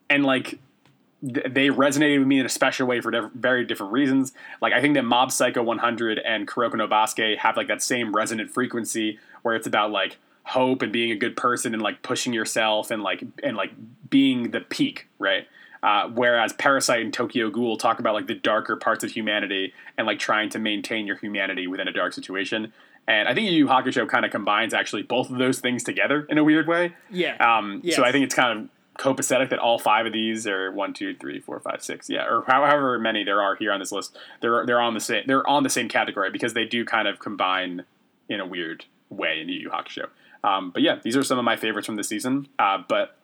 and 0.09 0.25
like 0.25 0.59
th- 1.25 1.47
they 1.49 1.69
resonated 1.69 2.19
with 2.19 2.27
me 2.27 2.39
in 2.39 2.45
a 2.45 2.49
special 2.49 2.85
way 2.85 2.99
for 3.01 3.09
diff- 3.11 3.31
very 3.33 3.65
different 3.65 3.93
reasons. 3.93 4.33
Like 4.61 4.73
I 4.73 4.81
think 4.81 4.95
that 4.95 5.03
Mob 5.05 5.31
Psycho 5.31 5.63
100 5.63 6.19
and 6.19 6.47
Kuroko 6.47 6.75
no 6.75 6.85
Basket 6.87 7.39
have 7.39 7.55
like 7.57 7.67
that 7.69 7.81
same 7.81 8.13
resonant 8.13 8.51
frequency 8.51 9.19
where 9.43 9.55
it's 9.55 9.65
about 9.67 9.91
like 9.91 10.17
hope 10.43 10.81
and 10.81 10.91
being 10.93 11.11
a 11.11 11.15
good 11.15 11.35
person 11.37 11.73
and 11.73 11.81
like 11.81 12.01
pushing 12.01 12.33
yourself 12.33 12.91
and 12.91 13.01
like 13.03 13.23
and 13.41 13.55
like 13.57 13.71
being 14.09 14.51
the 14.51 14.59
peak, 14.61 15.07
right? 15.17 15.47
Uh, 15.83 16.09
whereas 16.09 16.53
Parasyte 16.53 17.01
and 17.01 17.13
Tokyo 17.13 17.49
Ghoul 17.51 17.77
talk 17.77 17.99
about 17.99 18.15
like 18.15 18.27
the 18.27 18.33
darker 18.33 18.75
parts 18.75 19.03
of 19.03 19.11
humanity 19.11 19.73
and 19.97 20.07
like 20.07 20.17
trying 20.19 20.49
to 20.49 20.59
maintain 20.59 21.05
your 21.05 21.15
humanity 21.17 21.67
within 21.67 21.87
a 21.87 21.91
dark 21.93 22.13
situation. 22.13 22.73
And 23.07 23.27
I 23.27 23.33
think 23.33 23.49
Yu 23.49 23.57
Yu 23.59 23.67
Hakusho 23.67 24.07
kind 24.07 24.25
of 24.25 24.31
combines 24.31 24.73
actually 24.73 25.03
both 25.03 25.29
of 25.29 25.37
those 25.37 25.59
things 25.59 25.83
together 25.83 26.25
in 26.29 26.37
a 26.37 26.43
weird 26.43 26.67
way. 26.67 26.93
Yeah. 27.09 27.35
Um, 27.37 27.81
Yes. 27.83 27.95
So 27.95 28.03
I 28.03 28.11
think 28.11 28.25
it's 28.25 28.35
kind 28.35 28.59
of 28.59 28.69
copacetic 29.01 29.49
that 29.51 29.59
all 29.59 29.79
five 29.79 30.05
of 30.05 30.13
these 30.13 30.47
are 30.47 30.71
one, 30.71 30.93
two, 30.93 31.15
three, 31.15 31.39
four, 31.39 31.59
five, 31.59 31.83
six, 31.83 32.09
yeah, 32.09 32.25
or 32.25 32.43
however 32.47 32.97
many 32.99 33.23
there 33.23 33.41
are 33.41 33.55
here 33.55 33.71
on 33.71 33.79
this 33.79 33.91
list. 33.91 34.17
They're 34.41 34.65
they're 34.65 34.81
on 34.81 34.93
the 34.93 34.99
same 34.99 35.23
they're 35.27 35.47
on 35.47 35.63
the 35.63 35.69
same 35.69 35.87
category 35.87 36.31
because 36.31 36.53
they 36.53 36.65
do 36.65 36.83
kind 36.83 37.07
of 37.07 37.19
combine 37.19 37.85
in 38.27 38.39
a 38.39 38.45
weird 38.45 38.85
way 39.09 39.39
in 39.39 39.47
Yu 39.49 39.59
Yu 39.61 39.69
Hakusho. 39.69 40.07
Um, 40.43 40.71
but 40.71 40.81
yeah, 40.81 40.99
these 41.01 41.15
are 41.15 41.23
some 41.23 41.39
of 41.39 41.45
my 41.45 41.55
favorites 41.55 41.85
from 41.85 41.95
this 41.95 42.09
season. 42.09 42.47
Uh, 42.59 42.79
but 42.87 43.15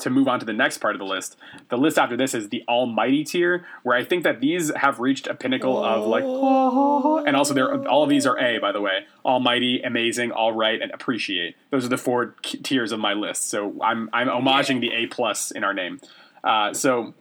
to 0.00 0.10
move 0.10 0.28
on 0.28 0.40
to 0.40 0.46
the 0.46 0.52
next 0.52 0.78
part 0.78 0.94
of 0.94 0.98
the 0.98 1.04
list, 1.04 1.36
the 1.68 1.78
list 1.78 1.98
after 1.98 2.16
this 2.16 2.34
is 2.34 2.48
the 2.48 2.64
Almighty 2.68 3.24
tier, 3.24 3.66
where 3.82 3.96
I 3.96 4.04
think 4.04 4.24
that 4.24 4.40
these 4.40 4.74
have 4.74 5.00
reached 5.00 5.26
a 5.26 5.34
pinnacle 5.34 5.82
of 5.82 6.06
like, 6.06 6.24
and 7.26 7.36
also 7.36 7.54
they're 7.54 7.88
all 7.88 8.02
of 8.02 8.08
these 8.08 8.26
are 8.26 8.38
A, 8.38 8.58
by 8.58 8.72
the 8.72 8.80
way, 8.80 9.06
Almighty, 9.24 9.80
Amazing, 9.82 10.32
All 10.32 10.52
Right, 10.52 10.80
and 10.80 10.90
Appreciate. 10.92 11.56
Those 11.70 11.84
are 11.84 11.88
the 11.88 11.98
four 11.98 12.34
k- 12.42 12.58
tiers 12.58 12.92
of 12.92 13.00
my 13.00 13.12
list. 13.12 13.48
So 13.48 13.74
I'm 13.82 14.10
I'm 14.12 14.28
homaging 14.28 14.80
the 14.80 14.92
A 14.92 15.06
plus 15.06 15.50
in 15.50 15.64
our 15.64 15.74
name. 15.74 16.00
Uh, 16.42 16.72
so 16.72 17.14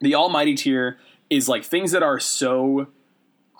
the 0.00 0.14
Almighty 0.14 0.54
tier 0.54 0.98
is 1.30 1.48
like 1.48 1.64
things 1.64 1.92
that 1.92 2.02
are 2.02 2.20
so 2.20 2.88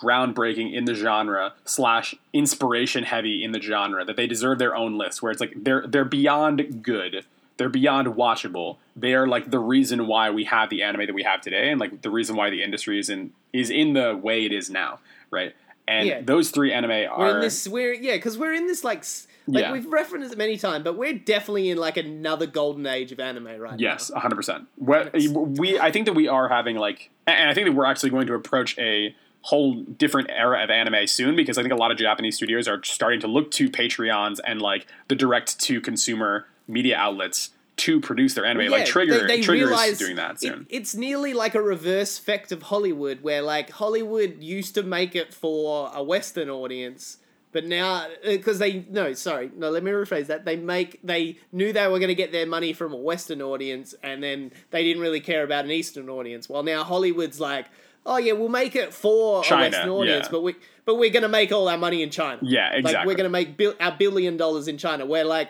groundbreaking 0.00 0.74
in 0.74 0.84
the 0.84 0.94
genre 0.94 1.54
slash 1.64 2.14
inspiration 2.32 3.04
heavy 3.04 3.42
in 3.42 3.52
the 3.52 3.60
genre 3.60 4.04
that 4.04 4.16
they 4.16 4.26
deserve 4.26 4.58
their 4.58 4.76
own 4.76 4.98
list 4.98 5.22
where 5.22 5.32
it's 5.32 5.40
like 5.40 5.54
they're 5.56 5.86
they're 5.86 6.04
beyond 6.04 6.82
good 6.82 7.24
they're 7.56 7.68
beyond 7.68 8.08
watchable 8.08 8.76
they 8.94 9.14
are 9.14 9.26
like 9.26 9.50
the 9.50 9.58
reason 9.58 10.06
why 10.06 10.30
we 10.30 10.44
have 10.44 10.68
the 10.70 10.82
anime 10.82 11.06
that 11.06 11.14
we 11.14 11.22
have 11.22 11.40
today 11.40 11.70
and 11.70 11.80
like 11.80 12.02
the 12.02 12.10
reason 12.10 12.36
why 12.36 12.50
the 12.50 12.62
industry 12.62 12.98
is 12.98 13.08
in 13.08 13.32
is 13.52 13.70
in 13.70 13.92
the 13.94 14.16
way 14.16 14.44
it 14.44 14.52
is 14.52 14.70
now 14.70 14.98
right 15.30 15.54
and 15.88 16.08
Yeah. 16.08 16.20
those 16.20 16.50
three 16.50 16.72
anime 16.72 16.90
are 16.90 17.18
We're 17.18 17.34
in 17.36 17.40
this. 17.42 17.68
We're 17.68 17.94
yeah, 17.94 18.16
because 18.16 18.36
we're 18.36 18.52
in 18.54 18.66
this 18.66 18.82
like 18.82 19.04
like 19.46 19.62
Yeah. 19.62 19.72
we've 19.72 19.86
referenced 19.86 20.32
it 20.32 20.36
many 20.36 20.56
times, 20.58 20.82
but 20.82 20.96
we're 20.98 21.12
definitely 21.12 21.70
in 21.70 21.78
like 21.78 21.96
another 21.96 22.46
golden 22.46 22.84
age 22.86 23.12
of 23.12 23.20
anime 23.20 23.56
right 23.60 23.78
Yes, 23.78 24.10
now. 24.10 24.18
hundred 24.18 24.34
percent. 24.34 24.66
We, 24.78 25.78
I 25.78 25.92
think 25.92 26.06
that 26.06 26.14
we 26.14 26.26
are 26.26 26.48
having 26.48 26.74
like, 26.76 27.10
and 27.28 27.48
I 27.48 27.54
think 27.54 27.66
that 27.68 27.72
we're 27.72 27.84
actually 27.86 28.10
going 28.10 28.26
to 28.26 28.34
approach 28.34 28.76
a 28.78 29.14
whole 29.42 29.74
different 29.82 30.28
era 30.30 30.60
of 30.64 30.70
anime 30.70 31.06
soon 31.06 31.36
because 31.36 31.56
I 31.56 31.62
think 31.62 31.72
a 31.72 31.76
lot 31.76 31.92
of 31.92 31.98
Japanese 31.98 32.34
studios 32.34 32.66
are 32.66 32.82
starting 32.82 33.20
to 33.20 33.28
look 33.28 33.52
to 33.52 33.70
Patreons 33.70 34.40
and 34.44 34.60
like 34.60 34.88
the 35.06 35.14
direct 35.14 35.60
to 35.60 35.80
consumer 35.80 36.48
media 36.68 36.96
outlets 36.96 37.50
to 37.76 38.00
produce 38.00 38.32
their 38.34 38.44
anime. 38.46 38.70
like 38.70 38.80
Yeah, 38.80 38.84
Trigger, 38.86 39.18
they, 39.26 39.36
they 39.36 39.42
Trigger 39.42 39.70
is 39.72 39.98
doing 39.98 40.16
that 40.16 40.32
it- 40.36 40.40
soon. 40.40 40.66
it's 40.70 40.94
nearly 40.94 41.34
like 41.34 41.54
a 41.54 41.60
reverse 41.62 42.18
effect 42.18 42.50
of 42.52 42.62
Hollywood, 42.62 43.22
where 43.22 43.42
like 43.42 43.70
Hollywood 43.70 44.42
used 44.42 44.74
to 44.76 44.82
make 44.82 45.14
it 45.14 45.34
for 45.34 45.90
a 45.94 46.02
Western 46.02 46.48
audience, 46.48 47.18
but 47.52 47.66
now 47.66 47.96
uh, 48.06 48.06
because 48.24 48.58
they 48.58 48.86
no, 48.88 49.12
sorry, 49.12 49.50
no, 49.56 49.70
let 49.70 49.82
me 49.82 49.90
rephrase 49.90 50.26
that. 50.28 50.44
They 50.46 50.56
make 50.56 51.00
they 51.04 51.36
knew 51.52 51.72
they 51.72 51.86
were 51.86 51.98
going 51.98 52.08
to 52.08 52.14
get 52.14 52.32
their 52.32 52.46
money 52.46 52.72
from 52.72 52.92
a 52.94 52.96
Western 52.96 53.42
audience, 53.42 53.94
and 54.02 54.22
then 54.22 54.52
they 54.70 54.82
didn't 54.82 55.02
really 55.02 55.20
care 55.20 55.44
about 55.44 55.66
an 55.66 55.70
Eastern 55.70 56.08
audience. 56.08 56.48
Well, 56.48 56.62
now 56.62 56.82
Hollywood's 56.84 57.40
like. 57.40 57.66
Oh 58.08 58.18
yeah, 58.18 58.34
we'll 58.34 58.48
make 58.48 58.76
it 58.76 58.94
for 58.94 59.42
China, 59.42 59.62
a 59.62 59.70
Western 59.70 59.88
audience, 59.90 60.26
yeah. 60.26 60.30
but 60.30 60.42
we 60.42 60.54
but 60.84 60.94
we're 60.94 61.10
gonna 61.10 61.28
make 61.28 61.50
all 61.50 61.66
our 61.68 61.76
money 61.76 62.04
in 62.04 62.10
China. 62.10 62.38
Yeah, 62.40 62.68
Like 62.70 62.78
exactly. 62.84 63.06
we're 63.08 63.16
gonna 63.16 63.28
make 63.30 63.56
bil- 63.56 63.74
our 63.80 63.90
billion 63.90 64.36
dollars 64.36 64.68
in 64.68 64.78
China. 64.78 65.04
Where 65.04 65.24
like 65.24 65.48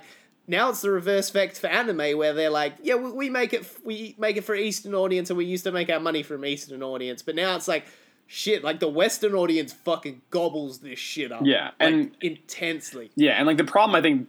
now 0.49 0.71
it's 0.71 0.81
the 0.83 0.91
reverse 0.91 1.29
effect 1.29 1.59
for 1.59 1.67
anime, 1.69 2.17
where 2.19 2.33
they're 2.33 2.51
like, 2.51 2.75
yeah, 2.83 2.95
we, 2.95 3.11
we 3.11 3.31
make 3.31 3.53
it 3.53 3.67
we 3.85 4.15
make 4.19 4.37
it 4.37 4.45
for 4.45 4.55
Eastern 4.55 4.95
audience, 4.95 5.31
and 5.31 5.37
we 5.37 5.45
used 5.45 5.65
to 5.65 5.73
make 5.73 5.91
our 5.91 6.01
money 6.01 6.23
from 6.23 6.45
Eastern 6.45 6.83
audience, 6.83 7.23
but 7.23 7.35
now 7.35 7.57
it's 7.57 7.69
like 7.69 7.85
shit, 8.29 8.65
like 8.65 8.81
the 8.81 8.89
Western 8.89 9.35
audience 9.35 9.73
fucking 9.73 10.21
gobbles 10.31 10.81
this 10.81 10.99
shit 10.99 11.31
up. 11.33 11.43
Yeah, 11.45 11.67
like, 11.67 11.93
and- 11.93 12.17
intensely. 12.21 13.11
Yeah, 13.17 13.33
and 13.33 13.47
like 13.47 13.57
the 13.57 13.65
problem, 13.65 13.95
I 13.95 14.03
think 14.03 14.29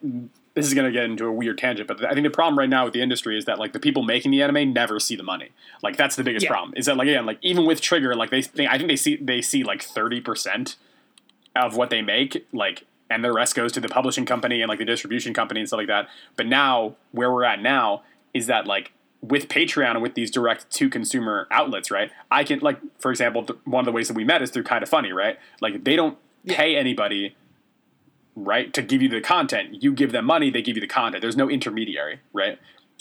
this 0.53 0.65
is 0.65 0.73
going 0.73 0.85
to 0.85 0.91
get 0.91 1.03
into 1.05 1.25
a 1.25 1.31
weird 1.31 1.57
tangent, 1.59 1.87
but 1.87 2.03
I 2.03 2.13
think 2.13 2.23
the 2.23 2.31
problem 2.31 2.57
right 2.57 2.69
now 2.69 2.85
with 2.85 2.93
the 2.93 3.01
industry 3.01 3.37
is 3.37 3.45
that 3.45 3.59
like 3.59 3.73
the 3.73 3.79
people 3.79 4.01
making 4.01 4.31
the 4.31 4.41
anime 4.41 4.73
never 4.73 4.99
see 4.99 5.15
the 5.15 5.21
money. 5.23 5.49
Like 5.83 5.97
that's 5.97 6.15
the 6.15 6.23
biggest 6.23 6.45
Yeah. 6.45 6.49
problem. 6.51 6.73
Is 6.75 6.87
that 6.87 6.97
like 6.97 7.07
again, 7.07 7.25
like 7.27 7.37
even 7.43 7.65
with 7.65 7.79
Trigger, 7.79 8.15
like 8.15 8.31
they, 8.31 8.41
they 8.41 8.67
I 8.67 8.77
think 8.77 8.89
they 8.89 8.95
see 8.95 9.17
they 9.17 9.41
see 9.41 9.63
like 9.63 9.83
thirty 9.83 10.19
percent 10.19 10.75
of 11.55 11.75
what 11.75 11.89
they 11.89 12.01
make, 12.03 12.45
like, 12.53 12.85
and 13.09 13.23
the 13.23 13.31
rest 13.31 13.55
goes 13.55 13.71
to 13.73 13.79
the 13.79 13.87
publishing 13.87 14.25
company 14.25 14.61
and 14.61 14.69
like 14.69 14.79
the 14.79 14.85
distribution 14.85 15.33
company 15.33 15.59
and 15.61 15.67
stuff 15.69 15.77
like 15.77 15.87
that. 15.87 16.07
But 16.35 16.45
now 16.47 16.95
where 17.11 17.31
we're 17.31 17.43
at 17.45 17.61
now 17.61 18.03
is 18.33 18.47
that 18.47 18.67
like 18.67 18.91
with 19.21 19.47
Patreon 19.47 19.91
and 19.91 20.01
with 20.01 20.13
these 20.13 20.29
direct 20.29 20.69
to 20.71 20.89
consumer 20.89 21.47
outlets, 21.51 21.89
right? 21.89 22.11
I 22.29 22.43
can 22.43 22.59
like, 22.59 22.79
for 22.99 23.09
example, 23.11 23.43
th- 23.45 23.59
one 23.65 23.81
of 23.81 23.85
the 23.85 23.91
ways 23.91 24.07
that 24.09 24.13
we 24.15 24.23
met 24.23 24.41
is 24.41 24.51
through 24.51 24.63
Kinda 24.63 24.85
Funny, 24.85 25.11
right? 25.11 25.37
Like 25.61 25.83
they 25.83 25.95
don't 25.95 26.17
pay 26.45 26.75
anybody 26.75 27.35
right 28.35 28.71
to 28.73 28.81
give 28.83 29.01
you 29.01 29.09
the 29.09 29.19
content 29.19 29.81
you 29.83 29.91
give 29.91 30.11
them 30.11 30.23
money 30.23 30.51
they 30.51 30.61
give 30.61 30.77
you 30.77 30.81
the 30.81 30.85
content 30.87 31.21
there's 31.21 31.35
no 31.35 31.49
intermediary 31.49 32.19
right 32.33 32.59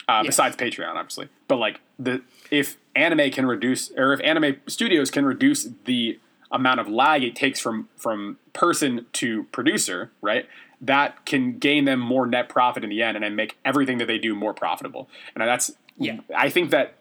uh, 0.08 0.22
Yes. 0.24 0.28
besides 0.28 0.56
patreon 0.56 0.94
obviously 0.94 1.28
but 1.46 1.56
like 1.56 1.80
the 1.98 2.22
if 2.50 2.78
anime 2.94 3.30
can 3.30 3.44
reduce 3.44 3.90
or 3.90 4.14
if 4.14 4.20
anime 4.24 4.56
studios 4.66 5.10
can 5.10 5.26
reduce 5.26 5.68
the 5.84 6.18
amount 6.50 6.80
of 6.80 6.88
lag 6.88 7.22
it 7.22 7.34
takes 7.36 7.58
from 7.60 7.88
from 7.96 8.38
person 8.52 9.04
to 9.12 9.44
producer 9.52 10.10
right 10.20 10.46
that 10.80 11.24
can 11.26 11.58
gain 11.58 11.84
them 11.86 11.98
more 11.98 12.26
net 12.26 12.48
profit 12.48 12.84
in 12.84 12.90
the 12.90 13.02
end 13.02 13.16
and 13.16 13.24
then 13.24 13.34
make 13.34 13.56
everything 13.64 13.98
that 13.98 14.06
they 14.06 14.18
do 14.18 14.34
more 14.34 14.52
profitable 14.54 15.08
and 15.34 15.42
that's 15.46 15.72
Yeah. 15.98 16.18
i 16.36 16.48
think 16.50 16.70
that 16.70 16.94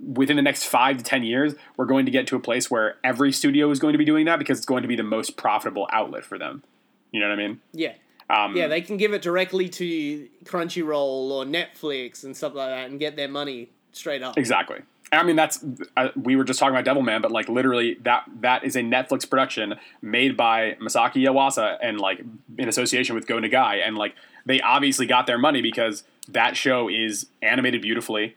within 0.00 0.36
the 0.36 0.42
next 0.42 0.62
five 0.64 0.96
to 0.96 1.02
ten 1.02 1.24
years, 1.24 1.56
we're 1.76 1.84
going 1.84 2.04
to 2.06 2.12
get 2.12 2.28
to 2.28 2.36
a 2.36 2.38
place 2.38 2.70
where 2.70 2.98
every 3.02 3.32
studio 3.32 3.68
is 3.72 3.80
going 3.80 3.94
to 3.94 3.98
be 3.98 4.04
doing 4.04 4.26
that 4.26 4.38
because 4.38 4.56
it's 4.58 4.64
going 4.66 4.82
to 4.82 4.88
be 4.88 4.94
the 4.94 5.02
most 5.02 5.36
profitable 5.36 5.88
outlet 5.92 6.24
for 6.24 6.38
them. 6.38 6.62
You 7.10 7.18
know 7.18 7.28
what 7.28 7.32
I 7.40 7.48
mean? 7.48 7.60
Yeah. 7.72 7.94
Um, 8.30 8.54
Yeah, 8.56 8.68
they 8.68 8.80
can 8.80 8.96
give 8.96 9.12
it 9.12 9.22
directly 9.22 9.68
to 9.70 10.28
Crunchyroll 10.44 11.30
or 11.32 11.44
Netflix 11.44 12.22
and 12.22 12.36
stuff 12.36 12.54
like 12.54 12.68
that 12.68 12.88
and 12.90 13.00
get 13.00 13.16
their 13.16 13.26
money 13.26 13.70
straight 13.90 14.22
up. 14.22 14.38
exactly. 14.38 14.78
I 15.10 15.22
mean, 15.22 15.36
that's 15.36 15.64
uh, 15.96 16.08
we 16.16 16.36
were 16.36 16.44
just 16.44 16.58
talking 16.58 16.76
about 16.76 16.84
Devilman, 16.84 17.22
but 17.22 17.30
like 17.30 17.48
literally 17.48 17.94
that 18.02 18.24
that 18.40 18.64
is 18.64 18.76
a 18.76 18.80
Netflix 18.80 19.28
production 19.28 19.76
made 20.02 20.36
by 20.36 20.76
Masaaki 20.82 21.24
Yuasa 21.24 21.78
and 21.82 21.98
like 21.98 22.20
in 22.58 22.68
association 22.68 23.14
with 23.14 23.26
Go 23.26 23.36
Nagai, 23.36 23.86
and 23.86 23.96
like 23.96 24.14
they 24.44 24.60
obviously 24.60 25.06
got 25.06 25.26
their 25.26 25.38
money 25.38 25.62
because 25.62 26.04
that 26.28 26.56
show 26.56 26.88
is 26.88 27.26
animated 27.42 27.82
beautifully. 27.82 28.36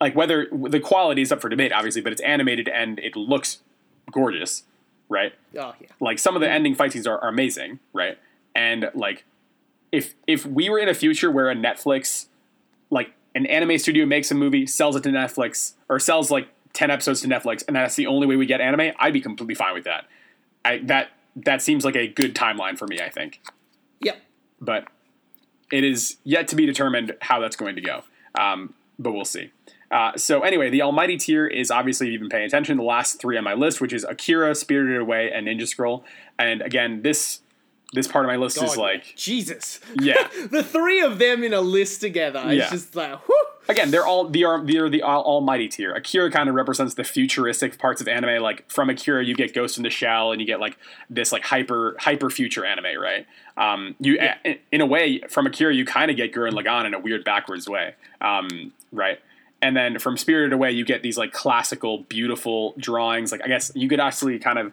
Like 0.00 0.16
whether 0.16 0.48
the 0.52 0.80
quality 0.80 1.22
is 1.22 1.30
up 1.30 1.40
for 1.40 1.48
debate, 1.48 1.72
obviously, 1.72 2.02
but 2.02 2.12
it's 2.12 2.22
animated 2.22 2.68
and 2.68 2.98
it 2.98 3.14
looks 3.14 3.60
gorgeous, 4.10 4.64
right? 5.08 5.32
Oh, 5.58 5.74
yeah. 5.80 5.88
like 6.00 6.18
some 6.18 6.34
of 6.34 6.40
the 6.40 6.50
ending 6.50 6.74
fight 6.74 6.92
scenes 6.92 7.06
are, 7.06 7.18
are 7.18 7.28
amazing, 7.28 7.78
right? 7.92 8.18
And 8.54 8.90
like 8.94 9.24
if 9.92 10.14
if 10.26 10.44
we 10.44 10.68
were 10.68 10.78
in 10.78 10.88
a 10.88 10.94
future 10.94 11.30
where 11.30 11.50
a 11.50 11.54
Netflix 11.54 12.26
like 12.90 13.12
an 13.34 13.46
anime 13.46 13.78
studio 13.78 14.06
makes 14.06 14.30
a 14.30 14.34
movie, 14.34 14.66
sells 14.66 14.96
it 14.96 15.02
to 15.02 15.08
Netflix, 15.10 15.74
or 15.88 15.98
sells 15.98 16.30
like 16.30 16.48
ten 16.72 16.90
episodes 16.90 17.20
to 17.22 17.28
Netflix, 17.28 17.64
and 17.66 17.76
that's 17.76 17.94
the 17.94 18.06
only 18.06 18.26
way 18.26 18.36
we 18.36 18.46
get 18.46 18.60
anime, 18.60 18.92
I'd 18.98 19.12
be 19.12 19.20
completely 19.20 19.54
fine 19.54 19.74
with 19.74 19.84
that. 19.84 20.06
I 20.64 20.78
that 20.84 21.08
that 21.36 21.62
seems 21.62 21.84
like 21.84 21.96
a 21.96 22.06
good 22.06 22.34
timeline 22.34 22.78
for 22.78 22.86
me, 22.86 23.00
I 23.00 23.08
think. 23.08 23.40
Yep. 24.00 24.22
But 24.60 24.86
it 25.72 25.84
is 25.84 26.18
yet 26.24 26.48
to 26.48 26.56
be 26.56 26.66
determined 26.66 27.16
how 27.20 27.40
that's 27.40 27.56
going 27.56 27.74
to 27.74 27.80
go. 27.80 28.02
Um, 28.38 28.74
but 28.98 29.12
we'll 29.12 29.24
see. 29.24 29.50
Uh, 29.90 30.16
so 30.16 30.42
anyway, 30.42 30.70
the 30.70 30.82
almighty 30.82 31.16
tier 31.16 31.46
is 31.46 31.70
obviously 31.70 32.08
if 32.08 32.12
you've 32.12 32.20
been 32.20 32.28
paying 32.28 32.46
attention. 32.46 32.76
The 32.76 32.84
last 32.84 33.20
three 33.20 33.36
on 33.36 33.44
my 33.44 33.54
list, 33.54 33.80
which 33.80 33.92
is 33.92 34.04
Akira, 34.04 34.54
Spirited 34.54 35.00
Away, 35.00 35.30
and 35.32 35.46
Ninja 35.46 35.66
Scroll. 35.66 36.04
And 36.38 36.62
again, 36.62 37.02
this 37.02 37.40
this 37.94 38.08
part 38.08 38.24
of 38.24 38.28
my 38.28 38.36
list 38.36 38.60
is 38.60 38.76
like 38.76 39.14
Jesus. 39.16 39.80
yeah. 40.00 40.28
the 40.50 40.62
three 40.62 41.00
of 41.00 41.18
them 41.18 41.44
in 41.44 41.54
a 41.54 41.60
list 41.60 42.00
together. 42.00 42.40
Yeah. 42.52 42.62
It's 42.62 42.70
just 42.70 42.96
like, 42.96 43.20
whew. 43.26 43.46
again, 43.68 43.92
they're 43.92 44.06
all 44.06 44.28
they 44.28 44.42
are 44.42 44.62
they 44.62 44.76
are 44.76 44.88
the 44.88 45.02
all, 45.02 45.22
almighty 45.22 45.68
tier. 45.68 45.94
Akira 45.94 46.30
kind 46.30 46.48
of 46.48 46.56
represents 46.56 46.94
the 46.94 47.04
futuristic 47.04 47.78
parts 47.78 48.00
of 48.00 48.08
anime. 48.08 48.42
Like 48.42 48.68
from 48.70 48.90
Akira, 48.90 49.24
you 49.24 49.34
get 49.34 49.54
Ghost 49.54 49.76
in 49.76 49.84
the 49.84 49.90
Shell, 49.90 50.32
and 50.32 50.40
you 50.40 50.46
get 50.46 50.58
like 50.58 50.76
this 51.08 51.30
like 51.30 51.44
hyper 51.44 51.96
hyper 52.00 52.30
future 52.30 52.64
anime, 52.64 53.00
right? 53.00 53.26
Um, 53.56 53.94
you 54.00 54.18
in, 54.44 54.58
in 54.72 54.80
a 54.80 54.86
way 54.86 55.20
from 55.30 55.46
Akira, 55.46 55.72
you 55.72 55.84
kind 55.84 56.10
of 56.10 56.16
get 56.16 56.32
Gurren 56.32 56.52
Lagann 56.52 56.86
in 56.86 56.94
a 56.94 56.98
weird 56.98 57.24
backwards 57.24 57.68
way, 57.68 57.94
um, 58.20 58.72
right? 58.90 59.20
And 59.62 59.76
then 59.76 59.98
from 59.98 60.18
Spirited 60.18 60.52
Away, 60.52 60.72
you 60.72 60.84
get 60.84 61.02
these 61.02 61.16
like 61.16 61.32
classical, 61.32 61.98
beautiful 61.98 62.74
drawings. 62.76 63.30
Like 63.30 63.42
I 63.44 63.48
guess 63.48 63.70
you 63.74 63.88
could 63.88 64.00
actually 64.00 64.40
kind 64.40 64.58
of 64.58 64.72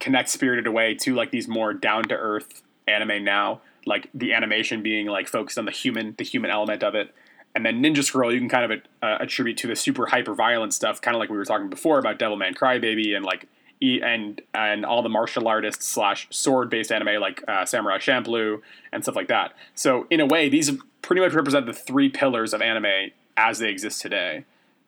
connect 0.00 0.28
Spirited 0.28 0.66
Away 0.66 0.94
to 0.96 1.14
like 1.14 1.30
these 1.30 1.48
more 1.48 1.72
down 1.72 2.04
to 2.04 2.14
earth 2.14 2.62
anime 2.86 3.24
now, 3.24 3.60
like 3.86 4.08
the 4.14 4.32
animation 4.32 4.82
being 4.82 5.06
like 5.06 5.28
focused 5.28 5.58
on 5.58 5.64
the 5.64 5.72
human, 5.72 6.14
the 6.18 6.24
human 6.24 6.50
element 6.50 6.82
of 6.82 6.94
it. 6.94 7.14
And 7.54 7.64
then 7.64 7.82
Ninja 7.82 8.04
Scroll, 8.04 8.32
you 8.32 8.38
can 8.38 8.48
kind 8.48 8.70
of 8.70 8.80
uh, 9.02 9.16
attribute 9.20 9.56
to 9.58 9.66
the 9.66 9.74
super 9.74 10.06
hyper 10.06 10.34
violent 10.34 10.74
stuff, 10.74 11.00
kind 11.00 11.16
of 11.16 11.18
like 11.18 11.30
we 11.30 11.36
were 11.36 11.44
talking 11.44 11.68
before 11.68 11.98
about 11.98 12.18
Devilman 12.18 12.54
Crybaby 12.54 13.16
and 13.16 13.24
like 13.24 13.48
and 13.80 14.40
and 14.54 14.84
all 14.84 15.02
the 15.02 15.08
martial 15.08 15.46
artists 15.48 15.86
slash 15.86 16.26
sword 16.30 16.68
based 16.70 16.90
anime 16.92 17.20
like 17.20 17.42
uh, 17.48 17.64
Samurai 17.64 17.98
Champloo 17.98 18.60
and 18.92 19.02
stuff 19.02 19.16
like 19.16 19.28
that. 19.28 19.54
So 19.74 20.06
in 20.10 20.20
a 20.20 20.26
way, 20.26 20.48
these 20.48 20.70
pretty 21.02 21.22
much 21.22 21.32
represent 21.32 21.66
the 21.66 21.72
three 21.72 22.08
pillars 22.08 22.52
of 22.52 22.60
anime 22.60 23.10
as 23.36 23.58
they 23.58 23.70
exist 23.70 24.02
today. 24.02 24.44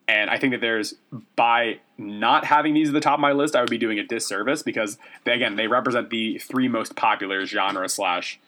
And 0.07 0.29
I 0.29 0.37
think 0.37 0.53
that 0.53 0.61
there's 0.61 0.95
by 1.35 1.79
not 1.97 2.45
having 2.45 2.73
these 2.73 2.89
at 2.89 2.93
the 2.93 2.99
top 2.99 3.15
of 3.15 3.19
my 3.19 3.31
list, 3.31 3.55
I 3.55 3.61
would 3.61 3.69
be 3.69 3.77
doing 3.77 3.99
a 3.99 4.03
disservice 4.03 4.61
because 4.61 4.97
they, 5.23 5.33
again, 5.33 5.55
they 5.55 5.67
represent 5.67 6.09
the 6.09 6.37
three 6.39 6.67
most 6.67 6.95
popular 6.95 7.45
genre 7.45 7.87
slash 7.87 8.39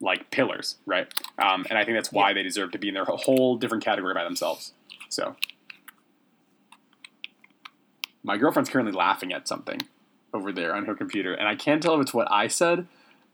like 0.00 0.30
pillars, 0.30 0.76
right? 0.86 1.06
Um, 1.38 1.64
and 1.70 1.78
I 1.78 1.84
think 1.84 1.96
that's 1.96 2.12
why 2.12 2.32
they 2.32 2.42
deserve 2.42 2.72
to 2.72 2.78
be 2.78 2.88
in 2.88 2.94
their 2.94 3.04
whole 3.04 3.56
different 3.56 3.84
category 3.84 4.14
by 4.14 4.24
themselves. 4.24 4.72
So, 5.08 5.36
my 8.22 8.36
girlfriend's 8.36 8.70
currently 8.70 8.92
laughing 8.92 9.32
at 9.32 9.46
something 9.46 9.80
over 10.34 10.52
there 10.52 10.74
on 10.74 10.86
her 10.86 10.94
computer, 10.94 11.34
and 11.34 11.46
I 11.46 11.54
can't 11.54 11.82
tell 11.82 11.94
if 11.94 12.00
it's 12.00 12.14
what 12.14 12.30
I 12.30 12.48
said 12.48 12.86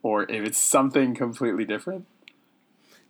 or 0.03 0.25
if 0.25 0.47
it's 0.47 0.59
something 0.59 1.15
completely 1.15 1.65
different. 1.65 2.07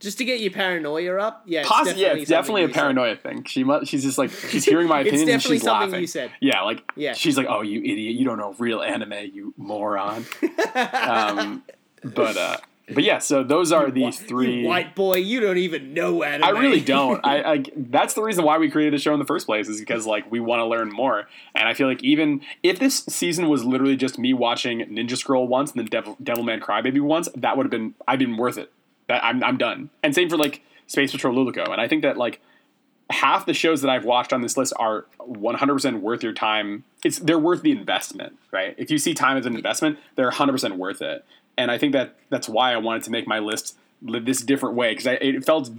Just 0.01 0.19
to 0.19 0.25
get 0.25 0.41
your 0.41 0.51
paranoia 0.53 1.17
up. 1.19 1.43
Yeah, 1.47 1.61
it's 1.61 1.69
Poss- 1.69 1.79
definitely 1.87 2.03
yeah, 2.03 2.13
it's 2.15 2.29
definitely 2.31 2.63
a 2.63 2.67
you 2.69 2.73
said. 2.73 2.81
paranoia 2.81 3.17
thing. 3.17 3.45
She 3.45 3.65
must, 3.65 3.87
she's 3.91 4.03
just 4.05 4.19
like 4.19 4.31
she's 4.31 4.65
hearing 4.65 4.89
my 4.89 5.01
It's 5.01 5.09
opinion 5.09 5.29
and 5.29 5.39
definitely 5.41 5.57
she's 5.57 5.63
something 5.65 5.89
laughing. 5.91 6.01
you 6.03 6.07
said. 6.07 6.31
Yeah, 6.41 6.63
like 6.63 6.83
Yeah. 6.97 7.13
she's 7.15 7.37
like, 7.37 7.47
"Oh, 7.49 7.63
you 7.63 7.81
idiot! 7.81 8.15
You 8.17 8.25
don't 8.25 8.39
know 8.39 8.55
real 8.59 8.81
anime, 8.83 9.31
you 9.33 9.55
moron." 9.57 10.25
um, 10.75 11.63
but 12.05 12.37
uh, 12.37 12.57
but 12.95 13.05
yeah, 13.05 13.19
so 13.19 13.43
those 13.45 13.71
are 13.73 13.91
the 13.91 14.11
three. 14.13 14.61
You 14.63 14.69
white 14.69 14.95
boy, 14.95 15.17
you 15.17 15.41
don't 15.41 15.59
even 15.59 15.93
know 15.95 16.23
anime. 16.23 16.45
I 16.45 16.51
really 16.51 16.81
don't. 16.81 17.21
I, 17.25 17.53
I 17.55 17.65
that's 17.77 18.15
the 18.15 18.23
reason 18.23 18.45
why 18.45 18.59
we 18.59 18.71
created 18.71 18.95
the 18.95 18.99
show 18.99 19.13
in 19.13 19.19
the 19.19 19.27
first 19.27 19.47
place 19.47 19.69
is 19.69 19.79
because 19.81 20.07
like 20.07 20.31
we 20.31 20.41
want 20.41 20.61
to 20.61 20.65
learn 20.65 20.91
more, 20.91 21.29
and 21.55 21.69
I 21.69 21.75
feel 21.75 21.87
like 21.89 22.03
even 22.03 22.41
if 22.63 22.79
this 22.79 23.05
season 23.09 23.49
was 23.49 23.65
literally 23.65 23.97
just 23.97 24.19
me 24.19 24.33
watching 24.33 24.81
Ninja 24.87 25.17
Scroll 25.17 25.47
once 25.47 25.73
and 25.73 25.81
then 25.81 25.87
Devil, 25.87 26.17
Devilman 26.23 26.61
Crybaby 26.61 27.01
once, 27.01 27.29
that 27.37 27.57
would 27.57 27.65
have 27.67 27.71
been 27.71 27.95
I've 28.07 28.19
been 28.21 28.37
worth 28.37 28.57
it. 28.59 28.73
That 29.09 29.25
I'm 29.25 29.43
I'm 29.43 29.59
done. 29.59 29.91
And 30.03 30.15
same 30.15 30.29
for 30.29 30.37
like 30.37 30.63
Space 30.87 31.13
Patrol 31.13 31.35
Luluco, 31.35 31.71
and 31.71 31.81
I 31.81 31.89
think 31.89 32.03
that 32.03 32.17
like 32.17 32.41
half 33.11 33.47
the 33.47 33.55
shows 33.55 33.81
that 33.83 33.91
I've 33.91 34.05
watched 34.05 34.33
on 34.33 34.43
this 34.43 34.57
list 34.57 34.73
are 34.79 35.07
100% 35.21 36.01
worth 36.01 36.23
your 36.23 36.33
time. 36.33 36.85
It's 37.05 37.19
they're 37.19 37.39
worth 37.39 37.63
the 37.63 37.73
investment, 37.73 38.39
right? 38.53 38.75
If 38.77 38.91
you 38.91 38.99
see 38.99 39.15
time 39.15 39.37
as 39.37 39.47
an 39.47 39.57
investment, 39.57 39.99
they're 40.15 40.31
100% 40.31 40.77
worth 40.77 41.01
it. 41.01 41.25
And 41.57 41.71
I 41.71 41.79
think 41.79 41.93
that 41.95 42.17
that's 42.29 42.49
why 42.49 42.73
I 42.73 42.77
wanted 42.77 43.05
to 43.05 43.11
make 43.11 43.27
my 43.27 43.39
list 43.39 43.77
this 44.03 44.43
different 44.43 44.77
way 44.77 44.95
because 44.95 45.19
it 45.21 45.45
felt 45.45 45.71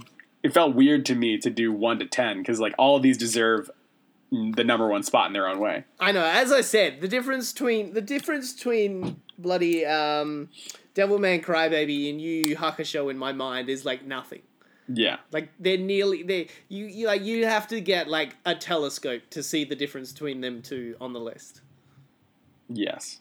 it 0.42 0.52
felt 0.52 0.74
weird 0.74 1.06
to 1.06 1.14
me 1.14 1.38
to 1.38 1.50
do 1.50 1.72
one 1.72 1.98
to 1.98 2.06
ten 2.06 2.38
because 2.38 2.60
like 2.60 2.74
all 2.78 2.96
of 2.96 3.02
these 3.02 3.16
deserve 3.16 3.70
the 4.30 4.64
number 4.64 4.88
one 4.88 5.02
spot 5.02 5.26
in 5.26 5.32
their 5.32 5.48
own 5.48 5.58
way. 5.58 5.84
I 5.98 6.12
know. 6.12 6.24
As 6.24 6.52
I 6.52 6.60
said, 6.60 7.00
the 7.00 7.08
difference 7.08 7.52
between 7.52 7.94
the 7.94 8.00
difference 8.00 8.52
between 8.52 9.20
bloody 9.38 9.84
um, 9.86 10.48
Devilman 10.94 11.42
Crybaby 11.44 12.10
and 12.10 12.20
Yu 12.20 12.48
Yu 12.48 12.56
Hakusho 12.56 13.10
in 13.10 13.18
my 13.18 13.32
mind 13.32 13.68
is 13.68 13.84
like 13.84 14.04
nothing. 14.04 14.42
Yeah, 14.92 15.18
Like 15.30 15.50
they're 15.60 15.78
nearly 15.78 16.24
they 16.24 16.48
you, 16.68 16.86
you 16.86 17.06
like 17.06 17.22
you 17.22 17.46
have 17.46 17.68
to 17.68 17.80
get 17.80 18.08
like 18.08 18.34
a 18.44 18.56
telescope 18.56 19.22
to 19.30 19.40
see 19.40 19.62
the 19.64 19.76
difference 19.76 20.10
between 20.12 20.40
them 20.40 20.62
two 20.62 20.96
on 21.00 21.12
the 21.12 21.20
list. 21.20 21.60
yes. 22.68 23.20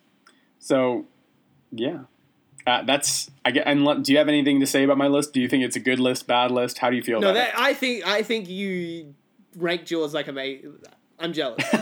So, 0.61 1.05
yeah. 1.71 1.99
Uh, 2.67 2.83
that's 2.83 3.31
I 3.45 3.51
get. 3.51 3.65
And 3.67 4.03
do 4.03 4.11
you 4.11 4.17
have 4.17 4.27
anything 4.27 4.59
to 4.59 4.67
say 4.67 4.83
about 4.83 4.97
my 4.97 5.07
list? 5.07 5.31
Do 5.31 5.39
you 5.41 5.47
think 5.47 5.63
it's 5.63 5.75
a 5.75 5.79
good 5.79 5.99
list, 5.99 6.27
bad 6.27 6.51
list? 6.51 6.79
How 6.79 6.89
do 6.89 6.95
you 6.95 7.01
feel 7.03 7.21
No, 7.21 7.29
about 7.29 7.35
that 7.35 7.53
I 7.57 7.73
think 7.73 8.05
I 8.05 8.21
think 8.23 8.49
you 8.49 9.15
ranked 9.55 9.89
yours 9.89 10.13
like 10.13 10.27
a. 10.27 10.61
I'm 11.19 11.33
jealous. 11.33 11.63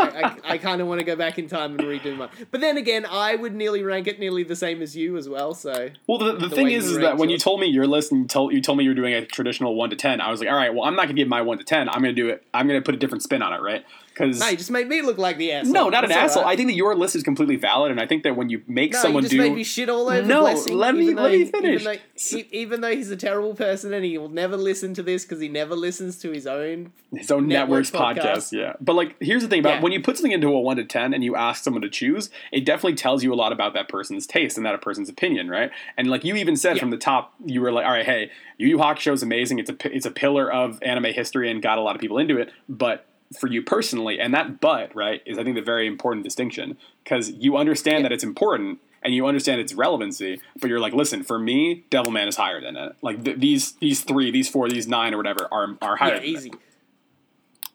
I, 0.00 0.22
I, 0.44 0.52
I 0.52 0.58
kind 0.58 0.80
of 0.80 0.86
want 0.86 0.98
to 1.00 1.04
go 1.04 1.14
back 1.14 1.38
in 1.38 1.46
time 1.46 1.78
and 1.78 1.80
redo 1.80 2.16
mine. 2.16 2.30
But 2.50 2.60
then 2.60 2.76
again, 2.76 3.06
I 3.08 3.34
would 3.34 3.54
nearly 3.54 3.82
rank 3.82 4.06
it 4.06 4.18
nearly 4.18 4.42
the 4.42 4.56
same 4.56 4.82
as 4.82 4.96
you 4.96 5.16
as 5.16 5.28
well. 5.28 5.54
So 5.54 5.90
Well, 6.06 6.18
the, 6.18 6.32
the, 6.32 6.48
the 6.48 6.54
thing 6.54 6.70
is, 6.70 6.86
is 6.86 6.98
that 6.98 7.16
when 7.16 7.28
you 7.28 7.38
told 7.38 7.60
me 7.60 7.66
your 7.66 7.86
list 7.86 8.12
and 8.12 8.22
you 8.22 8.26
told 8.26 8.52
you 8.52 8.60
told 8.60 8.78
me 8.78 8.84
you 8.84 8.90
were 8.90 8.94
doing 8.94 9.14
a 9.14 9.24
traditional 9.24 9.74
one 9.74 9.90
to 9.90 9.96
ten, 9.96 10.20
I 10.20 10.30
was 10.30 10.40
like, 10.40 10.48
all 10.48 10.56
right, 10.56 10.74
well, 10.74 10.84
I'm 10.84 10.96
not 10.96 11.02
gonna 11.02 11.14
give 11.14 11.28
my 11.28 11.42
one 11.42 11.58
to 11.58 11.64
ten. 11.64 11.88
I'm 11.88 12.00
gonna 12.00 12.12
do 12.12 12.28
it. 12.28 12.44
I'm 12.52 12.66
gonna 12.66 12.82
put 12.82 12.94
a 12.94 12.98
different 12.98 13.22
spin 13.22 13.42
on 13.42 13.52
it, 13.52 13.60
right? 13.60 13.84
Because 14.20 14.40
No, 14.40 14.48
you 14.48 14.56
just 14.56 14.70
made 14.70 14.88
me 14.88 15.02
look 15.02 15.18
like 15.18 15.38
the 15.38 15.52
asshole. 15.52 15.72
no, 15.72 15.88
not 15.88 16.04
an 16.04 16.10
That's 16.10 16.32
asshole. 16.32 16.44
right. 16.44 16.52
I 16.52 16.56
think 16.56 16.68
that 16.68 16.74
your 16.76 16.94
list 16.94 17.16
is 17.16 17.22
completely 17.22 17.56
valid, 17.56 17.90
and 17.90 18.00
I 18.00 18.06
think 18.06 18.22
that 18.24 18.36
when 18.36 18.48
you 18.50 18.62
make 18.66 18.92
No, 18.92 18.98
someone 19.00 19.22
you 19.22 19.28
just 19.28 19.36
do 19.36 19.42
made 19.42 19.54
me 19.54 19.64
shit 19.64 19.88
all 19.88 20.08
over 20.10 20.22
No, 20.26 20.40
Blessing. 20.42 20.76
let 20.76 20.94
me- 20.94 21.14
let 21.14 21.32
me 21.32 21.44
finish. 21.46 21.80
Even 21.82 21.98
though, 22.32 22.38
even 22.52 22.80
though 22.82 22.90
he's 22.94 23.10
a 23.10 23.16
terrible 23.16 23.54
person 23.54 23.92
and 23.94 24.04
he 24.04 24.18
will 24.18 24.28
never 24.28 24.56
listen 24.56 24.94
to 24.94 25.02
this 25.02 25.24
because 25.24 25.40
he 25.40 25.48
never 25.48 25.74
listens 25.74 26.18
to 26.20 26.30
his 26.30 26.46
own. 26.46 26.92
his 27.14 27.30
own 27.30 27.48
Network 27.48 27.84
network's 27.86 27.90
podcast. 27.90 28.36
podcast. 28.36 28.52
Yeah, 28.52 28.72
but 28.80 28.94
like, 28.94 29.16
here's 29.20 29.42
the 29.42 29.48
thing 29.48 29.60
about 29.60 29.76
Yeah. 29.76 29.80
when 29.82 29.92
you 29.92 30.00
put 30.00 30.16
something 30.16 30.32
into 30.32 30.48
a 30.48 30.60
one 30.60 30.76
to 30.76 30.84
ten 30.84 31.12
and 31.14 31.24
you 31.24 31.34
ask 31.36 31.64
someone 31.64 31.82
to 31.82 31.88
choose, 31.90 32.30
it 32.52 32.64
definitely 32.64 32.94
tells 32.96 33.24
you 33.24 33.32
a 33.32 33.36
lot 33.36 33.52
about 33.52 33.74
that 33.74 33.88
person's 33.88 34.26
taste 34.26 34.56
and 34.56 34.64
that 34.66 34.74
a 34.74 34.78
person's 34.78 35.08
opinion, 35.08 35.48
right? 35.48 35.70
And 35.96 36.08
like 36.08 36.24
you 36.24 36.36
even 36.36 36.56
said 36.56 36.76
Yeah. 36.76 36.80
from 36.80 36.90
the 36.90 36.96
top, 36.96 37.34
you 37.44 37.60
were 37.60 37.72
like, 37.72 37.84
all 37.86 37.92
right, 37.92 38.04
hey, 38.06 38.30
Yu 38.58 38.68
Yu 38.68 38.78
Hakusho 38.78 39.12
is 39.12 39.22
amazing. 39.22 39.58
It's 39.58 39.70
a 39.70 39.76
it's 39.96 40.06
a 40.06 40.10
pillar 40.10 40.52
of 40.52 40.78
anime 40.82 41.12
history 41.12 41.50
and 41.50 41.60
got 41.62 41.78
a 41.78 41.80
lot 41.80 41.94
of 41.94 42.00
people 42.00 42.18
into 42.18 42.38
it, 42.38 42.50
but. 42.68 43.06
For 43.38 43.46
you 43.46 43.62
personally, 43.62 44.18
and 44.18 44.34
that 44.34 44.60
but 44.60 44.94
right 44.94 45.22
is 45.24 45.38
I 45.38 45.44
think 45.44 45.54
the 45.54 45.62
very 45.62 45.86
important 45.86 46.24
distinction 46.24 46.76
because 47.04 47.30
you 47.30 47.56
understand 47.56 47.98
Yeah. 47.98 48.02
that 48.08 48.12
it's 48.12 48.24
important 48.24 48.80
and 49.02 49.14
you 49.14 49.26
understand 49.26 49.60
its 49.60 49.72
relevancy, 49.72 50.40
but 50.60 50.68
you're 50.68 50.80
like, 50.80 50.92
listen, 50.92 51.22
for 51.22 51.38
me, 51.38 51.84
Devilman 51.90 52.26
is 52.26 52.36
higher 52.36 52.60
than 52.60 52.76
it. 52.76 52.96
Like 53.02 53.22
th- 53.24 53.38
these 53.38 53.72
these 53.74 54.02
three, 54.02 54.30
these 54.32 54.48
four, 54.48 54.68
these 54.68 54.88
nine 54.88 55.14
or 55.14 55.16
whatever 55.16 55.46
are 55.52 55.76
are 55.80 55.96
higher. 55.96 56.14
Yeah, 56.14 56.18
than 56.20 56.24
it. 56.24 56.32
easy. 56.32 56.52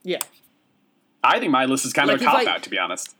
Yeah. 0.03 0.20
I 1.24 1.39
think 1.39 1.51
my 1.51 1.66
list 1.66 1.86
is 1.86 1.93
kind 1.93 2.08
Like, 2.08 2.18
of 2.18 2.22
a 2.22 2.26
cop 2.26 2.45
out, 2.47 2.64
to 2.64 2.70
be 2.70 2.78
honest. 2.78 3.16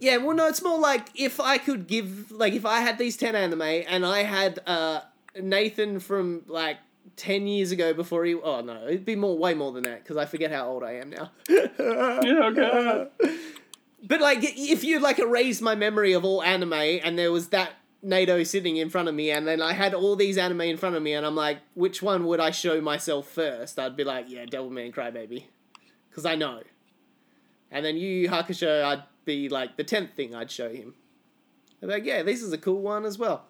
Yeah, 0.00 0.18
well, 0.18 0.36
no, 0.36 0.46
it's 0.46 0.62
more 0.62 0.78
like 0.78 1.08
if 1.16 1.40
I 1.40 1.58
could 1.58 1.88
give, 1.88 2.30
like, 2.30 2.52
if 2.52 2.64
I 2.64 2.78
had 2.80 2.98
these 2.98 3.16
10 3.16 3.34
anime 3.34 3.60
and 3.62 4.06
I 4.06 4.22
had 4.22 4.60
uh, 4.64 5.00
Nathan 5.34 5.98
from, 5.98 6.42
like, 6.46 6.76
10 7.18 7.46
years 7.46 7.72
ago 7.72 7.92
before 7.92 8.24
he. 8.24 8.34
Oh, 8.34 8.60
no, 8.60 8.86
it'd 8.86 9.04
be 9.04 9.16
more, 9.16 9.36
way 9.36 9.52
more 9.52 9.72
than 9.72 9.82
that 9.84 10.02
because 10.02 10.16
I 10.16 10.24
forget 10.24 10.50
how 10.50 10.68
old 10.68 10.82
I 10.82 10.92
am 10.92 11.10
now. 11.10 11.30
Yeah, 11.48 12.50
okay. 12.50 13.08
But, 14.00 14.20
like, 14.20 14.38
if 14.42 14.84
you, 14.84 15.00
like, 15.00 15.18
erased 15.18 15.60
my 15.60 15.74
memory 15.74 16.12
of 16.12 16.24
all 16.24 16.40
anime 16.40 16.72
and 16.72 17.18
there 17.18 17.32
was 17.32 17.48
that 17.48 17.72
NATO 18.00 18.44
sitting 18.44 18.76
in 18.76 18.90
front 18.90 19.08
of 19.08 19.14
me 19.16 19.32
and 19.32 19.46
then 19.46 19.60
I 19.60 19.72
had 19.72 19.92
all 19.92 20.14
these 20.14 20.38
anime 20.38 20.60
in 20.60 20.76
front 20.76 20.94
of 20.94 21.02
me 21.02 21.14
and 21.14 21.26
I'm 21.26 21.34
like, 21.34 21.58
which 21.74 22.00
one 22.00 22.24
would 22.26 22.38
I 22.38 22.52
show 22.52 22.80
myself 22.80 23.26
first? 23.28 23.76
I'd 23.76 23.96
be 23.96 24.04
like, 24.04 24.26
yeah, 24.28 24.44
Devilman 24.44 24.94
Crybaby. 24.94 25.46
Because 26.08 26.24
I 26.24 26.36
know. 26.36 26.62
And 27.72 27.84
then 27.84 27.96
Yu 27.96 28.08
Yu 28.08 28.28
Hakusho, 28.28 28.84
I'd 28.84 29.02
be 29.24 29.48
like 29.48 29.76
the 29.76 29.84
10th 29.84 30.14
thing 30.14 30.32
I'd 30.32 30.50
show 30.50 30.72
him. 30.72 30.94
I'd 31.82 31.86
be 31.86 31.92
like, 31.92 32.04
yeah, 32.04 32.22
this 32.22 32.40
is 32.40 32.52
a 32.52 32.58
cool 32.58 32.80
one 32.80 33.04
as 33.04 33.18
well. 33.18 33.46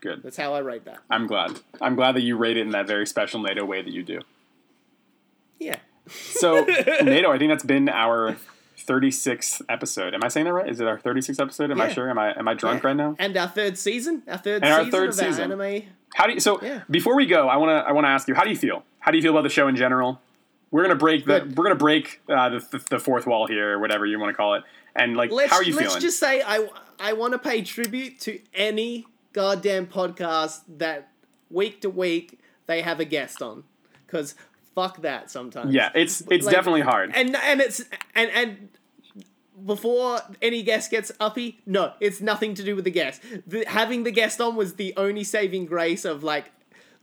Good. 0.00 0.22
That's 0.22 0.36
how 0.36 0.54
I 0.54 0.60
rate 0.60 0.84
that. 0.84 0.98
I'm 1.10 1.26
glad. 1.26 1.58
I'm 1.80 1.96
glad 1.96 2.14
that 2.16 2.22
you 2.22 2.36
rate 2.36 2.56
it 2.56 2.60
in 2.62 2.70
that 2.70 2.86
very 2.86 3.06
special 3.06 3.40
NATO 3.42 3.64
way 3.64 3.82
that 3.82 3.92
you 3.92 4.02
do. 4.02 4.20
Yeah. 5.58 5.76
So, 6.08 6.64
NATO, 7.02 7.30
I 7.32 7.38
think 7.38 7.50
that's 7.50 7.64
been 7.64 7.88
our 7.88 8.36
36th 8.86 9.60
episode. 9.68 10.14
Am 10.14 10.22
I 10.22 10.28
saying 10.28 10.46
that 10.46 10.52
right? 10.52 10.68
Is 10.70 10.80
it 10.80 10.86
our 10.86 10.98
36th 10.98 11.40
episode? 11.40 11.70
Am 11.70 11.80
I 11.80 11.92
sure? 11.92 12.08
Am 12.08 12.18
I 12.18 12.32
am 12.38 12.46
I 12.48 12.54
drunk 12.54 12.82
Yeah. 12.82 12.86
right 12.88 12.96
now? 12.96 13.16
And 13.18 13.36
our 13.36 13.48
third 13.48 13.76
season, 13.76 14.22
our 14.28 14.38
third 14.38 14.62
And 14.62 14.72
our 14.72 14.78
season 14.84 14.90
third 14.92 15.08
of 15.10 15.14
season. 15.14 15.52
our 15.52 15.62
anime. 15.62 15.82
How 16.14 16.26
do 16.26 16.32
you 16.34 16.40
so 16.40 16.60
Yeah. 16.62 16.82
before 16.90 17.16
we 17.16 17.26
go, 17.26 17.48
I 17.48 17.56
want 17.56 17.70
to 17.70 17.88
I 17.88 17.92
want 17.92 18.04
to 18.06 18.08
ask 18.08 18.28
you, 18.28 18.34
how 18.34 18.44
do 18.44 18.50
you 18.50 18.56
feel? 18.56 18.84
How 19.00 19.10
do 19.10 19.18
you 19.18 19.22
feel 19.22 19.32
about 19.32 19.42
the 19.42 19.48
show 19.50 19.68
in 19.68 19.76
general? 19.76 20.20
We're 20.70 20.82
going 20.82 20.94
to 20.94 20.98
break 20.98 21.24
the 21.26 21.40
Good. 21.40 21.56
we're 21.56 21.68
to 21.70 21.74
break 21.74 22.20
uh, 22.28 22.48
the, 22.50 22.58
the 22.70 22.84
the 22.90 22.98
fourth 22.98 23.26
wall 23.26 23.46
here, 23.46 23.72
or 23.74 23.78
whatever 23.78 24.06
you 24.06 24.18
want 24.18 24.30
to 24.30 24.36
call 24.36 24.54
it. 24.54 24.62
And 24.94 25.16
like 25.16 25.30
Let's, 25.30 25.50
how 25.50 25.58
are 25.58 25.62
you 25.64 25.72
feeling? 25.72 25.88
let's 25.90 26.02
just 26.02 26.18
say 26.18 26.42
I, 26.44 26.68
I 27.00 27.12
want 27.14 27.32
to 27.32 27.38
pay 27.38 27.62
tribute 27.62 28.20
to 28.20 28.40
any 28.54 29.06
goddamn 29.32 29.86
podcast 29.86 30.62
that 30.78 31.08
week 31.50 31.80
to 31.82 31.90
week 31.90 32.40
they 32.66 32.82
have 32.82 33.00
a 33.00 33.04
guest 33.04 33.40
on. 33.42 33.64
Because 34.06 34.34
fuck 34.74 35.02
that 35.02 35.30
sometimes. 35.30 35.74
yeah, 35.74 35.90
it's 35.94 36.22
it's 36.30 36.46
Like- 36.46 36.54
definitely 36.54 36.80
hard. 36.82 37.12
and 37.14 37.34
and 37.36 37.60
it's 37.60 37.82
and 38.14 38.30
and 38.30 38.68
before 39.66 40.20
any 40.40 40.62
guest 40.62 40.90
gets 40.90 41.10
uppy, 41.18 41.58
no, 41.66 41.92
it's 42.00 42.20
nothing 42.20 42.54
to 42.54 42.62
do 42.62 42.76
with 42.76 42.84
the 42.84 42.90
guest. 42.92 43.20
The, 43.46 43.64
having 43.66 44.04
the 44.04 44.12
guest 44.12 44.40
on 44.40 44.54
was 44.54 44.74
the 44.74 44.94
only 44.96 45.24
saving 45.24 45.66
grace 45.66 46.04
of 46.04 46.22
like 46.22 46.52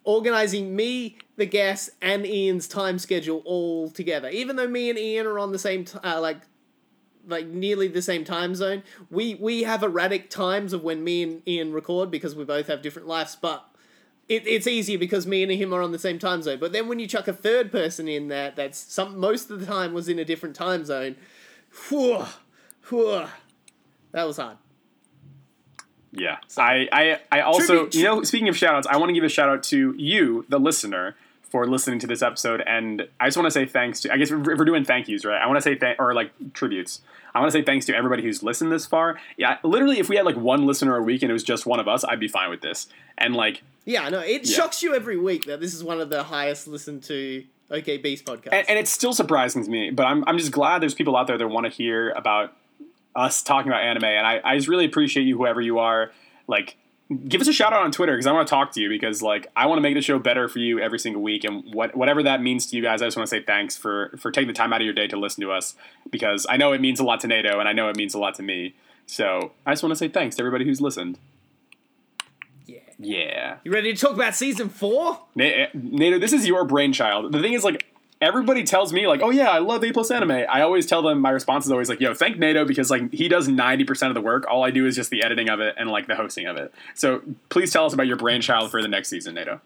organizing 0.05 0.75
me, 0.75 1.17
the 1.35 1.45
guest, 1.45 1.89
and 2.01 2.25
Ian's 2.25 2.67
time 2.67 2.97
schedule 2.99 3.41
all 3.45 3.89
together. 3.89 4.29
Even 4.29 4.55
though 4.55 4.67
me 4.67 4.89
and 4.89 4.97
Ian 4.97 5.25
are 5.27 5.37
on 5.39 5.51
the 5.51 5.59
same 5.59 5.83
t- 5.83 5.97
uh, 6.03 6.21
like 6.21 6.37
like 7.27 7.47
nearly 7.47 7.87
the 7.87 8.01
same 8.01 8.23
time 8.23 8.55
zone, 8.55 8.83
we 9.09 9.35
we 9.35 9.63
have 9.63 9.83
erratic 9.83 10.29
times 10.29 10.73
of 10.73 10.83
when 10.83 11.03
me 11.03 11.23
and 11.23 11.47
Ian 11.47 11.73
record 11.73 12.11
because 12.11 12.35
we 12.35 12.43
both 12.43 12.67
have 12.67 12.81
different 12.81 13.07
lives, 13.07 13.35
but. 13.39 13.65
It, 14.27 14.47
it's 14.47 14.65
easier 14.65 14.97
because 14.97 15.27
me 15.27 15.43
and 15.43 15.51
him 15.51 15.71
are 15.71 15.83
on 15.83 15.91
the 15.91 15.99
same 15.99 16.17
time 16.17 16.41
zone. 16.41 16.57
But 16.59 16.73
then 16.73 16.87
when 16.87 16.97
you 16.97 17.05
chuck 17.05 17.27
a 17.27 17.33
third 17.33 17.71
person 17.71 18.07
in 18.07 18.27
there, 18.27 18.51
that's 18.55 18.79
some 18.79 19.19
most 19.19 19.51
of 19.51 19.59
the 19.59 19.67
time 19.67 19.93
was 19.93 20.09
in 20.09 20.17
a 20.17 20.25
different 20.25 20.55
time 20.55 20.83
zone. 20.83 21.15
Whew, 21.89 22.25
whew, 22.89 23.25
that 24.13 24.23
was 24.25 24.37
hard. 24.37 24.57
Yeah. 26.11 26.37
I, 26.57 26.87
I, 26.91 27.19
I 27.31 27.41
also, 27.41 27.85
Tribute- 27.85 27.95
you 27.95 28.03
know, 28.03 28.23
speaking 28.23 28.49
of 28.49 28.57
shout 28.57 28.73
outs, 28.73 28.87
I 28.89 28.97
want 28.97 29.09
to 29.09 29.13
give 29.13 29.23
a 29.23 29.29
shout 29.29 29.49
out 29.49 29.63
to 29.63 29.93
you, 29.97 30.45
the 30.49 30.59
listener, 30.59 31.15
for 31.55 31.65
listening 31.65 31.99
to 31.99 32.05
this 32.07 32.21
episode. 32.21 32.61
And 32.67 33.07
I 33.17 33.27
just 33.27 33.37
want 33.37 33.45
to 33.47 33.51
say 33.51 33.65
thanks 33.65 34.01
to, 34.01 34.11
I 34.11 34.17
guess 34.17 34.29
if 34.29 34.37
we're 34.37 34.65
doing 34.65 34.83
thank 34.83 35.07
yous, 35.07 35.23
right? 35.23 35.41
I 35.41 35.47
want 35.47 35.55
to 35.55 35.61
say, 35.61 35.75
thank 35.77 36.01
or 36.01 36.13
like 36.13 36.31
tributes. 36.51 36.99
I 37.33 37.39
want 37.39 37.49
to 37.49 37.57
say 37.57 37.63
thanks 37.63 37.85
to 37.85 37.95
everybody 37.95 38.23
who's 38.23 38.43
listened 38.43 38.73
this 38.73 38.85
far. 38.85 39.17
Yeah, 39.37 39.57
literally, 39.63 39.99
if 39.99 40.09
we 40.09 40.17
had 40.17 40.25
like 40.25 40.35
one 40.35 40.65
listener 40.65 40.97
a 40.97 41.01
week 41.01 41.21
and 41.21 41.29
it 41.29 41.33
was 41.33 41.45
just 41.45 41.65
one 41.65 41.79
of 41.79 41.87
us, 41.87 42.03
I'd 42.03 42.19
be 42.19 42.27
fine 42.27 42.49
with 42.49 42.59
this. 42.59 42.87
And 43.17 43.35
like, 43.37 43.63
Yeah, 43.85 44.09
no. 44.09 44.19
It 44.19 44.45
Yeah. 44.45 44.57
shocks 44.57 44.83
you 44.83 44.93
every 44.93 45.15
week 45.15 45.45
that 45.45 45.61
this 45.61 45.73
is 45.73 45.81
one 45.81 46.01
of 46.01 46.09
the 46.09 46.23
highest 46.23 46.67
listened 46.67 47.03
to 47.03 47.45
OK 47.71 47.99
Beast 47.99 48.25
podcasts. 48.25 48.49
and, 48.51 48.69
and 48.69 48.77
it's 48.77 48.91
still 48.91 49.13
surprising 49.13 49.63
to 49.63 49.69
me, 49.69 49.91
but 49.91 50.03
I'm, 50.05 50.25
I'm 50.27 50.37
just 50.37 50.51
glad 50.51 50.81
there's 50.81 50.93
people 50.93 51.15
out 51.15 51.27
there 51.27 51.37
that 51.37 51.47
want 51.47 51.65
to 51.67 51.71
hear 51.71 52.09
about 52.11 52.53
us 53.15 53.41
talking 53.41 53.71
about 53.71 53.81
anime. 53.81 54.03
And 54.03 54.27
I, 54.27 54.41
I 54.43 54.57
just 54.57 54.67
really 54.67 54.83
appreciate 54.85 55.23
you, 55.23 55.37
whoever 55.37 55.61
you 55.61 55.79
are. 55.79 56.11
Like, 56.49 56.75
give 57.27 57.39
us 57.41 57.47
a 57.47 57.53
shout 57.53 57.71
out 57.71 57.83
on 57.83 57.91
Twitter 57.91 58.13
because 58.13 58.25
I 58.25 58.31
want 58.31 58.47
to 58.47 58.49
talk 58.49 58.71
to 58.73 58.81
you 58.81 58.89
because 58.89 59.21
like 59.21 59.47
I 59.55 59.67
want 59.67 59.77
to 59.77 59.81
make 59.81 59.93
the 59.95 60.01
show 60.01 60.17
better 60.19 60.47
for 60.47 60.59
you 60.59 60.79
every 60.79 60.97
single 60.99 61.21
week 61.21 61.43
and 61.43 61.63
what 61.73 61.95
whatever 61.95 62.23
that 62.23 62.41
means 62.41 62.65
to 62.67 62.75
you 62.75 62.81
guys. 62.81 63.01
I 63.01 63.05
just 63.05 63.15
want 63.17 63.29
to 63.29 63.35
say 63.35 63.43
thanks 63.43 63.77
for 63.77 64.15
for 64.17 64.31
taking 64.31 64.47
the 64.47 64.53
time 64.53 64.73
out 64.73 64.81
of 64.81 64.85
your 64.85 64.93
day 64.93 65.07
to 65.07 65.17
listen 65.17 65.41
to 65.43 65.51
us 65.51 65.75
because 66.09 66.47
I 66.49 66.57
know 66.57 66.73
it 66.73 66.81
means 66.81 66.99
a 66.99 67.03
lot 67.03 67.19
to 67.21 67.27
NATO 67.27 67.59
and 67.59 67.69
I 67.69 67.73
know 67.73 67.89
it 67.89 67.95
means 67.97 68.13
a 68.13 68.19
lot 68.19 68.35
to 68.35 68.43
me. 68.43 68.75
So 69.05 69.51
I 69.65 69.71
just 69.73 69.83
want 69.83 69.91
to 69.91 69.97
say 69.97 70.07
thanks 70.07 70.35
to 70.37 70.41
everybody 70.41 70.65
who's 70.65 70.81
listened. 70.81 71.19
yeah. 72.65 72.79
Yeah, 72.97 73.57
You 73.65 73.71
ready 73.73 73.93
to 73.93 73.99
talk 73.99 74.13
about 74.15 74.33
season 74.35 74.69
four? 74.69 75.19
Eh, 75.39 75.67
NATO, 75.73 76.17
this 76.17 76.31
is 76.33 76.47
your 76.47 76.63
brainchild. 76.65 77.31
The 77.33 77.41
thing 77.41 77.53
is 77.53 77.63
like. 77.63 77.85
Everybody 78.25 78.63
tells 78.63 78.91
me 78.91 79.05
like, 79.07 79.21
"Oh 79.21 79.29
yeah, 79.29 79.51
I 79.51 79.59
love 79.59 79.83
A 79.83 79.91
plus 79.91 80.09
anime." 80.09 80.31
I 80.31 80.61
always 80.61 80.87
tell 80.87 81.03
them 81.03 81.21
my 81.21 81.29
response 81.29 81.65
is 81.65 81.71
always 81.71 81.89
like, 81.89 81.99
"Yo, 82.01 82.15
thank 82.15 82.39
NATO 82.39 82.65
because 82.65 82.89
like 82.89 83.13
he 83.13 83.27
does 83.27 83.47
ninety 83.47 83.83
percent 83.83 84.09
of 84.09 84.15
the 84.15 84.21
work. 84.21 84.47
All 84.49 84.63
I 84.63 84.71
do 84.71 84.87
is 84.87 84.95
just 84.95 85.11
the 85.11 85.21
editing 85.21 85.47
of 85.47 85.59
it 85.59 85.75
and 85.77 85.91
like 85.91 86.07
the 86.07 86.15
hosting 86.15 86.47
of 86.47 86.57
it." 86.57 86.73
So 86.95 87.21
please 87.49 87.71
tell 87.71 87.85
us 87.85 87.93
about 87.93 88.07
your 88.07 88.17
brainchild 88.17 88.71
for 88.71 88.81
the 88.81 88.87
next 88.87 89.09
season, 89.09 89.35
NATO. 89.35 89.61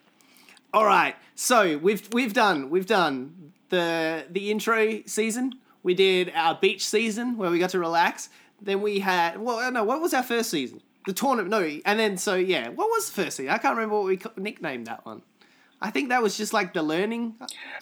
All 0.74 0.86
right. 0.86 1.16
So 1.36 1.78
we've 1.78 2.07
we've 2.12 2.34
done 2.34 2.70
we've 2.70 2.86
done 2.86 3.53
the 3.70 4.26
the 4.30 4.51
intro 4.51 5.03
season. 5.05 5.53
We 5.82 5.93
did 5.93 6.34
our 6.36 6.55
beach 6.55 6.86
season 6.86 7.38
where 7.38 7.49
we 7.49 7.60
got 7.60 7.70
to 7.70 7.80
relax. 7.80 8.28
Then 8.62 8.82
we 8.82 8.99
had 8.99 9.39
well 9.39 9.60
uh, 9.60 9.70
no 9.70 9.86
what 9.86 10.01
was 10.01 10.14
our 10.14 10.24
first 10.24 10.51
season? 10.51 10.82
The 11.05 11.14
tournament 11.14 11.49
no 11.49 11.80
and 11.86 11.97
then 11.97 12.18
so 12.18 12.36
yeah 12.36 12.68
what 12.68 12.90
was 12.90 13.10
the 13.10 13.23
first 13.23 13.38
season? 13.38 13.53
I 13.53 13.57
can't 13.57 13.76
remember 13.77 13.95
what 13.95 14.06
we 14.06 14.19
nicknamed 14.36 14.88
that 14.88 15.06
one. 15.06 15.22
I 15.81 15.91
think 15.91 16.10
that 16.10 16.22
was 16.22 16.38
just 16.38 16.53
like 16.53 16.73
the 16.73 16.84
learning. 16.84 17.35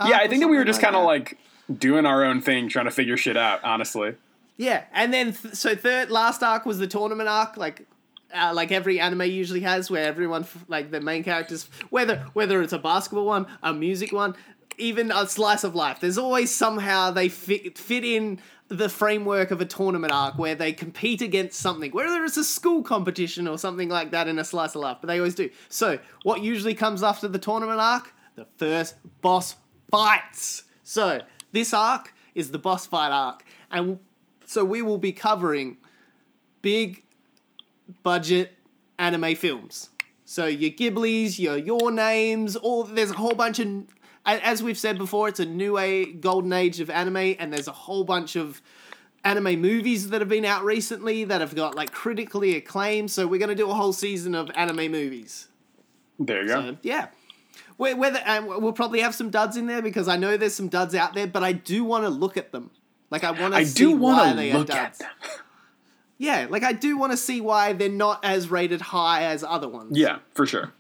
Yeah, 0.06 0.18
I 0.18 0.28
think 0.28 0.42
that 0.42 0.48
we 0.48 0.58
were 0.58 0.66
just 0.66 0.82
kind 0.82 0.96
of 0.96 1.04
like 1.06 1.38
doing 1.76 2.06
our 2.06 2.24
own 2.24 2.42
thing, 2.42 2.70
trying 2.70 2.86
to 2.86 2.92
figure 2.92 3.18
shit 3.18 3.36
out. 3.38 3.64
Honestly, 3.64 4.16
Yeah, 4.58 4.84
and 4.94 5.14
then 5.14 5.34
th- 5.34 5.56
so 5.56 5.76
third 5.76 6.10
last 6.12 6.44
arc 6.44 6.66
was 6.66 6.78
the 6.80 6.88
tournament 6.88 7.28
arc, 7.30 7.58
like 7.58 7.86
uh, 8.34 8.52
like 8.54 8.72
every 8.72 9.00
anime 9.00 9.24
usually 9.24 9.62
has, 9.62 9.90
where 9.90 10.06
everyone 10.06 10.44
f- 10.44 10.66
like 10.68 10.92
the 10.92 11.02
main 11.02 11.24
characters, 11.24 11.70
whether 11.90 12.18
whether 12.34 12.62
it's 12.62 12.74
a 12.74 12.80
basketball 12.80 13.26
one, 13.26 13.48
a 13.64 13.74
music 13.74 14.12
one, 14.12 14.36
even 14.78 15.12
a 15.12 15.28
slice 15.28 15.64
of 15.64 15.76
life. 15.76 16.00
There's 16.00 16.18
always 16.18 16.54
somehow 16.54 17.12
they 17.12 17.30
fit 17.30 17.78
fit 17.78 18.04
in 18.04 18.40
the 18.70 18.90
framework 18.90 19.52
of 19.52 19.62
a 19.62 19.66
tournament 19.66 20.12
arc 20.12 20.38
where 20.38 20.56
they 20.56 20.74
compete 20.74 21.22
against 21.22 21.60
something, 21.60 21.92
whether 21.92 22.24
it's 22.24 22.38
a 22.38 22.44
school 22.44 22.84
competition 22.84 23.48
or 23.48 23.58
something 23.58 23.88
like 23.88 24.12
that 24.12 24.28
in 24.28 24.38
a 24.40 24.44
slice 24.44 24.76
of 24.76 24.82
life. 24.82 24.98
But 25.00 25.08
they 25.08 25.18
always 25.18 25.36
do. 25.36 25.50
So 25.70 26.00
what 26.24 26.42
usually 26.42 26.74
comes 26.74 27.02
after 27.02 27.28
the 27.28 27.40
tournament 27.40 27.80
arc? 27.80 28.14
The 28.36 28.46
first 28.58 28.96
boss 29.22 29.56
fights. 29.90 30.64
So 30.84 31.22
this 31.52 31.74
arc 31.74 32.14
is 32.36 32.52
the 32.52 32.60
boss 32.60 32.86
fight 32.86 33.12
arc, 33.12 33.44
and 33.72 34.00
so 34.46 34.64
we 34.64 34.82
will 34.82 35.00
be 35.00 35.12
covering 35.12 35.78
big 36.62 37.04
budget 38.04 38.54
anime 39.00 39.36
films. 39.36 39.90
So 40.26 40.46
your 40.46 40.72
Ghibli's, 40.72 41.40
your 41.40 41.58
Your 41.58 41.90
Names, 41.90 42.58
all 42.58 42.84
there's 42.84 43.12
a 43.12 43.16
whole 43.16 43.34
bunch 43.34 43.60
of 43.60 43.86
as 44.28 44.62
we've 44.62 44.78
said 44.78 44.98
before, 44.98 45.28
it's 45.30 45.40
a 45.40 45.46
new 45.46 45.78
a 45.78 46.06
golden 46.06 46.54
age 46.54 46.80
of 46.80 46.90
anime, 46.90 47.36
and 47.40 47.52
there's 47.52 47.68
a 47.68 47.74
whole 47.74 48.04
bunch 48.04 48.36
of 48.36 48.62
anime 49.24 49.60
movies 49.60 50.10
that 50.10 50.22
have 50.22 50.30
been 50.30 50.46
out 50.46 50.64
recently 50.64 51.24
that 51.26 51.42
have 51.42 51.56
got 51.56 51.76
like 51.76 51.92
critically 51.92 52.56
acclaimed. 52.56 53.12
So 53.12 53.28
we're 53.28 53.40
gonna 53.40 53.56
do 53.56 53.70
a 53.70 53.74
whole 53.74 53.94
season 53.94 54.36
of 54.36 54.52
anime 54.56 54.92
movies. 54.92 55.48
there 56.20 56.42
you 56.44 56.48
go. 56.48 56.62
So, 56.62 56.78
yeah. 56.82 57.08
Whether 57.78 58.20
and 58.26 58.48
we'll 58.48 58.74
probably 58.74 59.02
have 59.02 59.14
some 59.14 59.30
duds 59.30 59.56
in 59.56 59.68
there 59.68 59.82
because 59.84 60.08
I 60.08 60.18
know 60.18 60.36
there's 60.36 60.56
some 60.56 60.68
duds 60.68 60.96
out 60.96 61.14
there, 61.14 61.28
but 61.28 61.44
I 61.44 61.52
do 61.52 61.84
want 61.84 62.06
to 62.06 62.10
look 62.10 62.36
at 62.36 62.52
them. 62.52 62.72
Like 63.12 63.24
I 63.24 63.32
want 63.32 63.54
to 63.54 63.60
I 63.60 63.64
see 63.64 63.78
do 63.78 63.92
want 63.92 64.38
to 64.38 64.58
look 64.58 64.70
at 64.70 64.98
them. 64.98 65.10
Yeah, 66.18 66.48
like 66.50 66.64
I 66.64 66.74
do 66.74 66.98
want 66.98 67.12
to 67.12 67.18
see 67.18 67.42
why 67.42 67.74
they're 67.74 67.90
not 67.90 68.26
as 68.26 68.50
rated 68.50 68.82
high 68.82 69.26
as 69.26 69.44
other 69.44 69.70
ones. 69.70 69.98
Yeah, 69.98 70.20
for 70.34 70.48
sure. 70.48 70.74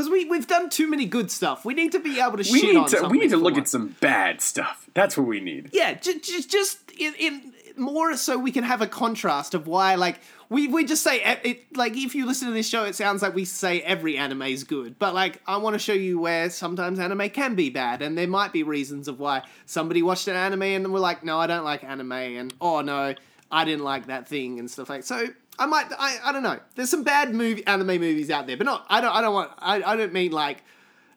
Because 0.00 0.12
we 0.12 0.24
we've 0.24 0.46
done 0.46 0.70
too 0.70 0.88
many 0.88 1.04
good 1.04 1.30
stuff. 1.30 1.62
We 1.62 1.74
need 1.74 1.92
to 1.92 1.98
be 1.98 2.20
able 2.20 2.38
to 2.38 2.50
We 2.50 2.60
shit 2.60 2.70
need 2.70 2.76
on 2.76 2.88
to 2.88 3.08
we 3.10 3.18
need 3.18 3.28
to 3.30 3.36
look 3.36 3.58
at 3.58 3.68
some 3.68 3.96
bad 4.00 4.40
stuff. 4.40 4.88
That's 4.94 5.14
what 5.14 5.26
we 5.26 5.40
need. 5.40 5.68
Yeah, 5.74 5.92
just 5.92 6.24
just, 6.24 6.50
just 6.50 6.90
in, 6.98 7.12
in 7.18 7.52
more 7.76 8.16
so 8.16 8.38
we 8.38 8.50
can 8.50 8.64
have 8.64 8.80
a 8.80 8.86
contrast 8.86 9.52
of 9.52 9.66
why 9.66 9.96
like 9.96 10.20
we 10.48 10.68
we 10.68 10.86
just 10.86 11.02
say 11.02 11.20
it 11.44 11.76
like 11.76 11.98
if 11.98 12.14
you 12.14 12.24
listen 12.24 12.48
to 12.48 12.54
this 12.54 12.66
show 12.66 12.84
it 12.84 12.94
sounds 12.94 13.20
like 13.20 13.34
we 13.34 13.44
say 13.44 13.82
every 13.82 14.16
anime 14.16 14.42
is 14.42 14.64
good 14.64 14.98
but 14.98 15.14
like 15.14 15.42
I 15.46 15.58
want 15.58 15.74
to 15.74 15.78
show 15.78 15.92
you 15.92 16.18
where 16.18 16.48
sometimes 16.48 16.98
anime 16.98 17.28
can 17.28 17.54
be 17.54 17.68
bad 17.68 18.00
and 18.00 18.16
there 18.16 18.26
might 18.26 18.52
be 18.52 18.62
reasons 18.62 19.06
of 19.06 19.20
why 19.20 19.42
somebody 19.66 20.02
watched 20.02 20.28
an 20.28 20.36
anime 20.36 20.62
and 20.62 20.84
then 20.84 20.92
we're 20.92 21.00
like 21.00 21.24
no 21.24 21.38
I 21.38 21.46
don't 21.46 21.64
like 21.64 21.84
anime 21.84 22.12
and 22.12 22.54
oh 22.60 22.80
no 22.80 23.14
I 23.50 23.64
didn't 23.64 23.84
like 23.84 24.06
that 24.06 24.28
thing 24.28 24.58
and 24.58 24.70
stuff 24.70 24.88
like 24.88 25.04
so 25.04 25.28
I 25.60 25.66
might 25.66 25.86
I, 25.96 26.18
I 26.24 26.32
don't 26.32 26.42
know. 26.42 26.58
There's 26.74 26.90
some 26.90 27.04
bad 27.04 27.32
movie 27.34 27.64
anime 27.66 27.86
movies 27.86 28.30
out 28.30 28.46
there 28.48 28.56
but 28.56 28.64
not 28.66 28.86
I 28.88 29.00
don't 29.00 29.14
I 29.14 29.20
don't 29.20 29.34
want 29.34 29.52
I, 29.58 29.82
I 29.82 29.94
don't 29.96 30.12
mean 30.12 30.32
like 30.32 30.64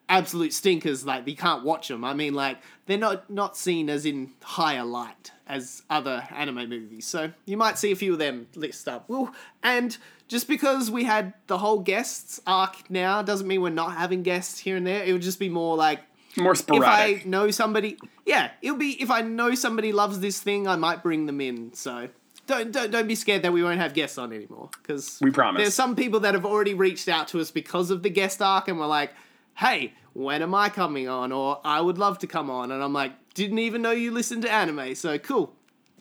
absolute 0.10 0.54
stinkers 0.54 1.06
like 1.06 1.26
you 1.28 1.36
can't 1.36 1.64
watch 1.64 1.88
them 1.88 2.04
i 2.04 2.14
mean 2.14 2.34
like 2.34 2.58
they're 2.86 2.98
not 2.98 3.30
not 3.30 3.56
seen 3.56 3.90
as 3.90 4.06
in 4.06 4.30
higher 4.44 4.84
light 4.84 5.32
as 5.48 5.82
other 5.90 6.28
anime 6.32 6.70
movies. 6.70 7.06
So 7.06 7.32
you 7.46 7.58
might 7.58 7.78
see 7.78 7.92
a 7.92 7.96
few 7.96 8.14
of 8.14 8.20
them 8.20 8.48
list 8.56 8.88
up. 8.88 9.06
Well 9.08 9.34
and 9.64 9.98
just 10.28 10.48
because 10.48 10.92
we 10.92 11.04
had 11.06 11.34
the 11.48 11.58
whole 11.58 11.80
guests 11.80 12.42
arc 12.46 12.90
now 12.90 13.22
doesn't 13.22 13.48
mean 13.48 13.62
we're 13.62 13.70
not 13.70 13.96
having 13.96 14.24
guests 14.24 14.60
here 14.60 14.76
and 14.76 14.86
there. 14.86 15.04
It 15.04 15.14
would 15.14 15.22
just 15.22 15.40
be 15.40 15.50
more 15.50 15.78
like 15.78 16.00
More 16.38 16.56
sporadic. 16.56 17.18
if 17.22 17.26
i 17.26 17.30
know 17.30 17.50
somebody 17.52 17.98
yeah 18.26 18.52
it'll 18.62 18.78
be 18.78 19.02
if 19.02 19.10
i 19.10 19.22
know 19.22 19.56
somebody 19.56 19.92
loves 19.94 20.20
this 20.20 20.40
thing 20.42 20.68
i 20.68 20.76
might 20.76 21.02
bring 21.04 21.28
them 21.28 21.40
in 21.40 21.74
so 21.74 22.10
don't, 22.46 22.72
don't, 22.72 22.92
don't 22.92 23.08
be 23.08 23.16
scared 23.16 23.42
that 23.44 23.54
we 23.54 23.64
won't 23.64 23.80
have 23.80 23.94
guests 23.94 24.18
on 24.18 24.34
anymore 24.34 24.70
because 24.82 25.18
We 25.22 25.32
promise. 25.32 25.62
there's 25.62 25.74
some 25.74 25.96
people 25.96 26.20
that 26.22 26.34
have 26.34 26.46
already 26.46 26.74
reached 26.74 27.08
out 27.08 27.28
to 27.30 27.40
us 27.40 27.52
because 27.52 27.90
of 27.90 28.04
the 28.04 28.10
guest 28.10 28.42
arc 28.42 28.68
and 28.68 28.80
we're 28.80 28.86
like 28.88 29.12
hey 29.56 29.94
when 30.14 30.42
am 30.42 30.54
i 30.56 30.68
coming 30.70 31.08
on 31.08 31.32
or 31.32 31.60
i 31.64 31.80
would 31.80 31.98
love 31.98 32.18
to 32.20 32.28
come 32.28 32.50
on 32.50 32.72
and 32.72 32.84
i'm 32.84 32.94
like 32.94 33.12
didn't 33.34 33.60
even 33.60 33.82
know 33.82 33.92
you 33.92 34.12
listened 34.12 34.42
to 34.42 34.52
anime 34.52 34.94
so 34.96 35.18
cool 35.20 35.54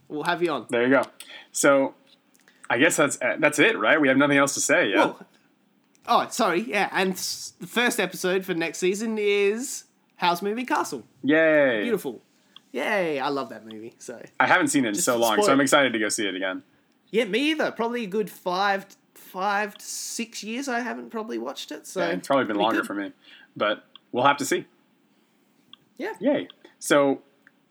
we'll 0.08 0.24
have 0.24 0.42
you 0.42 0.50
on 0.50 0.66
There 0.68 0.82
you 0.84 0.90
go. 0.90 1.02
So, 1.52 1.94
I 2.68 2.78
guess 2.78 2.96
that's 2.96 3.18
uh, 3.22 3.36
that's 3.38 3.58
it, 3.58 3.78
right? 3.78 4.00
We 4.00 4.08
have 4.08 4.16
nothing 4.16 4.36
else 4.38 4.54
to 4.54 4.60
say. 4.60 4.88
Yeah. 4.90 4.96
Well, 4.96 5.26
oh 6.08 6.26
sorry 6.30 6.60
yeah 6.62 6.88
and 6.92 7.14
the 7.14 7.66
first 7.66 8.00
episode 8.00 8.44
for 8.44 8.54
next 8.54 8.78
season 8.78 9.16
is 9.18 9.84
Howl's 10.16 10.42
Moving 10.42 10.66
Castle 10.66 11.04
Yay! 11.22 11.82
beautiful 11.82 12.20
yay 12.72 13.20
i 13.20 13.28
love 13.28 13.50
that 13.50 13.64
movie 13.64 13.94
so 13.98 14.20
I 14.40 14.46
haven't 14.46 14.68
seen 14.68 14.84
it 14.84 14.88
in 14.88 14.94
Just 14.94 15.04
so 15.06 15.16
long, 15.16 15.34
spoil 15.34 15.46
so 15.46 15.52
I'm 15.52 15.60
excited 15.60 15.92
to 15.92 15.98
go 15.98 16.08
see 16.08 16.26
it 16.26 16.34
again. 16.34 16.62
yeah 17.10 17.24
me 17.26 17.50
either 17.52 17.70
probably 17.70 18.04
a 18.04 18.08
good 18.08 18.28
five 18.30 18.86
five 19.14 19.76
to 19.78 19.84
six 19.84 20.42
years 20.42 20.68
i 20.68 20.80
haven't 20.80 21.10
probably 21.10 21.38
watched 21.38 21.70
it 21.70 21.86
so 21.86 22.00
Yeah, 22.00 22.08
it's 22.14 22.26
probably 22.26 22.46
been 22.46 22.56
longer 22.56 22.78
good. 22.78 22.86
for 22.86 22.94
me, 22.94 23.12
but 23.56 23.84
we'll 24.10 24.24
have 24.24 24.36
to 24.38 24.44
see. 24.44 24.66
yeah 25.98 26.14
Yay! 26.20 26.48
So, 26.78 27.22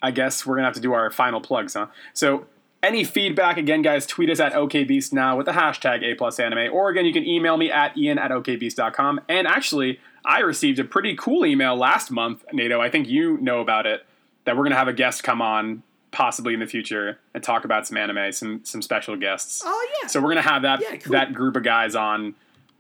I 0.02 0.12
guess 0.12 0.46
we're 0.46 0.56
gonna 0.56 0.68
have 0.68 0.76
to 0.76 0.82
do 0.82 0.94
our 0.94 1.10
final 1.12 1.42
plugs, 1.42 1.74
huh? 1.74 1.88
So. 2.14 2.46
Any 2.84 3.04
feedback, 3.04 3.58
again, 3.58 3.84
guys, 3.84 4.08
tweet 4.08 4.28
us 4.32 4.40
at 4.40 4.54
OKBeast 4.54 5.14
now 5.14 5.38
with 5.38 5.46
the 5.46 5.52
hashtag 5.52 6.02
A 6.04 6.16
plus 6.16 6.40
anime, 6.40 6.74
or 6.74 6.90
again, 6.90 7.06
you 7.06 7.14
can 7.14 7.24
email 7.24 7.56
me 7.56 7.70
at 7.72 7.96
ian 7.96 8.18
at 8.18 8.32
okbeast.com. 8.32 9.22
And 9.30 9.46
actually, 9.46 10.00
I 10.26 10.40
received 10.40 10.80
a 10.80 10.84
pretty 10.84 11.16
cool 11.16 11.46
email 11.46 11.76
last 11.76 12.10
month, 12.10 12.44
Nato. 12.52 12.82
I 12.82 12.90
think 12.90 13.08
you 13.08 13.38
know 13.38 13.60
about 13.62 13.86
it, 13.86 14.04
that 14.52 14.58
we're 14.58 14.64
going 14.64 14.72
to 14.74 14.78
have 14.78 14.90
a 14.90 14.94
guest 14.94 15.24
come 15.24 15.42
on 15.42 15.82
possibly 16.12 16.54
in 16.54 16.60
the 16.60 16.68
future 16.68 17.18
and 17.34 17.42
talk 17.42 17.64
about 17.64 17.88
some 17.88 17.96
anime, 17.96 18.34
some 18.34 18.60
some 18.66 18.82
special 18.82 19.16
guests. 19.16 19.64
oh 19.66 19.90
yeah 20.02 20.08
So 20.08 20.20
we're 20.20 20.28
gonna 20.28 20.42
have 20.42 20.64
that 20.64 20.82
Yeah, 20.82 20.98
cool. 20.98 21.14
that 21.14 21.34
group 21.34 21.56
of 21.56 21.64
guys 21.64 21.96
on 21.96 22.36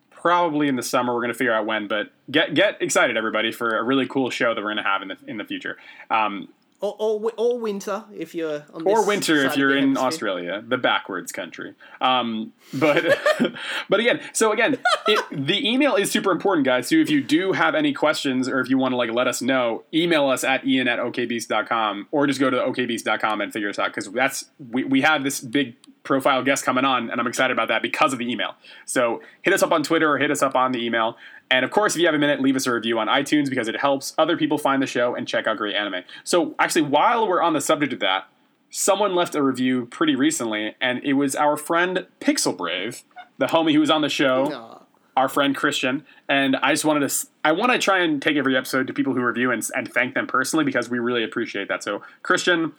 probably 0.09 0.67
in 0.67 0.75
the 0.75 0.83
summer. 0.83 1.13
We're 1.15 1.21
gonna 1.21 1.33
figure 1.33 1.53
out 1.53 1.65
when, 1.65 1.87
but 1.87 2.11
get 2.29 2.53
get 2.53 2.81
excited, 2.81 3.15
everybody, 3.15 3.53
for 3.53 3.77
a 3.77 3.83
really 3.83 4.05
cool 4.05 4.29
show 4.31 4.53
that 4.53 4.61
we're 4.61 4.71
gonna 4.71 4.83
have 4.83 5.01
in 5.01 5.07
the 5.07 5.17
in 5.27 5.37
the 5.37 5.45
future. 5.45 5.77
Um, 6.09 6.49
or, 6.81 6.95
or, 6.97 7.31
or 7.37 7.59
winter 7.59 8.03
if 8.13 8.33
you're 8.33 8.65
on 8.73 8.81
or 8.85 9.05
winter 9.05 9.45
if 9.45 9.55
you're 9.55 9.75
in. 9.75 9.95
Australia, 9.97 10.63
the 10.67 10.77
backwards 10.77 11.31
country. 11.31 11.75
Um, 12.01 12.53
but 12.73 13.19
but 13.89 13.99
again, 13.99 14.19
so 14.33 14.51
again, 14.51 14.77
it, 15.07 15.23
the 15.31 15.69
email 15.69 15.95
is 15.95 16.11
super 16.11 16.31
important, 16.31 16.65
guys. 16.65 16.87
So 16.87 16.95
if 16.95 17.09
you 17.09 17.21
do 17.21 17.53
have 17.53 17.75
any 17.75 17.93
questions 17.93 18.49
or 18.49 18.59
if 18.59 18.69
you 18.69 18.79
want 18.79 18.93
to 18.93 18.97
like 18.97 19.11
let 19.11 19.27
us 19.27 19.41
know, 19.41 19.83
email 19.93 20.27
us 20.27 20.43
at 20.43 20.65
ian 20.65 20.87
at 20.87 20.97
okbeast.com 20.99 22.07
or 22.11 22.25
just 22.25 22.39
go 22.39 22.49
to 22.49 22.57
okbeast.com 22.57 23.41
and 23.41 23.53
figure 23.53 23.69
us 23.69 23.77
out 23.77 23.93
because 23.93 24.11
that's 24.11 24.45
we, 24.71 24.83
we 24.83 25.01
have 25.01 25.23
this 25.23 25.39
big 25.39 25.75
profile 26.03 26.43
guest 26.43 26.65
coming 26.65 26.83
on 26.83 27.11
and 27.11 27.21
I'm 27.21 27.27
excited 27.27 27.53
about 27.53 27.67
that 27.67 27.83
because 27.83 28.11
of 28.11 28.17
the 28.17 28.29
email. 28.29 28.55
So 28.85 29.21
hit 29.43 29.53
us 29.53 29.61
up 29.61 29.71
on 29.71 29.83
Twitter 29.83 30.11
or 30.11 30.17
hit 30.17 30.31
us 30.31 30.41
up 30.41 30.55
on 30.55 30.71
the 30.71 30.83
email. 30.83 31.15
And 31.51 31.65
of 31.65 31.69
course, 31.69 31.95
if 31.95 31.99
you 31.99 32.07
have 32.07 32.15
a 32.15 32.19
minute, 32.19 32.41
leave 32.41 32.55
us 32.55 32.65
a 32.65 32.73
review 32.73 32.97
on 32.97 33.07
iTunes 33.07 33.49
because 33.49 33.67
it 33.67 33.79
helps 33.79 34.13
other 34.17 34.37
people 34.37 34.57
find 34.57 34.81
the 34.81 34.87
show 34.87 35.13
and 35.13 35.27
check 35.27 35.47
out 35.47 35.57
great 35.57 35.75
anime. 35.75 36.03
So 36.23 36.55
actually, 36.57 36.83
while 36.83 37.27
we're 37.27 37.41
on 37.41 37.53
the 37.53 37.61
subject 37.61 37.91
of 37.91 37.99
that, 37.99 38.27
someone 38.69 39.13
left 39.13 39.35
a 39.35 39.43
review 39.43 39.85
pretty 39.87 40.15
recently, 40.15 40.75
and 40.79 41.03
it 41.03 41.13
was 41.13 41.35
our 41.35 41.57
friend 41.57 42.07
Pixel 42.21 42.57
Brave, 42.57 43.03
the 43.37 43.47
homie 43.47 43.73
who 43.73 43.81
was 43.81 43.89
on 43.89 44.01
the 44.01 44.09
show, 44.09 44.81
our 45.17 45.27
friend 45.27 45.53
Christian. 45.53 46.05
And 46.29 46.55
I 46.55 46.71
just 46.71 46.85
wanted 46.85 47.07
to, 47.07 47.27
I 47.43 47.51
want 47.51 47.73
to 47.73 47.77
try 47.77 47.99
and 47.99 48.21
take 48.21 48.37
every 48.37 48.55
episode 48.55 48.87
to 48.87 48.93
people 48.93 49.13
who 49.13 49.21
review 49.21 49.51
and, 49.51 49.61
and 49.75 49.91
thank 49.91 50.13
them 50.13 50.27
personally 50.27 50.63
because 50.63 50.89
we 50.89 50.99
really 50.99 51.23
appreciate 51.23 51.67
that. 51.67 51.83
So, 51.83 52.01
Christian, 52.23 52.71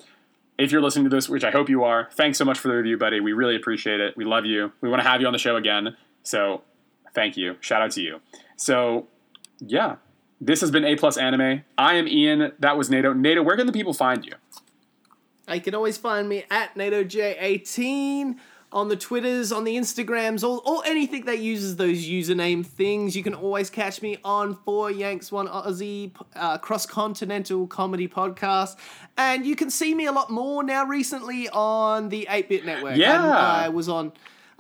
if 0.57 0.73
you're 0.73 0.81
listening 0.81 1.05
to 1.05 1.11
this, 1.15 1.29
which 1.29 1.45
I 1.45 1.51
hope 1.51 1.69
you 1.69 1.85
are, 1.85 2.09
thanks 2.13 2.39
so 2.39 2.47
much 2.47 2.59
for 2.59 2.69
the 2.69 2.75
review, 2.75 2.97
buddy. 2.97 3.21
We 3.21 3.35
really 3.35 3.57
appreciate 3.57 4.01
it. 4.01 4.17
We 4.17 4.25
love 4.25 4.47
you. 4.47 4.73
We 4.81 4.89
want 4.89 5.03
to 5.03 5.09
have 5.09 5.21
you 5.21 5.27
on 5.27 5.35
the 5.35 5.39
show 5.39 5.57
again. 5.57 5.97
So, 6.23 6.63
thank 7.15 7.37
you. 7.37 7.57
Shout 7.61 7.83
out 7.83 7.91
to 7.93 8.01
you. 8.01 8.21
So, 8.57 9.07
yeah, 9.61 9.97
this 10.41 10.61
has 10.61 10.71
been 10.71 10.85
A 10.85 10.97
Plus 10.97 11.17
Anime. 11.17 11.63
I 11.79 11.95
am 11.95 12.09
Ian. 12.09 12.53
That 12.59 12.77
was 12.77 12.91
Nato. 12.91 13.13
Nato, 13.13 13.43
where 13.43 13.57
can 13.57 13.67
the 13.67 13.73
people 13.73 13.95
find 13.95 14.25
you? 14.25 14.33
You 15.53 15.61
can 15.61 15.75
always 15.75 15.99
find 15.99 16.29
me 16.29 16.45
at 16.51 16.75
NatoJ18 16.75 18.37
on 18.73 18.89
the 18.89 18.97
Twitters, 18.97 19.53
on 19.53 19.65
the 19.65 19.77
Instagrams, 19.77 20.43
or, 20.43 20.63
or 20.67 20.85
anything 20.87 21.27
that 21.27 21.39
uses 21.39 21.77
those 21.77 22.07
username 22.07 22.65
things. 22.65 23.15
You 23.15 23.23
can 23.23 23.35
always 23.35 23.69
catch 23.71 24.01
me 24.03 24.19
on 24.25 24.57
Four 24.65 24.91
Yanks 24.91 25.31
One 25.31 25.47
Aussie 25.47 26.13
uh, 26.35 26.59
cross 26.59 26.87
continental 26.87 27.67
comedy 27.67 28.09
podcast, 28.09 28.77
and 29.17 29.45
you 29.45 29.57
can 29.57 29.71
see 29.71 29.95
me 29.95 30.07
a 30.07 30.13
lot 30.13 30.31
more 30.31 30.63
now 30.63 30.87
recently 30.87 31.49
on 31.51 32.09
the 32.09 32.27
Eight 32.31 32.49
Bit 32.49 32.65
Network. 32.65 32.97
Yeah. 32.97 33.23
And 33.23 33.33
I 33.33 33.69
was 33.69 33.89
on. 33.89 34.13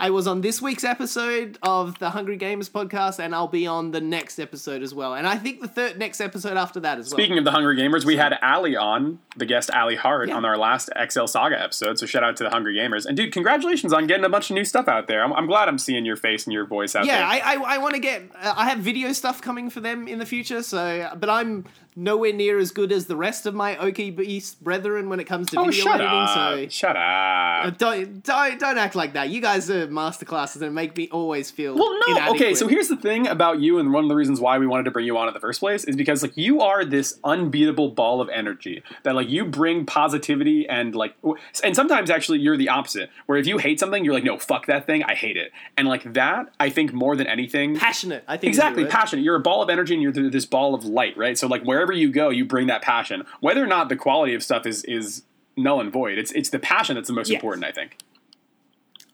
I 0.02 0.10
was 0.10 0.26
on 0.26 0.40
this 0.40 0.60
week's 0.60 0.82
episode 0.82 1.58
of 1.62 1.96
the 2.00 2.10
Hungry 2.10 2.36
Gamers 2.36 2.68
podcast, 2.68 3.20
and 3.20 3.32
I'll 3.36 3.46
be 3.46 3.68
on 3.68 3.92
the 3.92 4.00
next 4.00 4.40
episode 4.40 4.82
as 4.82 4.92
well. 4.92 5.14
And 5.14 5.28
I 5.28 5.36
think 5.36 5.60
the 5.60 5.68
third 5.68 5.96
next 5.96 6.20
episode 6.20 6.56
after 6.56 6.80
that 6.80 6.98
as 6.98 7.10
well. 7.10 7.18
Speaking 7.18 7.38
of 7.38 7.44
the 7.44 7.52
Hungry 7.52 7.76
Gamers, 7.76 8.04
we 8.04 8.16
had 8.16 8.36
Ali 8.42 8.74
on, 8.74 9.20
the 9.36 9.46
guest 9.46 9.70
Ali 9.70 9.94
Hart, 9.94 10.28
Yeah. 10.28 10.34
on 10.34 10.44
our 10.44 10.58
last 10.58 10.90
Excel 10.96 11.28
Saga 11.28 11.62
episode. 11.62 12.00
So 12.00 12.06
shout 12.06 12.24
out 12.24 12.36
to 12.38 12.42
the 12.42 12.50
Hungry 12.50 12.74
Gamers. 12.74 13.06
And 13.06 13.16
dude, 13.16 13.32
congratulations 13.32 13.92
on 13.92 14.08
getting 14.08 14.24
a 14.24 14.28
bunch 14.28 14.50
of 14.50 14.54
new 14.54 14.64
stuff 14.64 14.88
out 14.88 15.06
there. 15.06 15.22
I'm, 15.22 15.32
I'm 15.34 15.46
glad 15.46 15.68
I'm 15.68 15.78
seeing 15.78 16.04
your 16.04 16.16
face 16.16 16.46
and 16.46 16.52
your 16.52 16.66
voice 16.66 16.96
out 16.96 17.06
yeah, 17.06 17.18
there. 17.18 17.24
I 17.24 17.54
I, 17.54 17.74
I 17.74 17.78
want 17.78 17.94
to 17.94 18.00
get. 18.00 18.24
Uh, 18.34 18.54
I 18.56 18.70
have 18.70 18.80
video 18.80 19.12
stuff 19.12 19.40
coming 19.40 19.70
for 19.70 19.78
them 19.78 20.08
in 20.08 20.18
the 20.18 20.26
future. 20.26 20.64
So, 20.64 21.12
but 21.16 21.30
I'm 21.30 21.64
nowhere 21.94 22.32
near 22.32 22.58
as 22.58 22.70
good 22.70 22.92
as 22.92 23.06
the 23.06 23.16
rest 23.16 23.46
of 23.46 23.54
my 23.54 23.76
OK 23.76 24.10
Beast 24.10 24.62
brethren 24.62 25.08
when 25.08 25.20
it 25.20 25.24
comes 25.24 25.50
to 25.50 25.60
oh, 25.60 25.64
video 25.64 25.84
shut 25.84 26.00
editing. 26.00 26.18
up. 26.18 26.34
So. 26.34 26.68
Shut 26.68 26.96
uh, 26.96 26.98
up. 26.98 27.78
Don't 27.78 28.22
don't 28.22 28.58
don't 28.58 28.78
act 28.78 28.94
like 28.94 29.12
that. 29.14 29.30
You 29.30 29.40
guys 29.40 29.70
are 29.70 29.86
masterclasses 29.86 30.62
and 30.62 30.74
make 30.74 30.96
me 30.96 31.08
always 31.10 31.50
feel. 31.50 31.74
Well, 31.74 31.98
no. 32.06 32.30
Okay, 32.34 32.54
so 32.54 32.66
here's 32.66 32.88
the 32.88 32.96
thing 32.96 33.26
about 33.26 33.60
you, 33.60 33.78
and 33.78 33.92
one 33.92 34.04
of 34.04 34.08
the 34.08 34.14
reasons 34.14 34.40
why 34.40 34.58
we 34.58 34.66
wanted 34.66 34.84
to 34.84 34.90
bring 34.90 35.06
you 35.06 35.16
on 35.18 35.28
in 35.28 35.34
the 35.34 35.40
first 35.40 35.60
place 35.60 35.84
is 35.84 35.96
because 35.96 36.22
like 36.22 36.36
you 36.36 36.60
are 36.60 36.84
this 36.84 37.18
unbeatable 37.24 37.90
ball 37.90 38.20
of 38.20 38.28
energy 38.28 38.82
that 39.02 39.14
like 39.14 39.28
you 39.28 39.44
bring 39.44 39.84
positivity 39.86 40.68
and 40.68 40.94
like, 40.94 41.14
and 41.62 41.76
sometimes 41.76 42.10
actually 42.10 42.38
you're 42.38 42.56
the 42.56 42.68
opposite. 42.68 43.10
Where 43.26 43.38
if 43.38 43.46
you 43.46 43.58
hate 43.58 43.78
something, 43.78 44.04
you're 44.04 44.14
like, 44.14 44.24
no, 44.24 44.38
fuck 44.38 44.66
that 44.66 44.86
thing, 44.86 45.02
I 45.04 45.14
hate 45.14 45.36
it, 45.36 45.52
and 45.76 45.88
like 45.88 46.12
that, 46.14 46.52
I 46.58 46.70
think 46.70 46.92
more 46.92 47.16
than 47.16 47.26
anything, 47.26 47.76
passionate. 47.76 48.24
I 48.26 48.36
think 48.36 48.48
exactly 48.48 48.82
is 48.82 48.88
the 48.88 48.94
word. 48.94 49.00
passionate. 49.00 49.22
You're 49.22 49.36
a 49.36 49.40
ball 49.40 49.62
of 49.62 49.70
energy, 49.70 49.94
and 49.94 50.02
you're 50.02 50.12
this 50.12 50.46
ball 50.46 50.74
of 50.74 50.84
light, 50.84 51.16
right? 51.16 51.36
So 51.36 51.46
like 51.46 51.64
wherever 51.82 51.92
you 51.92 52.10
go, 52.10 52.30
you 52.30 52.44
bring 52.44 52.68
that 52.68 52.80
passion. 52.82 53.24
Whether 53.40 53.62
or 53.62 53.66
not 53.66 53.88
the 53.88 53.96
quality 53.96 54.34
of 54.34 54.42
stuff 54.42 54.66
is 54.66 54.84
is 54.84 55.24
null 55.56 55.80
and 55.80 55.92
void, 55.92 56.16
it's 56.18 56.30
it's 56.32 56.50
the 56.50 56.58
passion 56.60 56.94
that's 56.94 57.08
the 57.08 57.14
most 57.14 57.28
Yes. 57.28 57.36
important, 57.38 57.64
I 57.64 57.72
think. 57.72 57.98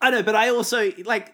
I 0.01 0.11
know, 0.11 0.23
but 0.23 0.35
I 0.35 0.49
also 0.49 0.91
like. 1.05 1.33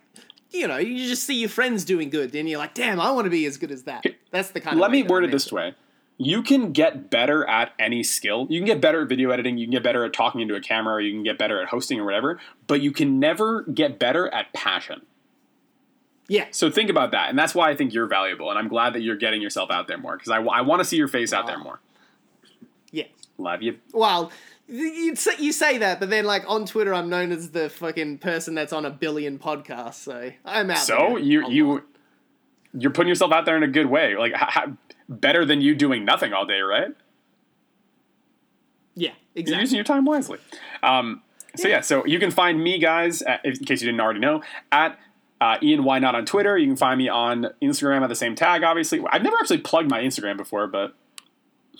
You 0.51 0.69
know, 0.69 0.77
you 0.77 1.05
just 1.09 1.23
see 1.23 1.35
your 1.35 1.49
friends 1.49 1.83
doing 1.83 2.09
good, 2.09 2.33
and 2.33 2.47
you're 2.47 2.59
like, 2.59 2.73
"Damn, 2.73 2.97
I 2.97 3.11
want 3.11 3.25
to 3.25 3.29
be 3.29 3.45
as 3.45 3.57
good 3.57 3.71
as 3.71 3.83
that." 3.83 4.05
That's 4.31 4.51
the 4.51 4.61
kind. 4.61 4.79
Let 4.79 4.89
way 4.91 5.01
me 5.01 5.07
word 5.07 5.25
it 5.25 5.31
this 5.31 5.51
way. 5.51 5.73
You 6.17 6.41
can 6.43 6.71
get 6.71 7.09
better 7.09 7.45
at 7.45 7.73
any 7.77 8.03
skill. 8.03 8.47
You 8.49 8.61
can 8.61 8.65
get 8.65 8.79
better 8.79 9.01
at 9.01 9.09
video 9.09 9.31
editing. 9.31 9.57
You 9.57 9.65
can 9.65 9.73
get 9.73 9.83
better 9.83 10.05
at 10.05 10.13
talking 10.13 10.39
into 10.39 10.55
a 10.55 10.61
camera. 10.61 10.93
Or 10.93 11.01
you 11.01 11.11
can 11.11 11.23
get 11.23 11.37
better 11.37 11.61
at 11.61 11.67
hosting 11.69 11.99
or 11.99 12.05
whatever. 12.05 12.39
But 12.67 12.79
you 12.79 12.93
can 12.93 13.19
never 13.19 13.63
get 13.63 13.99
better 13.99 14.33
at 14.33 14.53
passion. 14.53 15.01
Yeah. 16.27 16.45
So 16.51 16.71
think 16.71 16.89
about 16.89 17.11
that, 17.11 17.29
and 17.29 17.37
that's 17.37 17.53
why 17.53 17.69
I 17.69 17.75
think 17.75 17.93
you're 17.93 18.07
valuable, 18.07 18.49
and 18.49 18.57
I'm 18.57 18.67
glad 18.67 18.93
that 18.93 19.01
you're 19.01 19.15
getting 19.15 19.41
yourself 19.41 19.69
out 19.69 19.87
there 19.87 19.97
more 19.97 20.17
because 20.17 20.31
I, 20.31 20.37
I 20.41 20.61
want 20.61 20.79
to 20.79 20.85
see 20.85 20.97
your 20.97 21.07
face 21.07 21.33
out 21.33 21.45
there 21.47 21.59
more. 21.59 21.79
Yeah. 22.91 23.05
Love 23.37 23.61
you. 23.61 23.77
Well, 23.93 24.31
you 24.67 25.15
say, 25.15 25.33
you 25.37 25.51
say 25.51 25.77
that, 25.77 25.99
but 25.99 26.09
then 26.09 26.25
like 26.25 26.43
on 26.47 26.65
Twitter, 26.65 26.93
I'm 26.93 27.09
known 27.09 27.31
as 27.31 27.51
the 27.51 27.69
fucking 27.69 28.17
person 28.19 28.55
that's 28.55 28.73
on 28.73 28.85
a 28.85 28.89
billion 28.89 29.37
podcasts. 29.37 29.95
So 29.95 30.31
I'm 30.43 30.71
out. 30.71 30.77
So 30.79 30.95
there 30.97 31.19
you 31.19 31.49
you 31.49 31.83
you're 32.73 32.91
putting 32.91 33.09
yourself 33.09 33.31
out 33.31 33.45
there 33.45 33.55
in 33.57 33.63
a 33.63 33.67
good 33.67 33.85
way, 33.85 34.15
like 34.17 34.33
h- 34.33 34.57
h- 34.57 34.73
better 35.07 35.45
than 35.45 35.61
you 35.61 35.75
doing 35.75 36.03
nothing 36.05 36.33
all 36.33 36.45
day, 36.45 36.61
right? 36.61 36.95
yeah, 38.95 39.11
You're 39.33 39.41
exactly. 39.41 39.61
using 39.61 39.75
your 39.75 39.83
time 39.85 40.05
wisely. 40.05 40.39
Um, 40.81 41.21
so 41.55 41.67
yeah. 41.67 41.81
so 41.81 42.05
you 42.05 42.19
can 42.19 42.31
find 42.31 42.61
me, 42.63 42.79
guys, 42.79 43.21
at, 43.21 43.45
in 43.45 43.55
case 43.57 43.81
you 43.81 43.87
didn't 43.87 44.01
already 44.01 44.19
know, 44.19 44.41
at 44.71 44.97
uh, 45.41 45.57
Ian 45.61 45.83
Why 45.83 45.99
Not 45.99 46.15
on 46.15 46.25
Twitter. 46.25 46.57
You 46.57 46.67
can 46.67 46.75
find 46.77 46.97
me 46.97 47.09
on 47.09 47.47
Instagram 47.61 48.01
at 48.01 48.09
the 48.09 48.15
same 48.15 48.35
tag. 48.35 48.63
Obviously, 48.63 49.01
I've 49.09 49.23
never 49.23 49.37
actually 49.37 49.59
plugged 49.59 49.89
my 49.89 50.01
Instagram 50.01 50.37
before, 50.37 50.67
but 50.67 50.95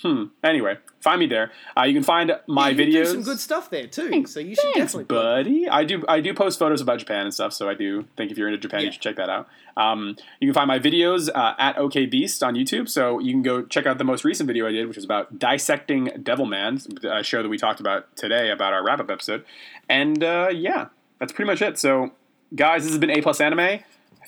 hmm. 0.01 0.25
Anyway, 0.43 0.77
find 0.99 1.19
me 1.19 1.25
there. 1.25 1.51
Uh, 1.77 1.83
you 1.83 1.93
can 1.93 2.03
find 2.03 2.37
my 2.47 2.69
you 2.69 2.77
videos. 2.77 2.91
do 2.91 3.05
some 3.05 3.21
good 3.23 3.39
stuff 3.39 3.69
there 3.69 3.87
too. 3.87 4.25
So 4.27 4.39
you 4.41 4.55
should 4.55 4.63
Thanks, 4.73 4.77
definitely. 4.93 5.05
plug 5.05 5.23
buddy. 5.45 5.69
I 5.69 5.85
do. 5.85 6.03
I 6.09 6.19
do 6.19 6.33
post 6.33 6.59
photos 6.59 6.81
about 6.81 6.99
Japan 6.99 7.21
and 7.21 7.33
stuff, 7.33 7.53
so 7.53 7.69
I 7.69 7.73
do 7.75 8.05
think 8.17 8.29
if 8.31 8.37
you're 8.37 8.47
into 8.49 8.59
Japan, 8.59 8.81
Yeah. 8.81 8.85
you 8.87 8.91
should 8.91 9.01
check 9.01 9.15
that 9.15 9.29
out. 9.29 9.47
Um, 9.77 10.15
you 10.41 10.47
can 10.47 10.53
find 10.53 10.67
my 10.67 10.79
videos 10.79 11.29
uh, 11.33 11.53
at 11.57 11.77
OK 11.77 12.05
Beast 12.07 12.43
on 12.43 12.55
YouTube, 12.55 12.89
so 12.89 13.19
you 13.19 13.31
can 13.31 13.41
go 13.41 13.61
check 13.63 13.85
out 13.85 13.97
the 13.97 14.03
most 14.03 14.23
recent 14.25 14.47
video 14.47 14.67
I 14.67 14.71
did, 14.71 14.87
which 14.87 14.97
is 14.97 15.05
about 15.05 15.39
dissecting 15.39 16.07
Devilman, 16.07 17.03
a 17.05 17.23
show 17.23 17.41
that 17.41 17.49
we 17.49 17.57
talked 17.57 17.79
about 17.79 18.13
today 18.17 18.51
about 18.51 18.73
our 18.73 18.83
wrap 18.83 18.99
up 18.99 19.09
episode. 19.09 19.45
And 19.89 20.23
uh, 20.23 20.49
yeah, 20.51 20.87
that's 21.19 21.31
pretty 21.31 21.49
much 21.49 21.61
it. 21.61 21.77
So, 21.77 22.11
guys, 22.53 22.83
this 22.83 22.91
has 22.91 22.99
been 22.99 23.11
A 23.11 23.21
Plus 23.21 23.41
Anime. 23.41 23.79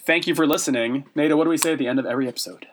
Thank 0.01 0.25
you 0.25 0.35
for 0.35 0.47
listening. 0.47 1.05
Nato, 1.15 1.35
what 1.35 1.43
do 1.43 1.49
we 1.49 1.57
say 1.57 1.73
at 1.73 1.79
the 1.79 1.87
end 1.87 1.99
of 1.99 2.05
every 2.05 2.27
episode? 2.27 2.67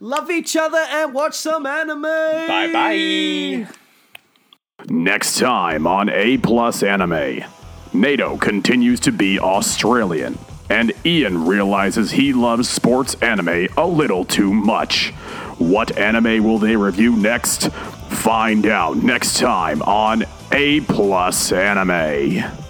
Love 0.00 0.30
each 0.30 0.56
other 0.56 0.78
and 0.78 1.14
watch 1.14 1.34
some 1.34 1.66
anime. 1.66 2.02
Bye 2.02 2.70
bye. 2.72 3.66
Next 4.88 5.38
time 5.38 5.86
on 5.86 6.08
A 6.08 6.38
Plus 6.38 6.82
Anime, 6.82 7.44
NATO 7.92 8.36
continues 8.36 9.00
to 9.00 9.12
be 9.12 9.40
Australian, 9.40 10.38
and 10.70 10.92
Ian 11.04 11.46
realizes 11.46 12.12
he 12.12 12.32
loves 12.32 12.68
sports 12.68 13.14
anime 13.16 13.68
a 13.76 13.86
little 13.86 14.24
too 14.24 14.54
much. 14.54 15.10
What 15.58 15.96
anime 15.98 16.44
will 16.44 16.58
they 16.58 16.76
review 16.76 17.16
next? 17.16 17.70
Find 17.70 18.66
out 18.66 18.98
next 18.98 19.38
time 19.38 19.82
on 19.82 20.24
A 20.52 20.80
Plus 20.82 21.50
Anime. 21.50 22.67